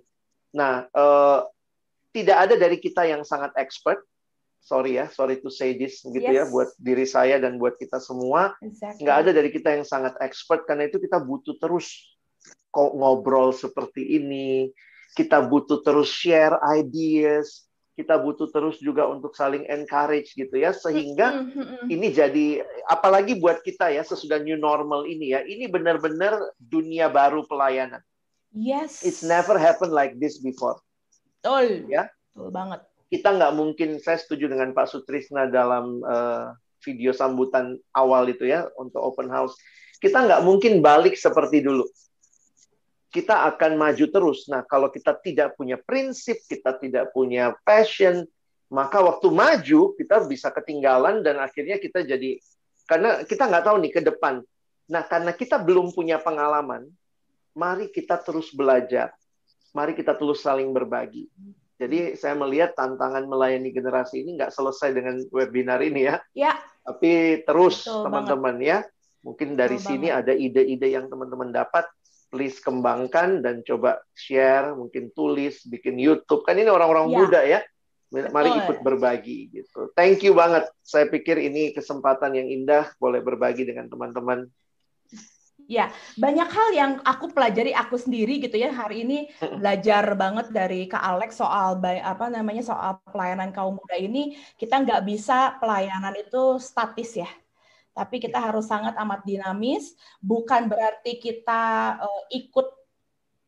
Nah, 0.56 0.88
eh, 0.88 1.40
tidak 2.16 2.48
ada 2.48 2.54
dari 2.56 2.80
kita 2.80 3.04
yang 3.08 3.24
sangat 3.28 3.52
expert 3.60 4.00
sorry 4.62 4.94
ya, 4.96 5.10
sorry 5.10 5.42
to 5.42 5.50
say 5.50 5.74
this 5.74 6.06
gitu 6.06 6.22
ya, 6.22 6.30
yes. 6.30 6.38
ya 6.38 6.44
buat 6.54 6.70
diri 6.78 7.02
saya 7.02 7.42
dan 7.42 7.58
buat 7.58 7.74
kita 7.76 7.98
semua. 7.98 8.54
Exactly. 8.62 9.02
Nggak 9.02 9.16
ada 9.26 9.30
dari 9.34 9.50
kita 9.50 9.68
yang 9.74 9.84
sangat 9.84 10.14
expert 10.22 10.62
karena 10.64 10.86
itu 10.86 11.02
kita 11.02 11.18
butuh 11.18 11.58
terus 11.58 12.11
ngobrol 12.72 13.52
seperti 13.52 14.18
ini. 14.18 14.72
Kita 15.12 15.44
butuh 15.44 15.84
terus 15.84 16.08
share 16.08 16.56
ideas. 16.72 17.68
Kita 17.92 18.16
butuh 18.16 18.48
terus 18.48 18.80
juga 18.80 19.04
untuk 19.04 19.36
saling 19.36 19.68
encourage 19.68 20.32
gitu 20.32 20.56
ya 20.56 20.72
sehingga 20.72 21.44
ini 21.92 22.08
jadi 22.08 22.64
apalagi 22.88 23.36
buat 23.36 23.60
kita 23.60 23.92
ya 23.92 24.00
sesudah 24.00 24.40
new 24.40 24.56
normal 24.56 25.04
ini 25.04 25.36
ya 25.36 25.44
ini 25.44 25.68
benar-benar 25.68 26.56
dunia 26.56 27.12
baru 27.12 27.44
pelayanan. 27.44 28.00
Yes. 28.56 29.04
It's 29.04 29.20
never 29.20 29.60
happened 29.60 29.92
like 29.92 30.16
this 30.16 30.40
before. 30.40 30.80
Betul. 31.44 31.84
Ya. 31.92 32.08
Betul 32.32 32.48
banget 32.48 32.80
kita 33.12 33.28
nggak 33.36 33.52
mungkin 33.52 34.00
saya 34.00 34.16
setuju 34.16 34.48
dengan 34.48 34.72
Pak 34.72 34.88
Sutrisna 34.88 35.44
dalam 35.44 36.00
uh, 36.00 36.56
video 36.80 37.12
sambutan 37.12 37.76
awal 37.92 38.24
itu 38.32 38.48
ya 38.48 38.64
untuk 38.80 39.04
open 39.04 39.28
house 39.28 39.52
kita 40.00 40.24
nggak 40.24 40.40
mungkin 40.40 40.80
balik 40.80 41.12
seperti 41.20 41.60
dulu 41.60 41.84
kita 43.12 43.46
akan 43.52 43.76
maju 43.76 44.04
terus 44.08 44.48
nah 44.48 44.64
kalau 44.64 44.88
kita 44.88 45.12
tidak 45.20 45.54
punya 45.54 45.76
prinsip 45.76 46.40
kita 46.48 46.80
tidak 46.80 47.12
punya 47.12 47.52
passion 47.62 48.24
maka 48.72 49.04
waktu 49.04 49.28
maju 49.28 49.92
kita 50.00 50.24
bisa 50.24 50.48
ketinggalan 50.48 51.20
dan 51.20 51.36
akhirnya 51.38 51.76
kita 51.76 52.02
jadi 52.02 52.40
karena 52.88 53.22
kita 53.28 53.44
nggak 53.46 53.64
tahu 53.68 53.76
nih 53.84 53.92
ke 53.92 54.00
depan 54.00 54.40
nah 54.88 55.04
karena 55.04 55.36
kita 55.36 55.60
belum 55.60 55.92
punya 55.92 56.16
pengalaman 56.18 56.88
mari 57.52 57.92
kita 57.92 58.16
terus 58.24 58.48
belajar 58.50 59.12
mari 59.76 59.92
kita 59.92 60.16
terus 60.16 60.40
saling 60.40 60.72
berbagi 60.72 61.28
jadi 61.82 62.14
saya 62.14 62.38
melihat 62.38 62.78
tantangan 62.78 63.26
melayani 63.26 63.74
generasi 63.74 64.22
ini 64.22 64.38
nggak 64.38 64.54
selesai 64.54 64.94
dengan 64.94 65.18
webinar 65.34 65.82
ini 65.82 66.06
ya. 66.06 66.22
Ya. 66.30 66.54
Tapi 66.86 67.42
terus 67.42 67.82
teman-teman 67.82 68.54
ya. 68.62 68.86
Mungkin 69.26 69.58
dari 69.58 69.82
Betul 69.82 69.86
sini 69.90 70.08
banget. 70.14 70.22
ada 70.22 70.32
ide-ide 70.34 70.88
yang 70.94 71.06
teman-teman 71.10 71.50
dapat, 71.50 71.86
please 72.32 72.64
kembangkan 72.64 73.44
dan 73.44 73.60
coba 73.60 74.00
share, 74.16 74.72
mungkin 74.72 75.12
tulis, 75.12 75.60
bikin 75.68 76.00
YouTube. 76.00 76.48
Kan 76.48 76.56
ini 76.56 76.72
orang-orang 76.72 77.12
ya. 77.12 77.18
muda 77.20 77.40
ya. 77.44 77.60
Mari 78.12 78.52
Betul. 78.52 78.60
ikut 78.64 78.78
berbagi 78.84 79.38
gitu. 79.52 79.92
Thank 79.92 80.24
you 80.24 80.32
banget. 80.32 80.68
Saya 80.80 81.08
pikir 81.08 81.36
ini 81.36 81.76
kesempatan 81.76 82.32
yang 82.32 82.48
indah 82.48 82.92
boleh 82.96 83.20
berbagi 83.20 83.68
dengan 83.68 83.88
teman-teman 83.88 84.48
Ya, 85.70 85.94
banyak 86.18 86.48
hal 86.50 86.68
yang 86.74 86.92
aku 87.06 87.30
pelajari 87.30 87.70
aku 87.72 87.94
sendiri 87.94 88.42
gitu 88.42 88.58
ya. 88.58 88.74
Hari 88.74 89.06
ini 89.06 89.30
belajar 89.40 90.04
banget 90.18 90.50
dari 90.50 90.90
Kak 90.90 91.00
Alex 91.00 91.38
soal 91.38 91.78
apa 91.80 92.26
namanya 92.28 92.60
soal 92.66 92.98
pelayanan 93.08 93.54
kaum 93.54 93.78
muda 93.78 93.96
ini. 93.96 94.34
Kita 94.58 94.82
nggak 94.82 95.02
bisa 95.06 95.56
pelayanan 95.62 96.18
itu 96.18 96.58
statis 96.58 97.14
ya. 97.14 97.30
Tapi 97.92 98.16
kita 98.18 98.40
harus 98.40 98.68
sangat 98.68 98.96
amat 98.96 99.24
dinamis. 99.24 99.92
Bukan 100.18 100.68
berarti 100.68 101.20
kita 101.20 101.96
uh, 102.00 102.22
ikut 102.32 102.82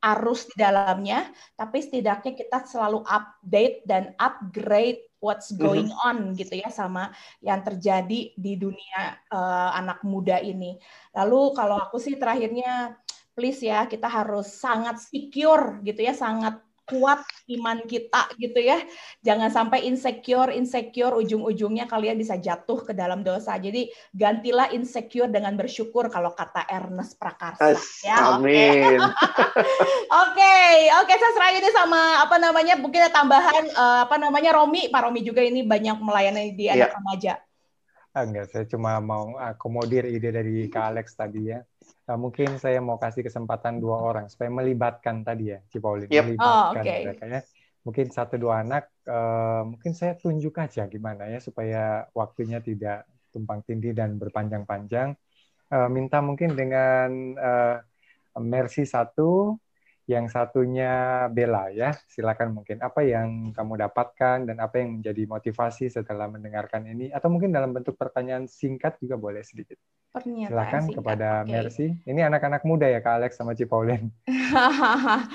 arus 0.05 0.45
di 0.53 0.61
dalamnya, 0.61 1.33
tapi 1.57 1.81
setidaknya 1.81 2.37
kita 2.37 2.69
selalu 2.69 3.01
update 3.09 3.89
dan 3.89 4.12
upgrade 4.21 5.01
what's 5.25 5.49
mhm. 5.57 5.59
going 5.65 5.91
on 6.05 6.37
gitu 6.37 6.61
ya 6.61 6.69
sama 6.69 7.09
yang 7.41 7.65
terjadi 7.65 8.37
di 8.37 8.53
dunia 8.61 9.16
uh, 9.33 9.73
anak 9.73 10.05
muda 10.05 10.37
ini. 10.45 10.77
Lalu 11.16 11.57
kalau 11.57 11.81
aku 11.81 11.97
sih 11.97 12.21
terakhirnya 12.21 13.01
please 13.33 13.65
ya 13.65 13.89
kita 13.89 14.07
harus 14.07 14.53
sangat 14.53 15.01
secure 15.01 15.81
gitu 15.81 16.05
ya, 16.05 16.12
sangat 16.12 16.61
kuat 16.85 17.24
iman 17.48 17.81
kita 17.89 18.28
gitu 18.36 18.61
ya. 18.61 18.81
Jangan 19.24 19.48
sampai 19.48 19.89
insecure, 19.89 20.52
insecure 20.52 21.16
ujung-ujungnya 21.16 21.89
kalian 21.89 22.20
bisa 22.20 22.36
jatuh 22.36 22.85
ke 22.85 22.93
dalam 22.93 23.24
dosa. 23.24 23.56
Jadi 23.56 23.89
gantilah 24.12 24.73
insecure 24.77 25.28
dengan 25.32 25.56
bersyukur 25.56 26.12
kalau 26.12 26.36
kata 26.36 26.69
Ernest 26.69 27.16
Prakarsa 27.16 27.73
yes, 27.73 28.05
ya. 28.05 28.36
Amin. 28.36 29.01
Oke, 30.24 30.56
oke, 30.94 31.06
okay, 31.11 31.16
saya 31.19 31.32
serahin 31.35 31.62
ini 31.62 31.70
sama 31.74 32.23
apa 32.23 32.36
namanya 32.39 32.74
mungkin 32.78 33.02
ada 33.06 33.12
tambahan 33.12 33.65
uh, 33.74 34.06
apa 34.06 34.16
namanya 34.19 34.55
Romi, 34.55 34.90
Pak 34.90 35.01
Romi 35.06 35.20
juga 35.27 35.43
ini 35.43 35.66
banyak 35.66 35.98
melayani 35.98 36.55
di 36.55 36.70
anak 36.70 36.90
yeah. 36.90 36.97
remaja. 36.98 37.32
Ah, 38.15 38.23
enggak, 38.23 38.47
saya 38.55 38.65
cuma 38.70 39.02
mau 39.02 39.35
akomodir 39.43 40.06
ide 40.06 40.31
dari 40.31 40.70
Kak 40.70 40.94
Alex 40.94 41.19
tadi 41.19 41.51
ya. 41.51 41.66
Nah, 42.05 42.17
mungkin 42.21 42.61
saya 42.61 42.85
mau 42.85 43.01
kasih 43.01 43.25
kesempatan 43.25 43.81
dua 43.81 43.97
orang 44.05 44.29
supaya 44.29 44.53
melibatkan 44.53 45.25
tadi 45.25 45.57
ya, 45.57 45.59
Cipaulin, 45.73 46.13
yep. 46.13 46.29
melibatkan 46.29 46.77
oh, 46.77 46.81
okay. 46.85 47.01
mereka 47.09 47.25
ya. 47.25 47.41
Mungkin 47.85 48.07
satu 48.13 48.37
dua 48.41 48.65
anak, 48.65 48.93
uh, 49.09 49.65
mungkin 49.65 49.93
saya 49.93 50.17
tunjuk 50.17 50.57
aja 50.57 50.89
gimana 50.89 51.29
ya 51.29 51.41
supaya 51.41 52.09
waktunya 52.17 52.61
tidak 52.61 53.09
tumpang 53.33 53.65
tindih 53.65 53.97
dan 53.97 54.17
berpanjang-panjang. 54.21 55.17
Uh, 55.73 55.89
minta 55.89 56.21
mungkin 56.21 56.53
dengan 56.57 57.09
uh, 57.37 57.77
Mercy 58.41 58.85
satu, 58.85 59.57
yang 60.05 60.29
satunya 60.29 61.25
Bella 61.33 61.73
ya. 61.73 61.97
Silakan 62.09 62.53
mungkin 62.53 62.85
apa 62.85 63.01
yang 63.01 63.57
kamu 63.57 63.81
dapatkan 63.89 64.45
dan 64.45 64.57
apa 64.61 64.81
yang 64.81 65.01
menjadi 65.01 65.25
motivasi 65.25 65.89
setelah 65.89 66.29
mendengarkan 66.29 66.85
ini 66.85 67.09
atau 67.09 67.33
mungkin 67.33 67.53
dalam 67.53 67.73
bentuk 67.73 67.97
pertanyaan 67.97 68.45
singkat 68.45 69.01
juga 69.01 69.17
boleh 69.17 69.41
sedikit. 69.41 69.81
Pernyataan 70.15 70.55
Silakan 70.55 70.82
singkat. 70.86 70.97
kepada 71.03 71.28
okay. 71.43 71.51
Mercy. 71.51 71.86
Ini 72.07 72.20
anak-anak 72.31 72.62
muda 72.62 72.86
ya 72.86 73.03
Kak 73.03 73.19
Alex 73.19 73.35
sama 73.35 73.51
Ci 73.59 73.66
Paulin. 73.66 74.15
Oke, 74.31 75.27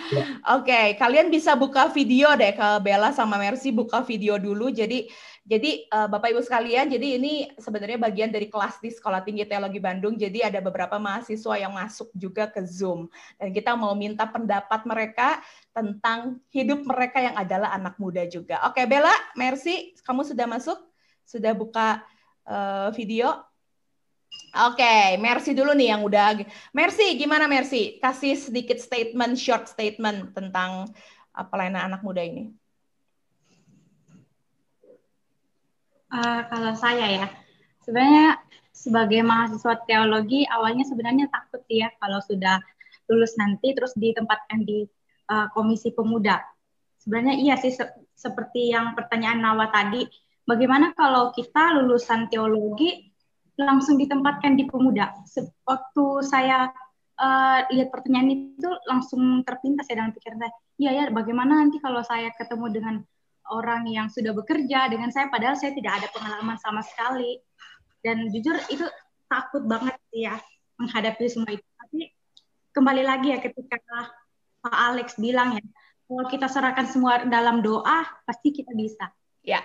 okay. 0.55 0.85
kalian 0.95 1.27
bisa 1.27 1.51
buka 1.59 1.91
video 1.91 2.31
deh 2.39 2.55
ke 2.55 2.67
Bella 2.79 3.11
sama 3.11 3.35
Mercy 3.35 3.75
buka 3.75 3.99
video 4.07 4.39
dulu. 4.39 4.71
Jadi 4.71 5.11
jadi 5.43 5.83
uh, 5.91 6.07
Bapak 6.07 6.31
Ibu 6.31 6.39
sekalian, 6.47 6.87
jadi 6.87 7.19
ini 7.19 7.51
sebenarnya 7.59 7.99
bagian 7.99 8.31
dari 8.31 8.47
kelas 8.47 8.79
di 8.79 8.87
Sekolah 8.87 9.19
Tinggi 9.19 9.43
Teologi 9.43 9.83
Bandung. 9.83 10.15
Jadi 10.15 10.47
ada 10.47 10.63
beberapa 10.63 10.95
mahasiswa 10.95 11.59
yang 11.59 11.75
masuk 11.75 12.07
juga 12.15 12.47
ke 12.47 12.63
Zoom 12.63 13.11
dan 13.35 13.51
kita 13.51 13.75
mau 13.75 13.91
minta 13.99 14.31
pendapat 14.31 14.87
mereka 14.87 15.43
tentang 15.75 16.39
hidup 16.55 16.87
mereka 16.87 17.19
yang 17.19 17.35
adalah 17.35 17.75
anak 17.75 17.99
muda 17.99 18.23
juga. 18.31 18.63
Oke, 18.63 18.87
Bella, 18.87 19.11
Mercy, 19.35 19.91
kamu 20.07 20.23
sudah 20.23 20.47
masuk? 20.47 20.79
Sudah 21.27 21.51
buka 21.51 21.99
uh, 22.47 22.95
video? 22.95 23.48
Oke, 24.49 24.81
okay, 24.81 25.13
Mercy 25.21 25.53
dulu 25.53 25.77
nih 25.77 25.93
yang 25.93 26.01
udah. 26.01 26.41
Mercy, 26.73 27.13
gimana 27.21 27.45
Mercy? 27.45 28.01
Kasih 28.01 28.33
sedikit 28.33 28.81
statement, 28.81 29.37
short 29.37 29.69
statement 29.69 30.33
tentang 30.33 30.89
uh, 31.37 31.45
pelayanan 31.45 31.93
anak 31.93 32.01
muda 32.01 32.25
ini. 32.25 32.49
Uh, 36.09 36.41
kalau 36.49 36.73
saya 36.73 37.05
ya, 37.05 37.27
sebenarnya 37.85 38.41
sebagai 38.73 39.21
mahasiswa 39.21 39.75
teologi 39.85 40.47
awalnya 40.49 40.87
sebenarnya 40.87 41.29
takut 41.29 41.61
ya 41.69 41.93
kalau 41.99 42.17
sudah 42.23 42.57
lulus 43.11 43.35
nanti 43.35 43.75
terus 43.75 43.93
ditempatkan 43.93 44.65
di 44.65 44.87
uh, 45.29 45.51
komisi 45.53 45.93
pemuda. 45.93 46.41
Sebenarnya 46.97 47.35
iya 47.37 47.55
sih 47.61 47.75
se 47.75 47.85
seperti 48.17 48.73
yang 48.73 48.97
pertanyaan 48.99 49.39
Nawa 49.39 49.71
tadi, 49.71 50.03
bagaimana 50.43 50.91
kalau 50.91 51.31
kita 51.31 51.71
lulusan 51.79 52.27
teologi 52.27 53.08
langsung 53.59 53.99
ditempatkan 53.99 54.55
di 54.55 54.63
pemuda? 54.65 55.11
Waktu 55.67 56.05
saya 56.23 56.71
uh, 57.19 57.59
lihat 57.69 57.91
pertanyaan 57.91 58.55
itu 58.55 58.69
langsung 58.87 59.43
terpintas 59.43 59.91
ya 59.91 59.99
dalam 59.99 60.15
pikiran 60.15 60.39
saya. 60.39 60.53
Iya 60.79 60.91
ya, 60.95 61.03
bagaimana 61.11 61.59
nanti 61.59 61.77
kalau 61.83 61.99
saya 62.01 62.31
ketemu 62.39 62.65
dengan 62.71 62.95
orang 63.51 63.83
yang 63.89 64.07
sudah 64.07 64.31
bekerja 64.31 64.87
dengan 64.87 65.11
saya 65.11 65.27
padahal 65.27 65.57
saya 65.59 65.75
tidak 65.75 65.99
ada 65.99 66.07
pengalaman 66.15 66.57
sama 66.57 66.79
sekali. 66.81 67.43
Dan 67.99 68.31
jujur 68.31 68.55
itu 68.71 68.87
takut 69.27 69.67
banget 69.67 69.99
ya 70.15 70.39
menghadapi 70.79 71.27
semua 71.27 71.51
itu. 71.51 71.67
Tapi 71.75 72.15
kembali 72.71 73.03
lagi 73.03 73.35
ya 73.35 73.43
ketika 73.43 73.75
Pak 74.63 74.75
Alex 74.75 75.19
bilang 75.19 75.59
ya, 75.59 75.63
kalau 76.07 76.25
kita 76.31 76.47
serahkan 76.47 76.87
semua 76.87 77.27
dalam 77.27 77.59
doa, 77.59 78.07
pasti 78.23 78.55
kita 78.55 78.71
bisa. 78.71 79.11
Ya. 79.43 79.59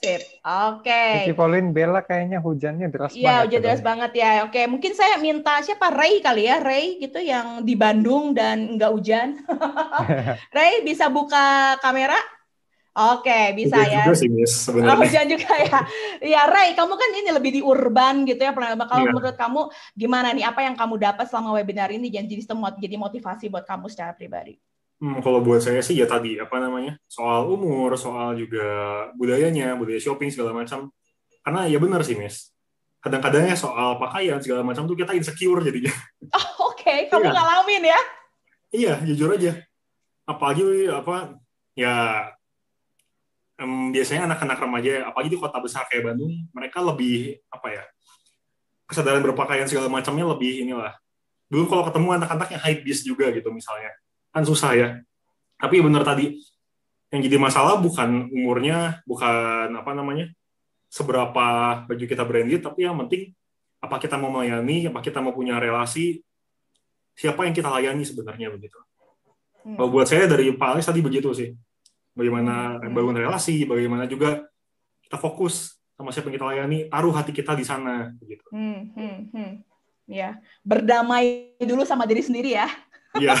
Sip. 0.00 0.40
Oke. 0.40 1.28
Okay. 1.28 1.36
Pauline 1.36 1.76
Bella 1.76 2.00
kayaknya 2.00 2.40
hujannya 2.40 2.88
deras 2.88 3.12
ya, 3.12 3.20
banget. 3.20 3.20
Iya, 3.20 3.36
hujan 3.44 3.60
deras 3.60 3.82
banget 3.84 4.12
ya. 4.16 4.30
Oke, 4.48 4.60
mungkin 4.64 4.92
saya 4.96 5.20
minta 5.20 5.60
siapa 5.60 5.92
Ray 5.92 6.24
kali 6.24 6.48
ya, 6.48 6.56
Ray 6.56 6.96
gitu 6.96 7.20
yang 7.20 7.60
di 7.68 7.76
Bandung 7.76 8.32
dan 8.32 8.80
nggak 8.80 8.92
hujan. 8.96 9.44
Ray 10.56 10.80
bisa 10.88 11.12
buka 11.12 11.76
kamera? 11.84 12.16
Oke, 12.96 13.52
bisa 13.52 13.76
hujan 13.76 13.92
ya. 13.92 14.04
Juga 14.08 14.16
sih, 14.16 14.30
Miss, 14.32 14.52
sebenarnya. 14.56 14.96
Oh, 14.96 14.98
hujan 15.04 15.26
juga 15.28 15.52
ya. 15.68 15.78
Ya, 16.24 16.42
Ray, 16.48 16.72
kamu 16.72 16.94
kan 16.96 17.10
ini 17.20 17.30
lebih 17.36 17.50
di 17.52 17.60
urban 17.60 18.24
gitu 18.24 18.40
ya. 18.40 18.56
Kalau 18.56 19.04
yeah. 19.04 19.12
menurut 19.12 19.36
kamu 19.36 19.60
gimana 19.92 20.32
nih 20.32 20.48
apa 20.48 20.64
yang 20.64 20.80
kamu 20.80 20.96
dapat 20.96 21.28
selama 21.28 21.60
webinar 21.60 21.92
ini 21.92 22.08
jadi 22.08 22.24
jadi 22.80 22.96
motivasi 22.96 23.52
buat 23.52 23.68
kamu 23.68 23.92
secara 23.92 24.16
pribadi? 24.16 24.56
Hmm, 25.00 25.24
kalau 25.24 25.40
buat 25.40 25.64
saya 25.64 25.80
sih 25.80 25.96
ya 25.96 26.04
tadi 26.04 26.36
apa 26.36 26.60
namanya 26.60 27.00
soal 27.08 27.48
umur, 27.48 27.96
soal 27.96 28.36
juga 28.36 28.68
budayanya, 29.16 29.72
budaya 29.74 29.96
shopping 29.96 30.28
segala 30.28 30.52
macam. 30.52 30.92
Karena 31.40 31.64
ya 31.64 31.80
benar 31.80 32.04
sih, 32.04 32.20
Miss. 32.20 32.52
Kadang-kadangnya 33.00 33.56
soal 33.56 33.96
pakaian 33.96 34.36
segala 34.44 34.60
macam 34.60 34.84
tuh 34.84 34.92
kita 34.92 35.16
insecure 35.16 35.64
jadinya. 35.64 35.92
Oh, 36.36 36.70
Oke, 36.70 36.84
okay. 36.84 36.98
kamu 37.08 37.26
iya. 37.26 37.32
ngalamin 37.32 37.82
ya? 37.84 38.00
Iya, 38.70 38.94
jujur 39.08 39.34
aja. 39.34 39.52
Apalagi 40.28 40.86
apa 40.92 41.40
ya 41.74 42.28
um, 43.60 43.92
biasanya 43.92 44.28
anak-anak 44.32 44.58
remaja 44.58 44.92
apalagi 45.06 45.30
di 45.36 45.38
kota 45.38 45.58
besar 45.60 45.84
kayak 45.86 46.12
Bandung 46.12 46.32
mereka 46.56 46.80
lebih 46.80 47.38
apa 47.52 47.68
ya 47.68 47.84
kesadaran 48.88 49.22
berpakaian 49.22 49.68
segala 49.68 49.86
macamnya 49.86 50.26
lebih 50.26 50.66
inilah 50.66 50.96
belum 51.52 51.66
kalau 51.68 51.86
ketemu 51.86 52.08
anak-anak 52.20 52.48
yang 52.50 52.62
high 52.62 52.78
beast 52.80 53.02
juga 53.06 53.30
gitu 53.30 53.52
misalnya 53.52 53.92
kan 54.30 54.42
susah 54.46 54.72
ya 54.74 54.88
tapi 55.60 55.82
benar 55.82 56.02
tadi 56.06 56.38
yang 57.10 57.20
jadi 57.26 57.36
masalah 57.42 57.78
bukan 57.82 58.30
umurnya 58.30 59.02
bukan 59.04 59.74
apa 59.74 59.90
namanya 59.92 60.30
seberapa 60.90 61.46
baju 61.86 62.04
kita 62.06 62.22
branded 62.22 62.62
tapi 62.62 62.86
yang 62.86 62.98
penting 63.06 63.34
apa 63.82 63.96
kita 63.98 64.14
mau 64.18 64.30
melayani 64.30 64.90
apa 64.90 65.02
kita 65.02 65.18
mau 65.18 65.34
punya 65.34 65.58
relasi 65.58 66.22
siapa 67.18 67.46
yang 67.46 67.54
kita 67.54 67.66
layani 67.66 68.06
sebenarnya 68.06 68.54
begitu 68.54 68.78
hmm. 69.66 69.74
kalau 69.74 69.88
buat 69.90 70.06
saya 70.06 70.30
dari 70.30 70.54
Pak 70.54 70.68
Alex 70.78 70.86
tadi 70.86 71.02
begitu 71.02 71.34
sih 71.34 71.50
bagaimana 72.14 72.78
hmm. 72.80 72.92
bangun 72.92 73.16
relasi, 73.16 73.64
bagaimana 73.64 74.04
juga 74.04 74.44
kita 75.06 75.16
fokus 75.18 75.78
sama 75.94 76.12
siapa 76.12 76.30
yang 76.30 76.36
kita 76.36 76.48
layani, 76.48 76.78
taruh 76.88 77.14
hati 77.14 77.32
kita 77.34 77.52
di 77.56 77.64
sana, 77.64 78.12
gitu. 78.24 78.44
Hmm, 78.52 78.92
hmm, 78.96 79.18
hmm. 79.32 79.52
Ya, 80.10 80.42
berdamai 80.66 81.54
dulu 81.62 81.86
sama 81.86 82.04
diri 82.08 82.24
sendiri 82.24 82.58
ya. 82.58 82.66
Iya. 83.18 83.34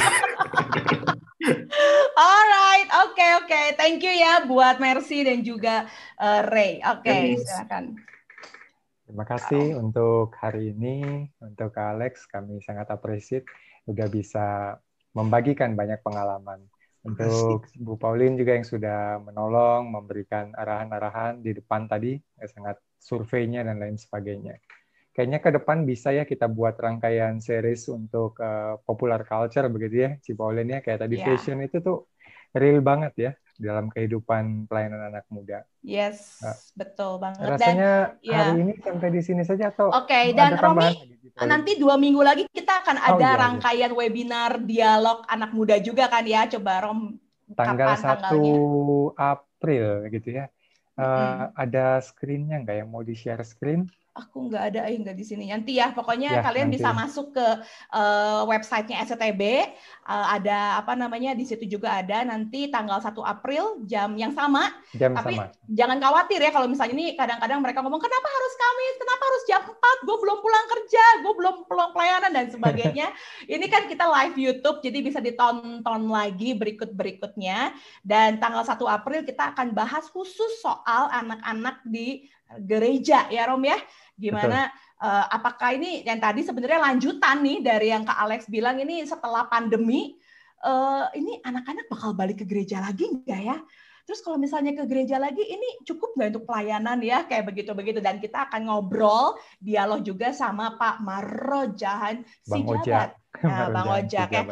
Alright, 2.20 2.88
oke 3.00 3.16
okay, 3.16 3.30
oke, 3.38 3.46
okay. 3.48 3.66
thank 3.78 4.04
you 4.04 4.12
ya 4.12 4.44
buat 4.44 4.76
Mercy 4.82 5.24
dan 5.24 5.40
juga 5.46 5.88
uh, 6.20 6.42
Ray. 6.50 6.82
Oke, 6.84 7.06
okay, 7.06 7.22
yes. 7.38 7.48
silakan. 7.48 7.96
Terima 9.10 9.26
kasih 9.26 9.74
wow. 9.74 9.82
untuk 9.82 10.28
hari 10.38 10.70
ini, 10.70 11.26
untuk 11.42 11.74
Alex, 11.74 12.30
kami 12.30 12.62
sangat 12.62 12.92
appreciate 12.94 13.42
sudah 13.82 14.06
bisa 14.06 14.78
membagikan 15.16 15.74
banyak 15.74 15.98
pengalaman. 16.06 16.62
Untuk 17.00 17.64
Bu 17.80 17.96
Pauline 17.96 18.36
juga 18.36 18.60
yang 18.60 18.66
sudah 18.68 19.18
menolong, 19.24 19.88
memberikan 19.88 20.52
arahan-arahan 20.52 21.40
di 21.40 21.56
depan 21.56 21.88
tadi, 21.88 22.20
sangat 22.44 22.76
surveinya 23.00 23.64
dan 23.64 23.80
lain 23.80 23.96
sebagainya. 23.96 24.60
Kayaknya 25.20 25.44
ke 25.44 25.50
depan 25.52 25.84
bisa 25.84 26.16
ya 26.16 26.24
kita 26.24 26.48
buat 26.48 26.80
rangkaian 26.80 27.44
series 27.44 27.84
untuk 27.92 28.40
uh, 28.40 28.80
popular 28.88 29.20
culture 29.28 29.68
begitu 29.68 30.08
ya, 30.08 30.10
Si 30.24 30.32
Pauline 30.32 30.72
ya. 30.72 30.80
Kayak 30.80 31.04
tadi 31.04 31.20
yeah. 31.20 31.28
fashion 31.28 31.60
itu 31.60 31.84
tuh 31.84 32.08
real 32.56 32.80
banget 32.80 33.12
ya 33.20 33.30
dalam 33.60 33.92
kehidupan 33.92 34.64
pelayanan 34.64 35.12
anak 35.12 35.28
muda. 35.28 35.68
Yes, 35.84 36.40
nah, 36.40 36.56
betul 36.72 37.20
banget. 37.20 37.44
Rasanya 37.44 38.16
dan, 38.16 38.24
ya. 38.24 38.38
hari 38.40 38.64
ini 38.64 38.72
sampai 38.80 39.08
di 39.12 39.20
sini 39.20 39.44
saja 39.44 39.68
atau 39.68 39.92
Oke, 39.92 40.08
okay, 40.08 40.24
dan 40.32 40.56
Romi 40.56 41.20
nanti 41.44 41.76
dua 41.76 42.00
minggu 42.00 42.24
lagi 42.24 42.44
kita 42.48 42.80
akan 42.80 42.96
oh, 42.96 43.08
ada 43.12 43.16
oh, 43.16 43.20
iya, 43.20 43.40
rangkaian 43.44 43.92
webinar 43.92 44.50
dialog 44.64 45.24
anak 45.28 45.52
muda 45.52 45.76
juga 45.80 46.08
kan 46.08 46.24
ya 46.24 46.48
coba 46.48 46.88
Rom 46.88 47.20
tanggal 47.52 47.96
satu 47.96 48.44
April 49.16 50.08
gitu 50.12 50.36
ya 50.36 50.48
uh, 51.00 51.04
hmm. 51.04 51.40
ada 51.56 52.00
screennya 52.04 52.60
nggak 52.64 52.76
yang 52.84 52.88
mau 52.92 53.00
di 53.04 53.16
share 53.16 53.44
screen 53.44 53.88
aku 54.20 54.52
nggak 54.52 54.64
ada 54.72 54.80
eh 54.86 54.96
nggak 55.00 55.16
di 55.16 55.24
sini. 55.24 55.48
Nanti 55.48 55.80
ya 55.80 55.96
pokoknya 55.96 56.40
ya, 56.40 56.42
kalian 56.44 56.68
nanti. 56.68 56.76
bisa 56.76 56.92
masuk 56.92 57.32
ke 57.32 57.46
uh, 57.96 58.44
websitenya 58.44 59.02
SCTB 59.08 59.42
uh, 59.42 60.12
eh, 60.12 60.26
ada 60.40 60.84
apa 60.84 60.92
namanya 60.92 61.32
di 61.32 61.48
situ 61.48 61.64
juga 61.64 61.98
ada. 61.98 62.22
Nanti 62.22 62.68
tanggal 62.68 63.00
1 63.00 63.16
April 63.24 63.84
jam 63.88 64.12
yang 64.14 64.36
sama. 64.36 64.68
Jam 64.92 65.16
tapi 65.16 65.40
sama. 65.40 65.48
jangan 65.72 65.98
khawatir 65.98 66.38
ya 66.44 66.50
kalau 66.52 66.68
misalnya 66.68 66.94
ini 66.94 67.06
kadang-kadang 67.16 67.58
mereka 67.64 67.80
ngomong 67.80 68.02
kenapa 68.02 68.28
harus 68.28 68.52
Kamis? 68.60 68.94
Kenapa 69.00 69.22
harus 69.24 69.42
jam 69.48 69.60
4 69.64 70.06
gue 70.06 70.16
belum 70.20 70.38
pulang 70.40 70.66
kerja 70.68 71.04
gue 71.24 71.32
belum 71.34 71.56
pulang 71.66 71.90
pelayanan 71.96 72.30
dan 72.32 72.46
sebagainya. 72.52 73.08
Ini 73.54 73.66
kan 73.66 73.88
kita 73.88 74.04
live 74.06 74.36
YouTube 74.36 74.78
jadi 74.84 74.98
bisa 75.00 75.18
ditonton 75.18 76.10
lagi 76.10 76.54
berikut-berikutnya. 76.56 77.72
Dan 78.04 78.42
tanggal 78.42 78.64
1 78.64 78.76
April 78.86 79.20
kita 79.24 79.54
akan 79.54 79.72
bahas 79.72 80.08
khusus 80.10 80.60
soal 80.60 81.08
anak-anak 81.12 81.82
di 81.86 82.28
gereja. 82.58 83.30
Ya 83.30 83.46
Rom 83.46 83.62
ya. 83.62 83.78
Gimana 84.20 84.68
uh, 85.00 85.24
apakah 85.32 85.72
ini 85.72 86.04
yang 86.04 86.20
tadi 86.20 86.44
sebenarnya 86.44 86.92
lanjutan 86.92 87.40
nih 87.40 87.58
dari 87.64 87.88
yang 87.88 88.04
Kak 88.04 88.20
Alex 88.20 88.46
bilang 88.52 88.76
ini 88.76 89.00
setelah 89.08 89.48
pandemi 89.48 90.20
uh, 90.60 91.08
ini 91.16 91.40
anak-anak 91.40 91.88
bakal 91.88 92.12
balik 92.12 92.44
ke 92.44 92.46
gereja 92.46 92.84
lagi 92.84 93.08
enggak 93.08 93.40
ya? 93.40 93.56
Terus 94.10 94.26
kalau 94.26 94.42
misalnya 94.42 94.74
ke 94.74 94.90
gereja 94.90 95.22
lagi, 95.22 95.38
ini 95.38 95.86
cukup 95.86 96.18
nggak 96.18 96.34
untuk 96.34 96.44
pelayanan 96.50 96.98
ya? 96.98 97.30
Kayak 97.30 97.54
begitu-begitu. 97.54 98.02
Dan 98.02 98.18
kita 98.18 98.50
akan 98.50 98.66
ngobrol, 98.66 99.38
dialog 99.62 100.02
juga 100.02 100.34
sama 100.34 100.74
Pak 100.74 100.98
Marojahan 100.98 102.26
Sijabat. 102.42 103.14
Nah, 103.46 103.70
Bang 103.70 103.86
Ojak 103.86 104.28
ya. 104.34 104.42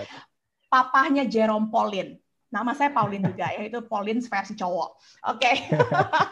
Papahnya 0.70 1.26
Jerome 1.26 1.74
Polin. 1.74 2.14
Nama 2.48 2.72
saya 2.72 2.88
Pauline 2.88 3.28
juga, 3.28 3.52
ya 3.52 3.60
itu 3.60 3.84
Pauline 3.84 4.24
versi 4.24 4.56
cowok. 4.56 4.90
Oke. 5.28 5.52
Okay. 5.52 5.56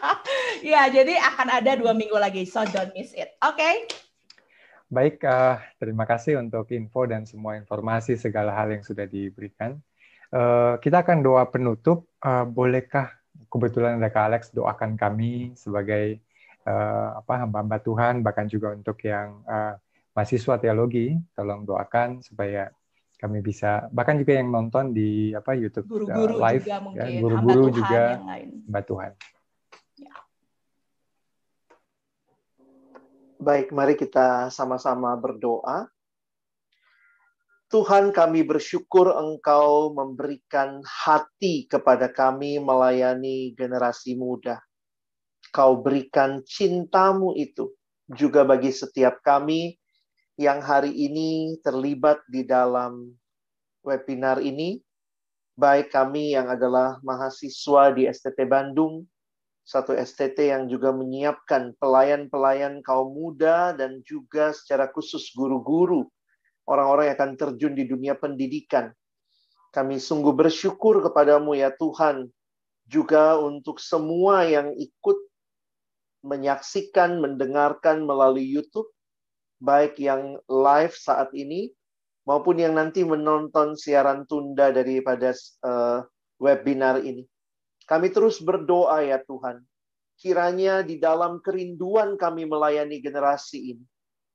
ya, 0.73 0.89
jadi 0.89 1.13
akan 1.13 1.61
ada 1.61 1.77
dua 1.77 1.93
minggu 1.93 2.17
lagi, 2.17 2.41
so 2.49 2.65
don't 2.73 2.89
miss 2.97 3.13
it. 3.13 3.37
Oke. 3.45 3.61
Okay? 3.61 3.73
Baik, 4.89 5.21
uh, 5.27 5.61
terima 5.77 6.09
kasih 6.09 6.41
untuk 6.41 6.73
info 6.73 7.05
dan 7.05 7.29
semua 7.29 7.53
informasi 7.59 8.17
segala 8.17 8.49
hal 8.55 8.73
yang 8.73 8.81
sudah 8.81 9.05
diberikan. 9.05 9.77
Uh, 10.33 10.81
kita 10.81 11.05
akan 11.05 11.21
doa 11.21 11.45
penutup. 11.53 12.09
Uh, 12.17 12.49
bolehkah 12.49 13.13
kebetulan 13.53 14.01
ada 14.01 14.09
Kak 14.09 14.25
Alex 14.33 14.41
doakan 14.57 14.97
kami 14.97 15.53
sebagai 15.53 16.17
uh, 16.65 17.19
apa 17.21 17.45
hamba-hamba 17.45 17.77
Tuhan, 17.77 18.25
bahkan 18.25 18.49
juga 18.49 18.73
untuk 18.73 18.97
yang 19.05 19.45
uh, 19.45 19.77
mahasiswa 20.17 20.57
teologi, 20.57 21.13
tolong 21.37 21.61
doakan 21.61 22.25
supaya 22.25 22.73
kami 23.17 23.41
bisa 23.41 23.89
bahkan 23.89 24.21
juga 24.21 24.37
yang 24.37 24.53
nonton 24.53 24.93
di 24.93 25.33
apa 25.33 25.57
YouTube 25.57 25.89
guru-guru 25.89 26.37
uh, 26.37 26.41
live 26.49 26.65
juga 26.69 27.01
ya, 27.01 27.05
guru-guru 27.17 27.63
juga 27.73 28.01
mbak 28.69 28.83
Tuhan. 28.85 29.11
Ya. 29.97 30.13
Baik, 33.41 33.73
mari 33.73 33.97
kita 33.97 34.49
sama-sama 34.53 35.13
berdoa. 35.17 35.89
Tuhan 37.67 38.15
kami 38.15 38.47
bersyukur 38.47 39.11
Engkau 39.11 39.91
memberikan 39.91 40.79
hati 40.87 41.67
kepada 41.67 42.07
kami 42.07 42.63
melayani 42.63 43.51
generasi 43.57 44.15
muda. 44.15 44.63
Kau 45.51 45.83
berikan 45.83 46.45
cintamu 46.47 47.35
itu 47.35 47.75
juga 48.07 48.47
bagi 48.47 48.71
setiap 48.71 49.19
kami 49.19 49.75
yang 50.37 50.61
hari 50.61 50.93
ini 50.93 51.57
terlibat 51.65 52.21
di 52.29 52.45
dalam 52.45 53.09
webinar 53.81 54.37
ini, 54.37 54.77
baik 55.57 55.89
kami 55.89 56.37
yang 56.37 56.47
adalah 56.53 57.01
mahasiswa 57.01 57.89
di 57.97 58.05
STT 58.05 58.45
Bandung, 58.45 59.01
satu 59.65 59.97
STT 59.97 60.53
yang 60.53 60.69
juga 60.69 60.93
menyiapkan 60.93 61.75
pelayan-pelayan 61.81 62.79
kaum 62.85 63.11
muda 63.11 63.73
dan 63.73 63.99
juga 64.05 64.53
secara 64.55 64.87
khusus 64.93 65.33
guru-guru 65.35 66.07
orang-orang 66.67 67.11
yang 67.11 67.17
akan 67.17 67.33
terjun 67.35 67.73
di 67.73 67.83
dunia 67.83 68.13
pendidikan. 68.13 68.93
Kami 69.73 69.99
sungguh 69.99 70.31
bersyukur 70.31 71.03
kepadamu 71.03 71.57
ya 71.57 71.73
Tuhan, 71.75 72.29
juga 72.87 73.35
untuk 73.39 73.83
semua 73.83 74.47
yang 74.47 74.71
ikut 74.75 75.17
menyaksikan, 76.23 77.19
mendengarkan 77.19 78.03
melalui 78.07 78.47
YouTube, 78.47 78.87
baik 79.57 79.97
yang 79.97 80.37
live 80.45 80.93
saat 80.93 81.33
ini 81.33 81.73
maupun 82.27 82.59
yang 82.59 82.75
nanti 82.75 83.07
menonton 83.07 83.73
siaran 83.79 84.27
tunda 84.27 84.69
daripada 84.69 85.31
uh, 85.63 86.03
webinar 86.37 87.01
ini. 87.01 87.23
Kami 87.87 88.11
terus 88.11 88.43
berdoa 88.43 88.99
ya 88.99 89.23
Tuhan, 89.23 89.63
kiranya 90.19 90.83
di 90.83 90.99
dalam 90.99 91.39
kerinduan 91.39 92.19
kami 92.19 92.43
melayani 92.43 92.99
generasi 92.99 93.77
ini, 93.77 93.85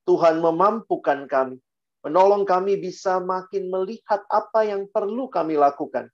Tuhan 0.09 0.41
memampukan 0.41 1.29
kami, 1.29 1.61
menolong 2.01 2.49
kami 2.49 2.81
bisa 2.81 3.21
makin 3.21 3.69
melihat 3.69 4.25
apa 4.33 4.65
yang 4.65 4.89
perlu 4.89 5.29
kami 5.29 5.61
lakukan 5.61 6.09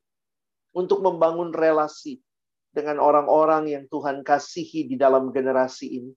untuk 0.75 0.99
membangun 0.99 1.55
relasi 1.55 2.19
dengan 2.75 2.99
orang-orang 2.99 3.71
yang 3.71 3.85
Tuhan 3.87 4.27
kasihi 4.27 4.91
di 4.91 4.99
dalam 4.99 5.31
generasi 5.31 5.87
ini. 5.95 6.13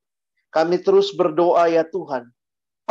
Kami 0.52 0.82
terus 0.84 1.14
berdoa 1.16 1.70
ya 1.70 1.86
Tuhan, 1.86 2.28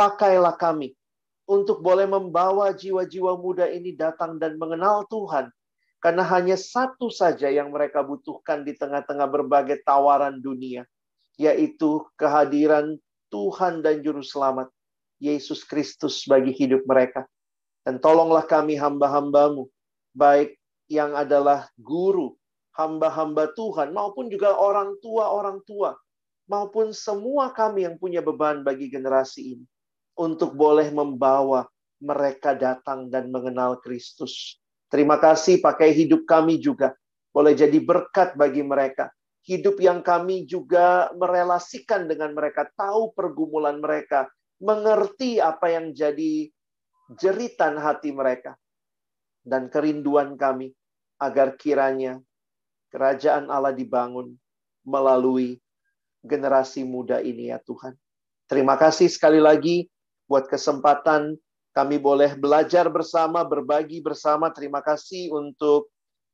pakailah 0.01 0.57
kami 0.57 0.97
untuk 1.45 1.85
boleh 1.85 2.09
membawa 2.09 2.73
jiwa-jiwa 2.73 3.37
muda 3.37 3.69
ini 3.69 3.93
datang 3.93 4.41
dan 4.41 4.57
mengenal 4.57 5.05
Tuhan. 5.05 5.53
Karena 6.01 6.25
hanya 6.25 6.57
satu 6.57 7.13
saja 7.13 7.53
yang 7.53 7.69
mereka 7.69 8.01
butuhkan 8.01 8.65
di 8.65 8.73
tengah-tengah 8.73 9.29
berbagai 9.29 9.85
tawaran 9.85 10.41
dunia, 10.41 10.89
yaitu 11.37 12.01
kehadiran 12.17 12.97
Tuhan 13.29 13.85
dan 13.85 14.01
Juru 14.01 14.25
Selamat, 14.25 14.73
Yesus 15.21 15.61
Kristus 15.61 16.25
bagi 16.25 16.49
hidup 16.49 16.81
mereka. 16.89 17.29
Dan 17.85 18.01
tolonglah 18.01 18.49
kami 18.49 18.73
hamba-hambamu, 18.81 19.69
baik 20.17 20.57
yang 20.89 21.13
adalah 21.13 21.69
guru, 21.77 22.33
hamba-hamba 22.73 23.53
Tuhan, 23.53 23.93
maupun 23.93 24.33
juga 24.33 24.57
orang 24.57 24.97
tua-orang 25.05 25.61
tua, 25.69 25.93
maupun 26.49 26.89
semua 26.89 27.53
kami 27.53 27.85
yang 27.85 28.01
punya 28.01 28.25
beban 28.25 28.65
bagi 28.65 28.89
generasi 28.89 29.53
ini 29.53 29.65
untuk 30.15 30.53
boleh 30.53 30.91
membawa 30.91 31.67
mereka 32.01 32.57
datang 32.57 33.07
dan 33.07 33.29
mengenal 33.29 33.77
Kristus. 33.79 34.57
Terima 34.91 35.21
kasih 35.21 35.63
pakai 35.63 35.95
hidup 35.95 36.27
kami 36.27 36.59
juga. 36.59 36.91
Boleh 37.31 37.55
jadi 37.55 37.79
berkat 37.79 38.35
bagi 38.35 38.59
mereka. 38.59 39.07
Hidup 39.47 39.79
yang 39.79 40.03
kami 40.03 40.43
juga 40.43 41.09
merelasikan 41.15 42.11
dengan 42.11 42.35
mereka. 42.35 42.67
Tahu 42.75 43.15
pergumulan 43.15 43.79
mereka. 43.79 44.27
Mengerti 44.59 45.39
apa 45.39 45.71
yang 45.71 45.95
jadi 45.95 46.51
jeritan 47.15 47.79
hati 47.79 48.11
mereka. 48.11 48.59
Dan 49.47 49.71
kerinduan 49.71 50.35
kami. 50.35 50.75
Agar 51.21 51.55
kiranya 51.55 52.19
kerajaan 52.91 53.47
Allah 53.47 53.71
dibangun 53.71 54.35
melalui 54.83 55.61
generasi 56.25 56.83
muda 56.83 57.23
ini 57.23 57.53
ya 57.53 57.61
Tuhan. 57.63 57.95
Terima 58.49 58.75
kasih 58.75 59.07
sekali 59.07 59.39
lagi 59.39 59.87
buat 60.31 60.47
kesempatan 60.47 61.35
kami 61.75 61.99
boleh 61.99 62.39
belajar 62.39 62.87
bersama, 62.87 63.43
berbagi 63.43 63.99
bersama. 63.99 64.51
Terima 64.51 64.79
kasih 64.79 65.31
untuk 65.31 65.91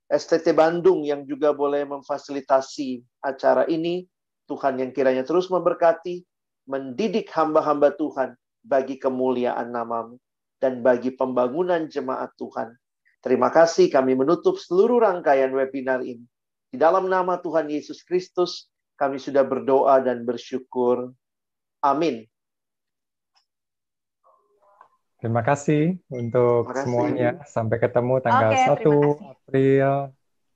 STT 0.10 0.53
Bandung 0.53 1.02
yang 1.06 1.26
juga 1.26 1.53
boleh 1.53 1.86
memfasilitasi 1.90 3.02
acara 3.26 3.65
ini. 3.65 4.06
Tuhan 4.48 4.80
yang 4.80 4.95
kiranya 4.95 5.28
terus 5.28 5.52
memberkati, 5.52 6.24
mendidik 6.72 7.28
hamba-hamba 7.36 7.91
Tuhan 7.99 8.34
bagi 8.64 8.95
kemuliaan 8.95 9.76
namamu 9.76 10.15
dan 10.64 10.80
bagi 10.80 11.11
pembangunan 11.11 11.86
jemaat 11.91 12.32
Tuhan. 12.40 12.72
Terima 13.19 13.52
kasih 13.52 13.91
kami 13.91 14.15
menutup 14.15 14.56
seluruh 14.56 15.03
rangkaian 15.03 15.52
webinar 15.52 15.99
ini. 15.99 16.24
Di 16.72 16.80
dalam 16.80 17.11
nama 17.11 17.44
Tuhan 17.44 17.68
Yesus 17.68 18.07
Kristus, 18.07 18.72
kami 18.95 19.19
sudah 19.19 19.44
berdoa 19.44 19.99
dan 19.99 20.24
bersyukur. 20.24 21.11
Amin. 21.84 22.24
Terima 25.18 25.41
kasih 25.41 25.98
untuk 26.14 26.69
kasih. 26.69 26.85
semuanya. 26.85 27.30
Sampai 27.49 27.81
ketemu 27.81 28.22
tanggal 28.22 28.52
okay, 28.53 28.69
1 28.85 29.34
April 29.34 29.91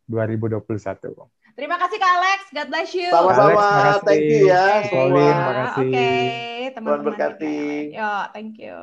2021. 0.06 1.58
Terima 1.58 1.76
kasih 1.82 1.98
Kak 2.00 2.12
Alex. 2.22 2.40
God 2.54 2.68
bless 2.70 2.92
you. 2.94 3.10
Sama-sama. 3.10 3.68
Thank 4.06 4.30
you 4.30 4.48
ya. 4.48 4.86
Pauline, 4.88 5.34
terima 5.34 5.54
kasih. 5.54 5.82
Oke, 5.82 5.98
okay, 5.98 6.26
teman-teman. 6.72 6.86
Tuhan 6.86 7.02
berkati. 7.04 7.58
Yo, 7.98 8.14
thank 8.32 8.56
you. 8.62 8.78